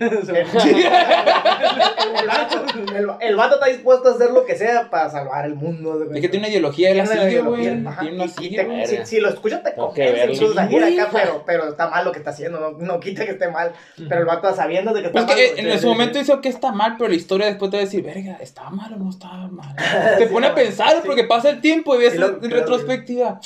el 3.22 3.36
vato 3.36 3.53
está 3.55 3.67
dispuesto 3.67 4.09
a 4.09 4.13
hacer 4.13 4.32
lo 4.32 4.45
que 4.45 4.55
sea 4.55 4.89
para 4.89 5.11
salvar 5.12 5.45
el 5.45 5.55
mundo. 5.55 5.97
güey. 5.97 6.16
Es 6.16 6.22
que 6.22 6.30
tiene 6.30 6.45
una 6.45 6.49
ideología 6.49 6.89
de 6.89 6.95
la 6.95 7.03
Tiene 7.03 7.20
una 7.22 7.30
sigue, 7.30 7.41
güey. 7.41 7.62
Tiene 7.62 8.16
una 8.16 8.28
sigue, 8.28 8.88
si, 8.88 9.05
si 9.05 9.20
lo 9.20 9.30
escuchas 9.30 9.62
te 9.64 9.72
verlo. 9.72 10.34
incluso 10.34 10.59
acá, 10.59 11.09
pero, 11.12 11.43
pero 11.45 11.70
está 11.70 11.89
mal 11.89 12.05
lo 12.05 12.12
que 12.12 12.20
está 12.20 12.32
haciendo, 12.32 12.59
no, 12.59 12.72
no 12.78 12.99
quita 12.99 13.26
que 13.26 13.32
esté 13.32 13.49
mal, 13.49 13.74
pero 14.07 14.22
el 14.22 14.26
vato 14.26 14.53
sabiendo 14.55 14.93
de 14.93 15.01
que 15.01 15.07
está 15.07 15.26
Pues 15.26 15.28
mal. 15.28 15.36
que 15.36 15.62
en 15.62 15.72
sí, 15.74 15.80
su 15.80 15.88
momento 15.88 16.20
hizo 16.20 16.41
que 16.41 16.49
está 16.49 16.72
mal, 16.72 16.95
pero 16.97 17.09
la 17.09 17.16
historia 17.16 17.47
después 17.47 17.70
te 17.72 17.78
va 17.78 17.82
a 17.82 17.86
decir, 17.86 18.03
verga, 18.03 18.38
¿estaba 18.41 18.70
mal 18.70 18.93
o 18.93 18.97
no 18.97 19.09
estaba 19.09 19.47
mal? 19.47 19.76
Te 20.18 20.28
pone 20.28 20.47
a 20.47 20.55
pensar, 20.55 20.91
sí. 20.93 21.01
porque 21.05 21.24
pasa 21.26 21.49
el 21.49 21.62
tiempo 21.62 21.95
y 21.95 21.99
ves 21.99 22.14
Sí, 22.14 22.18
lo- 22.20 22.41
en 22.43 22.49
retrospectiva. 22.51 23.39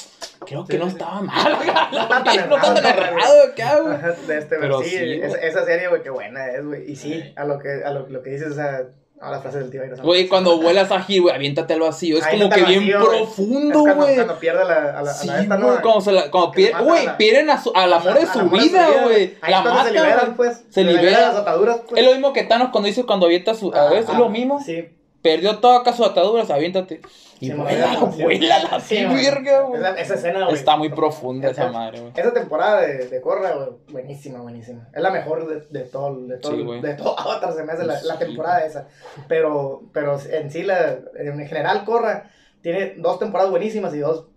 Creo 0.45 0.65
que 0.65 0.73
Sí, 0.73 0.79
no 0.79 0.85
sí. 0.85 0.91
estaba 0.91 1.21
mal, 1.21 1.57
No 1.91 2.01
está 2.01 2.23
tan 2.23 2.49
no 2.49 2.55
está 2.55 2.73
tan 2.75 2.85
errado. 2.85 3.93
Ajá, 3.93 4.11
de 4.27 4.37
este, 4.37 4.57
Pero 4.57 4.81
sí, 4.83 4.95
esa, 5.41 5.65
serie, 5.65 5.87
güey, 5.87 6.03
qué 6.03 6.09
buena 6.09 6.47
es, 6.47 6.65
güey. 6.65 6.91
Y 6.91 6.95
sí, 6.95 7.33
a 7.35 7.45
lo 7.45 7.57
que, 7.59 7.83
a 7.83 7.89
lo, 7.91 8.07
lo 8.07 8.21
que 8.21 8.31
dices, 8.31 8.51
o 8.51 8.55
sea, 8.55 8.83
a 9.21 9.31
las 9.31 9.41
frases 9.41 9.61
del 9.61 9.71
tío 9.71 9.83
Iron. 9.85 9.99
Güey, 10.01 10.27
cuando 10.27 10.59
vuelas 10.61 10.91
a 10.91 11.01
Gil, 11.01 11.21
güey, 11.23 11.33
aviéntate 11.35 11.73
al 11.73 11.79
vacío. 11.79 12.17
Es 12.17 12.27
como 12.27 12.49
que 12.49 12.63
bien 12.63 12.79
vacío, 12.81 12.99
güey. 13.05 13.17
profundo, 13.19 13.67
Es 13.79 13.83
cuando, 13.83 13.95
güey. 14.03 14.15
cuando 14.15 14.39
pierde 14.39 14.61
a 14.61 14.65
la, 14.65 14.75
a 14.75 14.81
la, 14.83 14.99
a 14.99 15.01
la 15.03 15.11
esta, 15.11 15.57
güey, 15.57 15.75
¿no? 15.75 15.81
cuando 15.81 16.01
se 16.01 16.11
la, 16.11 16.31
cuando 16.31 16.51
Que 16.51 16.61
pier- 16.61 16.71
mata 16.73 16.83
güey, 16.83 17.05
la- 17.05 17.17
pierden 17.17 17.49
a 17.49 17.61
su- 17.63 17.71
al 17.75 17.93
amor 17.93 18.13
de 18.19 18.25
su 18.27 18.49
vida, 18.49 18.87
güey. 19.03 19.33
La 19.47 19.59
es 19.59 19.65
mata, 19.65 19.83
se 19.85 19.91
liberan, 19.91 20.19
güey. 20.25 20.35
pues. 20.35 20.63
Se 20.69 20.83
libera. 20.83 21.19
las 21.21 21.35
ataduras, 21.37 21.77
pues. 21.87 21.99
es 22.01 22.05
lo 22.07 22.11
mismo 22.13 22.33
que 22.33 22.43
Thanos 22.43 22.69
cuando 22.71 22.87
dice 22.87 23.03
cuando 23.05 23.25
avienta 23.25 23.53
su. 23.55 23.73
A 23.73 23.89
ver, 23.89 23.99
es 24.03 24.09
Ajá, 24.09 24.19
lo 24.19 24.29
mismo. 24.29 24.61
Sí. 24.61 24.89
Perdió 25.25 25.57
toda 25.57 25.79
acá 25.79 25.91
sus 25.91 26.05
ataduras, 26.05 26.51
aviéntate. 26.51 27.01
Y 27.39 27.51
vuela, 27.51 27.99
vuela 28.17 28.59
la 28.59 28.79
sí, 28.79 29.03
virga, 29.05 29.61
güey. 29.61 29.81
Esa, 29.97 30.13
escena, 30.13 30.43
güey. 30.43 30.55
Está 30.55 30.77
muy 30.77 30.89
profunda 30.89 31.49
esa, 31.49 31.71
madre, 31.71 31.99
güey. 31.99 32.13
Esa 32.15 32.31
temporada 32.31 32.81
de, 32.81 33.07
de 33.07 33.21
Corra, 33.21 33.53
güey, 33.55 33.69
buenísima, 33.91 34.39
buenísima. 34.41 34.87
Es 34.93 35.01
la 35.01 35.09
mejor 35.09 35.47
de, 35.47 35.79
de 35.79 35.85
todo, 35.89 36.27
de 36.27 36.37
todo, 36.37 36.79
de 36.79 36.93
todo 36.93 37.19
Avatar 37.19 37.53
se 37.53 37.63
me 37.63 37.73
hace 37.73 37.85
la, 37.85 37.99
la 38.03 38.19
temporada 38.19 38.63
esa. 38.65 38.87
Pero, 39.27 39.81
pero 39.91 40.19
en 40.29 40.51
sí, 40.51 40.61
la, 40.61 40.99
en 41.15 41.47
general, 41.47 41.85
Corra 41.85 42.29
tiene 42.61 42.93
dos 42.97 43.17
temporadas 43.17 43.49
buenísimas 43.49 43.95
y 43.95 43.99
dos 43.99 44.27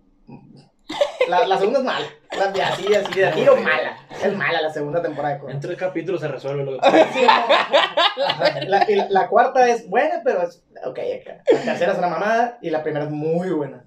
la, 1.27 1.45
la, 1.45 1.57
segunda 1.59 1.79
es 1.79 1.85
mala. 1.85 2.07
La, 2.37 2.67
así, 2.67 2.93
así, 2.93 3.19
de 3.19 3.31
giro 3.31 3.55
mala. 3.55 3.97
Es 4.23 4.35
mala 4.35 4.61
la 4.61 4.71
segunda 4.71 5.01
temporada 5.01 5.33
de 5.33 5.39
Corra. 5.39 5.53
En 5.53 5.59
tres 5.59 5.77
capítulos 5.77 6.21
se 6.21 6.27
resuelve 6.27 6.63
lo 6.63 6.79
que 6.79 6.87
sí, 7.13 7.25
la, 8.67 8.85
la, 9.09 9.27
cuarta 9.27 9.67
es 9.67 9.89
buena, 9.89 10.21
pero 10.23 10.43
es. 10.43 10.63
Ok, 10.85 10.99
acá. 11.21 11.43
La 11.51 11.63
tercera 11.63 11.93
es 11.93 11.97
una 11.97 12.07
mamada 12.07 12.59
y 12.61 12.69
la 12.69 12.83
primera 12.83 13.05
es 13.05 13.11
muy 13.11 13.49
buena. 13.49 13.83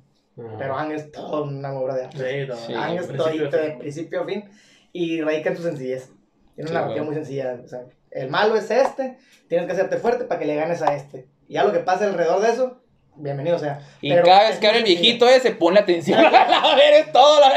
Pero 0.58 0.76
Ang 0.76 0.92
es 0.92 1.12
toda 1.12 1.42
una 1.42 1.72
obra 1.72 1.94
de 1.94 2.04
arte. 2.04 2.56
Sí, 2.56 2.74
Ang 2.74 2.98
es 2.98 3.08
todo 3.08 3.28
de 3.28 3.76
principio 3.78 4.22
a 4.22 4.26
fin. 4.26 4.50
Y 4.92 5.20
radica 5.20 5.50
en 5.50 5.56
su 5.56 5.62
sencillez. 5.62 6.10
Tiene 6.54 6.70
una 6.70 6.80
narrativa 6.80 7.04
muy 7.04 7.14
sencilla. 7.14 7.60
O 7.64 7.68
sea, 7.68 7.84
el 8.10 8.28
malo 8.28 8.56
es 8.56 8.70
este, 8.70 9.18
tienes 9.48 9.66
que 9.66 9.72
hacerte 9.72 9.96
fuerte 9.98 10.24
para 10.24 10.40
que 10.40 10.46
le 10.46 10.56
ganes 10.56 10.82
a 10.82 10.94
este. 10.94 11.28
Y 11.48 11.54
ya 11.54 11.64
lo 11.64 11.72
que 11.72 11.80
pasa 11.80 12.06
alrededor 12.06 12.40
de 12.40 12.50
eso, 12.50 12.81
bienvenido 13.16 13.58
sea. 13.58 13.80
Y 14.00 14.14
cada 14.14 14.48
vez 14.48 14.58
que 14.58 14.66
abre 14.66 14.78
el 14.78 14.84
viejito 14.84 15.28
ese, 15.28 15.52
pone 15.52 15.78
atención. 15.80 16.18
a 16.24 16.74
ver, 16.76 16.94
es 16.94 17.12
todo, 17.12 17.40
la, 17.40 17.52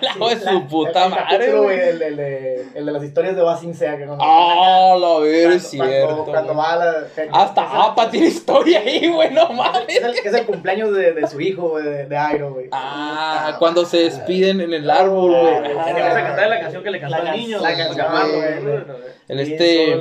la 0.00 0.28
de 0.28 0.40
su 0.40 0.66
puta 0.66 1.08
madre. 1.08 1.50
El, 1.50 2.02
el, 2.02 2.16
de, 2.16 2.66
el, 2.74 2.86
de 2.86 2.92
las 2.92 3.02
historias 3.02 3.36
de 3.36 3.42
Basing 3.42 3.74
Sea. 3.74 3.96
Que 3.96 4.06
no 4.06 4.18
ah, 4.20 4.96
la 4.98 5.18
ver, 5.20 5.52
es 5.52 5.68
cierto. 5.68 6.24
Cuando, 6.24 6.54
va 6.54 6.76
la, 6.76 7.06
Hasta 7.32 7.86
APA 7.86 8.10
tiene 8.10 8.28
historia 8.28 8.80
ahí, 8.80 9.08
güey, 9.08 9.30
no 9.32 9.50
mames. 9.52 9.88
Es 9.88 10.02
el, 10.02 10.14
es 10.14 10.34
el 10.34 10.46
cumpleaños 10.46 10.94
de, 10.94 11.12
de 11.12 11.26
su 11.26 11.40
hijo, 11.40 11.78
de, 11.78 12.06
de 12.06 12.18
Iron, 12.34 12.54
güey. 12.54 12.68
Ah, 12.72 13.56
cuando 13.58 13.84
se 13.84 13.98
despiden 13.98 14.60
en 14.60 14.74
el 14.74 14.90
árbol, 14.90 15.30
güey. 15.30 15.78
Ah, 15.78 15.84
se 15.84 16.02
a 16.02 16.26
cantar 16.26 16.48
la 16.48 16.60
canción 16.60 16.82
que 16.82 16.90
le 16.90 17.00
cantó 17.00 17.16
al 17.16 17.32
niño. 17.32 17.60
La 17.60 17.76
canción, 17.76 18.06
güey. 18.12 19.08
El 19.28 19.40
este. 19.40 19.94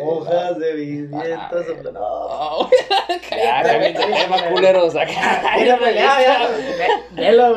Hojas 0.00 0.58
de 0.58 0.72
vivientos. 0.74 1.66
No. 2.40 2.70
culeros 4.50 4.96
acá. 4.96 5.12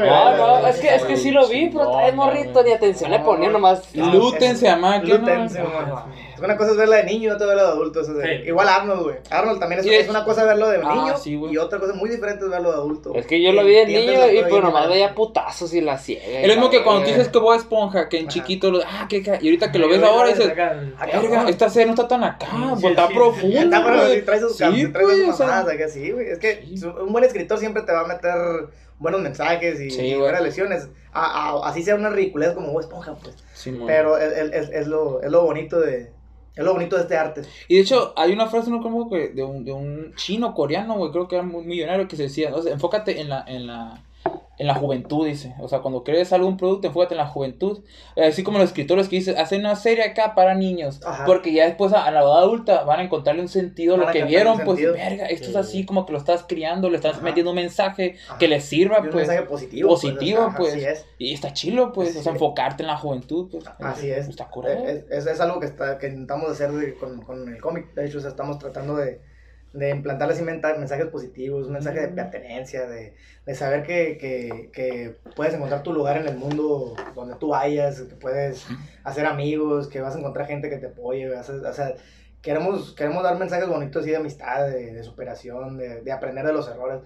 No, 0.05 0.59
no, 0.61 0.67
es 0.67 0.79
que, 0.79 0.93
es 0.93 1.03
que 1.03 1.15
sí 1.15 1.31
lo 1.31 1.47
vi, 1.47 1.69
pero 1.69 1.89
trae 1.91 2.11
morrito, 2.11 2.61
ni 2.63 2.71
atención 2.73 3.11
le 3.11 3.19
ponía 3.19 3.49
nomás. 3.49 3.95
Lútense 3.95 4.67
a 4.67 4.75
máquina. 4.75 5.15
Una 6.43 6.57
cosa 6.57 6.71
es 6.71 6.77
verla 6.77 6.97
de 6.97 7.03
niño 7.05 7.29
y 7.29 7.31
otra 7.31 7.47
verla 7.47 7.63
de 7.63 7.69
adulto. 7.69 8.01
Igual 8.45 8.67
Arnold, 8.67 9.03
güey. 9.03 9.15
Arnold 9.29 9.59
también 9.61 9.79
es, 9.79 9.87
es, 9.87 10.09
una 10.09 10.25
cosa 10.25 10.43
verlo 10.43 10.67
de 10.67 10.79
niño 10.79 11.49
y 11.49 11.57
otra 11.57 11.79
cosa 11.79 11.93
muy 11.93 12.09
diferente 12.09 12.43
es 12.43 12.51
verlo 12.51 12.71
de 12.71 12.75
adulto. 12.75 13.15
Es 13.15 13.25
que 13.25 13.41
yo 13.41 13.53
lo 13.53 13.63
vi 13.63 13.75
de 13.75 13.85
niño 13.85 14.29
y 14.29 14.43
pues 14.49 14.61
nomás 14.61 14.89
veía 14.89 15.15
putazos 15.15 15.73
y 15.73 15.79
la 15.79 15.97
ciega. 15.97 16.41
Es 16.41 16.47
lo 16.47 16.55
mismo 16.55 16.69
que 16.69 16.83
cuando 16.83 17.05
dices 17.05 17.29
que 17.29 17.39
vos 17.39 17.57
Esponja, 17.57 18.09
que 18.09 18.19
en 18.19 18.27
chiquito 18.27 18.71
lo. 18.71 18.81
Ah, 18.83 19.07
que. 19.07 19.19
Y 19.19 19.47
ahorita 19.47 19.71
que 19.71 19.79
lo 19.79 19.87
ves 19.87 20.03
ahora 20.03 20.29
dices. 20.29 20.47
Verga, 20.47 21.47
esta 21.47 21.69
serie 21.69 21.85
no 21.85 21.93
está 21.93 22.07
tan 22.07 22.23
acá, 22.25 22.47
está 22.83 23.07
profunda. 23.07 23.61
Está, 23.61 23.83
pero 23.85 24.25
trae 24.25 24.39
sus 24.41 24.57
sí, 24.57 24.87
trae 24.91 25.05
sus 25.05 25.93
sí, 25.93 26.11
güey. 26.11 26.29
Es 26.29 26.39
que 26.39 26.65
un 27.01 27.11
buen 27.13 27.23
escritor 27.23 27.57
siempre 27.57 27.83
te 27.83 27.93
va 27.93 28.01
a 28.01 28.07
meter 28.07 28.33
buenos 28.99 29.21
mensajes 29.21 29.79
y, 29.79 30.15
buenas 30.15 30.41
lecciones. 30.41 30.89
así 31.13 31.83
sea 31.83 31.95
una 31.95 32.09
ridiculez 32.09 32.51
como 32.51 32.73
vos 32.73 32.83
Esponja, 32.83 33.15
pues. 33.15 33.35
pero 33.87 34.17
es, 34.17 34.87
lo, 34.87 35.21
es 35.21 35.31
lo 35.31 35.43
bonito 35.43 35.79
de 35.79 36.11
es 36.55 36.63
lo 36.63 36.73
bonito 36.73 36.95
de 36.95 37.03
este 37.03 37.17
arte. 37.17 37.41
Y 37.67 37.75
de 37.75 37.81
hecho, 37.81 38.13
hay 38.15 38.31
una 38.31 38.47
frase, 38.47 38.69
no 38.69 38.81
como 38.81 39.09
que 39.09 39.29
de 39.29 39.43
un, 39.43 39.65
de 39.65 39.71
un 39.71 40.13
chino 40.15 40.53
coreano, 40.53 40.95
güey, 40.95 41.11
creo 41.11 41.27
que 41.27 41.35
era 41.35 41.43
muy 41.43 41.63
millonario, 41.63 42.07
que 42.07 42.15
se 42.15 42.23
decía, 42.23 42.53
o 42.53 42.61
sea, 42.61 42.73
enfócate 42.73 43.19
en 43.19 43.29
la, 43.29 43.43
en 43.47 43.67
la, 43.67 44.03
en 44.59 44.67
la 44.67 44.75
juventud, 44.75 45.25
dice. 45.25 45.55
O 45.59 45.67
sea, 45.67 45.79
cuando 45.79 46.03
crees 46.03 46.31
algún 46.31 46.57
producto, 46.57 46.87
enfócate 46.87 47.15
en 47.15 47.17
la 47.17 47.27
juventud. 47.27 47.83
Así 48.15 48.43
como 48.43 48.59
los 48.59 48.67
escritores 48.67 49.09
que 49.09 49.15
dicen, 49.15 49.37
hacen 49.37 49.61
una 49.61 49.75
serie 49.75 50.03
acá 50.03 50.35
para 50.35 50.53
niños. 50.53 50.99
Porque 51.25 51.53
ya 51.53 51.65
después 51.65 51.91
a, 51.93 52.09
la 52.11 52.21
edad 52.21 52.37
adulta 52.37 52.83
van 52.83 52.99
a 52.99 53.03
encontrarle 53.03 53.41
un 53.41 53.49
sentido 53.49 53.95
a 53.95 53.97
lo 53.97 54.07
que 54.07 54.23
vieron. 54.23 54.59
Pues, 54.63 54.81
verga, 54.81 55.25
esto 55.25 55.49
es 55.49 55.55
así 55.55 55.85
como 55.85 56.05
que 56.05 56.11
lo 56.11 56.19
estás 56.19 56.45
criando, 56.47 56.89
le 56.89 56.97
estás 56.97 57.21
metiendo 57.21 57.51
un 57.51 57.55
mensaje 57.55 58.15
que 58.37 58.47
le 58.47 58.61
sirva, 58.61 58.97
pues. 58.97 59.11
Un 59.11 59.17
mensaje 59.17 59.41
positivo. 59.43 59.89
Pues, 59.89 60.01
positivo, 60.01 60.53
pues. 60.55 61.05
Y 61.17 61.33
está 61.33 61.53
chilo, 61.53 61.91
pues. 61.91 62.15
o 62.15 62.21
sea, 62.21 62.31
enfocarte 62.31 62.83
en 62.83 62.87
la 62.87 62.97
juventud, 62.97 63.49
pues. 63.51 63.65
Así 63.79 64.11
es. 64.11 64.27
Está 64.27 64.49
Es, 65.09 65.25
es, 65.25 65.41
algo 65.41 65.59
que, 65.59 65.65
está, 65.65 65.97
que 65.97 66.07
intentamos 66.07 66.51
hacer 66.51 66.95
con, 66.99 67.21
con 67.21 67.47
el 67.47 67.59
cómic. 67.59 67.93
De 67.95 68.05
hecho, 68.05 68.19
estamos 68.19 68.59
tratando 68.59 68.95
de 68.97 69.32
de 69.73 69.89
implantarles 69.89 70.41
mensajes 70.41 71.07
positivos, 71.07 71.67
un 71.67 71.73
mensaje 71.73 71.99
de 71.99 72.07
pertenencia, 72.09 72.87
de, 72.87 73.15
de 73.45 73.55
saber 73.55 73.83
que, 73.83 74.17
que, 74.17 74.69
que, 74.71 75.17
puedes 75.35 75.53
encontrar 75.55 75.81
tu 75.81 75.91
lugar 75.91 76.17
en 76.17 76.27
el 76.27 76.37
mundo 76.37 76.95
donde 77.15 77.35
tú 77.35 77.49
vayas, 77.49 78.01
que 78.01 78.15
puedes 78.15 78.65
hacer 79.03 79.25
amigos, 79.25 79.87
que 79.87 79.99
vas 79.99 80.15
a 80.15 80.19
encontrar 80.19 80.47
gente 80.47 80.69
que 80.69 80.77
te 80.77 80.87
apoye, 80.87 81.29
o 81.29 81.43
sea, 81.73 81.95
queremos, 82.43 82.93
queremos 82.93 83.23
dar 83.23 83.39
mensajes 83.39 83.67
bonitos 83.67 84.05
y 84.05 84.11
de 84.11 84.17
amistad, 84.17 84.67
de, 84.67 84.93
de 84.93 85.03
superación, 85.03 85.77
de, 85.77 86.01
de, 86.01 86.11
aprender 86.11 86.45
de 86.45 86.53
los 86.53 86.67
errores. 86.67 87.01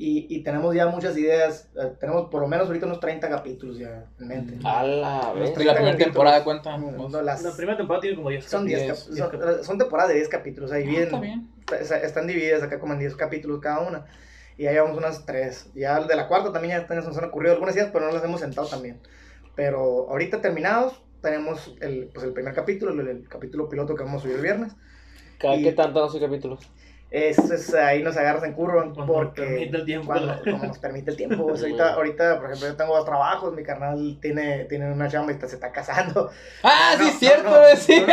Y, 0.00 0.26
y, 0.30 0.44
tenemos 0.44 0.72
ya 0.76 0.86
muchas 0.86 1.18
ideas, 1.18 1.68
eh, 1.74 1.92
tenemos 1.98 2.30
por 2.30 2.40
lo 2.40 2.46
menos 2.46 2.68
ahorita 2.68 2.86
unos 2.86 3.00
30 3.00 3.28
capítulos 3.28 3.78
ya 3.78 4.06
en 4.20 4.28
mente. 4.28 4.58
A 4.64 4.84
la 4.84 5.32
vez. 5.32 5.50
La 5.58 5.74
primera 5.74 5.96
temporada 5.96 6.44
cuenta. 6.44 6.78
la 6.78 7.36
primera 7.56 7.76
temporada 7.76 8.00
tiene 8.02 8.16
como 8.16 8.30
10 8.30 8.44
son 8.44 8.64
10 8.64 8.96
son, 8.96 9.64
son, 9.64 9.76
temporadas 9.76 10.10
de 10.10 10.14
10 10.14 10.28
capítulos, 10.28 10.70
ahí 10.70 10.84
ah, 10.84 10.88
bien 11.18 11.48
están 12.02 12.26
divididas 12.26 12.62
acá 12.62 12.78
como 12.78 12.92
en 12.92 13.00
10 13.00 13.16
capítulos 13.16 13.60
cada 13.60 13.80
una. 13.80 14.06
Y 14.56 14.66
ahí 14.66 14.76
vamos 14.76 14.96
unas 14.96 15.24
3. 15.24 15.72
Ya 15.74 16.00
de 16.00 16.16
la 16.16 16.26
cuarta 16.28 16.52
también 16.52 16.84
ya 16.88 16.94
nos 16.94 17.16
han 17.16 17.24
ocurrido 17.24 17.54
algunas 17.54 17.76
ideas, 17.76 17.90
pero 17.92 18.06
no 18.06 18.12
las 18.12 18.24
hemos 18.24 18.40
sentado 18.40 18.66
también. 18.66 19.00
Pero 19.54 20.08
ahorita 20.10 20.40
terminados, 20.40 21.00
tenemos 21.20 21.74
el, 21.80 22.10
pues 22.12 22.24
el 22.24 22.32
primer 22.32 22.54
capítulo, 22.54 22.92
el, 23.00 23.28
capítulo 23.28 23.68
piloto 23.68 23.94
que 23.94 24.02
vamos 24.02 24.20
a 24.20 24.22
subir 24.22 24.36
el 24.36 24.42
viernes. 24.42 24.72
¿Cada 25.38 25.56
qué 25.58 25.72
tanto 25.72 26.00
los 26.00 26.18
capítulos? 26.18 26.60
Es, 27.10 27.38
es, 27.38 27.72
ahí 27.72 28.02
nos 28.02 28.18
agarras 28.18 28.44
en 28.44 28.52
curva 28.52 28.86
porque 29.06 29.42
permite 29.42 29.76
el 29.78 29.84
tiempo. 29.86 30.06
Cuando, 30.08 30.36
nos 30.44 30.78
permite 30.78 31.10
el 31.10 31.16
tiempo. 31.16 31.46
Pues 31.46 31.62
ahorita, 31.62 31.94
ahorita, 31.94 32.36
por 32.36 32.46
ejemplo, 32.46 32.68
yo 32.68 32.76
tengo 32.76 32.96
dos 32.96 33.06
trabajos, 33.06 33.54
mi 33.54 33.62
carnal 33.62 34.18
tiene, 34.20 34.66
tiene 34.66 34.92
una 34.92 35.08
chamba 35.08 35.32
y 35.32 35.38
se 35.38 35.46
está 35.46 35.72
casando. 35.72 36.30
Ah, 36.62 36.96
sí, 36.98 37.08
es 37.08 37.18
cierto, 37.18 37.50
sí. 37.76 38.04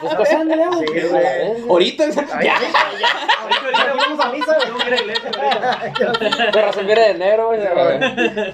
Pues 0.00 0.14
casándole, 0.14 0.64
sí, 0.86 1.64
Ahorita, 1.66 2.10
ya. 2.10 2.56
Ahorita 3.40 3.94
vamos 3.96 4.24
a 4.24 4.32
misa, 4.32 4.58
no 4.68 4.76
quiere 4.78 4.96
iglesia. 4.96 5.30
Pero 6.52 6.72
se 6.72 6.82
viene 6.82 7.00
de 7.00 7.10
enero, 7.10 7.52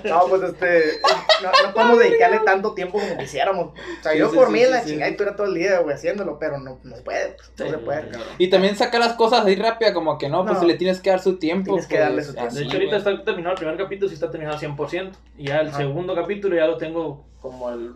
No, 0.04 0.26
pues 0.28 0.42
este, 0.42 1.00
no, 1.42 1.50
no, 1.66 1.74
podemos 1.74 1.98
dedicarle 1.98 2.38
tanto 2.44 2.74
tiempo 2.74 3.00
como 3.00 3.18
quisiéramos. 3.18 3.66
O 3.68 4.02
sea, 4.02 4.14
yo 4.14 4.30
por 4.30 4.50
mí 4.50 4.64
la 4.64 4.84
chingada 4.84 5.10
y 5.10 5.16
tú 5.16 5.24
todo 5.36 5.46
el 5.48 5.54
día, 5.54 5.80
güey, 5.80 5.96
haciéndolo, 5.96 6.38
pero 6.38 6.58
no, 6.58 6.78
no 6.82 6.96
se 6.96 7.02
puede, 7.02 7.36
no 7.58 7.68
se 7.68 7.78
puede. 7.78 8.10
Y 8.38 8.48
también 8.48 8.76
saca 8.76 8.98
las 8.98 9.14
cosas 9.14 9.39
así 9.42 9.54
rápida, 9.56 9.92
como 9.92 10.18
que 10.18 10.28
no, 10.28 10.44
pues 10.44 10.62
le 10.62 10.74
tienes 10.74 11.00
que 11.00 11.10
dar 11.10 11.20
su 11.20 11.36
tiempo. 11.38 11.72
Tienes 11.72 11.86
que 11.86 11.98
darle 11.98 12.22
su 12.22 12.34
tiempo. 12.34 12.54
de 12.54 12.62
hecho, 12.62 12.72
ahorita 12.74 12.96
está 12.96 13.24
terminado 13.24 13.54
el 13.54 13.58
primer 13.58 13.76
capítulo, 13.76 14.08
sí 14.08 14.14
está 14.14 14.30
terminado 14.30 14.58
100%. 14.58 15.12
Y 15.38 15.46
ya 15.46 15.60
el 15.60 15.72
segundo 15.72 16.14
capítulo 16.14 16.56
ya 16.56 16.66
lo 16.66 16.76
tengo 16.76 17.24
como 17.40 17.70
el 17.70 17.94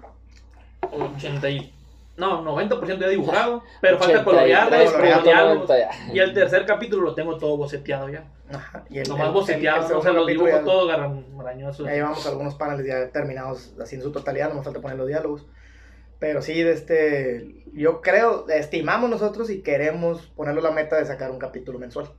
80 0.93 1.51
y... 1.51 1.73
No, 2.17 2.45
90% 2.45 3.01
ya 3.01 3.09
dibujado, 3.09 3.65
pero 3.81 3.99
falta 3.99 4.23
colorearlo, 4.23 5.67
y 6.13 6.19
el 6.21 6.33
tercer 6.33 6.65
capítulo 6.65 7.03
lo 7.03 7.15
tengo 7.15 7.37
todo 7.39 7.57
boceteado 7.57 8.09
ya. 8.09 8.25
Ajá, 8.53 8.85
y 8.89 8.99
el, 8.99 9.09
Nomás 9.09 9.33
boceteado, 9.33 9.99
o 9.99 10.01
sea, 10.01 10.13
los 10.13 10.25
dibujos 10.25 10.65
todo 10.65 10.87
marañosos. 11.35 11.85
Ya 11.87 11.95
llevamos 11.95 12.25
algunos 12.27 12.55
paneles 12.55 12.87
ya 12.87 13.11
terminados 13.11 13.75
así 13.83 13.97
en 13.97 14.03
su 14.03 14.13
totalidad, 14.13 14.51
no 14.51 14.57
me 14.57 14.63
falta 14.63 14.81
poner 14.81 14.97
los 14.97 15.09
diálogos. 15.09 15.45
Pero 16.19 16.43
sí, 16.43 16.63
de 16.63 16.73
este, 16.73 17.65
yo 17.73 18.01
creo, 18.01 18.49
estimamos 18.49 19.11
nosotros 19.11 19.51
y 19.51 19.63
queremos 19.63 20.27
ponerlo 20.37 20.61
la 20.61 20.71
meta 20.71 20.97
de 20.97 21.05
sacar 21.05 21.31
un 21.31 21.39
capítulo 21.39 21.79
mensual. 21.79 22.11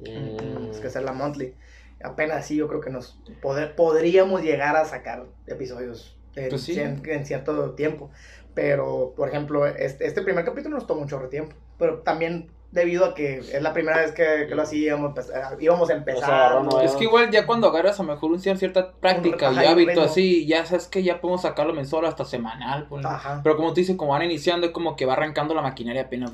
Mm. 0.00 0.70
Es 0.70 0.78
que 0.78 0.88
hacer 0.88 1.02
la 1.02 1.12
monthly. 1.12 1.54
Apenas 2.02 2.38
así 2.38 2.56
yo 2.56 2.68
creo 2.68 2.80
que 2.80 2.90
nos 2.90 3.18
poder, 3.40 3.74
podríamos 3.74 4.42
llegar 4.42 4.76
a 4.76 4.84
sacar 4.84 5.26
episodios 5.46 6.18
en, 6.34 6.50
pues 6.50 6.68
en, 6.68 7.26
cierto 7.26 7.74
tiempo. 7.74 8.10
Pero, 8.54 9.14
por 9.16 9.28
ejemplo, 9.28 9.66
este, 9.66 10.06
este 10.06 10.22
primer 10.22 10.44
capítulo 10.44 10.76
nos 10.76 10.86
tomó 10.86 11.02
un 11.02 11.08
chorro 11.08 11.24
de 11.24 11.30
tiempo. 11.30 11.54
Pero 11.78 12.00
también 12.00 12.50
debido 12.72 13.04
a 13.06 13.14
que 13.14 13.38
es 13.38 13.62
la 13.62 13.72
primera 13.72 13.98
vez 13.98 14.12
que, 14.12 14.46
que 14.48 14.54
lo 14.54 14.62
hacíamos, 14.62 15.12
pues, 15.14 15.30
eh, 15.30 15.40
íbamos 15.60 15.88
a 15.90 15.94
empezar. 15.94 16.62
es 16.82 16.92
que 16.92 17.04
igual 17.04 17.30
ya 17.30 17.46
cuando 17.46 17.68
agarras 17.68 17.98
a 18.00 18.02
lo 18.02 18.12
mejor 18.12 18.32
un 18.32 18.40
cierta 18.40 18.92
práctica 18.92 19.52
y 19.52 19.64
hábito 19.64 20.02
así, 20.02 20.46
ya 20.46 20.64
sabes 20.66 20.86
que 20.86 21.02
ya 21.02 21.20
podemos 21.20 21.42
sacarlo 21.42 21.72
mensual 21.72 22.04
hasta 22.04 22.24
semanal. 22.24 22.86
Pues, 22.88 23.06
Pero 23.42 23.56
como 23.56 23.70
tú 23.70 23.76
dices, 23.76 23.96
como 23.96 24.12
van 24.12 24.22
iniciando, 24.22 24.66
es 24.66 24.72
como 24.72 24.96
que 24.96 25.06
va 25.06 25.14
arrancando 25.14 25.54
la 25.54 25.62
maquinaria 25.62 26.02
apenas. 26.02 26.32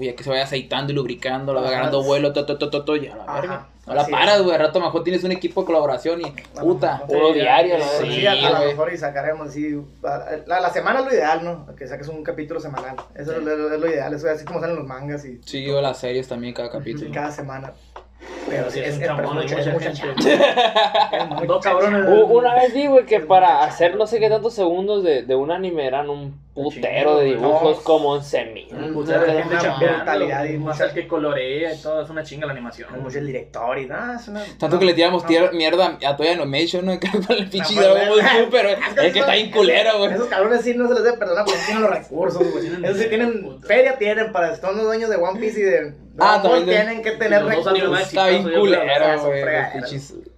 ya 0.00 0.14
que 0.14 0.22
se 0.22 0.30
vaya 0.30 0.44
aceitando 0.44 0.92
y 0.92 0.96
lubricando, 0.96 1.54
la 1.54 1.62
va 1.62 1.68
agarrando 1.68 2.02
vuelo, 2.02 2.32
todo, 2.32 2.58
todo, 2.58 2.84
todo, 2.84 2.96
ya 2.96 3.16
la 3.16 3.32
verga. 3.32 3.68
No 3.86 3.94
la 3.94 4.06
paras, 4.06 4.42
güey. 4.42 4.54
Al 4.54 4.60
rato 4.60 4.78
mejor 4.80 5.02
tienes 5.02 5.24
un 5.24 5.32
equipo 5.32 5.62
de 5.62 5.66
colaboración 5.66 6.20
y 6.20 6.30
puta. 6.60 7.02
Uno 7.08 7.32
diario. 7.32 7.76
Sí, 8.00 8.12
Sí, 8.12 8.26
a, 8.26 8.34
lo 8.34 8.66
mejor 8.66 8.92
y 8.92 8.98
sacaremos 8.98 9.48
así. 9.48 9.80
La, 10.46 10.60
la 10.60 10.70
semana 10.70 11.00
es 11.00 11.06
lo 11.06 11.12
ideal, 11.12 11.44
¿no? 11.44 11.74
Que 11.74 11.88
saques 11.88 12.08
un 12.08 12.22
capítulo 12.22 12.60
semanal. 12.60 12.96
Eso 13.14 13.32
es, 13.32 13.42
lo, 13.42 13.74
es 13.74 13.80
lo 13.80 13.88
ideal. 13.88 14.12
Eso 14.14 14.28
es 14.28 14.36
así 14.36 14.44
como 14.44 14.60
salen 14.60 14.76
los 14.76 14.86
mangas 14.86 15.24
y, 15.24 15.40
Sí, 15.44 15.68
o 15.70 15.80
las 15.80 15.98
series 15.98 16.28
también, 16.28 16.54
cada 16.54 16.70
capítulo. 16.70 17.10
cada 17.12 17.30
semana. 17.32 17.72
Pero 18.48 18.70
sí, 18.70 18.80
es 18.80 18.88
es, 18.88 18.96
un 18.96 19.02
es, 19.02 19.08
pero 19.08 19.22
chamón, 19.22 19.42
es 19.42 19.72
mucha 19.72 19.92
Dos 21.46 21.64
cabrones. 21.64 22.06
Una 22.28 22.54
vez 22.54 22.74
vi, 22.74 22.86
güey, 22.86 23.04
que 23.04 23.20
para 23.20 23.62
hacer 23.62 23.96
no 23.96 24.06
sé 24.06 24.18
qué 24.18 24.28
tantos 24.28 24.54
segundos 24.54 25.04
de, 25.04 25.22
de 25.22 25.34
un 25.34 25.50
anime 25.50 25.86
eran 25.86 26.08
un 26.10 26.40
putero 26.54 27.18
de 27.18 27.26
dibujos 27.26 27.78
No. 27.78 27.84
como 27.84 28.12
11 28.12 28.44
mil. 28.46 28.66
Un 28.72 28.92
Putero 28.92 29.20
de 29.20 29.30
Una 29.30 29.34
gente 29.34 29.56
brutalidad 29.56 30.04
chambeando, 30.04 30.46
y 30.46 30.58
más 30.58 30.80
el 30.80 30.92
que 30.92 31.06
colorea 31.08 31.74
y 31.74 31.78
todo, 31.80 32.02
es 32.02 32.10
una 32.10 32.22
chinga 32.22 32.46
la 32.46 32.52
animación. 32.52 32.88
Mucho 33.00 33.18
el 33.18 33.26
director 33.26 33.78
y 33.78 33.86
nada, 33.86 34.16
es 34.16 34.28
una. 34.28 34.42
Tanto 34.58 34.78
que 34.78 34.84
le 34.84 34.94
tiramos 34.94 35.24
mierda 35.52 35.98
a 36.06 36.16
Toy 36.16 36.28
Animation, 36.28 36.86
¿no? 36.86 36.98
Con 37.26 37.36
el 37.36 37.48
pinche 37.48 37.74
No, 37.74 37.82
Dragon 37.82 38.08
Ball 38.08 38.44
Super, 38.44 38.62
güey. 38.66 38.74
Es 38.74 38.94
que 38.94 39.06
Es 39.06 39.12
que 39.12 39.18
está 39.20 39.32
bien 39.34 39.50
culero, 39.50 39.98
güey. 39.98 40.12
Esos 40.12 40.28
cabrones 40.28 40.62
sí 40.62 40.74
no 40.74 40.88
se 40.88 40.94
les 40.94 41.04
debe 41.04 41.16
perdonar 41.18 41.44
porque 41.44 41.60
tienen 41.66 41.82
los 41.82 41.90
recursos, 41.90 42.52
güey. 42.52 42.66
Esos 42.84 42.98
sí 42.98 43.08
tienen, 43.08 43.60
feria 43.62 43.96
tienen 43.96 44.32
para, 44.32 44.56
son 44.56 44.76
los 44.76 44.86
dueños 44.86 45.08
de 45.08 45.16
One 45.16 45.40
Piece 45.40 45.60
y 45.60 45.62
de 45.62 45.94
Ah, 46.20 46.40
también 46.42 46.66
de- 46.66 46.72
tienen 46.74 47.02
que 47.02 47.10
tener 47.12 47.44
recursos. 47.44 48.00
Está 48.00 48.26
bien 48.28 48.42
culero, 48.44 49.20
güey. 49.22 49.44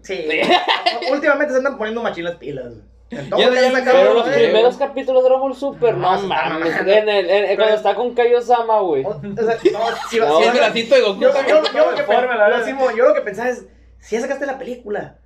Sí. 0.03 0.27
Últimamente 1.13 1.53
se 1.53 1.59
andan 1.59 1.77
poniendo 1.79 2.03
machinas 2.03 2.37
pilas. 2.37 2.73
En 3.11 3.29
todo 3.29 3.41
Ya- 3.41 3.51
ya- 3.51 3.85
Pero 3.85 4.15
los 4.15 4.29
primeros 4.29 4.77
capítulos 4.79 5.23
de 5.23 5.29
Dragon 5.29 5.49
Ball 5.49 5.55
Super, 5.57 5.95
No, 5.95 6.17
no, 6.17 6.29
mames. 6.29 6.75
En 6.81 6.89
el, 7.09 7.29
en- 7.31 7.45
cuando 7.47 7.65
Pero- 7.65 7.75
está 7.77 7.95
con 7.95 8.15
Kaiosama, 8.15 8.81
güey. 8.81 9.05
O- 9.05 9.21
sea, 9.21 9.23
no, 9.33 9.59
si, 10.09 10.19
No, 10.19 10.39
si- 10.39 10.45
el 10.45 10.53
bracito 10.53 10.95
de 10.95 11.01
Goku. 11.03 11.21
yo, 11.21 11.29
yo, 11.33 11.47
yo, 11.47 11.63
yo 11.75 11.91
lo 11.91 11.97
que 11.97 12.03
Forma, 12.05 12.23
la 12.37 12.45
pe- 12.47 12.51
verdad. 12.53 12.65
Simón, 12.65 12.97
yo 12.97 13.05
lo 13.05 13.15
que 13.15 13.21
pensaba 13.21 13.51
es, 13.51 13.67
si 14.01 14.17
ya 14.17 14.23
sacaste 14.23 14.47
la 14.47 14.57
película, 14.59 15.19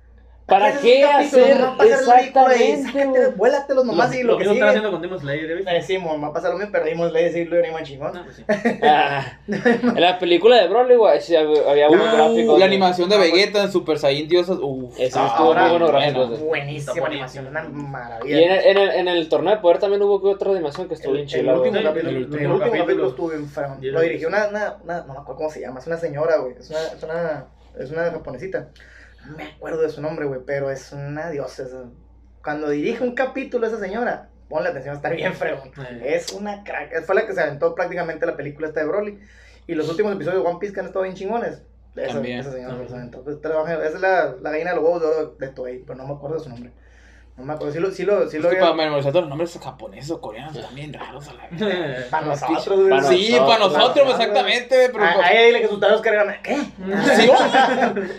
¿Para 0.47 0.79
qué 0.79 1.03
hacer 1.03 1.57
ahí, 1.77 1.89
exactamente? 1.89 3.27
Vuélatelos 3.35 3.83
nomás 3.83 4.15
y 4.15 4.23
lo, 4.23 4.33
lo 4.33 4.37
que 4.37 4.45
sigue. 4.45 4.63
haciendo 4.63 4.91
con 4.91 5.01
Demon 5.01 5.19
Slayer. 5.19 5.63
Eh, 5.67 5.81
Simón, 5.81 6.23
va 6.23 6.27
a 6.27 6.33
pasar 6.33 6.51
lo 6.51 6.57
mismo, 6.57 6.71
perdimos 6.71 7.11
ley 7.11 7.25
de 7.25 7.29
decirlo 7.31 7.57
y 7.59 7.83
chingón. 7.83 8.13
No, 8.13 8.23
pues 8.23 8.37
sí. 8.37 8.45
Ah, 8.81 9.39
en 9.47 9.99
la 10.01 10.17
película 10.17 10.55
de 10.61 10.69
Broly, 10.69 10.95
güey, 10.95 11.19
sí 11.19 11.35
había 11.35 11.89
unos 11.89 12.07
Uh, 12.07 12.15
gráficos. 12.15 12.59
la 12.59 12.65
animación 12.65 13.09
de 13.09 13.17
Vegeta 13.17 13.63
en 13.63 13.71
Super 13.73 13.99
Saiyan 13.99 14.29
Diosas. 14.29 14.57
Uf. 14.61 14.97
Ese 14.97 15.19
Ah, 15.19 15.27
estuvo 15.27 15.53
muy 15.53 15.69
bueno 15.69 15.87
gráficos. 15.87 16.39
Buenísima 16.39 17.07
animación, 17.07 17.47
una 17.47 17.63
maravilla. 17.63 18.39
Y 18.39 18.43
en 18.43 19.07
el, 19.09 19.27
torneo 19.27 19.53
de 19.53 19.61
poder 19.61 19.79
también 19.79 20.01
hubo 20.01 20.15
otra 20.29 20.51
animación 20.51 20.87
que 20.87 20.93
estuvo 20.93 21.11
bien 21.11 21.27
chila, 21.27 21.51
el 21.53 21.57
último 21.59 21.77
Sí, 21.77 21.83
capítulo, 21.83 23.09
estuvo 23.09 23.29
bien 23.29 23.49
Lo 23.81 23.91
lo 23.91 24.01
dirigió 24.01 24.29
una, 24.29 24.47
una, 24.47 24.77
una, 24.81 25.01
no 25.01 25.13
me 25.13 25.19
acuerdo 25.19 25.35
cómo 25.35 25.49
se 25.49 25.59
llama, 25.59 25.79
es 25.81 25.87
una 25.87 25.97
señora, 25.97 26.37
güey, 26.37 26.53
es 26.57 26.69
una, 26.69 26.79
es 26.79 27.03
una, 27.03 27.45
es 27.77 27.91
una 27.91 28.11
japonesita. 28.11 28.69
No 29.29 29.37
me 29.37 29.43
acuerdo 29.43 29.81
de 29.81 29.89
su 29.89 30.01
nombre, 30.01 30.25
güey, 30.25 30.41
pero 30.45 30.69
es 30.71 30.91
una 30.91 31.29
diosa. 31.29 31.63
esa. 31.63 31.83
Cuando 32.43 32.69
dirige 32.69 33.03
un 33.03 33.13
capítulo 33.15 33.67
esa 33.67 33.79
señora, 33.79 34.29
ponle 34.49 34.69
atención, 34.69 34.95
está 34.95 35.09
bien 35.09 35.33
fregón. 35.33 35.71
Es 36.03 36.31
una 36.33 36.63
crack, 36.63 37.03
fue 37.03 37.15
la 37.15 37.25
que 37.27 37.33
se 37.33 37.41
aventó 37.41 37.75
prácticamente 37.75 38.25
la 38.25 38.37
película 38.37 38.67
esta 38.67 38.79
de 38.81 38.85
Broly. 38.87 39.19
Y 39.67 39.75
los 39.75 39.89
últimos 39.89 40.13
episodios 40.15 40.43
de 40.43 40.49
One 40.49 40.59
Piece 40.59 40.73
que 40.73 40.79
han 40.79 40.85
estado 40.85 41.03
bien 41.03 41.15
chingones. 41.15 41.61
Esa, 41.95 42.13
También. 42.13 42.39
esa 42.39 42.51
señora 42.51 42.75
También. 42.75 42.93
aventó. 42.93 43.23
Pues, 43.23 43.41
trabaja- 43.41 43.73
esa 43.83 43.95
es 43.95 44.01
la, 44.01 44.35
la 44.39 44.51
gallina 44.51 44.69
de 44.69 44.75
los 44.77 44.85
huevos 44.85 45.01
de 45.01 45.07
oro 45.07 45.35
de 45.39 45.47
Toei, 45.49 45.79
pero 45.79 45.95
no 45.97 46.07
me 46.07 46.13
acuerdo 46.13 46.37
de 46.37 46.43
su 46.43 46.49
nombre. 46.49 46.71
No 47.37 47.43
me 47.45 47.53
acuerdo, 47.53 47.71
sí 47.71 47.79
lo, 47.79 47.91
sí 47.91 48.01
lo, 48.03 48.27
sí 48.29 48.37
Es 48.37 48.43
lo 48.43 48.49
que 48.49 48.55
había- 48.55 48.71
para 48.71 48.83
memorizar 48.85 49.11
todos 49.11 49.25
los 49.25 49.29
nombres 49.29 49.59
japoneses 49.63 50.09
o 50.09 50.19
coreanos 50.19 50.57
bien 50.73 50.91
raros 50.91 51.27
a 51.27 51.33
la 51.33 51.47
vez. 51.51 52.05
Para 52.09 52.25
nosotros, 52.25 52.79
güey. 52.89 53.01
Sí, 53.03 53.35
para 53.37 53.59
nosotros, 53.59 54.11
para 54.11 54.11
exactamente, 54.11 54.75
güey, 54.75 54.91
pero. 54.91 55.03
A, 55.03 55.09
a 55.25 55.31
ella 55.31 55.45
dile 55.45 55.61
que 55.61 55.67
sus 55.67 55.79
tareas 55.79 56.01
cargan. 56.01 56.35
¿Qué? 56.41 56.55
Sí, 56.55 57.29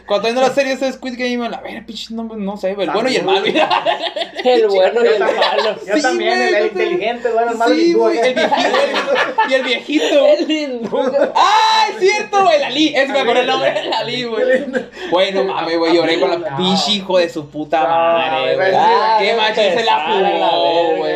cuando 0.07 0.23
viendo 0.25 0.41
la 0.41 0.51
serie 0.51 0.77
de 0.77 0.93
Squid 0.93 1.15
Game, 1.19 1.45
a 1.53 1.61
ver, 1.61 1.85
pinche 1.85 2.15
nombre, 2.15 2.39
no 2.39 2.57
sé, 2.57 2.71
el 2.71 2.77
bueno 2.77 3.09
y 3.09 3.17
el 3.17 3.25
malo. 3.25 3.45
El 4.45 4.69
bueno 4.69 5.05
y 5.05 5.09
el 5.09 5.19
malo. 5.19 5.77
Yo 5.85 5.95
Sí, 5.97 6.01
también, 6.03 6.41
el, 6.41 6.55
el 6.55 6.69
también. 6.69 6.89
inteligente, 6.93 7.29
bueno, 7.33 7.51
el 7.53 7.59
malo 7.59 7.75
Sí, 7.75 7.91
y 7.91 7.93
güey, 7.95 8.19
el 8.19 8.35
viejito, 8.35 9.15
y 9.49 9.55
el 9.55 9.63
viejito. 9.65 10.27
El 10.39 10.49
lindo. 10.49 11.13
¡Ah, 11.35 11.87
es 11.91 11.99
cierto, 11.99 12.45
güey! 12.45 12.61
Lali, 12.61 12.95
es 12.95 13.09
me 13.09 13.19
acuerdo 13.19 13.41
el 13.43 13.47
nombre 13.49 13.73
de 13.73 13.85
Lali, 13.85 14.25
güey. 14.25 14.65
Güey, 15.11 15.33
no 15.33 15.43
mames, 15.45 15.77
güey, 15.77 15.95
lloré 15.97 16.21
con 16.21 16.41
la 16.41 16.57
pinche 16.57 16.93
hijo 16.93 17.19
de 17.19 17.29
su 17.29 17.49
puta 17.51 17.83
madre, 17.85 18.55
güey. 18.55 18.71
Qué 19.17 19.35
machín 19.35 19.73
se 19.73 19.83
la 19.83 20.01
jugó. 20.01 21.08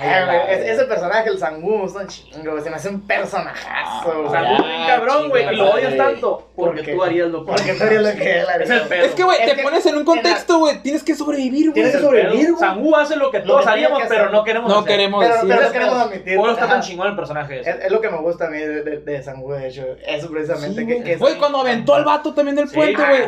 Ay, 0.00 0.08
Eh, 0.08 0.24
güey, 0.24 0.38
es- 0.60 0.70
ese 0.78 0.84
personaje, 0.84 1.28
el 1.28 1.38
Sangu, 1.38 1.86
es 1.86 1.94
un 1.94 2.06
chingo, 2.06 2.52
güey, 2.52 2.62
se 2.62 2.70
me 2.70 2.76
hace 2.76 2.88
un 2.88 3.00
personajazo, 3.00 4.12
Ah, 4.28 4.42
Ya, 4.42 4.56
tú 4.56 4.64
bien 4.64 4.86
cabrón, 4.86 5.28
güey, 5.28 5.52
y 5.52 5.56
lo 5.56 5.70
odias 5.72 5.96
tanto 5.96 6.48
porque 6.54 6.78
Porque- 6.80 6.92
tú 6.94 7.02
harías 7.02 7.28
lo 7.28 7.44
Porque 7.44 7.74
tú 7.74 7.82
harías 7.84 8.02
lo 8.02 8.10
que 8.12 8.40
él 8.40 8.46
haría. 8.48 8.64
Es 8.64 8.70
el 8.70 8.80
pedo. 8.88 9.04
Es 9.04 9.14
que, 9.14 9.22
güey, 9.22 9.38
Es 9.42 9.50
te 9.50 9.56
que- 9.56 9.62
pones 9.62 9.86
en 9.86 9.96
un 9.96 10.04
contexto, 10.04 10.58
güey, 10.58 10.82
tienes 10.82 11.02
que 11.02 11.14
sobrevivir, 11.14 11.70
güey. 11.70 11.74
Tienes 11.74 11.92
que 11.96 12.00
sobrevivir, 12.00 12.50
güey. 12.52 12.60
Sangu 12.60 12.96
hace 12.96 13.16
lo 13.16 13.30
que 13.30 13.38
Lo 13.40 13.44
todos 13.44 13.60
que 13.60 13.64
tiene 13.66 13.86
haríamos, 13.86 14.02
que 14.02 14.08
pero 14.08 14.30
no 14.30 14.44
queremos 14.44 14.68
No 14.72 14.78
hacer. 14.78 14.88
queremos 14.90 15.20
Pero, 15.20 15.34
decir. 15.34 15.48
pero 15.48 15.60
no 15.60 15.66
es 15.66 15.72
queremos 15.72 15.98
admitir. 15.98 16.36
Por 16.36 16.50
está 16.50 16.66
tan 16.68 16.80
chingón 16.82 17.06
el 17.08 17.16
personaje 17.16 17.60
ese. 17.60 17.70
Es, 17.70 17.76
es 17.84 17.90
lo 17.90 18.00
que 18.00 18.08
me 18.10 18.18
gusta 18.18 18.46
a 18.46 18.50
mí 18.50 18.58
de, 18.58 18.82
de, 18.82 18.98
de 18.98 19.22
Sangu, 19.22 19.52
de 19.52 19.68
hecho. 19.68 19.84
Eso 20.06 20.30
precisamente. 20.30 20.80
Sí, 20.80 20.86
que, 20.86 20.92
güey. 20.94 21.04
que 21.04 21.12
es- 21.14 21.18
Güey, 21.18 21.34
cuando 21.38 21.58
aventó 21.60 21.94
al 21.94 22.04
vato 22.04 22.34
también 22.34 22.56
del 22.56 22.68
puente, 22.68 23.02
güey. 23.02 23.22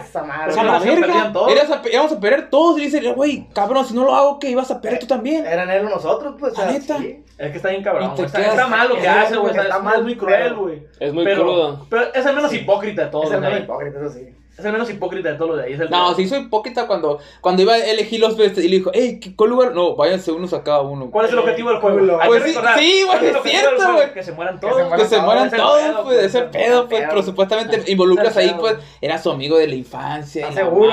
íbamos 1.92 2.12
a 2.12 2.20
perder 2.20 2.50
todos. 2.50 2.78
Y 2.78 2.82
dice, 2.82 3.00
güey, 3.12 3.46
cabrón, 3.54 3.84
si 3.86 3.94
no 3.94 4.04
lo 4.04 4.14
hago, 4.14 4.38
¿qué? 4.38 4.50
Ibas 4.50 4.70
a 4.70 4.80
perder 4.80 5.00
tú 5.00 5.06
también. 5.06 5.46
Eran 5.46 5.70
él 5.70 5.86
o 5.86 5.90
nosotros, 5.90 6.34
pues. 6.38 6.54
Sea, 6.60 6.72
neta. 6.72 6.98
sí. 6.98 7.24
Es 7.38 7.50
que 7.50 7.56
está 7.56 7.68
bien 7.70 7.82
cabrón. 7.82 8.10
Güey. 8.10 8.26
Está, 8.26 8.38
quedas- 8.38 8.50
está 8.52 8.66
mal 8.66 8.88
lo 8.88 8.94
que 8.96 9.00
es 9.00 9.08
hace, 9.08 9.36
güey. 9.36 9.50
Está, 9.56 9.68
mal, 9.78 9.82
mal, 9.82 10.02
muy 10.02 10.16
cruel, 10.16 10.42
pero- 10.42 10.56
güey. 10.58 10.82
Es 11.00 11.12
muy 11.14 11.24
pero, 11.24 11.42
crudo. 11.42 11.86
Pero 11.88 12.14
es 12.14 12.26
el 12.26 12.36
menos 12.36 12.52
hipócrita 12.52 13.04
de 13.04 13.10
todos 13.10 13.26
Es 13.26 13.32
el 13.32 13.40
menos 13.40 13.60
hipócrita, 13.60 13.98
eso 14.00 14.10
sí. 14.10 14.34
Es 14.60 14.66
el 14.66 14.72
menos 14.72 14.90
hipócrita 14.90 15.30
de 15.30 15.34
todos 15.36 15.50
los 15.50 15.58
de 15.58 15.64
ahí. 15.64 15.72
Es 15.72 15.80
el 15.80 15.90
No, 15.90 16.14
sí 16.14 16.28
soy 16.28 16.40
hipócrita 16.40 16.86
cuando, 16.86 17.18
cuando 17.40 17.62
iba 17.62 17.72
a 17.72 17.78
elegir 17.78 18.20
los 18.20 18.36
vestes 18.36 18.64
y 18.64 18.68
le 18.68 18.76
dijo, 18.76 18.90
hey, 18.94 19.18
¿qué- 19.20 19.34
¿cuál 19.34 19.50
lugar? 19.50 19.74
No, 19.74 19.96
váyanse 19.96 20.30
unos 20.32 20.52
a 20.52 20.62
cada 20.62 20.82
uno. 20.82 21.10
¿Cuál 21.10 21.26
es 21.26 21.32
el 21.32 21.38
objetivo 21.38 21.70
del 21.70 21.78
juego? 21.80 22.18
Pues 22.26 22.42
que 22.42 22.50
sí, 22.52 22.56
güey, 22.58 23.06
¿cuál 23.06 23.24
el 23.24 23.36
es 23.36 23.42
cierto, 23.42 23.92
güey. 23.94 24.12
Que 24.14 24.22
se 24.22 24.32
mueran 24.32 24.60
todos. 24.60 24.76
se 24.90 24.96
Que 24.96 25.04
se 25.06 25.20
mueran 25.20 25.50
todos, 25.50 25.78
pedo, 25.82 25.92
pues, 26.02 26.04
pues, 26.04 26.18
ese 26.18 26.26
es 26.26 26.34
el 26.44 26.50
pedo, 26.50 26.88
pues, 26.88 27.04
pero 27.08 27.22
supuestamente 27.22 27.82
involucras 27.90 28.36
ahí, 28.36 28.54
pues, 28.58 28.76
era 29.00 29.18
su 29.18 29.30
amigo 29.30 29.56
de 29.58 29.66
la 29.68 29.74
infancia, 29.74 30.48
y 30.50 30.52
seguro, 30.54 30.92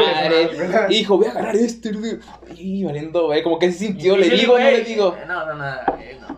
y 0.89 0.93
dijo, 0.93 1.18
voy 1.18 1.28
a 1.28 1.32
agarrar 1.32 1.55
este, 1.55 1.91
y 2.55 2.84
valiendo, 2.84 3.26
güey, 3.26 3.43
como 3.43 3.59
que 3.59 3.72
se 3.72 3.80
sintió, 3.80 4.15
le 4.18 4.30
digo, 4.30 4.57
no 4.57 4.63
le 4.63 4.82
digo. 4.84 5.15
No, 5.28 5.45
no, 5.45 5.53
no. 5.55 5.65
eh, 5.99 6.18
no. 6.22 6.38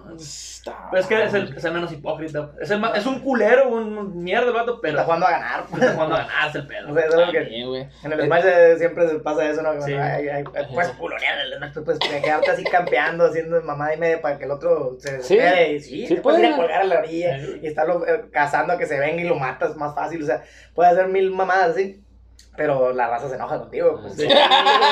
Pero 0.90 1.02
es 1.02 1.08
que 1.08 1.24
es 1.24 1.34
el, 1.34 1.56
es 1.58 1.64
el 1.64 1.74
menos 1.74 1.92
hipócrita. 1.92 2.52
Es, 2.62 2.72
el 2.72 2.84
es 2.96 3.06
un 3.06 3.20
culero, 3.20 3.70
un 3.70 4.24
mierda 4.24 4.48
el 4.48 4.54
vato, 4.54 4.80
pero 4.82 4.94
Está 4.94 5.04
jugando 5.04 5.26
a 5.28 5.32
ganar. 5.32 5.64
pues. 5.70 5.82
está 5.82 5.94
jugando 5.94 6.16
a 6.16 6.20
ganar, 6.20 6.50
es 6.50 6.56
el 6.56 6.68
pedo. 6.68 6.90
O 6.92 6.94
sea, 6.94 7.06
es 7.06 7.16
lo 7.16 7.32
que-. 7.32 7.90
En 8.04 8.12
el 8.14 8.26
Smash 8.26 8.44
eh, 8.46 8.76
siempre 8.78 9.06
pasa 9.20 9.50
eso, 9.50 9.62
¿no? 9.62 9.82
Sí. 9.82 9.94
hay- 9.94 10.28
hay- 10.30 10.44
puedes 10.74 10.92
culonear 10.92 11.40
en 11.40 11.46
el 11.48 11.54
Smash, 11.58 11.74
pues 11.84 11.98
puedes 12.00 12.22
quedarte 12.24 12.52
así 12.52 12.64
campeando, 12.64 13.26
haciendo 13.26 13.62
mamada 13.62 13.94
y 13.94 13.98
media 13.98 14.22
para 14.22 14.38
que 14.38 14.46
el 14.46 14.52
otro 14.52 14.96
se 15.00 15.22
Sí. 15.22 15.36
desespere. 15.38 15.74
Y 15.74 15.80
sí, 15.80 16.08
Sí 16.08 16.16
te 16.16 16.22
puedes 16.22 16.40
ir 16.42 16.48
a 16.48 16.56
puede. 16.56 16.62
colgar 16.68 16.82
a 16.82 16.86
la 16.86 17.00
orilla 17.00 17.40
Sí. 17.40 17.60
y 17.62 17.68
estarlo 17.68 18.08
eh, 18.08 18.26
cazando 18.32 18.74
a 18.74 18.78
que 18.78 18.86
se 18.86 19.00
venga 19.00 19.22
y 19.22 19.28
lo 19.28 19.36
matas 19.36 19.76
más 19.76 19.94
fácil. 19.96 20.24
O 20.24 20.26
sea, 20.26 20.44
puedes 20.74 20.94
hacer 20.94 21.08
mil 21.08 21.32
mamadas 21.32 21.70
así. 21.72 22.04
Pero 22.58 22.92
la 22.92 23.08
raza 23.08 23.30
se 23.30 23.36
enoja 23.36 23.58
contigo. 23.60 24.00
Pues. 24.02 24.16
Sí. 24.16 24.28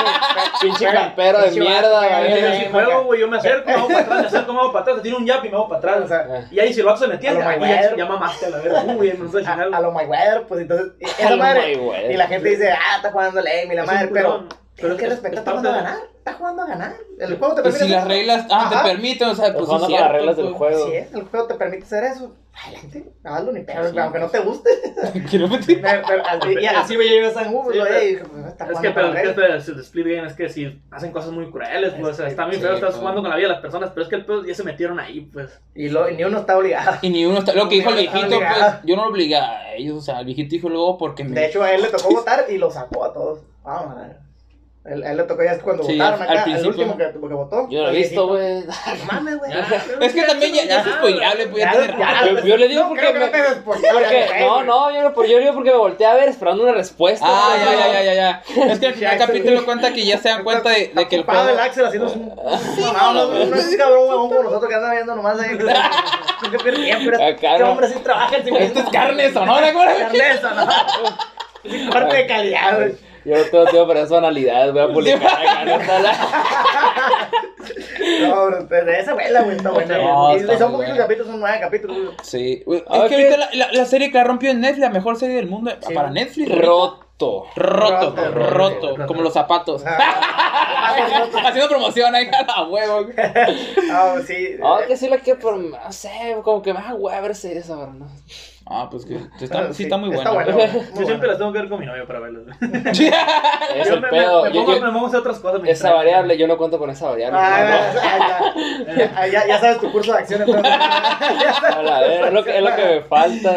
Pinche 0.61 0.85
campero 0.85 1.41
de 1.41 1.51
mierda. 1.51 2.27
Yo 2.29 2.39
güey. 2.39 2.59
si 2.59 2.65
juego, 2.71 3.03
güey, 3.03 3.19
yo 3.19 3.27
me 3.27 3.37
acerco, 3.37 3.67
me 3.67 3.73
hago 3.75 3.87
para 3.87 3.99
atrás, 3.99 4.21
me 4.21 4.27
acerco, 4.27 4.53
me 4.53 4.59
hago 4.59 4.71
para 4.71 4.81
atrás, 4.83 4.97
te 4.97 5.01
tiro 5.03 5.17
un 5.17 5.25
yap 5.25 5.43
y 5.43 5.49
me 5.49 5.55
hago 5.55 5.67
para 5.67 5.79
atrás. 5.79 6.01
O 6.03 6.07
sea, 6.07 6.47
Y 6.49 6.59
ahí 6.59 6.73
si 6.73 6.79
el 6.79 6.85
vato 6.85 6.99
se 6.99 7.07
me 7.07 7.17
tiende, 7.17 7.41
A 7.41 7.43
lo 7.43 7.49
ahí 7.49 7.59
Mayweather. 7.59 7.91
ya, 7.91 7.97
ya 7.97 8.05
mamaste 8.05 8.45
a 8.45 8.49
la 8.49 8.57
verga. 8.59 8.83
Uy, 8.97 9.07
me 9.11 9.23
gusta 9.25 9.37
a, 9.39 9.41
chingar. 9.41 9.73
a 9.73 9.81
lo 9.81 9.91
Mayweather, 9.91 10.47
pues 10.47 10.61
entonces. 10.61 10.93
Esa 11.19 11.29
lo 11.31 11.37
madre. 11.37 11.73
Y 12.09 12.15
la 12.15 12.27
gente 12.27 12.49
dice, 12.49 12.71
ah, 12.71 12.95
está 12.97 13.11
jugando 13.11 13.41
lame 13.41 13.69
y 13.73 13.75
la 13.75 13.85
madre, 13.85 14.09
pero. 14.13 14.47
Pero 14.79 14.93
es 14.93 14.99
que 14.99 15.05
es- 15.05 15.09
respetar, 15.11 15.33
es 15.33 15.39
está 15.39 15.51
jugando 15.51 15.69
a 15.69 15.75
ganar. 15.75 15.97
Está 16.17 16.33
jugando 16.33 16.61
a 16.63 16.67
ganar. 16.67 16.95
El 17.19 17.37
juego 17.37 17.53
te 17.55 17.61
Y 17.61 17.63
permite. 17.63 17.85
si 17.85 17.91
las 17.91 18.07
reglas, 18.07 18.45
ah, 18.51 18.69
te 18.83 18.89
permiten, 18.89 19.29
o 19.29 19.35
sea, 19.35 19.53
pues 19.53 19.65
Jugando 19.65 19.87
sí, 19.87 19.93
con 19.93 20.01
las 20.01 20.11
reglas 20.11 20.35
del 20.37 20.45
pues. 20.47 20.57
juego. 20.57 20.85
Sí, 20.87 20.93
es, 20.95 21.13
el 21.13 21.23
juego 21.23 21.47
te 21.47 21.53
permite 21.55 21.83
hacer 21.83 22.03
eso. 22.03 22.35
Adelante, 22.65 23.05
hazlo 23.23 23.51
ni 23.51 23.61
pedo, 23.61 23.91
Sí, 23.91 23.97
aunque 23.99 24.19
no 24.19 24.29
te 24.29 24.39
guste. 24.39 24.69
Quiero 25.29 25.47
meter- 25.47 25.79
Pero- 25.79 26.01
pero 26.07 26.23
así, 26.27 26.55
y 26.59 26.65
así 26.65 26.97
me 26.97 27.03
llevé 27.05 27.27
a 27.27 27.31
San 27.31 27.53
Hugo, 27.53 27.71
Sí, 27.71 27.77
y 27.77 28.15
pues, 28.17 28.71
Es 28.71 28.79
que, 28.79 28.89
pero 28.91 29.07
es 29.07 29.13
que 29.13 29.23
reglas. 29.33 29.59
este- 29.67 29.71
el 29.73 29.79
split 29.79 30.07
game 30.07 30.27
es 30.27 30.33
que 30.33 30.49
si 30.49 30.81
hacen 30.91 31.11
cosas 31.11 31.31
muy 31.31 31.49
crueles, 31.51 31.93
pues, 31.99 32.13
o 32.13 32.17
sea, 32.17 32.27
está 32.27 32.45
muy 32.47 32.55
feo, 32.57 32.73
estás 32.73 32.89
pues. 32.89 32.99
jugando 32.99 33.21
con 33.21 33.29
la 33.29 33.37
vida 33.37 33.47
de 33.47 33.53
las 33.53 33.61
personas, 33.61 33.91
pero 33.91 34.01
es 34.03 34.09
que 34.09 34.15
el 34.15 34.25
pedo 34.25 34.43
ya 34.43 34.53
se 34.55 34.63
metieron 34.63 34.99
ahí, 34.99 35.21
pues. 35.31 35.57
Y 35.75 35.89
lo- 35.89 36.09
ni 36.09 36.23
uno 36.23 36.39
está 36.39 36.57
obligado. 36.57 36.97
Y 37.03 37.09
ni 37.11 37.25
uno 37.25 37.39
está, 37.39 37.53
lo 37.53 37.69
que 37.69 37.75
dijo 37.75 37.89
el 37.91 37.95
viejito, 37.95 38.37
pues, 38.39 38.73
yo 38.83 38.95
no 38.95 39.03
lo 39.03 39.09
obligué 39.11 39.37
a 39.37 39.75
ellos, 39.75 39.97
o 39.99 40.01
sea, 40.01 40.19
el 40.19 40.25
viejito 40.25 40.49
dijo 40.49 40.67
luego 40.67 40.97
porque 40.97 41.23
me... 41.23 41.39
De 41.39 41.45
hecho, 41.45 41.61
a 41.63 41.71
él 41.71 41.83
le 41.83 41.89
tocó 41.89 42.09
votar 42.13 42.45
y 42.49 42.57
lo 42.57 42.69
sacó 42.71 43.05
a 43.05 43.13
todos. 43.13 43.39
Vamos 43.63 43.95
a 43.97 44.01
ver. 44.01 44.26
A 44.87 44.93
él, 44.93 45.17
le 45.17 45.23
tocó 45.23 45.43
ya 45.43 45.51
es 45.51 45.61
cuando 45.61 45.83
Sí, 45.83 45.97
votaron 45.97 46.21
al- 46.21 46.29
acá, 46.29 46.31
al 46.31 46.37
el 46.37 46.43
principio. 46.43 46.69
último 46.69 46.97
que, 46.97 47.11
que 47.11 47.33
votó. 47.35 47.67
Yo 47.69 47.81
no 47.81 47.87
he 47.87 47.91
el 47.91 47.95
visto, 47.97 48.27
güey. 48.27 48.63
No 48.63 48.73
mames, 49.11 49.37
güey. 49.37 49.51
Es 50.01 50.13
que 50.13 50.23
también 50.23 50.53
ya, 50.53 50.63
ya 50.65 50.79
es 50.79 50.85
spoileable, 50.95 51.47
pues. 51.47 51.65
Yo- 51.65 52.45
yo 52.45 52.57
le 52.57 52.67
digo 52.69 52.83
no, 52.83 52.89
porque 52.89 53.01
creo 53.01 53.13
que 53.13 53.19
me- 53.19 53.25
no 53.25 53.31
te 53.31 53.61
Porque, 53.65 53.87
güey, 53.91 54.39
no, 54.45 54.53
güey. 54.55 54.65
no, 54.65 54.91
yo, 54.91 55.09
no- 55.09 55.25
yo 55.25 55.39
digo 55.39 55.53
porque 55.53 55.71
me 55.71 55.77
volteé 55.77 56.05
a 56.07 56.13
ver 56.13 56.29
esperando 56.29 56.63
una 56.63 56.71
respuesta. 56.71 57.25
Ah, 57.27 57.55
güey. 57.65 57.77
ya, 57.77 57.87
ya, 57.87 57.93
ya, 58.03 58.13
ya, 58.13 58.13
ya. 58.13 58.63
Es 58.73 58.79
que 58.79 58.87
al 58.87 58.93
final 58.93 59.17
del 59.17 59.27
capítulo 59.27 59.65
cuenta 59.65 59.91
que 59.93 60.05
ya 60.05 60.17
se 60.19 60.29
dan 60.29 60.43
cuenta 60.45 60.69
de, 60.69 60.91
de 60.95 61.07
que 61.09 61.15
el 61.17 61.23
juego... 61.23 61.49
el 61.49 61.59
Axel 61.59 61.85
haciendo 61.85 62.11
un. 62.11 62.27
No, 62.35 63.13
no, 63.13 63.27
no, 63.27 63.45
no 63.45 63.55
es 63.55 63.67
un 63.67 63.77
cabrón 63.77 64.07
huevón 64.09 64.29
como 64.29 64.43
nosotros 64.43 64.69
que 64.69 64.75
anda 64.75 64.91
viendo 64.91 65.15
nomás 65.15 65.39
ahí. 65.39 65.57
Que 66.51 66.57
pierde 66.59 66.83
tiempo. 66.83 67.15
Acá 67.15 67.31
Este 67.53 67.59
no. 67.59 67.71
hombre 67.71 67.87
sí 67.89 67.95
trabaja 68.03 68.37
Esto 68.37 68.79
es 68.79 68.89
carne 68.89 69.33
sonora, 69.33 69.71
güey. 69.73 69.87
Carne 69.97 70.39
¿no? 71.85 71.91
Parte 71.91 72.15
de 72.15 72.27
calidad, 72.27 72.75
güey. 72.77 72.95
Yo 73.27 73.35
no 73.35 73.43
tengo 73.43 73.65
tiempo 73.65 73.87
para 73.87 73.99
esas 73.99 74.11
banalidades, 74.11 74.71
voy 74.73 74.81
a 74.83 74.87
publicar 74.93 75.33
acá. 75.41 75.65
¿no? 75.65 75.71
Está 75.81 75.99
la- 75.99 77.29
No, 78.29 78.67
pero 78.69 78.85
de 78.85 78.99
esa 78.99 79.13
vela, 79.13 79.41
güey, 79.43 79.57
está 79.57 79.71
buena. 79.71 79.97
No, 79.97 80.33
y 80.33 80.39
está 80.39 80.57
son 80.57 80.71
poquitos 80.71 80.97
capítulos, 80.97 81.27
son 81.31 81.39
nueve 81.39 81.57
capítulos, 81.59 81.97
güey. 81.97 82.15
Sí, 82.23 82.63
es 82.65 82.81
que 82.83 82.85
ahorita 82.87 83.37
la, 83.37 83.49
la, 83.53 83.71
la 83.73 83.85
serie 83.85 84.11
que 84.11 84.17
la 84.17 84.23
rompió 84.23 84.51
en 84.51 84.61
Netflix, 84.61 84.79
la 84.79 84.89
mejor 84.89 85.17
serie 85.17 85.35
del 85.35 85.47
mundo 85.47 85.71
Sí. 85.85 85.93
para 85.93 86.09
Netflix. 86.09 86.49
Roto. 86.57 87.03
Roto, 87.19 87.47
Roto, 87.55 88.31
roto, 88.31 88.87
roto. 88.95 89.07
como 89.07 89.23
los 89.23 89.33
zapatos. 89.33 89.81
Ah, 89.85 91.25
Haciendo 91.47 91.67
promoción 91.67 92.13
ahí 92.13 92.29
a 92.47 92.63
huevo. 92.67 93.05
güey. 93.05 93.15
Ah, 93.91 94.15
sí. 94.25 94.49
Ah, 94.63 94.79
que 94.87 94.95
sí 94.95 95.09
la 95.09 95.17
quiero, 95.17 95.39
pero 95.41 95.57
no 95.57 95.91
sé, 95.91 96.11
como 96.43 96.61
que 96.61 96.73
me 96.73 96.79
da 96.79 96.93
hueva 96.93 97.19
ver 97.21 97.35
series 97.35 97.69
ahora, 97.71 97.91
¿no? 97.91 98.07
Ah, 98.69 98.87
pues 98.91 99.05
que 99.05 99.15
está, 99.41 99.71
sí, 99.73 99.83
está 99.83 99.97
muy 99.97 100.13
Está 100.13 100.31
buena. 100.31 100.51
bueno, 100.53 100.71
muy 100.73 100.81
Yo 100.83 100.91
bueno. 100.91 101.07
siempre 101.07 101.27
las 101.29 101.37
tengo 101.37 101.53
que 101.53 101.59
ver 101.59 101.69
con 101.69 101.79
mi 101.79 101.85
novio 101.85 102.05
para 102.07 102.19
verlas. 102.19 102.43
Es 103.77 103.87
Yo 103.87 103.93
el 103.95 104.01
me, 104.01 104.07
pedo. 104.09 104.43
me, 104.43 104.49
me 104.49 104.55
yo- 104.55 104.61
pongo, 104.65 104.75
yo- 104.77 104.81
me 104.85 104.91
pongo 104.91 105.05
a 105.05 105.07
hacer 105.09 105.19
otras 105.19 105.39
cosas. 105.39 105.61
esa 105.65 105.93
variable, 105.93 106.37
yo 106.37 106.47
no 106.47 106.57
cuento 106.57 106.77
con 106.79 106.89
esa 106.89 107.07
variable. 107.09 107.39
Ah, 107.41 107.91
¿no? 107.93 108.01
ya, 108.01 108.95
ya, 108.97 109.15
ya, 109.15 109.27
ya, 109.27 109.47
ya 109.47 109.59
sabes 109.59 109.79
tu 109.79 109.91
curso 109.91 110.11
de 110.13 110.19
acción, 110.19 110.41
entonces. 110.41 110.71
A 110.71 111.81
la 111.83 111.99
ver, 112.01 112.23
es 112.25 112.33
lo 112.33 112.43
que, 112.43 112.57
es 112.57 112.63
lo 112.63 112.75
que 112.75 112.85
me 112.85 113.01
falta 113.01 113.55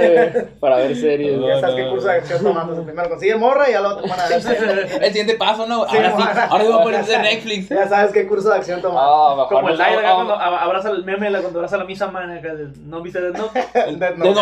para 0.60 0.76
ver 0.76 0.96
series. 0.96 1.38
No. 1.38 1.48
Ya 1.48 1.60
sabes 1.60 1.74
qué 1.76 1.84
no, 1.84 1.90
curso 1.90 2.08
de 2.08 2.14
acción 2.14 2.42
tomando. 2.42 2.84
Primero 2.84 3.08
consigue 3.08 3.36
morra 3.36 3.68
y 3.68 3.72
ya 3.72 3.80
luego 3.80 4.00
te 4.02 4.08
van 4.08 4.20
a 4.20 4.26
ver. 4.28 4.88
El 5.00 5.06
siguiente 5.08 5.34
paso, 5.34 5.66
¿no? 5.66 5.86
Sí, 5.88 5.96
Ahora 5.96 6.10
sí, 6.10 6.16
bueno. 6.16 6.40
ahora 6.50 6.64
iba 6.64 6.76
a 6.76 6.82
ponerse 6.82 7.14
en 7.14 7.22
Netflix. 7.22 7.68
Ya 7.68 7.88
sabes 7.88 8.12
qué 8.12 8.26
curso 8.26 8.50
de 8.50 8.56
acción 8.56 8.80
tomar. 8.82 9.02
Ah, 9.04 9.46
Como 9.48 9.68
el 9.68 9.76
Dyer 9.76 9.98
acá 9.98 10.10
ah, 10.10 10.14
cuando 10.14 10.34
ab- 10.36 10.58
abraza 10.60 10.90
el 10.90 11.04
meme, 11.04 11.30
la- 11.30 11.40
cuando 11.40 11.58
abraza 11.60 11.76
la 11.76 11.84
misa 11.84 12.08
man 12.10 12.40
¿no 12.86 13.00
viste 13.02 13.20
Death 13.20 13.36
Note? 13.36 13.60
Death 13.74 13.98
De 13.98 14.16
Note. 14.16 14.34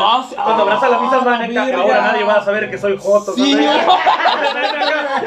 Cuando 0.65 0.73
abraza 0.75 0.89
la 0.89 1.01
misa 1.01 1.21
man 1.21 1.41
ah, 1.43 1.45
acá, 1.45 1.65
verga. 1.65 1.81
ahora 1.83 2.01
nadie 2.03 2.25
va 2.25 2.35
a 2.37 2.45
saber 2.45 2.71
que 2.71 2.79
soy 2.79 2.99
Joto. 2.99 3.33
Sí, 3.35 3.55
¿no? 3.55 3.61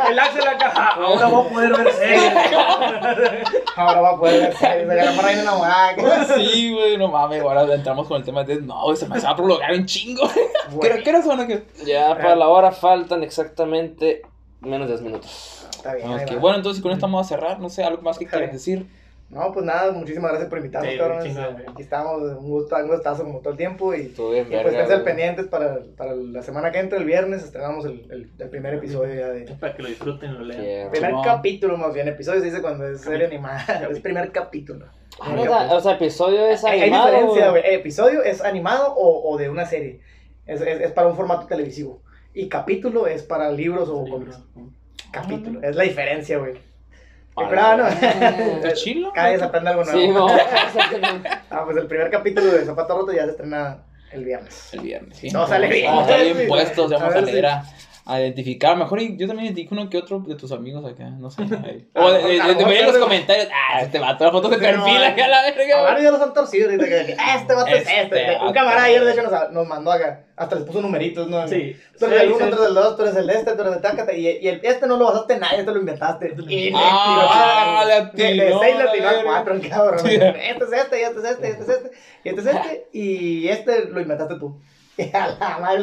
El 0.10 0.20
Axel 0.20 0.48
acá, 0.48 0.72
ah, 0.76 0.94
ahora 0.98 1.28
voy 1.28 1.46
a 1.46 1.50
poder 1.50 1.78
ver 1.78 1.94
series. 1.94 2.34
Ahora 3.76 4.02
va 4.02 4.10
a 4.12 4.18
poder 4.18 4.42
ver 4.42 4.56
series. 4.58 4.88
Se 4.88 5.00
agarra 5.00 5.32
enamorada. 5.34 6.26
Sí, 6.36 6.74
güey, 6.74 6.98
no 6.98 7.08
mames, 7.08 7.42
ahora 7.42 7.74
entramos 7.74 8.08
con 8.08 8.18
el 8.18 8.24
tema 8.24 8.44
de 8.44 8.62
no, 8.62 8.84
güey, 8.84 8.98
se 8.98 9.08
me 9.08 9.20
va 9.20 9.30
a 9.30 9.36
prolongar 9.36 9.72
un 9.74 9.86
chingo. 9.86 10.30
¿Qué, 10.82 10.88
hora- 10.88 11.04
¿Qué 11.04 11.10
hora 11.10 11.22
son? 11.22 11.48
¿Qué? 11.48 11.64
Ya 11.86 12.16
para 12.16 12.36
la 12.36 12.48
hora 12.48 12.72
faltan 12.72 13.24
exactamente 13.24 14.22
menos 14.62 14.88
de 14.88 14.94
10 14.94 15.02
minutos. 15.02 15.68
Está 15.76 15.96
bien. 15.96 16.12
ahí 16.12 16.24
Ok, 16.26 16.32
va. 16.36 16.40
Bueno, 16.40 16.58
entonces 16.58 16.82
con 16.84 16.92
esto 16.92 17.06
vamos 17.08 17.26
a 17.26 17.30
cerrar, 17.30 17.60
no 17.60 17.70
sé, 17.70 17.84
algo 17.84 18.02
más 18.02 18.18
que 18.18 18.28
quieras 18.28 18.52
decir. 18.52 18.86
No, 19.32 19.50
pues 19.54 19.66
nada, 19.66 19.94
muchísimas 19.94 20.32
gracias 20.32 20.50
por 20.50 20.58
invitarnos, 20.58 20.92
Sí, 20.92 20.98
cabrones. 21.00 21.38
Aquí 21.70 21.82
estamos, 21.82 22.22
un, 22.22 22.50
gusto, 22.50 22.76
un 22.76 22.88
gustazo 22.90 23.24
como 23.24 23.40
todo 23.40 23.52
el 23.52 23.58
tiempo. 23.58 23.94
Y, 23.94 24.00
bien 24.00 24.12
y 24.12 24.14
pues 24.14 24.50
verga, 24.50 24.82
estén 24.84 25.04
pendientes 25.06 25.48
para, 25.48 25.80
para 25.96 26.14
la 26.16 26.42
semana 26.42 26.70
que 26.72 26.80
entra, 26.80 26.98
el 27.00 27.06
viernes, 27.06 27.42
estrenamos 27.44 27.86
el, 27.86 28.06
el, 28.12 28.30
el 28.38 28.50
primer 28.50 28.74
episodio 28.74 29.14
ya 29.14 29.30
de... 29.30 29.46
Para 29.56 29.74
que 29.74 29.84
lo 29.84 29.88
disfruten, 29.88 30.34
lo 30.34 30.42
lean. 30.42 30.92
Primer 30.92 31.14
capítulo 31.24 31.78
más 31.78 31.94
bien, 31.94 32.10
episodio 32.10 32.42
se 32.42 32.48
dice 32.48 32.62
cuando 32.62 32.86
es 32.90 33.00
serie 33.00 33.28
animada, 33.28 33.88
es 33.90 34.00
primer 34.02 34.34
capítulo. 34.34 34.88
Ah, 35.22 35.30
capítulo. 35.30 35.76
O 35.78 35.80
sea, 35.80 35.94
episodio 35.94 36.48
es 36.48 36.64
Hay, 36.66 36.82
hay 36.82 36.90
animado. 36.90 37.08
diferencia, 37.08 37.50
güey. 37.52 37.64
Episodio 37.74 38.24
es 38.24 38.42
animado 38.42 38.94
o, 38.96 39.32
o 39.32 39.38
de 39.38 39.50
una 39.50 39.66
serie. 39.66 40.02
Es, 40.46 40.60
es, 40.60 40.82
es 40.82 40.92
para 40.92 41.08
un 41.08 41.16
formato 41.16 41.48
televisivo. 41.48 42.02
Y 42.34 42.50
capítulo 42.50 43.08
es 43.08 43.24
para 43.24 43.50
libros 43.50 43.88
o 43.88 44.06
cómics. 44.10 44.38
Capítulo. 45.12 45.62
Es 45.62 45.76
la 45.76 45.84
diferencia, 45.84 46.38
güey. 46.38 46.54
Pero, 47.50 47.78
no. 47.78 47.88
Está 47.88 48.74
chilo. 48.74 49.12
Cada 49.14 49.30
día 49.30 49.40
se 49.40 49.46
aprende 49.46 49.70
algo 49.70 49.84
nuevo. 49.84 50.00
Sí, 50.00 50.08
no. 50.08 50.28
Ah, 51.50 51.64
pues 51.66 51.78
el 51.78 51.88
primer 51.88 52.10
capítulo 52.10 52.52
de 52.52 52.64
Zapato 52.66 52.98
Roto 52.98 53.12
ya 53.12 53.26
se 53.26 53.32
estrena 53.32 53.80
el 54.12 54.24
viernes. 54.26 54.74
El 54.74 54.80
viernes, 54.82 55.18
sí. 55.18 55.30
No, 55.32 55.48
sale 55.48 55.68
bien. 55.68 55.86
Vamos 55.88 56.08
a 56.08 56.12
estar 56.12 56.36
bien 56.36 56.48
puestos, 56.48 56.92
ya 56.92 56.98
vamos 56.98 57.16
a 57.16 57.22
leer 57.22 57.46
a, 57.46 57.64
a 58.06 58.20
identificar. 58.20 58.76
Mejor 58.78 59.00
y 59.02 59.16
yo 59.18 59.28
también 59.28 59.46
identifico 59.48 59.76
uno 59.76 59.90
que 59.90 59.98
otro 59.98 60.20
de 60.20 60.36
tus 60.36 60.52
amigos 60.52 60.84
acá, 60.86 61.10
no 61.10 61.30
sé. 61.30 61.44
ahí. 61.66 61.88
O 61.96 62.12
de, 62.12 62.20
de, 62.24 62.56
de, 62.56 62.80
en 62.80 62.86
los 62.88 62.98
comentarios. 62.98 63.48
Ah, 63.54 63.82
este 63.82 64.00
vato, 64.00 64.26
la 64.26 64.32
foto 64.32 64.50
de 64.50 64.58
perfil 64.58 64.96
no, 65.00 65.06
acá 65.06 65.26
a 65.26 65.28
la 65.28 65.40
A 65.40 65.52
verga. 65.52 65.82
varios 65.84 66.04
ya 66.04 66.12
los 66.12 66.22
han 66.22 66.34
torcido. 66.34 66.66
ahorita 66.70 66.86
que- 66.86 67.16
"Ah, 67.20 67.38
Este 67.40 67.54
vato 67.54 67.68
es 67.76 67.82
Este 67.82 68.02
este. 68.02 68.38
Un 68.46 68.54
camarada 68.54 68.86
ayer, 68.86 69.04
de 69.04 69.12
hecho, 69.12 69.22
nos, 69.24 69.52
nos 69.52 69.68
mandó 69.68 69.92
acá. 69.92 70.26
Hasta 70.36 70.56
les 70.56 70.66
puso 70.66 70.82
numeritos, 70.82 71.28
¿no? 71.28 71.48
Sí. 71.48 71.76
Tú 72.00 72.06
eres 72.08 72.22
Sí, 72.22 72.26
el 72.26 72.32
1, 72.34 72.46
sí. 72.46 72.52
tú 72.52 72.56
eres 72.58 72.68
el 72.70 72.74
2, 72.74 72.96
tú 72.98 73.02
eres 73.04 73.16
el 73.16 73.30
este, 73.30 73.52
tú 73.56 73.62
eres 73.62 73.74
el 73.76 73.82
tácate. 73.82 74.18
Y, 74.18 74.28
y 74.28 74.48
el, 74.48 74.60
este 74.64 74.88
no 74.88 74.98
lo 74.98 75.06
basaste 75.06 75.34
en 75.36 75.40
nadie, 75.42 75.60
este 75.60 75.72
lo 75.72 75.80
inventaste. 75.80 76.34
Y 76.50 76.70
le 76.72 76.74
Ah, 76.76 78.10
tiró, 78.16 78.26
le 78.26 78.34
De 78.34 78.42
atinó, 78.48 78.60
6 78.62 78.78
le 78.78 78.84
la 78.86 78.92
tiró 78.92 79.10
a. 79.10 79.24
4, 79.24 79.54
el 79.54 79.70
cabrón. 79.70 80.00
Sí. 80.00 80.16
Este 80.16 80.64
es 80.64 80.74
este, 80.74 81.00
y 81.00 81.04
este 81.04 81.20
es 81.20 81.26
este, 81.26 81.48
y 81.48 81.52
este 81.52 81.62
es 81.64 81.70
este, 81.70 81.92
y 82.24 82.30
este 82.30 82.42
es 82.42 82.48
este. 82.48 82.88
Y 82.94 83.48
este 83.50 83.86
lo 83.86 84.02
inventaste 84.02 84.36
tú. 84.40 84.60
A 85.14 85.28
la 85.40 85.60
madre 85.60 85.82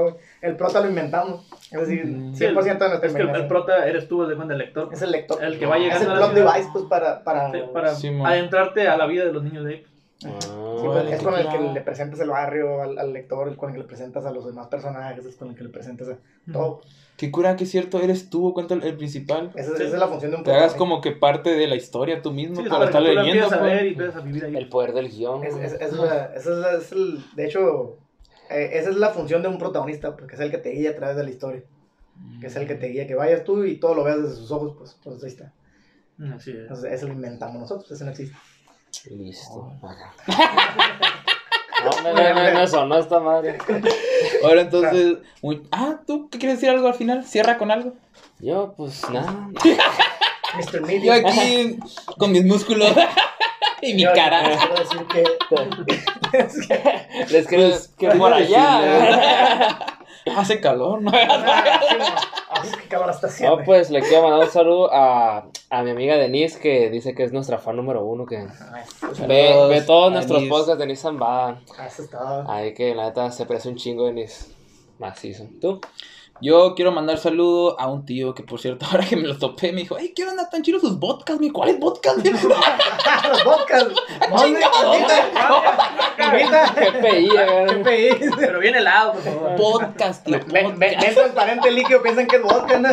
güey. 0.00 0.14
El 0.42 0.56
prota 0.56 0.80
lo 0.80 0.88
inventamos. 0.88 1.46
Es 1.70 1.80
decir, 1.80 2.04
Mm. 2.06 2.34
100% 2.34 2.84
de 2.84 2.88
nuestra 2.88 3.08
Es 3.08 3.14
que 3.14 3.22
el, 3.22 3.28
el 3.30 3.46
prota 3.46 3.86
eres 3.86 4.08
tú, 4.08 4.26
de 4.26 4.34
cuenta 4.36 4.54
el 4.54 4.58
lector. 4.58 4.88
Es 4.92 5.02
el 5.02 5.10
lector. 5.12 5.42
El 5.42 5.58
que 5.58 5.66
va 5.66 5.76
Es 5.76 5.82
llegando 5.84 6.04
el 6.12 6.16
a 6.16 6.20
la 6.20 6.30
plot 6.32 6.34
device, 6.52 6.68
pues, 6.72 6.84
para... 6.86 7.22
para... 7.24 7.50
Sí, 7.52 7.58
para 7.72 7.94
Sí, 7.94 8.08
adentrarte 8.24 8.88
a 8.88 8.96
la 8.96 9.06
vida 9.06 9.24
de 9.24 9.32
los 9.32 9.42
niños 9.42 9.64
de 9.64 9.70
ahí. 9.74 9.86
Sí, 10.18 10.28
Ah, 10.28 10.76
pues, 10.84 11.12
es 11.12 11.22
con 11.22 11.34
el 11.34 11.48
que 11.48 11.58
le 11.58 11.80
presentas 11.80 12.20
el 12.20 12.28
barrio 12.28 12.82
al, 12.82 12.98
al 12.98 13.12
lector, 13.12 13.54
con 13.56 13.70
el 13.70 13.74
que 13.76 13.80
le 13.82 13.86
presentas 13.88 14.24
a 14.26 14.30
los 14.30 14.44
demás 14.44 14.66
personajes, 14.66 15.24
es 15.24 15.36
con 15.36 15.48
el 15.48 15.54
que 15.54 15.62
le 15.64 15.70
presentas 15.70 16.08
a 16.08 16.18
todo. 16.52 16.80
Qué 17.16 17.30
cura 17.30 17.54
que 17.56 17.64
es 17.64 17.70
cierto, 17.70 18.00
eres 18.00 18.28
tú, 18.30 18.52
cuenta 18.54 18.74
el, 18.74 18.82
el 18.82 18.96
principal. 18.96 19.50
Esa, 19.54 19.72
es- 19.74 19.80
esa 19.80 19.94
es 19.94 19.98
la 20.00 20.08
función 20.08 20.30
de 20.30 20.36
un 20.38 20.42
Te 20.44 20.50
hagas 20.50 20.72
protagonista. 20.74 20.78
como 20.78 21.00
que 21.00 21.12
parte 21.12 21.54
de 21.54 21.66
la 21.66 21.74
historia 21.76 22.20
tú 22.22 22.32
mismo 22.32 22.56
Sí, 22.62 22.68
para 22.68 22.86
estar 22.86 23.00
leyendo. 23.02 23.46
a 23.46 23.48
pues. 23.48 23.60
ver 23.62 23.84
y 23.86 23.88
empiezas 23.90 24.16
a 24.16 24.20
vivir 24.20 24.44
ahí. 24.44 24.56
El 24.56 24.68
poder 24.68 24.92
del 24.92 25.08
guion. 25.10 25.44
Es, 25.44 25.54
es, 25.56 25.72
es 25.80 25.92
la- 25.94 26.24
esa 26.34 26.50
es, 26.50 26.56
la- 26.56 26.72
es 26.76 26.92
el, 26.92 27.18
de 27.36 27.46
hecho, 27.46 27.96
eh, 28.50 28.70
esa 28.78 28.90
es 28.90 28.96
la 28.96 29.10
función 29.10 29.42
de 29.42 29.48
un 29.48 29.58
protagonista, 29.58 30.16
porque 30.16 30.34
es 30.34 30.40
el 30.40 30.50
que 30.50 30.58
te 30.58 30.70
guía 30.70 30.90
a 30.90 30.96
través 30.96 31.16
de 31.16 31.24
la 31.24 31.30
historia, 31.30 31.62
que 32.40 32.46
es 32.48 32.56
el 32.56 32.66
que 32.66 32.74
te 32.74 32.88
guía, 32.88 33.06
que 33.06 33.14
vayas 33.14 33.44
tú 33.44 33.64
y 33.64 33.76
todo 33.76 33.94
lo 33.94 34.04
veas 34.04 34.22
desde 34.22 34.36
sus 34.36 34.50
ojos, 34.50 34.74
pues, 34.76 34.96
pues 35.02 35.22
ahí 35.24 35.30
está. 35.30 35.52
Así 36.34 36.50
es. 36.50 36.58
Entonces, 36.58 36.92
eso 36.92 37.06
lo 37.06 37.14
inventamos 37.14 37.56
nosotros, 37.60 37.90
eso 37.90 38.04
no 38.04 38.10
existe. 38.10 38.36
Listo. 39.10 39.72
Acá. 39.82 40.12
No, 41.82 42.02
no, 42.02 42.12
no, 42.12 42.34
no, 42.34 42.52
no, 42.52 42.60
eso, 42.60 42.84
no 42.84 42.98
está 42.98 43.20
madre. 43.20 43.56
Ahora 44.44 44.60
entonces, 44.60 45.16
muy- 45.40 45.66
ah, 45.72 45.98
¿tú 46.06 46.28
qué 46.28 46.38
quieres 46.38 46.58
decir 46.58 46.68
algo 46.68 46.86
al 46.86 46.92
final? 46.92 47.24
Cierra 47.24 47.56
con 47.56 47.70
algo. 47.70 47.94
Yo, 48.38 48.74
pues 48.76 49.08
nada. 49.08 49.48
Mr. 50.58 51.00
Yo 51.02 51.12
aquí 51.14 51.78
con 52.18 52.32
mis 52.32 52.44
músculos 52.44 52.92
y 53.80 53.94
mi 53.94 54.02
Yo 54.02 54.12
cara. 54.12 54.42
quiero 54.58 54.74
decir 54.74 55.06
que, 55.06 55.24
es 56.32 56.66
que 56.66 57.26
Les 57.30 57.46
quiero 57.46 57.68
Pues, 57.68 57.88
que 57.98 58.08
¿qué 58.08 58.16
por 58.18 58.32
allá. 58.32 59.78
Hace 60.36 60.60
calor, 60.60 61.00
¿no? 61.02 61.10
Ah, 61.14 61.26
no. 61.98 62.04
Ah, 62.50 62.62
qué 62.82 62.88
cabrón 62.88 63.10
está 63.10 63.28
haciendo. 63.28 63.56
No, 63.58 63.64
pues 63.64 63.90
le 63.90 64.00
quiero 64.02 64.22
mandar 64.22 64.40
un 64.46 64.50
saludo 64.52 64.92
a, 64.92 65.46
a 65.70 65.82
mi 65.82 65.90
amiga 65.90 66.16
Denise, 66.16 66.58
que 66.58 66.90
dice 66.90 67.14
que 67.14 67.22
es 67.24 67.32
nuestra 67.32 67.58
fan 67.58 67.76
número 67.76 68.04
uno, 68.04 68.26
que 68.26 68.36
Ah, 68.38 68.82
ve, 69.26 69.48
Saludos 69.48 69.68
ve 69.70 69.80
todos 69.82 70.12
nuestros 70.12 70.40
Denise. 70.40 70.50
podcasts 70.50 70.78
de 70.78 70.84
Denise 70.84 71.02
Zambada. 71.02 71.60
ah, 71.78 71.86
eso 71.86 72.02
está. 72.02 72.44
Ahí 72.52 72.74
que 72.74 72.94
la 72.94 73.04
neta 73.06 73.30
se 73.30 73.46
parece 73.46 73.68
un 73.70 73.76
chingo 73.76 74.06
Denise. 74.06 74.52
Macizo. 74.98 75.44
¿Tú? 75.60 75.80
Yo 76.40 76.74
quiero 76.74 76.92
mandar 76.92 77.18
saludo 77.18 77.78
a 77.78 77.86
un 77.90 78.04
tío 78.06 78.34
que, 78.34 78.42
por 78.42 78.60
cierto, 78.60 78.86
ahora 78.90 79.04
que 79.06 79.16
me 79.16 79.28
lo 79.28 79.36
topé, 79.38 79.72
me 79.72 79.82
dijo, 79.82 79.96
ay, 79.96 80.12
¿qué 80.14 80.24
onda 80.24 80.48
tan 80.48 80.62
chidos 80.62 80.80
sus 80.80 80.96
podcasts? 80.96 81.40
Mi, 81.40 81.50
¿cuáles 81.50 81.76
podcasts? 81.76 82.22
Los 82.24 83.42
podcasts. 83.42 83.94
¿Dónde? 84.30 84.60
Invita. 86.18 86.74
Qué 86.74 86.92
pedís. 87.82 88.30
Pero 88.38 88.60
bien 88.60 88.74
helado, 88.74 89.12
por 89.12 89.22
favor. 89.22 89.56
podcast, 89.56 90.24
tío. 90.24 90.38
Ven 90.46 90.78
transparente 90.78 91.70
líquido, 91.70 92.02
piensan 92.02 92.26
que 92.26 92.36
es 92.36 92.42
vodka, 92.42 92.78
¿no? 92.78 92.88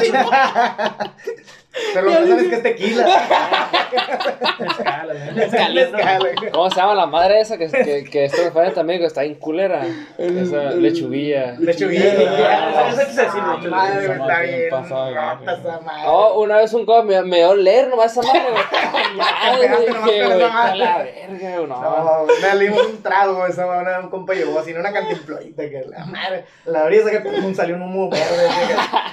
Pero 1.93 2.05
lo 2.05 2.11
que 2.21 2.27
sabes 2.27 2.47
que 2.47 2.55
es 2.55 2.63
tequila. 2.63 3.05
Escala. 4.59 5.13
Mezcal, 5.35 5.73
Mezcal. 5.73 6.21
¿Cómo 6.51 6.69
se 6.69 6.75
llama 6.75 6.95
la 6.95 7.05
madre 7.05 7.39
esa 7.41 7.57
que, 7.57 7.67
que, 7.69 8.03
que 8.09 8.25
está 8.25 8.41
en 8.41 8.47
España 8.47 8.73
también? 8.73 8.99
Que 8.99 9.05
está 9.05 9.23
en 9.23 9.35
culera. 9.35 9.85
Esa 10.17 10.71
lechuguilla. 10.71 11.55
Lechuguilla. 11.59 12.13
Madre, 12.13 12.89
esa 12.91 13.01
está 13.23 13.69
madre 13.69 14.57
bien. 14.57 14.69
pasada 14.69 15.07
de 15.07 15.13
rata 15.15 15.39
verga. 15.39 15.53
esa 15.53 15.79
madre. 15.81 16.03
Oh, 16.05 16.41
una 16.41 16.57
vez 16.57 16.73
un 16.73 16.85
compa 16.85 17.03
me, 17.03 17.21
me 17.23 17.37
dio 17.37 17.55
leer 17.55 17.87
nomás 17.89 18.11
esa 18.11 18.21
madre, 18.21 18.41
güey. 18.51 18.63
Ya, 19.17 19.53
te 19.53 19.59
pegaste 19.59 19.91
nomás 19.91 20.05
Dije, 20.09 20.19
con 20.21 20.27
güey, 20.33 20.41
esa 20.41 20.53
madre. 20.53 20.71
a 20.71 20.75
la 20.75 20.97
verga, 20.97 21.55
no. 21.57 21.65
No, 21.67 22.23
una 22.39 22.53
le 22.55 22.63
dimos 22.65 22.85
un 22.87 23.01
trago, 23.03 23.45
esa 23.47 23.65
una, 23.65 23.99
un 23.99 24.09
compa 24.09 24.33
llevó 24.33 24.59
así, 24.59 24.73
una 24.73 24.91
cantimplorita 24.91 25.63
que 25.63 25.85
la 25.89 26.05
madre, 26.05 26.45
la 26.65 26.83
brisa 26.85 27.09
que 27.11 27.19
pum, 27.21 27.53
salió 27.55 27.75
un 27.75 27.83
humo 27.83 28.09
verde. 28.09 28.47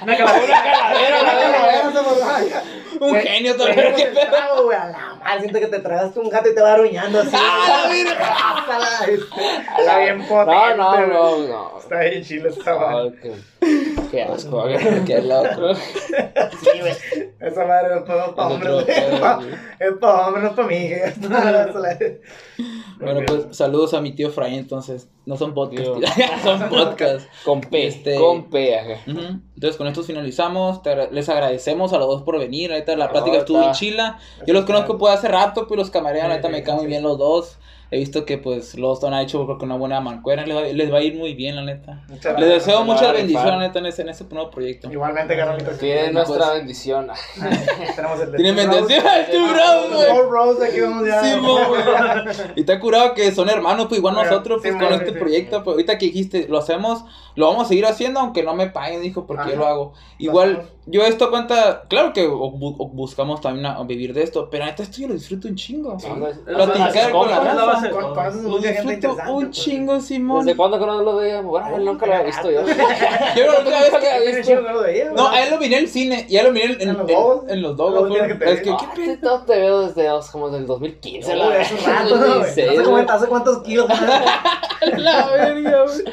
Una 0.03 0.17
calavera. 0.17 1.07
Era 1.07 1.21
una 1.21 1.31
calavera, 1.31 1.89
esa 1.89 2.01
mamá. 2.01 2.39
Un 2.99 3.09
Güey, 3.09 3.27
genio 3.27 3.53
el 3.53 3.75
¿qué 3.95 4.05
pedo? 4.05 4.29
trago, 4.31 4.63
güey, 4.63 4.77
a 4.77 4.85
la 4.85 5.15
madre, 5.15 5.39
siento 5.41 5.59
que 5.59 5.67
te 5.67 5.79
tragaste 5.79 6.19
un 6.19 6.29
gato 6.29 6.49
y 6.49 6.55
te 6.55 6.61
va 6.61 6.73
aruñando 6.73 7.19
así. 7.19 7.31
¡Ah, 7.35 8.65
la 8.79 9.05
este, 9.05 9.25
Está 9.79 9.99
bien 9.99 10.25
potente. 10.27 10.77
No, 10.77 10.95
no, 10.97 11.07
no, 11.07 11.37
no. 11.47 11.79
Está 11.79 11.99
bien 11.99 12.23
chile 12.23 12.49
esta 12.49 12.75
madre. 12.77 13.09
ok. 13.09 14.09
Qué 14.11 14.23
asco, 14.23 14.65
Qué 15.05 15.21
loco. 15.21 15.73
Sí, 16.61 16.79
güey. 16.79 16.93
Esa 17.39 17.65
madre 17.65 17.89
no 17.89 17.95
es 17.97 18.03
para 18.03 18.25
hombres. 18.27 18.87
Es 18.87 19.91
para 19.99 20.27
hombres, 20.27 20.43
no 20.43 20.49
es 20.49 20.55
para 20.55 20.67
mí. 20.67 20.89
Bueno, 22.99 23.21
pues 23.25 23.55
saludos 23.55 23.93
a 23.93 24.01
mi 24.01 24.13
tío 24.13 24.29
Fray, 24.29 24.55
entonces. 24.55 25.09
No 25.25 25.37
son 25.37 25.53
podcasts, 25.53 25.89
son 26.43 26.69
podcasts. 26.69 27.27
Con 27.43 27.61
P, 27.61 27.87
este... 27.87 28.15
con 28.15 28.49
P, 28.49 28.77
ajá. 28.77 29.01
Entonces 29.05 29.75
con 29.77 29.87
esto 29.87 30.03
finalizamos. 30.03 30.81
les 31.11 31.29
agradecemos 31.29 31.93
a 31.93 31.97
los 31.97 32.07
dos 32.07 32.21
por 32.23 32.37
venir. 32.37 32.71
Ahorita 32.71 32.95
la 32.95 33.09
plática 33.11 33.37
estuvo 33.37 33.61
en 33.61 33.71
chila. 33.71 34.19
Yo 34.45 34.53
los 34.53 34.65
conozco 34.65 34.97
pues 34.97 35.15
hace 35.15 35.27
rato, 35.27 35.67
pues 35.67 35.77
los 35.77 35.89
camareros, 35.89 36.29
ahorita 36.29 36.49
me 36.49 36.63
caen 36.63 36.77
muy 36.77 36.87
bien 36.87 37.03
los 37.03 37.17
dos. 37.17 37.57
He 37.91 37.99
visto 37.99 38.25
que 38.25 38.37
pues 38.37 38.75
los 38.75 39.03
han 39.03 39.13
hecho 39.15 39.45
creo 39.45 39.57
que 39.57 39.65
una 39.65 39.77
buena 39.77 39.99
mancuera. 40.01 40.45
Les 40.45 40.55
va, 40.55 40.61
les 40.61 40.91
va, 40.91 40.97
a 40.97 41.01
ir 41.01 41.15
muy 41.15 41.35
bien, 41.35 41.55
la 41.55 41.63
neta. 41.63 42.03
les 42.09 42.49
deseo 42.49 42.83
muchas 42.83 43.13
bendiciones, 43.13 43.59
neta, 43.59 43.79
en 43.79 43.85
ese, 43.85 44.01
en 44.01 44.09
ese 44.09 44.25
nuevo 44.31 44.49
proyecto. 44.49 44.91
Igualmente, 44.91 45.35
Carolito. 45.35 45.71
Tiene 45.71 46.11
nuestra 46.11 46.53
bendición. 46.53 47.07
Tenemos 47.95 48.19
el 48.21 48.35
Tiene 48.35 48.51
bendición. 48.53 49.03
Tu 49.31 49.47
bro, 50.27 50.55
güey. 50.55 50.69
aquí 50.69 50.81
vamos 50.81 51.07
ya. 51.07 51.23
Sí, 51.23 51.39
güey. 51.39 52.51
y 52.55 52.63
te 52.63 52.73
ha 52.73 52.79
curado 52.79 53.13
que 53.13 53.31
son 53.31 53.49
hermanos, 53.49 53.85
pues 53.87 53.99
igual 53.99 54.15
nosotros, 54.15 54.61
pues 54.61 54.75
con 54.75 54.93
este 54.93 55.11
proyecto. 55.11 55.63
Pues 55.63 55.75
ahorita 55.75 55.97
que 55.97 56.07
dijiste, 56.07 56.47
lo 56.49 56.57
hacemos, 56.57 57.05
lo 57.35 57.47
vamos 57.47 57.65
a 57.65 57.67
seguir 57.69 57.85
haciendo, 57.85 58.19
aunque 58.19 58.43
no 58.43 58.55
me 58.55 58.67
paguen, 58.67 59.01
dijo, 59.01 59.27
porque 59.27 59.51
yo 59.51 59.57
lo 59.57 59.67
hago. 59.67 59.93
Igual, 60.17 60.63
yo 60.87 61.01
esto 61.03 61.31
cuenta, 61.31 61.83
claro 61.87 62.13
que 62.13 62.27
buscamos 62.27 63.41
también 63.41 63.65
a, 63.65 63.81
vivir 63.83 64.13
de 64.13 64.21
esto, 64.21 64.49
pero 64.51 64.65
neta 64.65 64.83
esto 64.83 65.01
yo 65.01 65.07
lo 65.07 65.15
disfruto 65.15 65.47
un 65.47 65.55
chingo. 65.55 65.97
Platicar 66.45 67.11
con 67.11 67.29
la 67.29 67.39
raza 67.39 67.89
gente 68.73 68.93
interesante. 68.93 69.31
Un 69.31 69.45
pues. 69.45 69.49
chingo, 69.51 69.99
Simón. 69.99 70.45
¿Desde 70.45 70.55
cuándo 70.57 70.79
que 70.79 70.85
no 70.85 71.01
lo 71.01 71.15
veía? 71.15 71.41
Bueno, 71.41 71.75
él 71.75 71.85
nunca 71.85 72.05
lo 72.05 72.13
había 72.13 72.25
visto 72.27 72.51
yo. 72.51 72.61
Yo 73.35 73.51
la 73.51 73.59
última 73.59 73.79
vez 73.81 73.89
que 73.89 74.09
había 74.09 74.35
visto. 74.35 74.61
No, 75.15 75.29
a 75.29 75.43
él 75.43 75.51
lo 75.51 75.59
miré 75.59 75.77
en 75.77 75.83
el 75.83 75.89
cine 75.89 76.25
y 76.29 76.37
a 76.37 76.41
él 76.41 76.47
lo 76.47 76.53
miré 76.53 76.77
en, 76.83 76.93
los 76.93 77.07
dos. 77.07 77.43
En 77.47 77.61
los 77.61 77.75
dos. 77.75 78.11
Es 78.41 78.61
que, 78.61 78.69
¿qué 78.69 79.17
pedo? 79.17 79.41
Te 79.41 79.59
veo 79.59 79.87
desde 79.87 80.07
como 80.31 80.49
del 80.49 80.67
2015. 80.67 81.35
No, 81.35 81.49
hace 81.49 81.77
rato, 81.77 83.11
¿Hace 83.11 83.27
cuántos 83.27 83.63
kilos? 83.63 83.87
La 84.97 85.25
verga, 85.27 85.83
güey. 85.83 86.03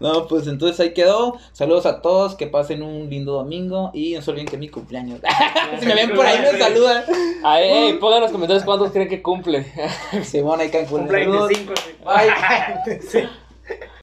No, 0.00 0.26
pues 0.26 0.48
entonces 0.48 0.80
ahí 0.80 0.92
quedó. 0.92 1.36
Saludos 1.52 1.86
a 1.86 2.02
todos, 2.02 2.34
que 2.34 2.46
pasen 2.48 2.82
un 2.82 3.08
lindo 3.08 3.34
domingo 3.34 3.90
y 3.94 4.01
no 4.10 4.22
se 4.22 4.30
olviden 4.30 4.46
que 4.46 4.56
es 4.56 4.60
mi 4.60 4.68
cumpleaños. 4.68 5.20
si 5.80 5.86
me 5.86 5.94
ven 5.94 6.10
por 6.14 6.26
ahí 6.26 6.38
me 6.40 6.58
saludan. 6.58 7.04
Ay, 7.44 7.94
pongan 7.94 8.18
en 8.18 8.22
los 8.22 8.32
comentarios 8.32 8.64
cuántos 8.64 8.92
creen 8.92 9.08
que 9.08 9.22
cumple. 9.22 9.64
Simón, 10.24 10.60
ahí 10.60 10.70
cumple. 10.70 11.24
Cumple 11.24 11.26
25. 11.26 11.74
Bye. 12.04 13.00
sí. 13.00 13.20